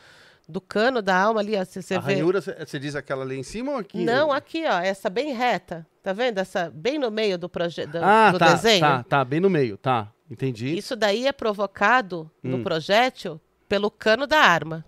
do 0.48 0.60
cano 0.62 1.02
da 1.02 1.16
alma 1.18 1.40
ali. 1.40 1.56
ó, 1.56 1.64
Você, 1.66 1.82
você 1.82 1.96
a 1.96 2.00
vê. 2.00 2.14
ranhura, 2.16 2.42
você 2.42 2.80
diz 2.80 2.96
aquela 2.96 3.24
ali 3.24 3.38
em 3.38 3.44
cima 3.44 3.72
ou 3.74 3.78
aqui? 3.78 4.04
Não, 4.04 4.32
aqui, 4.32 4.64
ó, 4.68 4.80
essa 4.80 5.10
bem 5.10 5.34
reta. 5.34 5.86
Tá 6.02 6.12
vendo? 6.12 6.38
Essa 6.40 6.70
bem 6.74 7.00
no 7.00 7.10
meio 7.10 7.38
do, 7.38 7.48
proje 7.48 7.86
do, 7.86 7.98
Ah, 8.04 8.32
do 8.32 8.38
tá, 8.40 8.54
desenho. 8.54 8.82
tá, 8.82 9.04
tá, 9.04 9.24
bem 9.26 9.40
no 9.40 9.50
meio, 9.50 9.78
tá. 9.78 10.12
Entendi. 10.30 10.76
Isso 10.78 10.96
daí 10.96 11.28
é 11.28 11.32
provocado 11.32 12.30
no 12.42 12.58
Hum. 12.58 12.64
projétil 12.64 13.40
pelo 13.70 13.90
cano 13.90 14.28
da 14.28 14.40
arma. 14.40 14.84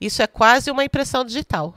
Isso 0.00 0.22
é 0.22 0.26
quase 0.26 0.70
uma 0.70 0.84
impressão 0.84 1.24
digital. 1.24 1.74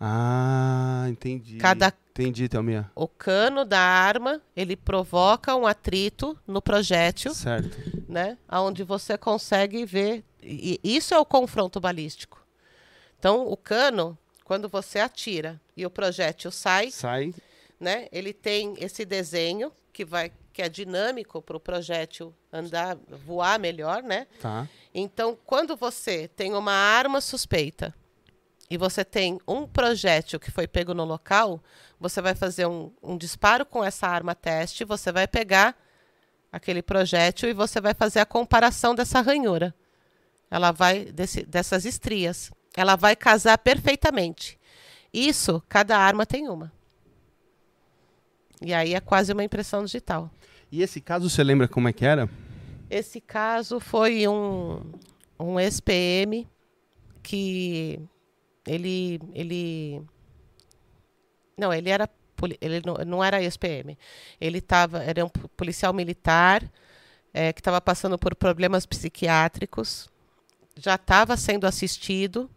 Ah, 0.00 1.06
entendi. 1.08 1.56
Cada 1.58 1.92
Entendi, 2.10 2.48
Thelminha. 2.48 2.90
o 2.96 3.06
cano 3.06 3.64
da 3.64 3.78
arma, 3.80 4.40
ele 4.56 4.74
provoca 4.76 5.54
um 5.54 5.66
atrito 5.66 6.36
no 6.46 6.60
projétil, 6.60 7.32
Certo. 7.32 7.76
né? 8.08 8.36
Onde 8.50 8.82
você 8.82 9.16
consegue 9.16 9.84
ver. 9.84 10.24
E 10.42 10.80
isso 10.82 11.14
é 11.14 11.18
o 11.18 11.24
confronto 11.24 11.78
balístico. 11.80 12.44
Então, 13.18 13.46
o 13.46 13.56
cano, 13.56 14.16
quando 14.44 14.68
você 14.68 14.98
atira 15.00 15.60
e 15.76 15.84
o 15.84 15.90
projétil 15.90 16.50
sai, 16.50 16.90
Sai. 16.90 17.34
né? 17.78 18.08
Ele 18.12 18.32
tem 18.32 18.74
esse 18.78 19.04
desenho 19.04 19.72
que 19.92 20.04
vai 20.04 20.32
que 20.52 20.62
é 20.62 20.68
dinâmico 20.68 21.40
para 21.40 21.56
o 21.56 21.60
projétil 21.60 22.34
andar, 22.52 22.96
voar 23.24 23.60
melhor, 23.60 24.02
né? 24.02 24.26
Tá. 24.40 24.68
Então, 24.92 25.38
quando 25.46 25.76
você 25.76 26.26
tem 26.26 26.52
uma 26.52 26.72
arma 26.72 27.20
suspeita 27.20 27.94
e 28.68 28.76
você 28.76 29.04
tem 29.04 29.38
um 29.46 29.68
projétil 29.68 30.40
que 30.40 30.50
foi 30.50 30.66
pego 30.66 30.92
no 30.94 31.04
local, 31.04 31.62
você 32.00 32.20
vai 32.20 32.34
fazer 32.34 32.66
um, 32.66 32.90
um 33.00 33.16
disparo 33.16 33.64
com 33.64 33.84
essa 33.84 34.08
arma 34.08 34.34
teste, 34.34 34.84
você 34.84 35.12
vai 35.12 35.28
pegar 35.28 35.76
aquele 36.50 36.82
projétil 36.82 37.48
e 37.48 37.52
você 37.52 37.80
vai 37.80 37.94
fazer 37.94 38.18
a 38.18 38.26
comparação 38.26 38.96
dessa 38.96 39.20
ranhura. 39.20 39.72
Ela 40.50 40.72
vai, 40.72 41.04
desse- 41.04 41.44
dessas 41.46 41.84
estrias. 41.84 42.50
Ela 42.78 42.94
vai 42.94 43.16
casar 43.16 43.58
perfeitamente. 43.58 44.56
Isso, 45.12 45.60
cada 45.68 45.98
arma 45.98 46.24
tem 46.24 46.48
uma. 46.48 46.72
E 48.62 48.72
aí 48.72 48.94
é 48.94 49.00
quase 49.00 49.32
uma 49.32 49.42
impressão 49.42 49.84
digital. 49.84 50.30
E 50.70 50.80
esse 50.80 51.00
caso, 51.00 51.28
você 51.28 51.42
lembra 51.42 51.66
como 51.66 51.88
é 51.88 51.92
que 51.92 52.04
era? 52.04 52.30
Esse 52.88 53.20
caso 53.20 53.80
foi 53.80 54.28
um, 54.28 54.80
um 55.40 55.58
ex-PM 55.58 56.46
que 57.20 57.98
ele 58.64 59.20
ele 59.34 60.00
não, 61.56 61.74
ele 61.74 61.90
era 61.90 62.08
ele 62.60 62.80
não, 62.86 62.94
não 63.04 63.24
era 63.24 63.42
ex-PM. 63.42 63.98
Ele 64.40 64.60
tava, 64.60 65.02
era 65.02 65.24
um 65.24 65.28
policial 65.28 65.92
militar 65.92 66.62
é, 67.34 67.52
que 67.52 67.60
estava 67.60 67.80
passando 67.80 68.16
por 68.16 68.36
problemas 68.36 68.86
psiquiátricos, 68.86 70.08
já 70.76 70.94
estava 70.94 71.36
sendo 71.36 71.66
assistido 71.66 72.48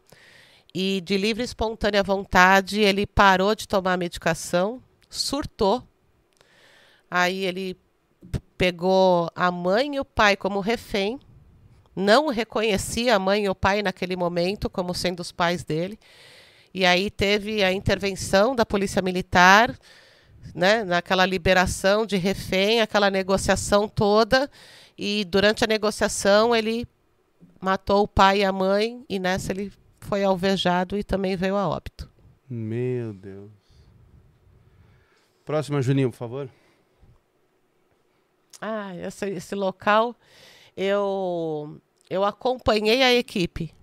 e 0.74 1.02
de 1.02 1.18
livre 1.18 1.44
e 1.44 1.46
espontânea 1.46 2.02
vontade 2.02 2.80
ele 2.80 3.06
parou 3.06 3.54
de 3.54 3.68
tomar 3.68 3.94
a 3.94 3.98
medicação, 3.98 4.82
surtou. 5.10 5.84
Aí 7.10 7.44
ele 7.44 7.78
pegou 8.58 9.30
a 9.36 9.52
mãe 9.52 9.96
e 9.96 10.00
o 10.00 10.06
pai 10.06 10.38
como 10.38 10.60
refém, 10.60 11.20
não 11.96 12.28
reconhecia 12.28 13.16
a 13.16 13.20
mãe 13.20 13.46
e 13.46 13.50
o 13.50 13.56
pai 13.56 13.82
naquele 13.82 14.16
momento 14.16 14.70
como 14.70 14.94
sendo 14.94 15.20
os 15.20 15.32
pais 15.32 15.64
dele. 15.64 16.00
E 16.74 16.86
aí 16.86 17.10
teve 17.10 17.64
a 17.64 17.74
intervenção 17.74 18.56
da 18.56 18.66
polícia 18.66 19.02
militar, 19.02 19.78
né, 20.56 20.86
naquela 20.86 21.26
liberação 21.26 22.06
de 22.06 22.16
refém, 22.16 22.80
aquela 22.80 23.10
negociação 23.10 23.90
toda. 23.90 24.50
E 24.98 25.26
durante 25.26 25.66
a 25.66 25.68
negociação 25.68 26.56
ele 26.56 26.88
matou 27.60 28.04
o 28.04 28.08
pai 28.08 28.40
e 28.40 28.46
a 28.46 28.52
mãe 28.52 29.04
e 29.10 29.20
nessa 29.20 29.52
ele 29.52 29.72
foi 30.02 30.24
alvejado 30.24 30.98
e 30.98 31.04
também 31.04 31.36
veio 31.36 31.56
a 31.56 31.68
óbito. 31.68 32.10
Meu 32.50 33.14
Deus. 33.14 33.52
Próxima, 35.46 35.82
Juninho, 35.82 36.12
por 36.12 36.18
favor. 36.18 36.50
Ah, 38.60 38.96
esse, 38.96 39.28
esse 39.30 39.56
local 39.56 40.16
eu 40.78 41.82
eu 42.10 42.24
acompanhei 42.26 43.02
a 43.02 43.14
equipe, 43.14 43.74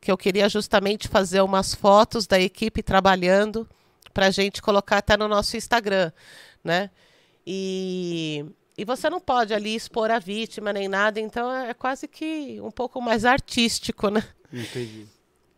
que 0.00 0.10
eu 0.10 0.16
queria 0.16 0.48
justamente 0.48 1.06
fazer 1.06 1.40
umas 1.40 1.72
fotos 1.72 2.26
da 2.26 2.38
equipe 2.38 2.82
trabalhando 2.82 3.68
para 4.12 4.26
a 4.26 4.30
gente 4.30 4.60
colocar 4.60 4.98
até 4.98 5.16
no 5.16 5.28
nosso 5.28 5.56
Instagram, 5.56 6.10
né? 6.64 6.90
E, 7.46 8.44
e 8.76 8.84
você 8.84 9.08
não 9.08 9.20
pode 9.20 9.54
ali 9.54 9.74
expor 9.74 10.10
a 10.10 10.18
vítima 10.18 10.72
nem 10.72 10.88
nada, 10.88 11.20
então 11.20 11.52
é 11.52 11.72
quase 11.74 12.08
que 12.08 12.60
um 12.60 12.72
pouco 12.72 13.00
mais 13.00 13.24
artístico, 13.24 14.08
né? 14.10 14.24
Entendi. 14.52 15.06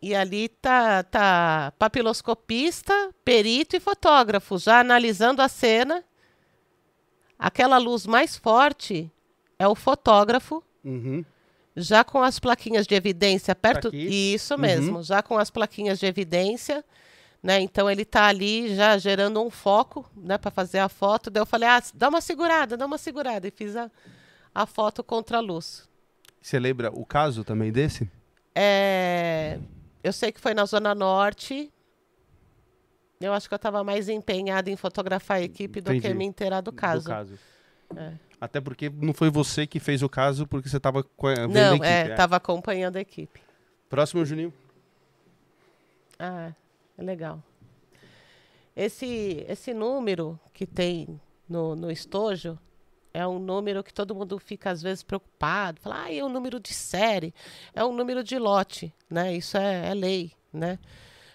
E 0.01 0.15
ali 0.15 0.47
tá, 0.47 1.03
tá 1.03 1.73
papiloscopista, 1.77 2.93
perito 3.23 3.75
e 3.75 3.79
fotógrafo, 3.79 4.57
já 4.57 4.79
analisando 4.79 5.41
a 5.41 5.47
cena. 5.49 6.03
Aquela 7.37 7.77
luz 7.77 8.05
mais 8.05 8.35
forte 8.37 9.11
é 9.57 9.67
o 9.67 9.75
fotógrafo, 9.75 10.63
Uhum. 10.83 11.25
já 11.75 12.03
com 12.05 12.21
as 12.21 12.39
plaquinhas 12.39 12.87
de 12.87 12.95
evidência 12.95 13.53
perto. 13.53 13.89
Aqui? 13.89 14.33
Isso 14.33 14.57
mesmo, 14.57 15.03
já 15.03 15.21
com 15.21 15.37
as 15.37 15.49
plaquinhas 15.49 15.99
de 15.99 16.05
evidência. 16.05 16.83
Né? 17.43 17.59
Então 17.61 17.89
ele 17.89 18.01
está 18.01 18.25
ali 18.27 18.73
já 18.75 18.97
gerando 18.97 19.41
um 19.41 19.49
foco 19.49 20.09
né, 20.15 20.37
para 20.37 20.51
fazer 20.51 20.79
a 20.79 20.89
foto. 20.89 21.29
Daí 21.29 21.41
eu 21.41 21.45
falei, 21.45 21.67
ah, 21.69 21.81
dá 21.93 22.09
uma 22.09 22.21
segurada, 22.21 22.75
dá 22.77 22.85
uma 22.85 22.97
segurada. 22.97 23.47
E 23.47 23.51
fiz 23.51 23.75
a, 23.75 23.89
a 24.53 24.65
foto 24.65 25.03
contra 25.03 25.37
a 25.37 25.41
luz. 25.41 25.87
Você 26.41 26.57
lembra 26.59 26.89
o 26.91 27.05
caso 27.05 27.43
também 27.43 27.71
desse? 27.71 28.09
É, 28.55 29.59
eu 30.03 30.13
sei 30.13 30.31
que 30.31 30.39
foi 30.39 30.53
na 30.53 30.65
Zona 30.65 30.93
Norte. 30.95 31.71
Eu 33.19 33.33
acho 33.33 33.47
que 33.49 33.53
eu 33.53 33.57
estava 33.57 33.83
mais 33.83 34.07
empenhada 34.07 34.69
em 34.69 34.77
fotografar 34.77 35.37
a 35.37 35.41
equipe 35.41 35.81
do 35.81 35.91
Entendi. 35.91 36.07
que 36.07 36.13
me 36.13 36.25
inteirar 36.25 36.61
do 36.61 36.71
caso. 36.71 37.03
Do 37.03 37.09
caso. 37.09 37.39
É. 37.95 38.13
Até 38.39 38.61
porque 38.61 38.89
não 38.89 39.13
foi 39.13 39.29
você 39.29 39.67
que 39.67 39.79
fez 39.79 40.01
o 40.01 40.07
caso, 40.07 40.47
porque 40.47 40.69
você 40.69 40.77
estava 40.77 41.01
vendo 41.01 41.39
a 41.41 41.47
Não, 41.47 41.75
equipe. 41.75 41.87
é, 41.87 42.07
é. 42.07 42.11
estava 42.11 42.37
acompanhando 42.37 42.95
a 42.95 43.01
equipe. 43.01 43.41
Próximo, 43.89 44.23
Juninho. 44.23 44.53
Ah, 46.17 46.53
é 46.97 47.03
legal. 47.03 47.43
Esse, 48.75 49.45
esse 49.49 49.73
número 49.73 50.39
que 50.53 50.65
tem 50.65 51.19
no, 51.49 51.75
no 51.75 51.91
estojo 51.91 52.57
é 53.13 53.27
um 53.27 53.39
número 53.39 53.83
que 53.83 53.93
todo 53.93 54.15
mundo 54.15 54.37
fica 54.39 54.69
às 54.69 54.81
vezes 54.81 55.03
preocupado. 55.03 55.81
Fala, 55.81 56.03
ah, 56.03 56.13
é 56.13 56.23
um 56.23 56.29
número 56.29 56.59
de 56.59 56.73
série, 56.73 57.33
é 57.73 57.83
um 57.83 57.93
número 57.93 58.23
de 58.23 58.37
lote, 58.37 58.93
né? 59.09 59.35
Isso 59.35 59.57
é, 59.57 59.89
é 59.89 59.93
lei, 59.93 60.31
né? 60.53 60.79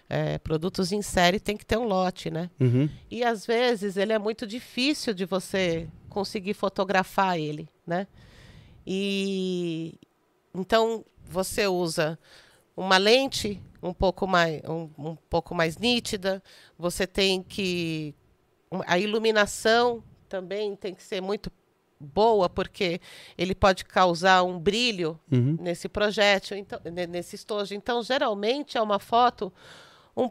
É, 0.09 0.39
produtos 0.39 0.93
em 0.93 1.03
série 1.03 1.41
tem 1.41 1.57
que 1.57 1.65
ter 1.65 1.79
um 1.79 1.85
lote, 1.85 2.31
né? 2.31 2.51
Uhum. 2.61 2.89
E 3.11 3.25
às 3.25 3.47
vezes 3.47 3.97
ele 3.97 4.13
é 4.13 4.19
muito 4.19 4.47
difícil 4.47 5.15
de 5.15 5.25
você 5.25 5.89
conseguir 6.09 6.55
fotografar 6.55 7.39
ele, 7.39 7.69
né? 7.87 8.07
E 8.87 9.99
então 10.55 11.05
você 11.25 11.67
usa 11.67 12.19
uma 12.77 12.99
lente 12.99 13.61
um 13.83 13.95
pouco 13.95 14.27
mais 14.27 14.63
um, 14.69 14.91
um 14.99 15.17
pouco 15.17 15.55
mais 15.55 15.79
nítida, 15.79 16.43
você 16.79 17.07
tem 17.07 17.43
que 17.43 18.15
a 18.87 18.99
iluminação 18.99 20.03
também 20.29 20.75
tem 20.77 20.95
que 20.95 21.03
ser 21.03 21.21
muito 21.21 21.51
boa 22.05 22.49
porque 22.49 23.01
ele 23.37 23.55
pode 23.55 23.85
causar 23.85 24.43
um 24.43 24.59
brilho 24.59 25.19
Uhum. 25.33 25.57
nesse 25.61 25.89
projétil, 25.89 26.57
então, 26.57 26.79
ne- 26.85 27.07
nesse 27.07 27.35
estojo. 27.37 27.75
Então, 27.75 28.03
geralmente 28.03 28.77
é 28.79 28.83
uma 28.83 28.99
foto 28.99 29.53
um- 30.17 30.31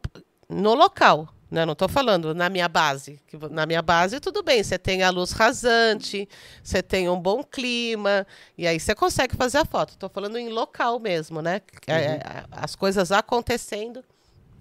no 0.49 0.73
local. 0.73 1.27
Né? 1.51 1.65
Não 1.67 1.73
estou 1.73 1.87
falando 1.87 2.33
na 2.33 2.49
minha 2.49 2.67
base. 2.67 3.19
na 3.51 3.67
minha 3.67 3.81
base, 3.83 4.19
tudo 4.19 4.41
bem, 4.41 4.63
você 4.63 4.75
tem 4.79 5.03
a 5.03 5.11
luz 5.11 5.31
rasante, 5.33 6.27
você 6.63 6.81
tem 6.81 7.07
um 7.07 7.19
bom 7.19 7.43
clima, 7.43 8.25
e 8.57 8.65
aí 8.65 8.79
você 8.79 8.95
consegue 8.95 9.35
fazer 9.35 9.59
a 9.59 9.65
foto. 9.65 9.91
Estou 9.91 10.09
falando 10.09 10.37
em 10.37 10.49
local 10.49 10.99
mesmo, 10.99 11.43
né? 11.43 11.61
É, 11.85 11.93
é, 11.93 12.21
as 12.51 12.75
coisas 12.75 13.11
acontecendo. 13.11 14.03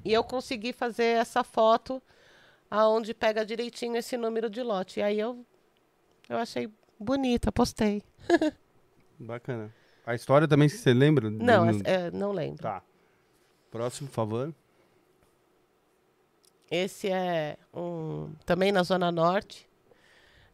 E 0.04 0.12
eu 0.12 0.22
consegui 0.22 0.74
fazer 0.74 1.16
essa 1.18 1.42
foto 1.42 2.02
aonde 2.70 3.14
pega 3.14 3.42
direitinho 3.44 3.96
esse 3.96 4.16
número 4.18 4.50
de 4.50 4.62
lote. 4.62 5.00
E 5.00 5.02
aí 5.02 5.18
eu, 5.18 5.46
eu 6.28 6.36
achei 6.36 6.68
bonita, 7.02 7.50
postei. 7.52 8.02
Bacana. 9.18 9.72
A 10.06 10.14
história 10.14 10.48
também, 10.48 10.68
você 10.68 10.92
lembra? 10.92 11.30
Não, 11.30 11.38
Não- 11.64 11.68
essa- 11.68 11.82
é, 11.84 12.10
não 12.10 12.32
lembro. 12.32 12.62
Tá. 12.62 12.82
Próximo, 13.70 14.08
por 14.08 14.14
favor. 14.14 14.54
Esse 16.70 17.08
é 17.08 17.56
um 17.72 18.30
também 18.46 18.72
na 18.72 18.82
Zona 18.82 19.12
Norte. 19.12 19.68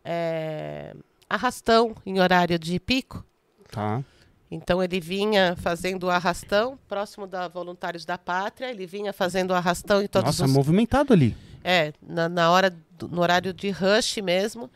É, 0.04 0.94
arrastão 1.28 1.94
em 2.04 2.20
horário 2.20 2.58
de 2.58 2.78
pico. 2.80 3.24
Tá. 3.70 4.02
Então 4.50 4.82
ele 4.82 4.98
vinha 5.00 5.54
fazendo 5.56 6.04
o 6.04 6.10
arrastão 6.10 6.78
próximo 6.88 7.26
da 7.26 7.46
Voluntários 7.48 8.04
da 8.04 8.16
Pátria. 8.18 8.70
Ele 8.70 8.86
vinha 8.86 9.12
fazendo 9.12 9.50
o 9.50 9.54
arrastão 9.54 10.02
em 10.02 10.06
todos 10.08 10.26
Nossa, 10.26 10.44
os 10.46 10.52
movimentado 10.52 11.12
ali. 11.12 11.36
É, 11.62 11.92
na, 12.02 12.28
na 12.28 12.50
hora, 12.50 12.70
do- 12.98 13.08
no 13.08 13.20
horário 13.20 13.52
de 13.52 13.70
rush 13.70 14.16
mesmo. 14.18 14.70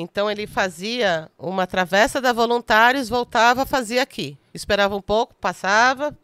Então 0.00 0.30
ele 0.30 0.46
fazia 0.46 1.28
uma 1.36 1.66
travessa 1.66 2.20
da 2.20 2.32
Voluntários, 2.32 3.08
voltava, 3.08 3.66
fazia 3.66 4.00
aqui. 4.00 4.38
Esperava 4.54 4.94
um 4.94 5.02
pouco, 5.02 5.34
passava. 5.34 6.16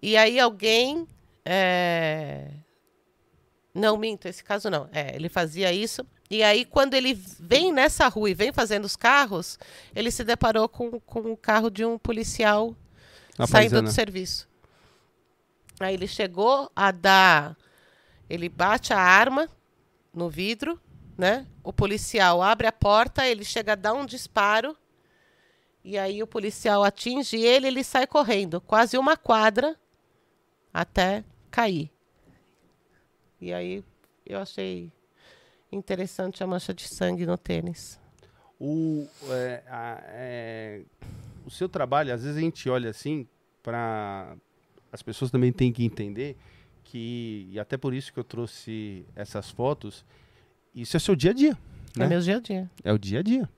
E 0.00 0.16
aí 0.16 0.40
alguém. 0.40 1.06
é, 1.44 2.48
Não, 3.74 3.98
minto, 3.98 4.26
esse 4.26 4.42
caso 4.42 4.70
não. 4.70 4.88
É, 4.92 5.14
ele 5.14 5.28
fazia 5.28 5.70
isso. 5.70 6.06
E 6.30 6.42
aí, 6.42 6.64
quando 6.64 6.94
ele 6.94 7.12
vem 7.12 7.70
nessa 7.72 8.06
rua 8.08 8.30
e 8.30 8.34
vem 8.34 8.52
fazendo 8.52 8.84
os 8.84 8.96
carros, 8.96 9.58
ele 9.94 10.10
se 10.10 10.22
deparou 10.24 10.68
com, 10.68 10.98
com 11.00 11.32
o 11.32 11.36
carro 11.36 11.68
de 11.68 11.84
um 11.84 11.98
policial 11.98 12.74
Na 13.36 13.46
saindo 13.46 13.72
paisana. 13.72 13.88
do 13.88 13.92
serviço. 13.92 14.48
Aí 15.80 15.92
ele 15.92 16.06
chegou 16.06 16.70
a 16.74 16.90
dar. 16.92 17.56
Ele 18.28 18.48
bate 18.48 18.92
a 18.94 18.98
arma 18.98 19.48
no 20.14 20.30
vidro, 20.30 20.80
né? 21.20 21.46
O 21.62 21.70
policial 21.72 22.42
abre 22.42 22.66
a 22.66 22.72
porta, 22.72 23.26
ele 23.26 23.44
chega 23.44 23.72
a 23.72 23.76
dar 23.76 23.92
um 23.92 24.06
disparo. 24.06 24.74
E 25.84 25.98
aí 25.98 26.22
o 26.22 26.26
policial 26.26 26.82
atinge 26.82 27.36
ele, 27.36 27.66
ele 27.66 27.84
sai 27.84 28.06
correndo, 28.06 28.60
quase 28.60 28.96
uma 28.96 29.16
quadra 29.16 29.76
até 30.72 31.22
cair. 31.50 31.90
E 33.40 33.52
aí 33.52 33.84
eu 34.26 34.38
achei 34.40 34.90
interessante 35.70 36.42
a 36.42 36.46
mancha 36.46 36.72
de 36.74 36.88
sangue 36.88 37.26
no 37.26 37.36
tênis. 37.36 38.00
O, 38.58 39.06
é, 39.30 39.62
a- 39.68 40.02
é, 40.06 40.82
o 41.46 41.50
seu 41.50 41.68
trabalho, 41.68 42.12
às 42.14 42.22
vezes 42.22 42.36
a 42.36 42.40
gente 42.40 42.68
olha 42.68 42.90
assim, 42.90 43.26
para 43.62 44.36
as 44.92 45.02
pessoas 45.02 45.30
também 45.30 45.52
têm 45.52 45.72
que 45.72 45.84
entender 45.84 46.36
que, 46.84 47.46
e 47.50 47.58
até 47.60 47.76
por 47.76 47.94
isso 47.94 48.12
que 48.12 48.18
eu 48.18 48.24
trouxe 48.24 49.04
essas 49.14 49.50
fotos, 49.50 50.04
isso 50.74 50.96
é 50.96 51.00
seu 51.00 51.14
dia 51.14 51.30
a 51.30 51.34
dia. 51.34 51.56
É 51.96 52.00
Né? 52.00 52.06
meu 52.08 52.20
dia 52.20 52.36
a 52.36 52.40
dia. 52.40 52.70
É 52.84 52.92
o 52.92 52.98
dia 52.98 53.20
a 53.20 53.22
dia. 53.22 53.48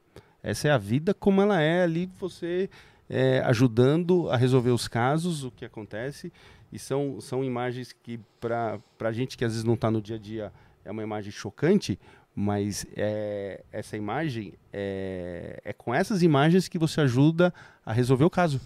Essa 0.42 0.68
é 0.68 0.70
a 0.70 0.78
vida 0.78 1.14
como 1.14 1.40
ela 1.40 1.60
é 1.60 1.82
ali, 1.82 2.10
você 2.18 2.68
é, 3.08 3.40
ajudando 3.40 4.28
a 4.30 4.36
resolver 4.36 4.70
os 4.70 4.88
casos, 4.88 5.44
o 5.44 5.50
que 5.50 5.64
acontece. 5.64 6.32
E 6.72 6.78
são, 6.78 7.20
são 7.20 7.44
imagens 7.44 7.92
que, 7.92 8.18
para 8.40 8.80
a 9.00 9.12
gente 9.12 9.36
que 9.36 9.44
às 9.44 9.52
vezes 9.52 9.64
não 9.64 9.74
está 9.74 9.90
no 9.90 10.00
dia 10.00 10.16
a 10.16 10.18
dia, 10.18 10.52
é 10.84 10.90
uma 10.90 11.02
imagem 11.02 11.30
chocante, 11.30 11.98
mas 12.34 12.86
é, 12.96 13.62
essa 13.70 13.96
imagem 13.96 14.54
é, 14.72 15.60
é 15.64 15.72
com 15.72 15.94
essas 15.94 16.22
imagens 16.22 16.68
que 16.68 16.78
você 16.78 17.02
ajuda 17.02 17.52
a 17.84 17.92
resolver 17.92 18.24
o 18.24 18.30
caso. 18.30 18.60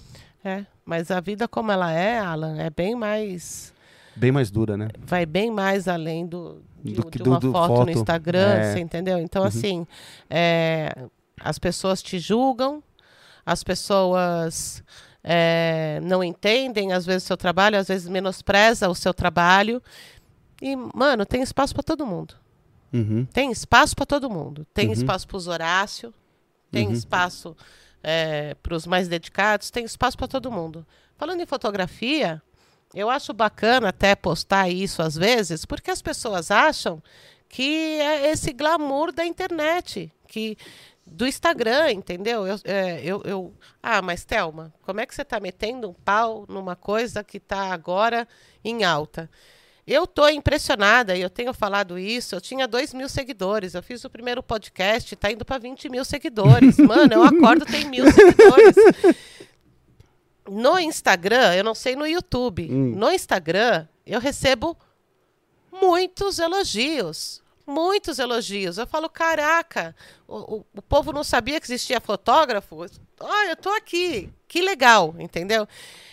É. 0.45 0.65
Mas 0.85 1.11
a 1.11 1.21
vida 1.21 1.49
como 1.49 1.73
ela 1.73 1.91
é, 1.93 2.21
Alan, 2.21 2.59
é 2.61 2.71
bem 2.71 2.95
mais. 2.95 3.75
Bem 4.17 4.33
mais 4.33 4.51
dura, 4.51 4.77
né? 4.77 4.89
Vai 4.99 5.27
bem 5.27 5.51
mais 5.51 5.87
além 5.87 6.27
do, 6.27 6.63
de, 6.83 6.95
Do 6.95 7.07
que 7.07 7.23
de 7.23 7.29
uma 7.29 7.39
do 7.39 7.53
foto, 7.53 7.69
foto, 7.75 7.85
no 7.85 7.91
Instagram, 7.91 8.55
é. 8.55 8.73
você 8.73 8.81
entendeu? 8.81 9.19
Então, 9.19 9.43
Uhum. 9.43 9.49
assim, 9.49 9.87
é, 10.31 10.91
as 11.41 11.59
pessoas 11.59 12.03
te 12.03 12.19
julgam, 12.19 12.83
as 13.45 13.63
pessoas 13.63 14.83
é, 15.23 16.01
não 16.03 16.23
entendem, 16.25 16.93
às 16.93 17.05
vezes, 17.05 17.25
o 17.25 17.27
seu 17.27 17.37
trabalho, 17.37 17.79
às 17.79 17.89
vezes 17.89 18.09
menospreza 18.09 18.89
o 18.89 18.95
seu 18.95 19.13
trabalho. 19.13 19.83
E, 20.63 20.75
mano, 20.75 21.27
tem 21.27 21.43
espaço 21.43 21.75
para 21.75 21.83
todo 21.83 22.07
mundo. 22.07 22.35
Uhum. 22.93 23.27
Tem 23.27 23.51
espaço 23.51 23.95
para 23.95 24.07
todo 24.07 24.31
mundo. 24.31 24.67
Tem 24.73 24.87
Uhum. 24.87 24.93
espaço 24.93 25.27
para 25.29 25.37
os 25.37 25.47
Horácio, 25.49 26.15
tem 26.73 26.87
Uhum. 26.87 26.93
espaço 26.95 27.57
para 28.63 28.75
os 28.77 28.87
mais 28.87 29.09
dedicados, 29.09 29.69
tem 29.71 29.85
espaço 29.85 30.17
para 30.17 30.29
todo 30.29 30.51
mundo. 30.51 30.87
Falando 31.19 31.41
em 31.41 31.47
fotografia, 31.47 32.41
eu 32.95 33.11
acho 33.11 33.33
bacana 33.33 33.89
até 33.89 34.15
postar 34.15 34.69
isso 34.69 35.03
às 35.03 35.15
vezes, 35.17 35.65
porque 35.65 35.91
as 35.91 36.01
pessoas 36.03 36.51
acham 36.51 37.03
que 37.49 37.99
é 38.01 38.31
esse 38.31 38.53
glamour 38.53 39.13
da 39.13 39.25
internet, 39.25 40.13
que 40.29 40.57
do 41.07 41.27
Instagram, 41.27 41.93
entendeu? 41.93 42.47
Eu, 42.47 42.59
é, 42.65 43.01
eu, 43.05 43.23
eu- 43.25 43.55
ah, 43.83 44.03
mas 44.03 44.25
Thelma, 44.25 44.75
como 44.83 45.01
é 45.01 45.07
que 45.07 45.15
você 45.15 45.23
está 45.23 45.39
metendo 45.39 45.89
um 45.89 45.95
pau 45.95 46.45
numa 46.49 46.75
coisa 46.75 47.23
que 47.23 47.37
está 47.37 47.73
agora 47.73 48.27
em 48.65 48.83
alta? 48.83 49.31
Eu 49.87 50.03
estou 50.03 50.29
impressionada, 50.29 51.15
e 51.17 51.21
eu 51.23 51.31
tenho 51.31 51.55
falado 51.55 51.97
isso. 51.97 52.35
Eu 52.35 52.41
tinha 52.41 52.67
2 52.67 52.93
mil 52.93 53.09
seguidores. 53.09 53.73
Eu 53.75 53.83
fiz 53.85 54.03
o 54.05 54.11
primeiro 54.11 54.43
podcast, 54.43 55.15
está 55.15 55.31
indo 55.31 55.45
para 55.45 55.59
20 55.59 55.89
mil 55.89 56.05
seguidores. 56.05 56.77
Mano, 56.83 57.13
eu 57.15 57.23
acordo, 57.23 57.65
tem 57.65 57.85
mil 57.89 58.05
seguidores. 58.11 58.75
No 60.49 60.79
Instagram, 60.79 61.55
eu 61.55 61.65
não 61.65 61.75
sei 61.75 61.97
no 61.97 62.07
YouTube. 62.07 62.69
Hum. 62.71 62.95
No 62.97 63.11
Instagram, 63.11 63.87
eu 64.07 64.21
recebo 64.21 64.77
muitos 65.73 66.39
elogios. 66.39 67.43
Muitos 67.67 68.19
elogios. 68.19 68.79
Eu 68.79 68.87
falo, 68.87 69.09
caraca, 69.09 69.95
o, 70.29 70.57
o, 70.57 70.67
o 70.77 70.83
povo 70.83 71.13
não 71.13 71.25
sabia 71.25 71.61
que 71.61 71.67
existia 71.67 72.01
fotógrafo. 72.01 72.87
Olha, 73.21 73.51
eu 73.51 73.57
tô 73.57 73.71
aqui. 73.71 74.33
Que 74.47 74.61
legal, 74.63 75.15
entendeu? 75.19 75.67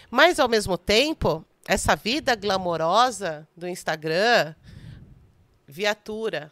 Mas, 0.10 0.39
ao 0.39 0.49
mesmo 0.49 0.77
tempo, 0.77 1.45
essa 1.68 1.95
vida 1.95 2.35
glamourosa 2.35 3.47
do 3.55 3.68
Instagram, 3.68 4.55
viatura, 5.68 6.51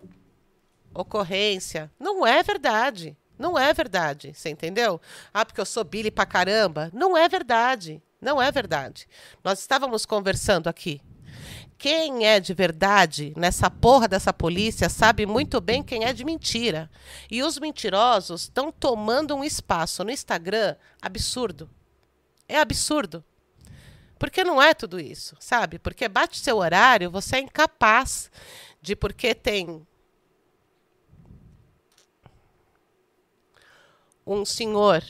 ocorrência, 0.94 1.92
não 2.00 2.26
é 2.26 2.44
verdade. 2.44 3.18
Não 3.42 3.58
é 3.58 3.74
verdade, 3.74 4.34
você 4.36 4.52
entendeu? 4.52 5.02
Ah, 5.34 5.44
porque 5.44 5.60
eu 5.60 5.66
sou 5.66 5.84
Billy 5.84 6.12
pra 6.12 6.28
caramba. 6.28 6.92
Não 6.94 7.18
é 7.18 7.28
verdade. 7.28 8.00
Não 8.22 8.40
é 8.40 8.52
verdade. 8.52 9.08
Nós 9.44 9.60
estávamos 9.60 10.06
conversando 10.06 10.68
aqui. 10.68 11.02
Quem 11.76 12.28
é 12.28 12.40
de 12.40 12.54
verdade 12.54 13.34
nessa 13.36 13.68
porra 13.68 14.08
dessa 14.08 14.32
polícia 14.32 14.88
sabe 14.88 15.26
muito 15.26 15.60
bem 15.60 15.82
quem 15.82 16.06
é 16.06 16.14
de 16.14 16.24
mentira. 16.24 16.88
E 17.32 17.42
os 17.42 17.58
mentirosos 17.58 18.44
estão 18.44 18.72
tomando 18.72 19.36
um 19.36 19.44
espaço 19.44 20.04
no 20.04 20.12
Instagram 20.12 20.76
absurdo. 21.02 21.68
É 22.48 22.60
absurdo. 22.60 23.24
Porque 24.20 24.44
não 24.44 24.62
é 24.62 24.76
tudo 24.76 25.00
isso, 25.00 25.36
sabe? 25.40 25.80
Porque 25.80 26.08
bate 26.08 26.38
seu 26.38 26.58
horário, 26.58 27.10
você 27.10 27.38
é 27.38 27.40
incapaz 27.40 28.30
de 28.80 28.96
porque 28.96 29.34
tem 29.34 29.84
um 34.26 34.46
senhor 34.46 35.04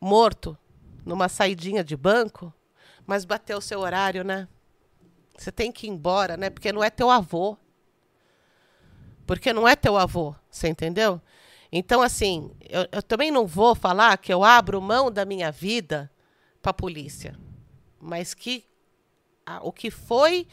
morto 0.00 0.56
numa 1.04 1.28
saidinha 1.28 1.82
de 1.82 1.96
banco, 1.96 2.52
mas 3.06 3.24
bateu 3.24 3.58
o 3.58 3.62
seu 3.62 3.80
horário, 3.80 4.22
né? 4.22 4.48
Você 5.36 5.52
tem 5.52 5.70
que 5.70 5.86
ir 5.86 5.90
embora, 5.90 6.36
né? 6.36 6.50
Porque 6.50 6.72
não 6.72 6.82
é 6.82 6.90
teu 6.90 7.10
avô. 7.10 7.56
Porque 9.26 9.52
não 9.52 9.68
é 9.68 9.76
teu 9.76 9.96
avô, 9.96 10.34
você 10.50 10.68
entendeu? 10.68 11.20
Então, 11.70 12.00
assim, 12.00 12.50
eu, 12.68 12.86
eu 12.90 13.02
também 13.02 13.30
não 13.30 13.46
vou 13.46 13.74
falar 13.74 14.16
que 14.18 14.32
eu 14.32 14.42
abro 14.42 14.80
mão 14.80 15.10
da 15.10 15.24
minha 15.24 15.52
vida 15.52 16.10
para 16.62 16.70
a 16.70 16.74
polícia, 16.74 17.38
mas 18.00 18.32
que 18.32 18.64
a- 19.44 19.60
o 19.62 19.72
que 19.72 19.90
foi 19.90 20.46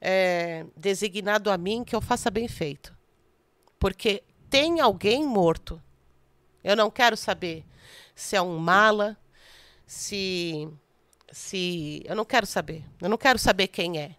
é, 0.00 0.64
designado 0.76 1.50
a 1.50 1.58
mim, 1.58 1.84
que 1.84 1.94
eu 1.94 2.00
faça 2.00 2.30
bem 2.30 2.48
feito. 2.48 2.96
Porque 3.78 4.22
tem 4.48 4.80
alguém 4.80 5.24
morto. 5.24 5.80
Eu 6.62 6.76
não 6.76 6.90
quero 6.90 7.16
saber 7.16 7.64
se 8.14 8.36
é 8.36 8.42
um 8.42 8.58
mala, 8.58 9.16
se 9.86 10.68
se 11.32 12.02
eu 12.04 12.14
não 12.16 12.24
quero 12.24 12.46
saber. 12.46 12.84
Eu 13.00 13.08
não 13.08 13.16
quero 13.16 13.38
saber 13.38 13.68
quem 13.68 13.98
é. 13.98 14.16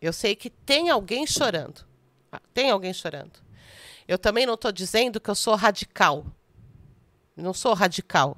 Eu 0.00 0.12
sei 0.12 0.34
que 0.34 0.50
tem 0.50 0.90
alguém 0.90 1.26
chorando. 1.26 1.84
Ah, 2.30 2.40
Tem 2.54 2.70
alguém 2.70 2.92
chorando. 2.92 3.40
Eu 4.06 4.18
também 4.18 4.46
não 4.46 4.54
estou 4.54 4.72
dizendo 4.72 5.20
que 5.20 5.30
eu 5.30 5.34
sou 5.34 5.54
radical. 5.54 6.26
Não 7.36 7.54
sou 7.54 7.74
radical. 7.74 8.36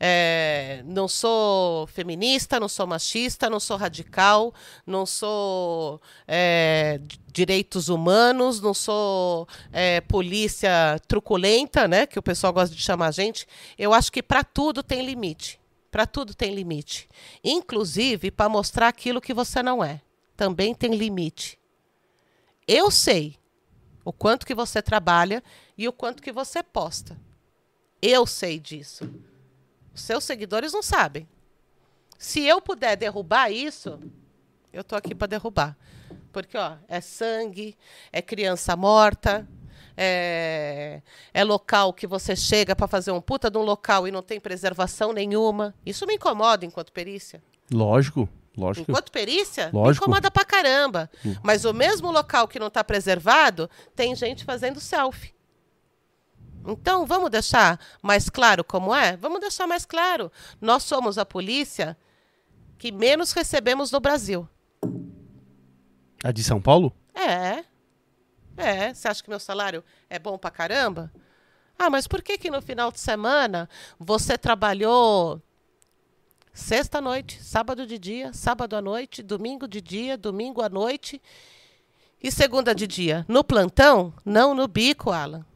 É, 0.00 0.82
não 0.84 1.08
sou 1.08 1.86
feminista, 1.88 2.60
não 2.60 2.68
sou 2.68 2.86
machista, 2.86 3.50
não 3.50 3.58
sou 3.58 3.76
radical, 3.76 4.54
não 4.86 5.04
sou 5.04 6.00
é, 6.26 7.00
direitos 7.32 7.88
humanos, 7.88 8.60
não 8.60 8.72
sou 8.72 9.48
é, 9.72 10.00
polícia 10.00 11.00
truculenta, 11.08 11.88
né, 11.88 12.06
que 12.06 12.18
o 12.18 12.22
pessoal 12.22 12.52
gosta 12.52 12.74
de 12.74 12.82
chamar 12.82 13.08
a 13.08 13.12
gente. 13.12 13.46
Eu 13.76 13.92
acho 13.92 14.12
que 14.12 14.22
para 14.22 14.44
tudo 14.44 14.82
tem 14.82 15.04
limite. 15.04 15.60
Para 15.90 16.06
tudo 16.06 16.34
tem 16.34 16.54
limite. 16.54 17.08
Inclusive 17.42 18.30
para 18.30 18.48
mostrar 18.48 18.88
aquilo 18.88 19.20
que 19.20 19.34
você 19.34 19.62
não 19.62 19.82
é. 19.82 20.00
Também 20.36 20.74
tem 20.74 20.94
limite. 20.94 21.58
Eu 22.66 22.90
sei 22.90 23.36
o 24.04 24.12
quanto 24.12 24.46
que 24.46 24.54
você 24.54 24.80
trabalha 24.80 25.42
e 25.76 25.88
o 25.88 25.92
quanto 25.92 26.22
que 26.22 26.30
você 26.30 26.62
posta. 26.62 27.18
Eu 28.00 28.26
sei 28.26 28.60
disso. 28.60 29.10
Seus 29.98 30.24
seguidores 30.24 30.72
não 30.72 30.82
sabem. 30.82 31.28
Se 32.18 32.44
eu 32.44 32.60
puder 32.60 32.96
derrubar 32.96 33.50
isso, 33.50 33.98
eu 34.72 34.82
tô 34.82 34.96
aqui 34.96 35.14
para 35.14 35.26
derrubar. 35.28 35.76
Porque 36.32 36.56
ó, 36.56 36.76
é 36.88 37.00
sangue, 37.00 37.76
é 38.12 38.20
criança 38.20 38.76
morta, 38.76 39.46
é, 39.96 41.02
é 41.34 41.44
local 41.44 41.92
que 41.92 42.06
você 42.06 42.36
chega 42.36 42.76
para 42.76 42.86
fazer 42.86 43.10
um 43.10 43.20
puta 43.20 43.50
de 43.50 43.58
um 43.58 43.62
local 43.62 44.06
e 44.06 44.10
não 44.12 44.22
tem 44.22 44.38
preservação 44.40 45.12
nenhuma. 45.12 45.74
Isso 45.84 46.06
me 46.06 46.14
incomoda 46.14 46.64
enquanto 46.64 46.92
perícia. 46.92 47.42
Lógico, 47.72 48.28
lógico. 48.56 48.90
Enquanto 48.90 49.10
perícia, 49.10 49.66
me 49.66 49.72
Lógico. 49.72 50.04
incomoda 50.04 50.30
pra 50.30 50.44
caramba. 50.44 51.10
Mas 51.42 51.64
o 51.64 51.74
mesmo 51.74 52.10
local 52.10 52.46
que 52.46 52.58
não 52.58 52.68
está 52.68 52.82
preservado, 52.84 53.68
tem 53.94 54.14
gente 54.14 54.44
fazendo 54.44 54.80
selfie. 54.80 55.34
Então, 56.68 57.06
vamos 57.06 57.30
deixar 57.30 57.80
mais 58.02 58.28
claro 58.28 58.62
como 58.62 58.94
é? 58.94 59.16
Vamos 59.16 59.40
deixar 59.40 59.66
mais 59.66 59.84
claro. 59.84 60.30
Nós 60.60 60.82
somos 60.82 61.16
a 61.16 61.24
polícia 61.24 61.96
que 62.78 62.92
menos 62.92 63.32
recebemos 63.32 63.90
no 63.90 64.00
Brasil. 64.00 64.48
A 66.22 66.30
de 66.30 66.44
São 66.44 66.60
Paulo? 66.60 66.92
É. 67.14 67.64
É. 68.56 68.92
Você 68.92 69.08
acha 69.08 69.22
que 69.22 69.30
meu 69.30 69.40
salário 69.40 69.82
é 70.10 70.18
bom 70.18 70.36
pra 70.36 70.50
caramba? 70.50 71.12
Ah, 71.78 71.88
mas 71.88 72.06
por 72.08 72.22
que 72.22 72.36
que 72.36 72.50
no 72.50 72.60
final 72.60 72.90
de 72.90 72.98
semana 72.98 73.68
você 73.98 74.36
trabalhou 74.36 75.40
sexta 76.52 77.00
noite, 77.00 77.42
sábado 77.42 77.86
de 77.86 77.96
dia, 77.98 78.32
sábado 78.32 78.74
à 78.74 78.82
noite, 78.82 79.22
domingo 79.22 79.68
de 79.68 79.80
dia, 79.80 80.18
domingo 80.18 80.60
à 80.60 80.68
noite 80.68 81.22
e 82.20 82.32
segunda 82.32 82.74
de 82.74 82.86
dia? 82.86 83.24
No 83.28 83.44
plantão? 83.44 84.12
Não, 84.24 84.54
no 84.54 84.66
bico, 84.66 85.12
Alan. 85.12 85.46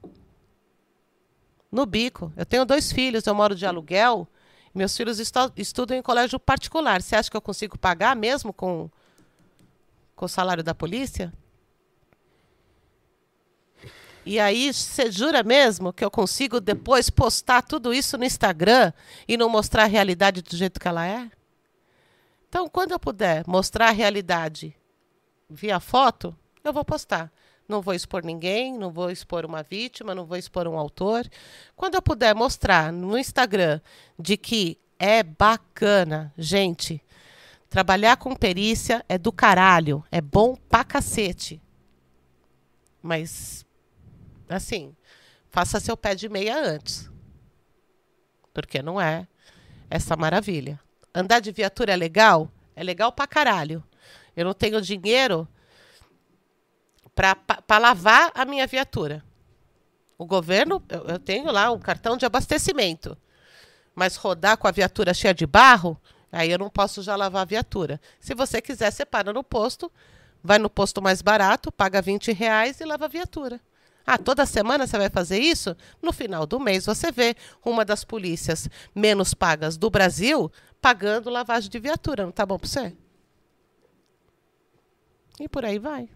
No 1.73 1.87
bico. 1.87 2.31
Eu 2.37 2.45
tenho 2.45 2.65
dois 2.67 2.93
filhos, 2.93 3.27
eu 3.27 3.35
moro 3.35 3.55
de 3.55 3.65
aluguel. 3.67 4.29
Meus 4.75 4.95
filhos 4.97 5.19
estu- 5.19 5.53
estudam 5.57 5.97
em 5.97 6.03
colégio 6.03 6.39
particular. 6.39 7.03
Você 7.03 7.17
acha 7.17 7.31
que 7.31 7.37
eu 7.37 7.41
consigo 7.43 7.79
pagar 7.79 8.15
mesmo 8.15 8.53
com 8.53 8.91
com 10.15 10.27
o 10.27 10.29
salário 10.29 10.63
da 10.63 10.75
polícia? 10.75 11.33
E 14.25 14.39
aí, 14.39 14.73
você 14.73 15.11
jura 15.11 15.43
mesmo 15.43 15.93
que 15.93 16.05
eu 16.05 16.11
consigo 16.11 16.61
depois 16.61 17.11
postar 17.11 17.63
tudo 17.63 17.93
isso 17.93 18.17
no 18.17 18.25
Instagram 18.25 18.93
e 19.27 19.37
não 19.37 19.49
mostrar 19.49 19.83
a 19.83 19.87
realidade 19.87 20.41
do 20.43 20.57
jeito 20.57 20.79
que 20.79 20.87
ela 20.87 21.05
é? 21.05 21.29
Então, 22.49 22.69
quando 22.69 22.93
eu 22.93 23.01
puder 23.01 23.43
mostrar 23.49 23.89
a 23.89 23.93
realidade 23.93 24.77
via 25.51 25.81
foto, 25.81 26.37
eu 26.63 26.73
vou 26.73 26.85
postar. 26.85 27.33
Não 27.73 27.83
vou 27.83 27.95
expor 27.95 28.25
ninguém, 28.25 28.79
não 28.79 28.91
vou 28.91 29.11
expor 29.11 29.45
uma 29.45 29.63
vítima, 29.63 30.15
não 30.15 30.25
vou 30.25 30.37
expor 30.37 30.69
um 30.69 30.79
autor. 30.79 31.29
Quando 31.75 31.97
eu 31.97 32.03
puder 32.03 32.35
mostrar 32.35 32.93
no 32.93 33.19
Instagram 33.19 33.81
de 34.19 34.37
que 34.37 34.79
é 34.99 35.23
bacana, 35.23 36.33
gente, 36.39 37.03
Trabalhar 37.73 38.19
com 38.19 38.37
perícia 38.37 39.03
é 39.09 39.17
do 39.17 39.33
caralho, 39.33 40.05
é 40.13 40.21
bom 40.21 40.55
pra 40.69 40.85
cacete. 40.85 41.59
Mas, 43.01 43.65
assim, 44.47 44.95
faça 45.49 45.81
seu 45.81 45.97
pé 45.97 46.15
de 46.15 46.29
meia 46.29 46.63
antes. 46.63 47.11
Porque 48.53 48.83
não 48.83 49.01
é 49.01 49.27
essa 49.89 50.15
maravilha. 50.19 50.79
andar 51.15 51.41
de 51.41 51.51
viatura 51.51 51.95
é 51.95 51.97
legal? 51.97 52.53
É 52.77 52.85
legal 52.85 53.11
pra 53.11 53.27
caralho. 53.27 53.83
Eu 54.37 54.45
não 54.45 54.53
tenho 54.53 54.79
dinheiro 54.83 55.49
para 57.15 57.79
lavar 57.79 58.31
a 58.35 58.45
minha 58.45 58.67
viatura. 58.67 59.25
O 60.17 60.25
governo, 60.25 60.83
eu, 60.89 61.05
eu 61.05 61.19
tenho 61.19 61.51
lá 61.51 61.71
um 61.71 61.79
cartão 61.79 62.17
de 62.17 62.25
abastecimento. 62.25 63.17
Mas 63.95 64.17
rodar 64.17 64.57
com 64.57 64.67
a 64.67 64.71
viatura 64.71 65.13
cheia 65.13 65.35
de 65.35 65.47
barro, 65.47 66.01
aí 66.31 66.51
eu 66.51 66.59
não 66.59 66.71
posso 66.71 67.03
já 67.03 67.17
lavar 67.17 67.43
a 67.43 67.47
viatura. 67.47 68.01
Se 68.21 68.35
você 68.35 68.63
quiser, 68.63 68.91
você 68.91 69.05
para 69.05 69.33
no 69.33 69.45
posto, 69.45 69.91
vai 70.43 70.59
no 70.59 70.71
posto 70.71 71.03
mais 71.03 71.21
barato, 71.21 71.71
paga 71.71 72.01
20 72.01 72.33
reais 72.33 72.81
e 72.81 72.85
lava 72.85 73.05
a 73.05 73.09
viatura. 73.09 73.61
Ah, 74.07 74.19
toda 74.19 74.45
semana 74.47 74.87
você 74.87 74.99
vai 74.99 75.09
fazer 75.09 75.39
isso? 75.39 75.77
No 76.01 76.13
final 76.13 76.47
do 76.47 76.59
mês 76.59 76.87
você 76.87 77.13
vê 77.13 77.37
uma 77.65 77.85
das 77.85 78.05
polícias 78.05 78.69
menos 78.95 79.33
pagas 79.35 79.77
do 79.77 79.89
Brasil 79.89 80.51
pagando 80.81 81.31
lavagem 81.31 81.71
de 81.71 81.79
viatura. 81.79 82.25
Não 82.25 82.33
tá 82.33 82.45
bom 82.45 82.59
para 82.59 82.69
você? 82.69 82.97
E 85.39 85.49
por 85.49 85.65
aí 85.65 85.79
vai. 85.79 86.09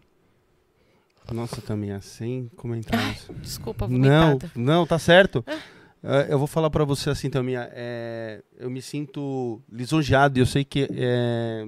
Nossa, 1.33 1.61
também 1.61 1.91
é 1.91 2.01
sem 2.01 2.49
comentários. 2.57 3.29
Desculpa, 3.41 3.89
não, 3.89 4.29
vomitada. 4.31 4.53
não, 4.55 4.87
tá 4.87 4.99
certo. 4.99 5.45
É, 6.03 6.33
eu 6.33 6.39
vou 6.39 6.47
falar 6.47 6.71
para 6.71 6.85
você 6.85 7.11
assim 7.11 7.29
também. 7.29 7.57
É, 7.57 8.43
eu 8.59 8.71
me 8.71 8.81
sinto 8.81 9.61
lisonjeado 9.71 10.39
e 10.39 10.43
eu 10.43 10.47
sei 10.47 10.65
que 10.65 10.89
é, 10.93 11.67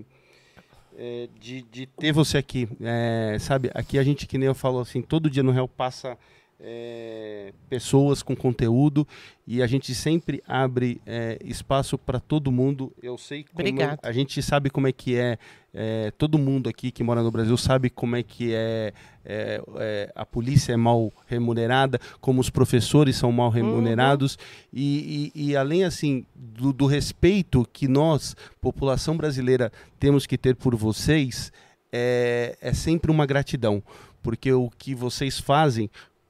é, 0.97 1.29
de, 1.41 1.63
de 1.63 1.87
ter 1.87 2.13
você 2.13 2.39
aqui. 2.39 2.69
É, 2.81 3.37
sabe, 3.41 3.71
aqui 3.75 3.99
a 3.99 4.03
gente, 4.03 4.27
que 4.27 4.39
nem 4.39 4.47
eu 4.47 4.55
falo 4.55 4.79
assim, 4.79 5.03
todo 5.03 5.31
dia 5.31 5.43
no 5.43 5.53
Real 5.53 5.69
passa 5.69 6.17
é, 6.61 7.53
pessoas 7.69 8.23
com 8.23 8.35
conteúdo 8.35 9.07
e 9.47 9.63
a 9.63 9.67
gente 9.67 9.95
sempre 9.95 10.43
abre 10.47 11.01
é, 11.07 11.39
espaço 11.45 11.97
para 11.97 12.19
todo 12.21 12.51
mundo. 12.53 12.93
Eu 13.03 13.17
sei 13.17 13.45
como 13.45 13.61
Obrigada. 13.61 13.99
a 14.03 14.13
gente 14.13 14.43
sabe 14.43 14.69
como 14.71 14.87
é 14.87 14.93
que 14.93 15.17
é, 15.17 15.39
é, 15.73 16.11
todo 16.19 16.37
mundo 16.39 16.69
aqui 16.69 16.91
que 16.91 17.03
mora 17.05 17.23
no 17.23 17.31
Brasil 17.31 17.57
sabe 17.57 17.89
como 17.89 18.17
é 18.17 18.23
que 18.23 18.53
é, 18.55 18.93
é, 19.25 19.63
é, 19.77 20.13
a 20.15 20.27
polícia 20.27 20.73
é 20.73 20.77
mal 20.77 21.13
remunerada, 21.27 21.99
como 22.21 22.41
os 22.41 22.51
professores 22.51 23.17
são 23.17 23.31
mal 23.31 23.51
remunerados 23.51 24.37
e, 24.73 25.31
e- 25.35 25.51
e 25.51 25.57
além 25.57 25.85
assim 25.85 26.27
do, 26.35 26.73
do 26.73 26.87
respeito 26.87 27.67
que 27.73 27.87
nós, 27.87 28.35
população 28.61 29.17
brasileira, 29.17 29.71
temos 30.01 30.27
que 30.27 30.37
ter 30.37 30.57
por 30.57 30.75
vocês 30.75 31.53
é, 31.93 32.57
é 32.61 32.73
sempre 32.75 33.11
uma 33.11 33.25
gratidão, 33.25 33.83
porque 34.23 34.53
o 34.53 34.69
que 34.77 34.95
vocês 34.95 35.39
fazem 35.39 35.89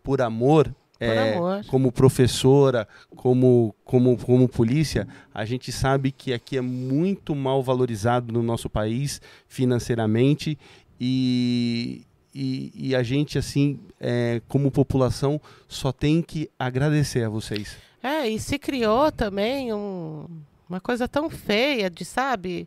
por 0.09 0.22
amor, 0.22 0.74
é, 0.98 1.35
como 1.68 1.93
professora, 1.93 2.89
como, 3.14 3.74
como, 3.85 4.16
como 4.16 4.48
polícia, 4.48 5.06
a 5.35 5.44
gente 5.44 5.70
sabe 5.70 6.10
que 6.10 6.32
aqui 6.32 6.56
é 6.56 6.62
muito 6.62 7.35
mal 7.35 7.62
valorizado 7.62 8.32
no 8.32 8.43
nosso 8.43 8.70
país 8.70 9.20
financeiramente 9.47 10.59
e, 10.98 12.06
e, 12.35 12.72
e 12.74 12.97
a 12.97 13.02
gente, 13.02 13.36
assim, 13.36 13.78
é, 14.01 14.40
como 14.48 14.70
população, 14.70 15.39
só 15.68 15.93
tem 15.93 16.22
que 16.22 16.48
agradecer 16.59 17.22
a 17.24 17.28
vocês. 17.28 17.76
É, 18.02 18.26
e 18.26 18.39
se 18.40 18.59
criou 18.59 19.12
também 19.12 19.74
um- 19.74 20.24
uma 20.70 20.80
coisa 20.80 21.06
tão 21.06 21.28
feia 21.28 21.90
de, 21.90 22.02
sabe? 22.06 22.66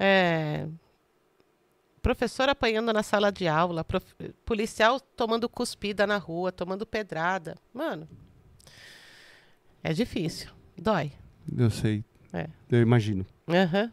É, 0.00 0.66
professor 2.02 2.48
apanhando 2.48 2.92
na 2.92 3.02
sala 3.02 3.30
de 3.30 3.46
aula, 3.46 3.84
prof- 3.84 4.14
policial 4.44 4.98
tomando 5.00 5.48
cuspida 5.48 6.06
na 6.06 6.18
rua, 6.18 6.50
tomando 6.50 6.84
pedrada. 6.84 7.56
Mano, 7.72 8.08
é 9.82 9.92
difícil. 9.92 10.50
Dói. 10.76 11.12
Eu 11.56 11.70
sei. 11.70 12.04
É. 12.32 12.48
Eu 12.70 12.82
imagino. 12.82 13.24
Aham. 13.48 13.92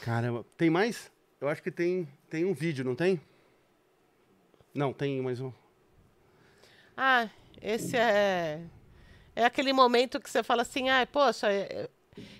Caramba. 0.00 0.44
Tem 0.56 0.70
mais? 0.70 1.10
Eu 1.40 1.48
acho 1.48 1.62
que 1.62 1.70
tem, 1.70 2.08
tem 2.30 2.44
um 2.44 2.54
vídeo, 2.54 2.84
não 2.84 2.94
tem? 2.94 3.20
Não, 4.74 4.92
tem 4.92 5.20
mais 5.20 5.40
um. 5.40 5.52
Ah, 6.96 7.28
esse 7.60 7.96
é. 7.96 8.60
É 9.34 9.44
aquele 9.44 9.72
momento 9.72 10.20
que 10.20 10.30
você 10.30 10.42
fala 10.42 10.62
assim: 10.62 10.88
ah, 10.88 11.06
poxa, 11.10 11.52
eu, 11.52 11.90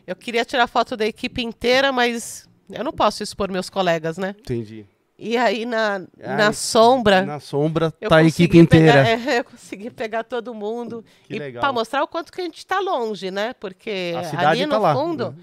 eu 0.07 0.17
queria 0.17 0.45
tirar 0.45 0.67
foto 0.67 0.97
da 0.97 1.07
equipe 1.07 1.43
inteira, 1.43 1.93
mas 1.93 2.49
eu 2.71 2.85
não 2.85 2.93
posso 2.93 3.23
expor 3.23 3.51
meus 3.51 3.69
colegas, 3.71 4.17
né? 4.19 4.35
Entendi. 4.39 4.87
E 5.19 5.37
aí 5.37 5.65
na, 5.65 6.03
Ai, 6.23 6.37
na 6.37 6.53
sombra. 6.53 7.25
Na 7.25 7.41
sombra 7.41 7.91
tá 7.91 8.17
a 8.17 8.25
equipe 8.25 8.59
inteira. 8.59 9.03
pegar- 9.05 9.09
é, 9.33 9.39
eu 9.39 9.45
consegui 9.45 9.91
pegar 9.91 10.25
todo 10.25 10.55
mundo. 10.55 11.03
Que 11.25 11.37
e 11.37 11.53
para 11.53 11.73
mostrar 11.73 12.03
o 12.03 12.09
quanto 12.09 12.31
que 12.31 12.41
a 12.41 12.45
gente 12.45 12.59
está 12.59 12.79
longe, 12.81 13.31
né? 13.31 13.55
Porque 13.55 14.13
ali 14.37 14.61
tá 14.67 14.77
no 14.77 14.79
lá. 14.83 14.95
fundo, 14.95 15.35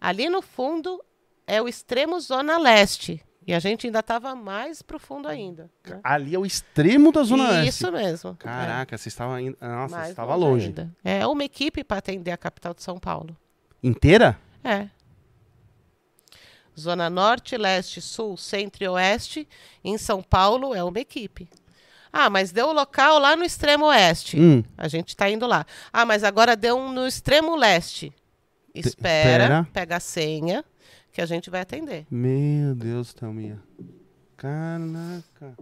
ali 0.00 0.28
no 0.28 0.40
fundo 0.40 1.02
é 1.46 1.60
o 1.60 1.66
extremo 1.68 2.20
zona 2.20 2.56
leste. 2.58 3.20
E 3.48 3.54
a 3.54 3.60
gente 3.60 3.86
ainda 3.86 4.00
estava 4.00 4.34
mais 4.34 4.82
profundo 4.82 5.28
ainda. 5.28 5.70
né? 5.88 6.00
Ali 6.02 6.34
é 6.34 6.38
o 6.38 6.44
extremo 6.44 7.12
da 7.12 7.22
Zona 7.22 7.48
Oeste. 7.50 7.68
Isso 7.68 7.92
mesmo. 7.92 8.30
é. 8.30 8.34
Caraca, 8.42 8.98
você 8.98 9.08
estava 9.08 9.36
ainda. 9.36 9.56
Nossa, 9.60 9.94
Mais 9.94 10.06
você 10.06 10.10
estava 10.12 10.34
longe. 10.34 10.66
ainda. 10.66 10.92
É 11.04 11.24
uma 11.28 11.44
equipe 11.44 11.84
para 11.84 11.98
atender 11.98 12.32
a 12.32 12.36
capital 12.36 12.74
de 12.74 12.82
São 12.82 12.98
Paulo. 12.98 13.36
Inteira? 13.80 14.36
É. 14.64 14.88
Zona 16.78 17.08
Norte, 17.08 17.56
Leste, 17.56 18.00
Sul, 18.00 18.36
Centro 18.36 18.84
e 18.84 18.88
Oeste. 18.88 19.48
Em 19.82 19.96
São 19.96 20.22
Paulo 20.22 20.74
é 20.74 20.82
uma 20.84 21.00
equipe. 21.00 21.48
Ah, 22.12 22.30
mas 22.30 22.50
deu 22.52 22.68
o 22.68 22.72
local 22.72 23.18
lá 23.18 23.36
no 23.36 23.44
extremo 23.44 23.86
oeste. 23.86 24.40
Hum. 24.40 24.64
A 24.76 24.88
gente 24.88 25.08
está 25.08 25.28
indo 25.28 25.46
lá. 25.46 25.66
Ah, 25.92 26.06
mas 26.06 26.24
agora 26.24 26.56
deu 26.56 26.76
um 26.76 26.90
no 26.92 27.06
extremo 27.06 27.54
leste. 27.56 28.12
Espera, 28.74 29.44
espera. 29.44 29.68
pega 29.72 29.96
a 29.96 30.00
senha, 30.00 30.64
que 31.12 31.20
a 31.20 31.26
gente 31.26 31.50
vai 31.50 31.60
atender. 31.60 32.06
Meu 32.10 32.74
Deus, 32.74 33.12
Thelminha. 33.12 33.62
Caraca. 34.36 35.56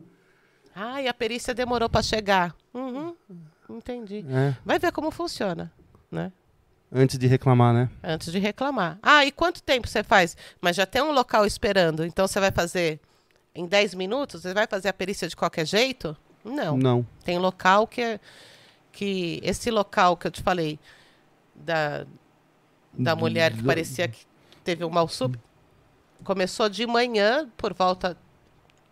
Ah, 0.75 1.01
e 1.01 1.07
a 1.09 1.15
perícia 1.15 1.55
demorou 1.55 1.89
para 1.89 2.03
chegar. 2.03 2.55
Uhum, 2.73 3.15
entendi. 3.71 4.25
É, 4.29 4.55
Vai 4.65 4.79
ver 4.79 4.91
como 4.91 5.11
funciona, 5.13 5.73
né? 6.11 6.33
Antes 6.95 7.19
de 7.19 7.27
reclamar, 7.27 7.75
né? 7.75 7.91
Antes 8.03 8.31
de 8.33 8.39
reclamar. 8.39 8.99
Ah, 9.03 9.25
e 9.27 9.33
quanto 9.33 9.63
tempo 9.63 9.89
você 9.89 10.03
faz? 10.05 10.37
Mas 10.61 10.77
já 10.77 10.87
tem 10.87 11.03
um 11.03 11.11
local 11.13 11.45
esperando, 11.45 12.05
então 12.07 12.27
você 12.29 12.39
vai 12.41 12.51
fazer 12.53 13.01
em 13.55 13.67
10 13.67 13.95
minutos? 13.95 14.43
Você 14.43 14.55
vai 14.55 14.67
fazer 14.67 14.89
a 14.89 14.93
perícia 14.93 15.29
de 15.29 15.35
qualquer 15.37 15.67
jeito? 15.67 16.17
Não. 16.45 16.77
Não. 16.77 17.07
Tem 17.25 17.39
local 17.39 17.87
que 17.87 18.01
é- 18.01 18.21
que 18.93 19.41
esse 19.43 19.71
local 19.71 20.17
que 20.17 20.27
eu 20.27 20.31
te 20.31 20.41
falei 20.43 20.79
da 21.55 22.07
da 22.97 23.17
mulher 23.17 23.53
que 23.53 23.63
parecia 23.65 24.07
que 24.07 24.25
teve 24.63 24.85
um 24.85 24.89
mal 24.91 25.09
súbito 25.09 25.43
começou 26.23 26.69
de 26.69 26.87
manhã 26.87 27.51
por 27.57 27.75
volta 27.75 28.17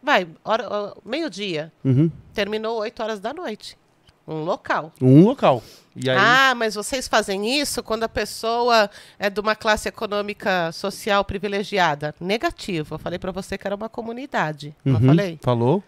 vai, 0.03 0.27
hora- 0.45 0.66
ó, 0.69 0.97
meio-dia, 1.05 1.73
Uhum. 1.85 2.11
terminou 2.35 2.79
8 2.81 3.01
horas 3.01 3.20
da 3.20 3.33
noite. 3.33 3.79
Um 4.27 4.43
local. 4.43 4.93
Um 5.01 5.23
local. 5.24 5.62
Aí, 5.97 6.09
Ah, 6.16 6.55
mas 6.56 6.74
vocês 6.74 7.06
fazem 7.06 7.60
isso 7.60 7.82
quando 7.82 8.05
a 8.05 8.09
pessoa 8.09 8.90
é 9.19 9.28
de 9.28 9.39
uma 9.40 9.55
classe 9.55 9.89
econômica 9.89 10.73
social 10.73 11.24
privilegiada? 11.24 12.14
Negativo. 12.20 12.94
Eu 12.94 12.98
falei 12.98 13.19
para 13.19 13.31
você 13.32 13.59
que 13.59 13.66
era 13.66 13.77
uma 13.77 13.89
comunidade. 13.89 14.74
Não 14.85 14.94
Uhum. 15.01 15.06
falei? 15.09 15.39
falou? 15.43 15.85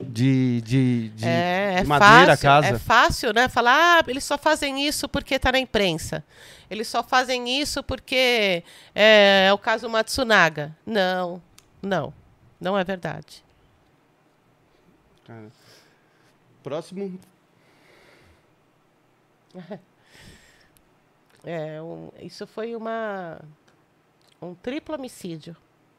De, 0.00 0.60
de, 0.60 1.08
de, 1.08 1.26
é, 1.26 1.74
de 1.74 1.80
é 1.80 1.84
madeira 1.84 2.26
fácil, 2.36 2.42
casa. 2.48 2.66
É 2.68 2.78
fácil, 2.78 3.32
né? 3.34 3.48
Falar, 3.48 3.98
ah, 3.98 4.04
eles 4.08 4.22
só 4.22 4.38
fazem 4.38 4.86
isso 4.86 5.08
porque 5.08 5.34
está 5.34 5.50
na 5.50 5.58
imprensa. 5.58 6.24
Eles 6.70 6.86
só 6.86 7.02
fazem 7.02 7.60
isso 7.60 7.82
porque 7.82 8.62
é, 8.94 9.46
é 9.48 9.52
o 9.52 9.58
caso 9.58 9.88
Matsunaga. 9.88 10.74
Não, 10.86 11.42
não. 11.82 12.14
Não 12.60 12.78
é 12.78 12.84
verdade. 12.84 13.42
Cara. 15.26 15.48
Próximo. 16.62 17.18
É, 21.44 21.80
um- 21.80 22.10
isso 22.20 22.46
foi 22.46 22.74
uma 22.74 23.40
um 24.42 24.54
triplo 24.54 24.94
homicídio. 24.94 25.56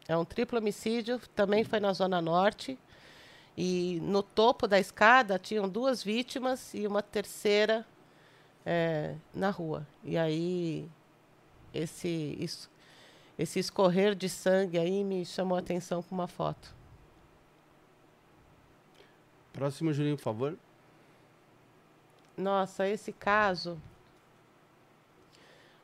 É 0.08 0.16
um 0.18 0.26
triplo 0.26 0.58
homicídio, 0.60 1.20
também 1.36 1.64
foi 1.64 1.80
na 1.80 1.94
Zona 1.94 2.22
Norte. 2.22 2.78
E 3.58 4.00
no 4.02 4.22
topo 4.24 4.68
da 4.68 4.80
escada 4.80 5.40
tinham 5.40 5.68
duas 5.68 6.04
vítimas 6.04 6.74
e 6.74 6.86
uma 6.88 7.02
terceira 7.02 7.86
é, 8.66 9.16
na 9.34 9.50
rua. 9.50 9.88
E 10.04 10.18
aí 10.18 10.90
esse, 11.74 12.36
es- 12.40 12.70
esse 13.38 13.60
escorrer 13.60 14.16
de 14.16 14.30
sangue 14.30 14.78
aí 14.78 15.04
me 15.04 15.26
chamou 15.26 15.56
a 15.58 15.60
atenção 15.62 16.02
com 16.04 16.16
uma 16.16 16.28
foto. 16.28 16.74
Próximo, 19.54 19.92
Julinho, 19.94 20.16
por 20.18 20.24
favor. 20.24 20.58
Nossa, 22.40 22.88
esse 22.88 23.12
caso. 23.12 23.78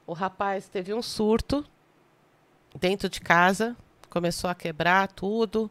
O 0.07 0.13
rapaz 0.13 0.69
teve 0.69 0.93
um 0.93 1.01
surto 1.01 1.65
dentro 2.73 3.09
de 3.09 3.19
casa, 3.19 3.75
começou 4.09 4.49
a 4.49 4.55
quebrar 4.55 5.09
tudo. 5.09 5.69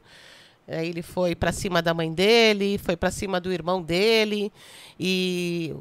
Aí 0.69 0.91
ele 0.91 1.01
foi 1.01 1.35
para 1.35 1.53
cima 1.53 1.81
da 1.81 1.95
mãe 1.95 2.13
dele, 2.13 2.77
foi 2.77 2.97
para 2.97 3.11
cima 3.11 3.41
do 3.41 3.51
irmão 3.51 3.81
dele 3.81 4.53
e 5.01 5.75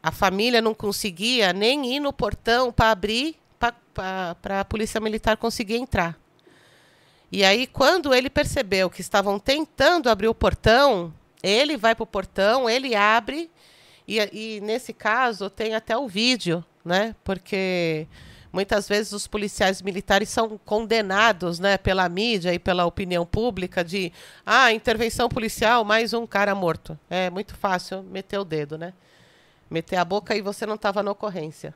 a 0.00 0.12
família 0.12 0.62
não 0.62 0.74
conseguia 0.74 1.52
nem 1.52 1.96
ir 1.96 1.98
no 1.98 2.12
portão 2.12 2.70
para 2.70 2.92
abrir 2.92 3.36
para 3.58 4.60
a 4.60 4.64
polícia 4.64 5.00
militar 5.00 5.36
conseguir 5.38 5.74
entrar. 5.74 6.16
E 7.32 7.44
aí, 7.44 7.66
quando 7.66 8.14
ele 8.14 8.30
percebeu 8.30 8.88
que 8.88 9.00
estavam 9.00 9.40
tentando 9.40 10.08
abrir 10.08 10.28
o 10.28 10.34
portão, 10.34 11.12
ele 11.42 11.76
vai 11.76 11.96
para 11.96 12.04
o 12.04 12.06
portão, 12.06 12.70
ele 12.70 12.94
abre, 12.94 13.50
e, 14.06 14.18
e 14.32 14.60
nesse 14.60 14.92
caso 14.92 15.50
tem 15.50 15.74
até 15.74 15.96
o 15.96 16.06
vídeo, 16.06 16.64
né? 16.84 17.14
Porque 17.24 18.06
muitas 18.52 18.88
vezes 18.88 19.12
os 19.12 19.26
policiais 19.26 19.82
militares 19.82 20.28
são 20.28 20.58
condenados 20.64 21.58
né, 21.58 21.76
pela 21.76 22.08
mídia 22.08 22.54
e 22.54 22.58
pela 22.58 22.86
opinião 22.86 23.26
pública 23.26 23.84
de 23.84 24.12
ah, 24.46 24.72
intervenção 24.72 25.28
policial, 25.28 25.84
mais 25.84 26.14
um 26.14 26.26
cara 26.26 26.54
morto. 26.54 26.98
É 27.10 27.28
muito 27.28 27.54
fácil 27.54 28.02
meter 28.02 28.38
o 28.38 28.44
dedo, 28.44 28.78
né? 28.78 28.94
Meter 29.68 29.96
a 29.96 30.04
boca 30.04 30.34
e 30.34 30.40
você 30.40 30.64
não 30.64 30.76
estava 30.76 31.02
na 31.02 31.10
ocorrência. 31.10 31.74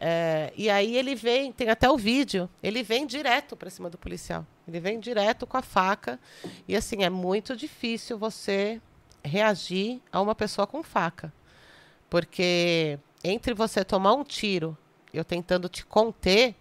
É, 0.00 0.52
e 0.56 0.70
aí 0.70 0.96
ele 0.96 1.16
vem, 1.16 1.50
tem 1.50 1.68
até 1.68 1.90
o 1.90 1.96
vídeo, 1.96 2.48
ele 2.62 2.84
vem 2.84 3.04
direto 3.04 3.56
para 3.56 3.68
cima 3.68 3.90
do 3.90 3.98
policial. 3.98 4.46
Ele 4.66 4.78
vem 4.78 5.00
direto 5.00 5.46
com 5.46 5.56
a 5.56 5.62
faca. 5.62 6.20
E 6.68 6.76
assim, 6.76 7.02
é 7.02 7.10
muito 7.10 7.56
difícil 7.56 8.16
você 8.16 8.80
reagir 9.24 10.00
a 10.12 10.20
uma 10.20 10.34
pessoa 10.34 10.66
com 10.66 10.82
faca. 10.82 11.32
Porque 12.10 12.98
entre 13.22 13.52
você 13.54 13.84
tomar 13.84 14.14
um 14.14 14.24
tiro, 14.24 14.76
eu 15.12 15.24
tentando 15.24 15.68
te 15.68 15.84
conter, 15.84 16.54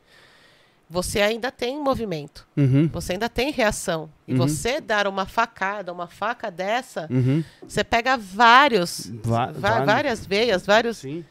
você 0.90 1.22
ainda 1.22 1.52
tem 1.52 1.78
movimento. 1.82 2.48
Uhum. 2.56 2.88
Você 2.90 3.14
ainda 3.14 3.28
tem 3.30 3.52
reação. 3.52 4.10
E 4.28 4.32
Uhum. 4.34 4.38
você 4.38 4.80
dar 4.82 5.07
uma 5.07 5.26
facada, 5.26 5.91
uma 5.91 6.07
faca 6.07 6.49
dessa, 6.49 7.07
Uhum. 7.11 7.44
você 7.68 7.84
pega 7.84 8.18
vários, 8.18 9.10
Va- 9.24 9.52
várias 9.86 10.26
veias, 10.26 10.65
vários. 10.65 10.98
Sim. 10.98 11.26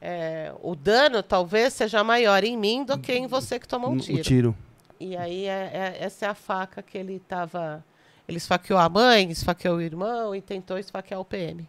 é, 0.00 0.54
o 0.62 0.76
dano 0.76 1.22
talvez 1.24 1.72
seja 1.72 2.04
maior 2.04 2.44
em 2.44 2.56
mim 2.56 2.84
do 2.84 2.96
que 2.98 3.12
em 3.12 3.26
você 3.26 3.58
que 3.58 3.66
tomou 3.66 3.90
um 3.90 3.96
O 3.96 4.00
tiro. 4.00 4.22
tiro. 4.22 4.56
E 5.00 5.16
aí 5.16 5.44
é- 5.46 5.70
é- 5.72 5.96
essa 6.04 6.26
é 6.26 6.28
a 6.28 6.34
faca 6.34 6.80
que 6.82 6.96
ele 6.96 7.14
estava. 7.16 7.84
Ele 8.28 8.36
esfaqueou 8.36 8.78
a 8.78 8.88
mãe, 8.88 9.28
esfaqueou 9.30 9.76
o 9.78 9.80
irmão 9.82 10.34
e 10.36 10.40
tentou 10.40 10.78
esfaquear 10.78 11.18
o 11.20 11.24
PM. 11.24 11.66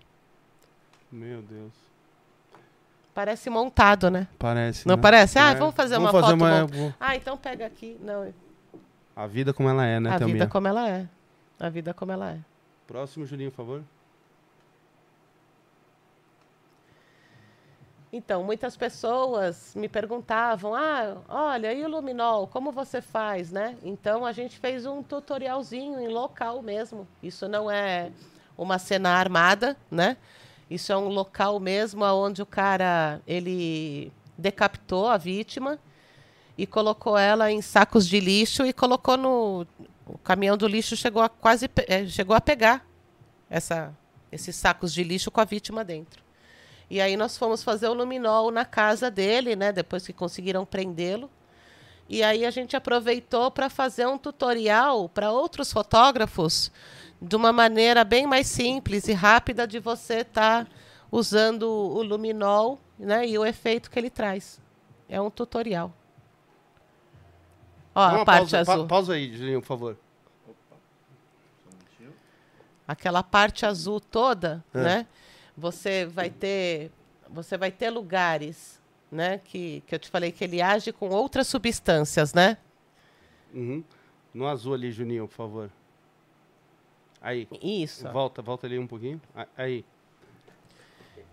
Meu 1.11 1.41
Deus. 1.41 1.73
Parece 3.19 3.49
montado, 3.49 4.09
né? 4.09 4.29
Parece. 4.39 4.87
Não 4.87 4.95
né? 4.95 5.01
parece? 5.01 5.37
Ah, 5.37 5.51
É. 5.51 5.55
vamos 5.55 5.75
fazer 5.75 5.95
Vamos 5.95 6.09
uma 6.13 6.21
fazer 6.21 6.37
foto. 6.37 6.73
uma-. 6.77 6.95
Ah, 6.97 7.15
então 7.17 7.35
pega 7.35 7.65
aqui. 7.65 7.97
Não, 8.01 8.33
A 9.13 9.27
vida 9.27 9.51
como 9.53 9.67
ela 9.67 9.85
é, 9.85 9.99
né, 9.99 10.09
a 10.09 10.17
Thelminha? 10.17 10.35
vida 10.39 10.47
como 10.47 10.67
ela 10.69 10.89
é. 10.89 11.05
A 11.59 11.67
vida 11.67 11.93
como 11.93 12.13
ela 12.13 12.31
é. 12.31 12.37
Próximo, 12.87 13.25
Julinho, 13.25 13.51
por 13.51 13.57
favor. 13.57 13.83
Então, 18.13 18.41
muitas 18.41 18.77
pessoas 18.77 19.73
me 19.75 19.89
perguntavam: 19.89 20.73
ah, 20.73 21.17
olha, 21.27 21.73
e 21.73 21.83
o 21.83 21.89
luminol, 21.89 22.47
como 22.47 22.71
você 22.71 23.01
faz, 23.01 23.51
né? 23.51 23.75
Então, 23.83 24.25
a 24.25 24.31
gente 24.31 24.57
fez 24.57 24.85
um 24.85 25.03
tutorialzinho 25.03 25.99
em 25.99 26.07
local 26.07 26.61
mesmo. 26.61 27.05
Isso 27.21 27.49
não 27.49 27.69
é 27.69 28.11
uma 28.57 28.79
cena 28.79 29.09
armada, 29.09 29.75
né? 29.91 30.15
Isso 30.69 30.91
é 30.91 30.97
um 30.97 31.07
local 31.07 31.59
mesmo 31.59 32.05
onde 32.05 32.41
o 32.41 32.45
cara 32.45 33.21
ele 33.25 34.11
decapitou 34.37 35.07
a 35.07 35.17
vítima 35.17 35.79
e 36.57 36.67
colocou 36.67 37.17
ela 37.17 37.51
em 37.51 37.61
sacos 37.61 38.07
de 38.07 38.19
lixo 38.19 38.65
e 38.65 38.73
colocou 38.73 39.17
no 39.17 39.65
o 40.05 40.17
caminhão 40.17 40.57
do 40.57 40.67
lixo 40.67 40.95
chegou 40.95 41.21
a 41.21 41.29
quase 41.29 41.69
eh, 41.87 42.05
chegou 42.07 42.35
a 42.35 42.41
pegar 42.41 42.85
essa 43.49 43.93
esses 44.31 44.55
sacos 44.55 44.93
de 44.93 45.03
lixo 45.03 45.31
com 45.31 45.41
a 45.41 45.45
vítima 45.45 45.83
dentro. 45.83 46.23
E 46.89 46.99
aí 47.01 47.15
nós 47.15 47.37
fomos 47.37 47.63
fazer 47.63 47.87
o 47.87 47.93
luminol 47.93 48.51
na 48.51 48.65
casa 48.65 49.09
dele, 49.09 49.55
né? 49.55 49.71
Depois 49.71 50.05
que 50.05 50.13
conseguiram 50.13 50.65
prendê-lo. 50.65 51.29
E 52.07 52.23
aí 52.23 52.45
a 52.45 52.51
gente 52.51 52.75
aproveitou 52.75 53.51
para 53.51 53.69
fazer 53.69 54.07
um 54.07 54.17
tutorial 54.17 55.07
para 55.07 55.31
outros 55.31 55.71
fotógrafos 55.71 56.71
de 57.21 57.35
uma 57.35 57.51
maneira 57.51 58.03
bem 58.03 58.25
mais 58.25 58.47
simples 58.47 59.07
e 59.07 59.13
rápida 59.13 59.67
de 59.67 59.79
você 59.79 60.19
estar 60.19 60.67
usando 61.11 61.63
o 61.63 62.01
luminol, 62.03 62.79
né? 62.97 63.27
E 63.27 63.37
o 63.37 63.45
efeito 63.45 63.89
que 63.91 63.97
ele 63.99 64.09
traz. 64.09 64.61
É 65.07 65.19
um 65.19 65.29
tutorial. 65.29 65.91
Ó, 67.95 68.01
a 68.01 68.23
parte 68.25 68.51
pausa, 68.51 68.65
pa- 68.65 68.73
azul. 68.73 68.87
pausa 68.87 69.13
aí, 69.13 69.35
Julinho, 69.35 69.61
por 69.61 69.67
favor. 69.67 69.97
aquela 72.87 73.21
parte 73.21 73.65
azul 73.67 73.99
toda, 73.99 74.63
É. 74.73 74.81
né? 74.81 75.07
Você 75.55 76.05
vai 76.07 76.29
ter, 76.31 76.91
você 77.29 77.55
vai 77.57 77.71
ter 77.71 77.89
lugares, 77.91 78.81
né? 79.11 79.37
Que, 79.43 79.83
que 79.85 79.93
eu 79.93 79.99
te 79.99 80.09
falei 80.09 80.31
que 80.31 80.43
ele 80.43 80.59
age 80.61 80.91
com 80.91 81.09
outras 81.09 81.45
substâncias, 81.47 82.33
né? 82.33 82.57
Uhum. 83.53 83.83
No 84.33 84.47
azul 84.47 84.73
ali, 84.73 84.91
Juninho, 84.91 85.27
por 85.27 85.35
favor. 85.35 85.69
Aí. 87.21 87.47
Isso. 87.61 88.07
Volta, 88.09 88.41
volta 88.41 88.65
ali 88.67 88.77
um 88.79 88.87
pouquinho. 88.87 89.21
Aí. 89.57 89.83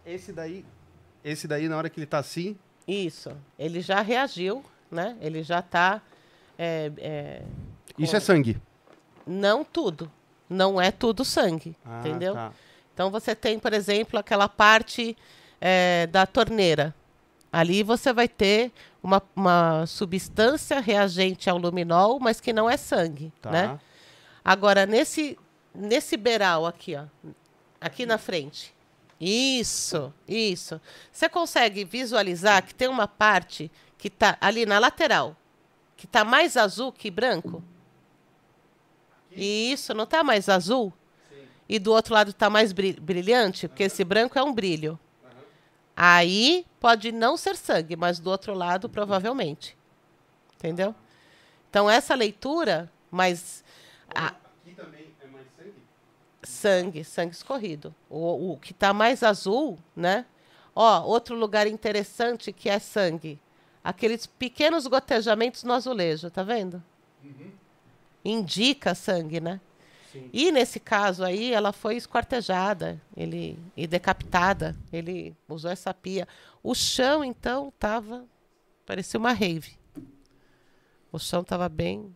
Esse 0.05 0.33
daí. 0.33 0.65
Esse 1.25 1.47
daí, 1.49 1.69
na 1.69 1.77
hora 1.77 1.89
que 1.91 1.99
ele 2.01 2.07
tá 2.07 2.19
assim. 2.19 2.57
Isso. 2.87 3.37
Ele 3.59 3.81
já 3.81 4.01
reagiu, 4.01 4.65
né? 4.91 5.17
Ele 5.21 5.43
já 5.43 5.59
está. 5.61 6.01
Isso 7.99 8.17
é 8.17 8.21
sangue. 8.21 8.57
não 9.27 9.65
tudo. 9.65 10.11
Não 10.49 10.81
é 10.81 10.93
tudo 10.93 11.25
sangue, 11.25 11.75
Ah, 11.85 11.99
entendeu? 12.01 12.35
tá. 12.35 12.53
Então 12.95 13.11
você 13.11 13.35
tem, 13.35 13.59
por 13.59 13.73
exemplo, 13.73 14.17
aquela 14.19 14.49
parte 14.49 15.17
eh, 15.61 16.07
da 16.07 16.25
torneira. 16.25 16.95
Ali 17.53 17.83
você 17.83 18.13
vai 18.13 18.29
ter 18.29 18.71
uma, 19.03 19.21
uma 19.35 19.85
substância 19.87 20.79
reagente 20.79 21.51
ao 21.51 21.59
luminol, 21.59 22.21
mas 22.21 22.41
que 22.41 22.53
não 22.53 22.71
é 22.71 22.77
sangue, 22.77 23.33
Tá. 23.43 23.51
né? 23.51 23.81
Agora, 24.45 24.87
nesse, 24.87 25.37
nesse 25.77 26.17
beiral 26.17 26.67
aqui, 26.67 26.95
ó, 26.97 27.05
aqui 27.81 28.05
na 28.07 28.19
frente. 28.19 28.75
Isso, 29.21 30.13
isso. 30.29 30.81
Você 31.11 31.29
consegue 31.29 31.85
visualizar 31.85 32.63
que 32.65 32.75
tem 32.75 32.89
uma 32.89 33.09
parte 33.09 33.71
que 33.97 34.09
está 34.09 34.37
ali 34.41 34.67
na 34.67 34.79
lateral, 34.79 35.35
que 35.97 36.05
está 36.07 36.25
mais 36.25 36.57
azul 36.57 36.93
que 36.93 37.11
branco? 37.11 37.63
Isso, 39.33 39.93
não 39.95 40.05
está 40.05 40.23
mais 40.25 40.49
azul? 40.49 40.93
E 41.69 41.79
do 41.79 41.93
outro 41.93 42.15
lado 42.15 42.31
está 42.31 42.49
mais 42.49 42.73
bri- 42.73 42.99
brilhante? 43.01 43.67
Porque 43.69 43.83
esse 43.85 44.05
branco 44.05 44.39
é 44.39 44.43
um 44.43 44.53
brilho. 44.53 44.99
Aí 45.97 46.67
pode 46.79 47.11
não 47.11 47.37
ser 47.37 47.57
sangue, 47.57 47.97
mas 47.97 48.19
do 48.19 48.31
outro 48.31 48.55
lado, 48.55 48.89
provavelmente. 48.89 49.77
Entendeu? 50.57 50.95
Então, 51.71 51.89
essa 51.91 52.15
leitura, 52.15 52.91
mas. 53.11 53.65
a- 54.15 54.29
Aqui 54.63 54.75
também? 54.75 55.06
Sangue, 56.57 57.05
sangue 57.05 57.35
escorrido. 57.35 57.95
O, 58.09 58.53
o 58.53 58.57
que 58.57 58.73
está 58.73 58.93
mais 58.93 59.23
azul, 59.23 59.79
né? 59.95 60.25
Ó, 60.75 61.03
outro 61.05 61.37
lugar 61.37 61.67
interessante 61.67 62.53
que 62.53 62.69
é 62.69 62.79
sangue. 62.79 63.39
Aqueles 63.85 64.27
pequenos 64.27 64.87
gotejamentos 64.87 65.63
no 65.63 65.73
azulejo, 65.73 66.31
tá 66.31 66.43
vendo? 66.43 66.83
Indica 68.25 68.95
sangue, 68.95 69.41
né? 69.41 69.61
Sim. 70.13 70.29
E 70.33 70.51
nesse 70.51 70.81
caso 70.81 71.23
aí, 71.23 71.53
ela 71.53 71.73
foi 71.73 71.97
esquartejada 71.97 73.01
ele, 73.17 73.59
e 73.77 73.87
decapitada. 73.87 74.75
Ele 74.93 75.37
usou 75.49 75.71
essa 75.71 75.95
pia. 75.95 76.27
O 76.63 76.75
chão, 76.75 77.23
então, 77.23 77.73
tava. 77.79 78.25
Parecia 78.85 79.19
uma 79.21 79.33
rave. 79.33 79.79
O 81.13 81.19
chão 81.19 81.45
tava 81.45 81.69
bem. 81.69 82.15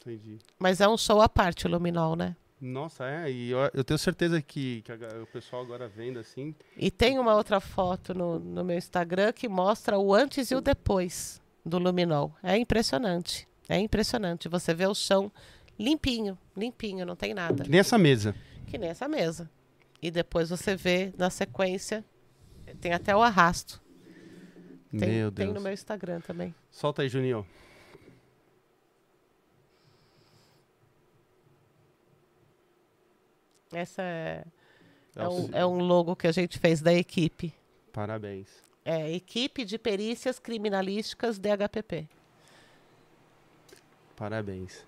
Entendi. 0.00 0.38
Mas 0.58 0.80
é 0.80 0.88
um 0.88 0.96
show 0.96 1.20
à 1.20 1.28
parte, 1.28 1.66
o 1.66 1.70
luminol, 1.70 2.16
né? 2.16 2.34
Nossa, 2.60 3.04
é. 3.06 3.30
E 3.30 3.50
eu, 3.50 3.58
eu 3.74 3.84
tenho 3.84 3.98
certeza 3.98 4.40
que, 4.40 4.80
que 4.82 4.90
a- 4.92 5.22
o 5.22 5.26
pessoal 5.26 5.62
agora 5.62 5.86
vendo 5.88 6.18
assim. 6.18 6.54
E 6.76 6.90
tem 6.90 7.18
uma 7.18 7.34
outra 7.34 7.60
foto 7.60 8.14
no, 8.14 8.38
no 8.38 8.64
meu 8.64 8.78
Instagram 8.78 9.32
que 9.32 9.46
mostra 9.48 9.98
o 9.98 10.14
antes 10.14 10.50
e 10.50 10.54
o 10.54 10.60
depois 10.60 11.40
do 11.64 11.78
luminol. 11.78 12.34
É 12.42 12.56
impressionante. 12.56 13.46
É 13.68 13.78
impressionante. 13.78 14.48
Você 14.48 14.72
vê 14.72 14.86
o 14.86 14.94
chão 14.94 15.30
limpinho, 15.78 16.38
limpinho, 16.56 17.04
não 17.04 17.14
tem 17.16 17.34
nada. 17.34 17.64
Que 17.64 17.70
nem 17.70 17.80
essa 17.80 17.98
mesa. 17.98 18.34
Que 18.66 18.78
nem 18.78 18.88
essa 18.88 19.06
mesa. 19.06 19.50
E 20.00 20.10
depois 20.10 20.48
você 20.48 20.74
vê 20.76 21.12
na 21.18 21.28
sequência, 21.28 22.04
tem 22.80 22.92
até 22.92 23.14
o 23.14 23.22
arrasto. 23.22 23.82
Tem, 24.96 25.10
Meu 25.10 25.30
tem 25.32 25.46
Deus. 25.46 25.54
no 25.54 25.60
meu 25.60 25.72
Instagram 25.72 26.20
também. 26.20 26.54
Solta 26.70 27.02
aí, 27.02 27.08
Juninho. 27.08 27.46
Essa 33.76 34.02
é, 34.02 34.44
É 35.14 35.28
um, 35.28 35.50
é 35.52 35.66
um 35.66 35.78
logo 35.78 36.16
que 36.16 36.26
a 36.26 36.32
gente 36.32 36.58
fez 36.58 36.80
da 36.80 36.92
equipe. 36.92 37.52
Parabéns. 37.92 38.48
É 38.84 39.12
Equipe 39.12 39.64
de 39.64 39.78
Perícias 39.78 40.38
Criminalísticas 40.38 41.38
DHPP. 41.38 42.08
Parabéns. 44.14 44.84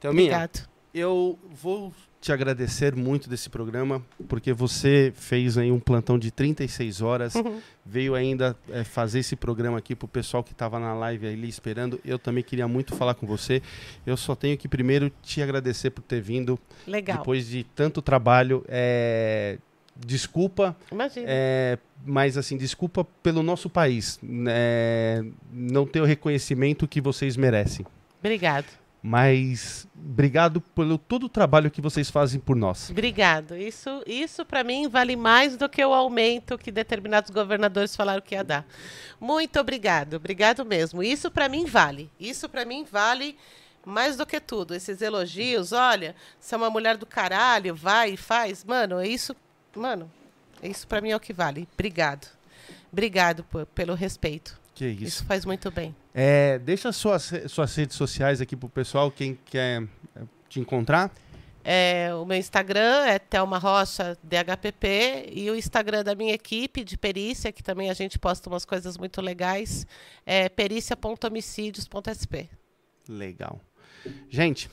Thelminha, 0.00 0.36
Obrigado. 0.36 0.68
Eu 0.98 1.38
vou 1.50 1.92
te 2.22 2.32
agradecer 2.32 2.96
muito 2.96 3.28
desse 3.28 3.50
programa, 3.50 4.02
porque 4.26 4.50
você 4.52 5.12
fez 5.14 5.58
aí 5.58 5.70
um 5.70 5.78
plantão 5.78 6.18
de 6.18 6.30
36 6.30 7.02
horas, 7.02 7.34
Uhum. 7.34 7.60
veio 7.84 8.14
ainda 8.14 8.56
é, 8.70 8.82
fazer 8.82 9.18
esse 9.18 9.36
programa 9.36 9.76
aqui 9.76 9.94
pro 9.94 10.08
pessoal 10.08 10.42
que 10.42 10.52
estava 10.52 10.80
na 10.80 10.94
live 10.94 11.26
ali 11.26 11.48
esperando. 11.48 12.00
Eu 12.02 12.18
também 12.18 12.42
queria 12.42 12.66
muito 12.66 12.96
falar 12.96 13.14
com 13.14 13.26
você. 13.26 13.60
Eu 14.06 14.16
só 14.16 14.34
tenho 14.34 14.56
que 14.56 14.66
primeiro 14.66 15.12
te 15.22 15.42
agradecer 15.42 15.90
por 15.90 16.00
ter 16.02 16.22
vindo 16.22 16.58
Legal. 16.86 17.18
depois 17.18 17.46
de 17.46 17.62
tanto 17.62 18.00
trabalho. 18.00 18.64
É, 18.66 19.58
Desculpa, 19.98 20.76
Imagina. 20.92 21.26
é, 21.26 21.78
mas 22.04 22.36
assim, 22.36 22.56
desculpa 22.58 23.02
pelo 23.22 23.42
nosso 23.42 23.70
país 23.70 24.18
né, 24.22 25.24
não 25.50 25.86
ter 25.86 26.00
o 26.00 26.04
reconhecimento 26.04 26.86
que 26.86 27.00
vocês 27.00 27.34
merecem. 27.36 27.86
Obrigado. 28.20 28.66
Mas 29.08 29.86
obrigado 29.94 30.60
pelo 30.60 30.98
todo 30.98 31.26
o 31.26 31.28
trabalho 31.28 31.70
que 31.70 31.80
vocês 31.80 32.10
fazem 32.10 32.40
por 32.40 32.56
nós. 32.56 32.90
Obrigado. 32.90 33.56
Isso, 33.56 34.02
isso 34.04 34.44
para 34.44 34.64
mim 34.64 34.88
vale 34.88 35.14
mais 35.14 35.56
do 35.56 35.68
que 35.68 35.84
o 35.84 35.94
aumento 35.94 36.58
que 36.58 36.72
determinados 36.72 37.30
governadores 37.30 37.94
falaram 37.94 38.20
que 38.20 38.34
ia 38.34 38.42
dar. 38.42 38.66
Muito 39.20 39.60
obrigado, 39.60 40.14
obrigado 40.14 40.64
mesmo. 40.64 41.04
Isso 41.04 41.30
para 41.30 41.48
mim 41.48 41.66
vale. 41.66 42.10
Isso 42.18 42.48
para 42.48 42.64
mim 42.64 42.84
vale 42.84 43.38
mais 43.84 44.16
do 44.16 44.26
que 44.26 44.40
tudo. 44.40 44.74
Esses 44.74 45.00
elogios, 45.00 45.70
olha, 45.70 46.16
você 46.40 46.56
é 46.56 46.58
uma 46.58 46.68
mulher 46.68 46.96
do 46.96 47.06
caralho, 47.06 47.76
vai 47.76 48.14
e 48.14 48.16
faz, 48.16 48.64
mano, 48.64 48.98
é 48.98 49.06
isso, 49.06 49.36
mano, 49.76 50.10
isso 50.60 50.84
para 50.88 51.00
mim 51.00 51.10
é 51.10 51.16
o 51.16 51.20
que 51.20 51.32
vale. 51.32 51.68
Obrigado, 51.74 52.26
obrigado 52.92 53.44
pelo 53.72 53.94
respeito. 53.94 54.58
Que 54.76 54.86
isso. 54.86 55.04
Isso 55.04 55.24
faz 55.24 55.46
muito 55.46 55.70
bem. 55.70 55.96
É, 56.14 56.58
deixa 56.58 56.92
suas, 56.92 57.32
suas 57.48 57.74
redes 57.74 57.96
sociais 57.96 58.42
aqui 58.42 58.54
pro 58.54 58.68
pessoal, 58.68 59.10
quem 59.10 59.38
quer 59.46 59.82
é, 60.14 60.22
te 60.50 60.60
encontrar. 60.60 61.10
É, 61.64 62.14
o 62.14 62.26
meu 62.26 62.36
Instagram 62.36 63.06
é 63.06 63.18
Thelma 63.18 63.58
Rocha 63.58 64.16
DHPP 64.22 65.30
e 65.32 65.50
o 65.50 65.56
Instagram 65.56 66.04
da 66.04 66.14
minha 66.14 66.34
equipe 66.34 66.84
de 66.84 66.96
perícia, 66.96 67.50
que 67.50 67.62
também 67.62 67.90
a 67.90 67.94
gente 67.94 68.18
posta 68.18 68.50
umas 68.50 68.66
coisas 68.66 68.98
muito 68.98 69.20
legais, 69.22 69.86
é 70.24 70.48
perícia.homicídios.sp. 70.48 72.48
Legal. 73.08 73.60
Gente, 74.28 74.70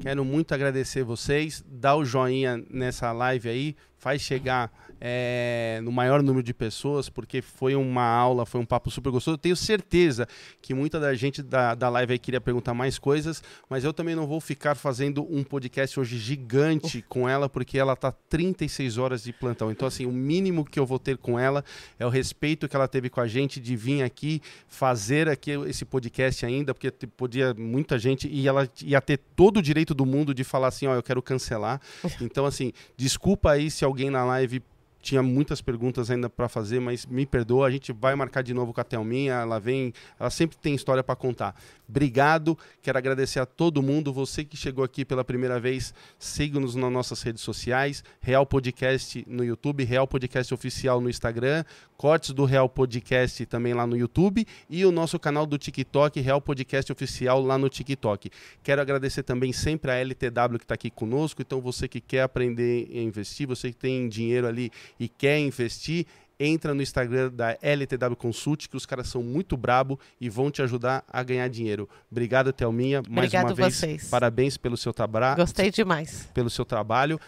quero 0.00 0.24
muito 0.24 0.54
agradecer 0.54 1.04
vocês. 1.04 1.62
Dá 1.68 1.94
o 1.94 2.04
joinha 2.04 2.64
nessa 2.70 3.12
live 3.12 3.48
aí, 3.48 3.76
faz 3.98 4.22
chegar 4.22 4.72
é, 5.06 5.80
no 5.82 5.92
maior 5.92 6.22
número 6.22 6.42
de 6.42 6.54
pessoas, 6.54 7.10
porque 7.10 7.42
foi 7.42 7.74
uma 7.74 8.02
aula, 8.02 8.46
foi 8.46 8.58
um 8.58 8.64
papo 8.64 8.90
super 8.90 9.10
gostoso. 9.10 9.34
Eu 9.34 9.38
tenho 9.38 9.54
certeza 9.54 10.26
que 10.62 10.72
muita 10.72 10.98
da 10.98 11.12
gente 11.12 11.42
da, 11.42 11.74
da 11.74 11.90
live 11.90 12.14
aí 12.14 12.18
queria 12.18 12.40
perguntar 12.40 12.72
mais 12.72 12.98
coisas, 12.98 13.42
mas 13.68 13.84
eu 13.84 13.92
também 13.92 14.14
não 14.14 14.26
vou 14.26 14.40
ficar 14.40 14.74
fazendo 14.74 15.22
um 15.30 15.44
podcast 15.44 16.00
hoje 16.00 16.16
gigante 16.16 17.04
com 17.06 17.28
ela, 17.28 17.50
porque 17.50 17.76
ela 17.76 17.94
tá 17.94 18.10
36 18.10 18.96
horas 18.96 19.24
de 19.24 19.32
plantão. 19.34 19.70
Então, 19.70 19.86
assim, 19.86 20.06
o 20.06 20.12
mínimo 20.12 20.64
que 20.64 20.80
eu 20.80 20.86
vou 20.86 20.98
ter 20.98 21.18
com 21.18 21.38
ela 21.38 21.62
é 21.98 22.06
o 22.06 22.08
respeito 22.08 22.66
que 22.66 22.74
ela 22.74 22.88
teve 22.88 23.10
com 23.10 23.20
a 23.20 23.26
gente 23.26 23.60
de 23.60 23.76
vir 23.76 24.02
aqui 24.02 24.40
fazer 24.66 25.28
aqui 25.28 25.50
esse 25.68 25.84
podcast 25.84 26.46
ainda, 26.46 26.72
porque 26.72 26.90
podia 27.08 27.52
muita 27.52 27.98
gente 27.98 28.26
e 28.26 28.48
ela 28.48 28.66
ia 28.82 29.02
ter 29.02 29.18
todo 29.36 29.58
o 29.58 29.62
direito 29.62 29.92
do 29.92 30.06
mundo 30.06 30.32
de 30.32 30.44
falar 30.44 30.68
assim, 30.68 30.86
ó, 30.86 30.94
eu 30.94 31.02
quero 31.02 31.20
cancelar. 31.20 31.78
Então, 32.22 32.46
assim, 32.46 32.72
desculpa 32.96 33.50
aí 33.50 33.70
se 33.70 33.84
alguém 33.84 34.08
na 34.08 34.24
live 34.24 34.62
tinha 35.04 35.22
muitas 35.22 35.60
perguntas 35.60 36.10
ainda 36.10 36.30
para 36.30 36.48
fazer, 36.48 36.80
mas 36.80 37.04
me 37.04 37.26
perdoa, 37.26 37.66
a 37.66 37.70
gente 37.70 37.92
vai 37.92 38.14
marcar 38.14 38.42
de 38.42 38.54
novo 38.54 38.72
com 38.72 38.80
a 38.80 38.84
Thelminha, 38.84 39.34
ela 39.34 39.60
vem, 39.60 39.92
ela 40.18 40.30
sempre 40.30 40.56
tem 40.56 40.74
história 40.74 41.04
para 41.04 41.14
contar. 41.14 41.54
Obrigado, 41.86 42.58
quero 42.80 42.96
agradecer 42.96 43.38
a 43.38 43.44
todo 43.44 43.82
mundo, 43.82 44.10
você 44.12 44.42
que 44.42 44.56
chegou 44.56 44.82
aqui 44.82 45.04
pela 45.04 45.22
primeira 45.22 45.60
vez, 45.60 45.92
siga-nos 46.18 46.74
nas 46.74 46.90
nossas 46.90 47.20
redes 47.22 47.42
sociais, 47.42 48.02
Real 48.20 48.46
Podcast 48.46 49.22
no 49.28 49.44
YouTube, 49.44 49.84
Real 49.84 50.08
Podcast 50.08 50.54
Oficial 50.54 50.98
no 51.02 51.10
Instagram, 51.10 51.62
cortes 51.98 52.30
do 52.30 52.46
Real 52.46 52.68
Podcast 52.68 53.44
também 53.44 53.74
lá 53.74 53.86
no 53.86 53.96
YouTube 53.98 54.46
e 54.70 54.86
o 54.86 54.90
nosso 54.90 55.18
canal 55.18 55.44
do 55.44 55.58
TikTok, 55.58 56.18
Real 56.20 56.40
Podcast 56.40 56.90
Oficial 56.90 57.42
lá 57.42 57.58
no 57.58 57.68
TikTok. 57.68 58.30
Quero 58.62 58.80
agradecer 58.80 59.22
também 59.22 59.52
sempre 59.52 59.90
a 59.90 59.94
LTW 59.96 60.58
que 60.58 60.64
está 60.64 60.74
aqui 60.74 60.88
conosco, 60.90 61.42
então 61.42 61.60
você 61.60 61.86
que 61.86 62.00
quer 62.00 62.22
aprender 62.22 62.88
a 62.90 62.98
investir, 63.02 63.46
você 63.46 63.70
que 63.70 63.76
tem 63.76 64.08
dinheiro 64.08 64.46
ali 64.46 64.70
e 64.98 65.08
quer 65.08 65.38
investir, 65.38 66.06
entra 66.38 66.74
no 66.74 66.82
Instagram 66.82 67.30
da 67.30 67.56
LTW 67.62 68.16
Consult, 68.16 68.68
que 68.68 68.76
os 68.76 68.86
caras 68.86 69.08
são 69.08 69.22
muito 69.22 69.56
brabo 69.56 69.98
e 70.20 70.28
vão 70.28 70.50
te 70.50 70.62
ajudar 70.62 71.04
a 71.08 71.22
ganhar 71.22 71.48
dinheiro. 71.48 71.88
Obrigado, 72.10 72.52
Thelminha, 72.52 73.02
mais 73.08 73.28
Obrigado 73.28 73.46
uma 73.46 73.54
vez. 73.54 73.74
vocês. 73.76 74.08
Parabéns 74.08 74.56
pelo 74.56 74.76
seu, 74.76 74.92
tabra... 74.92 75.34
Gostei 75.34 75.70
demais. 75.70 76.28
pelo 76.34 76.50
seu 76.50 76.64
trabalho. 76.64 77.20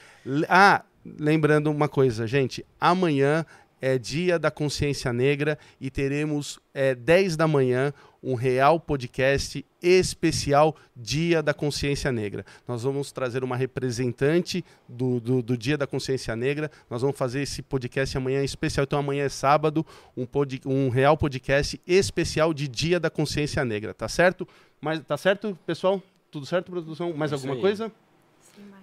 Ah, 0.48 0.84
lembrando 1.18 1.70
uma 1.70 1.88
coisa, 1.88 2.26
gente, 2.26 2.64
amanhã 2.80 3.44
é 3.80 3.98
dia 3.98 4.38
da 4.38 4.50
consciência 4.50 5.12
negra 5.12 5.58
e 5.80 5.90
teremos 5.90 6.58
é, 6.72 6.94
10 6.94 7.36
da 7.36 7.46
manhã 7.46 7.92
um 8.26 8.34
real 8.34 8.80
podcast 8.80 9.64
especial 9.80 10.74
Dia 10.96 11.40
da 11.40 11.54
Consciência 11.54 12.10
Negra. 12.10 12.44
Nós 12.66 12.82
vamos 12.82 13.12
trazer 13.12 13.44
uma 13.44 13.56
representante 13.56 14.64
do, 14.88 15.20
do, 15.20 15.40
do 15.40 15.56
Dia 15.56 15.78
da 15.78 15.86
Consciência 15.86 16.34
Negra. 16.34 16.68
Nós 16.90 17.02
vamos 17.02 17.16
fazer 17.16 17.42
esse 17.42 17.62
podcast 17.62 18.18
amanhã 18.18 18.42
especial. 18.42 18.82
Então 18.82 18.98
amanhã 18.98 19.26
é 19.26 19.28
sábado, 19.28 19.86
um, 20.16 20.26
pod, 20.26 20.60
um 20.66 20.88
real 20.88 21.16
podcast 21.16 21.80
especial 21.86 22.52
de 22.52 22.66
Dia 22.66 22.98
da 22.98 23.08
Consciência 23.08 23.64
Negra, 23.64 23.94
tá 23.94 24.08
certo? 24.08 24.46
Mas 24.80 25.00
tá 25.04 25.16
certo, 25.16 25.56
pessoal? 25.64 26.02
Tudo 26.28 26.46
certo, 26.46 26.72
produção? 26.72 27.12
Mais 27.12 27.32
alguma 27.32 27.54
coisa? 27.56 27.92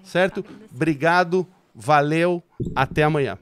Certo? 0.05 0.45
Obrigado, 0.73 1.45
valeu, 1.75 2.41
até 2.73 3.03
amanhã. 3.03 3.37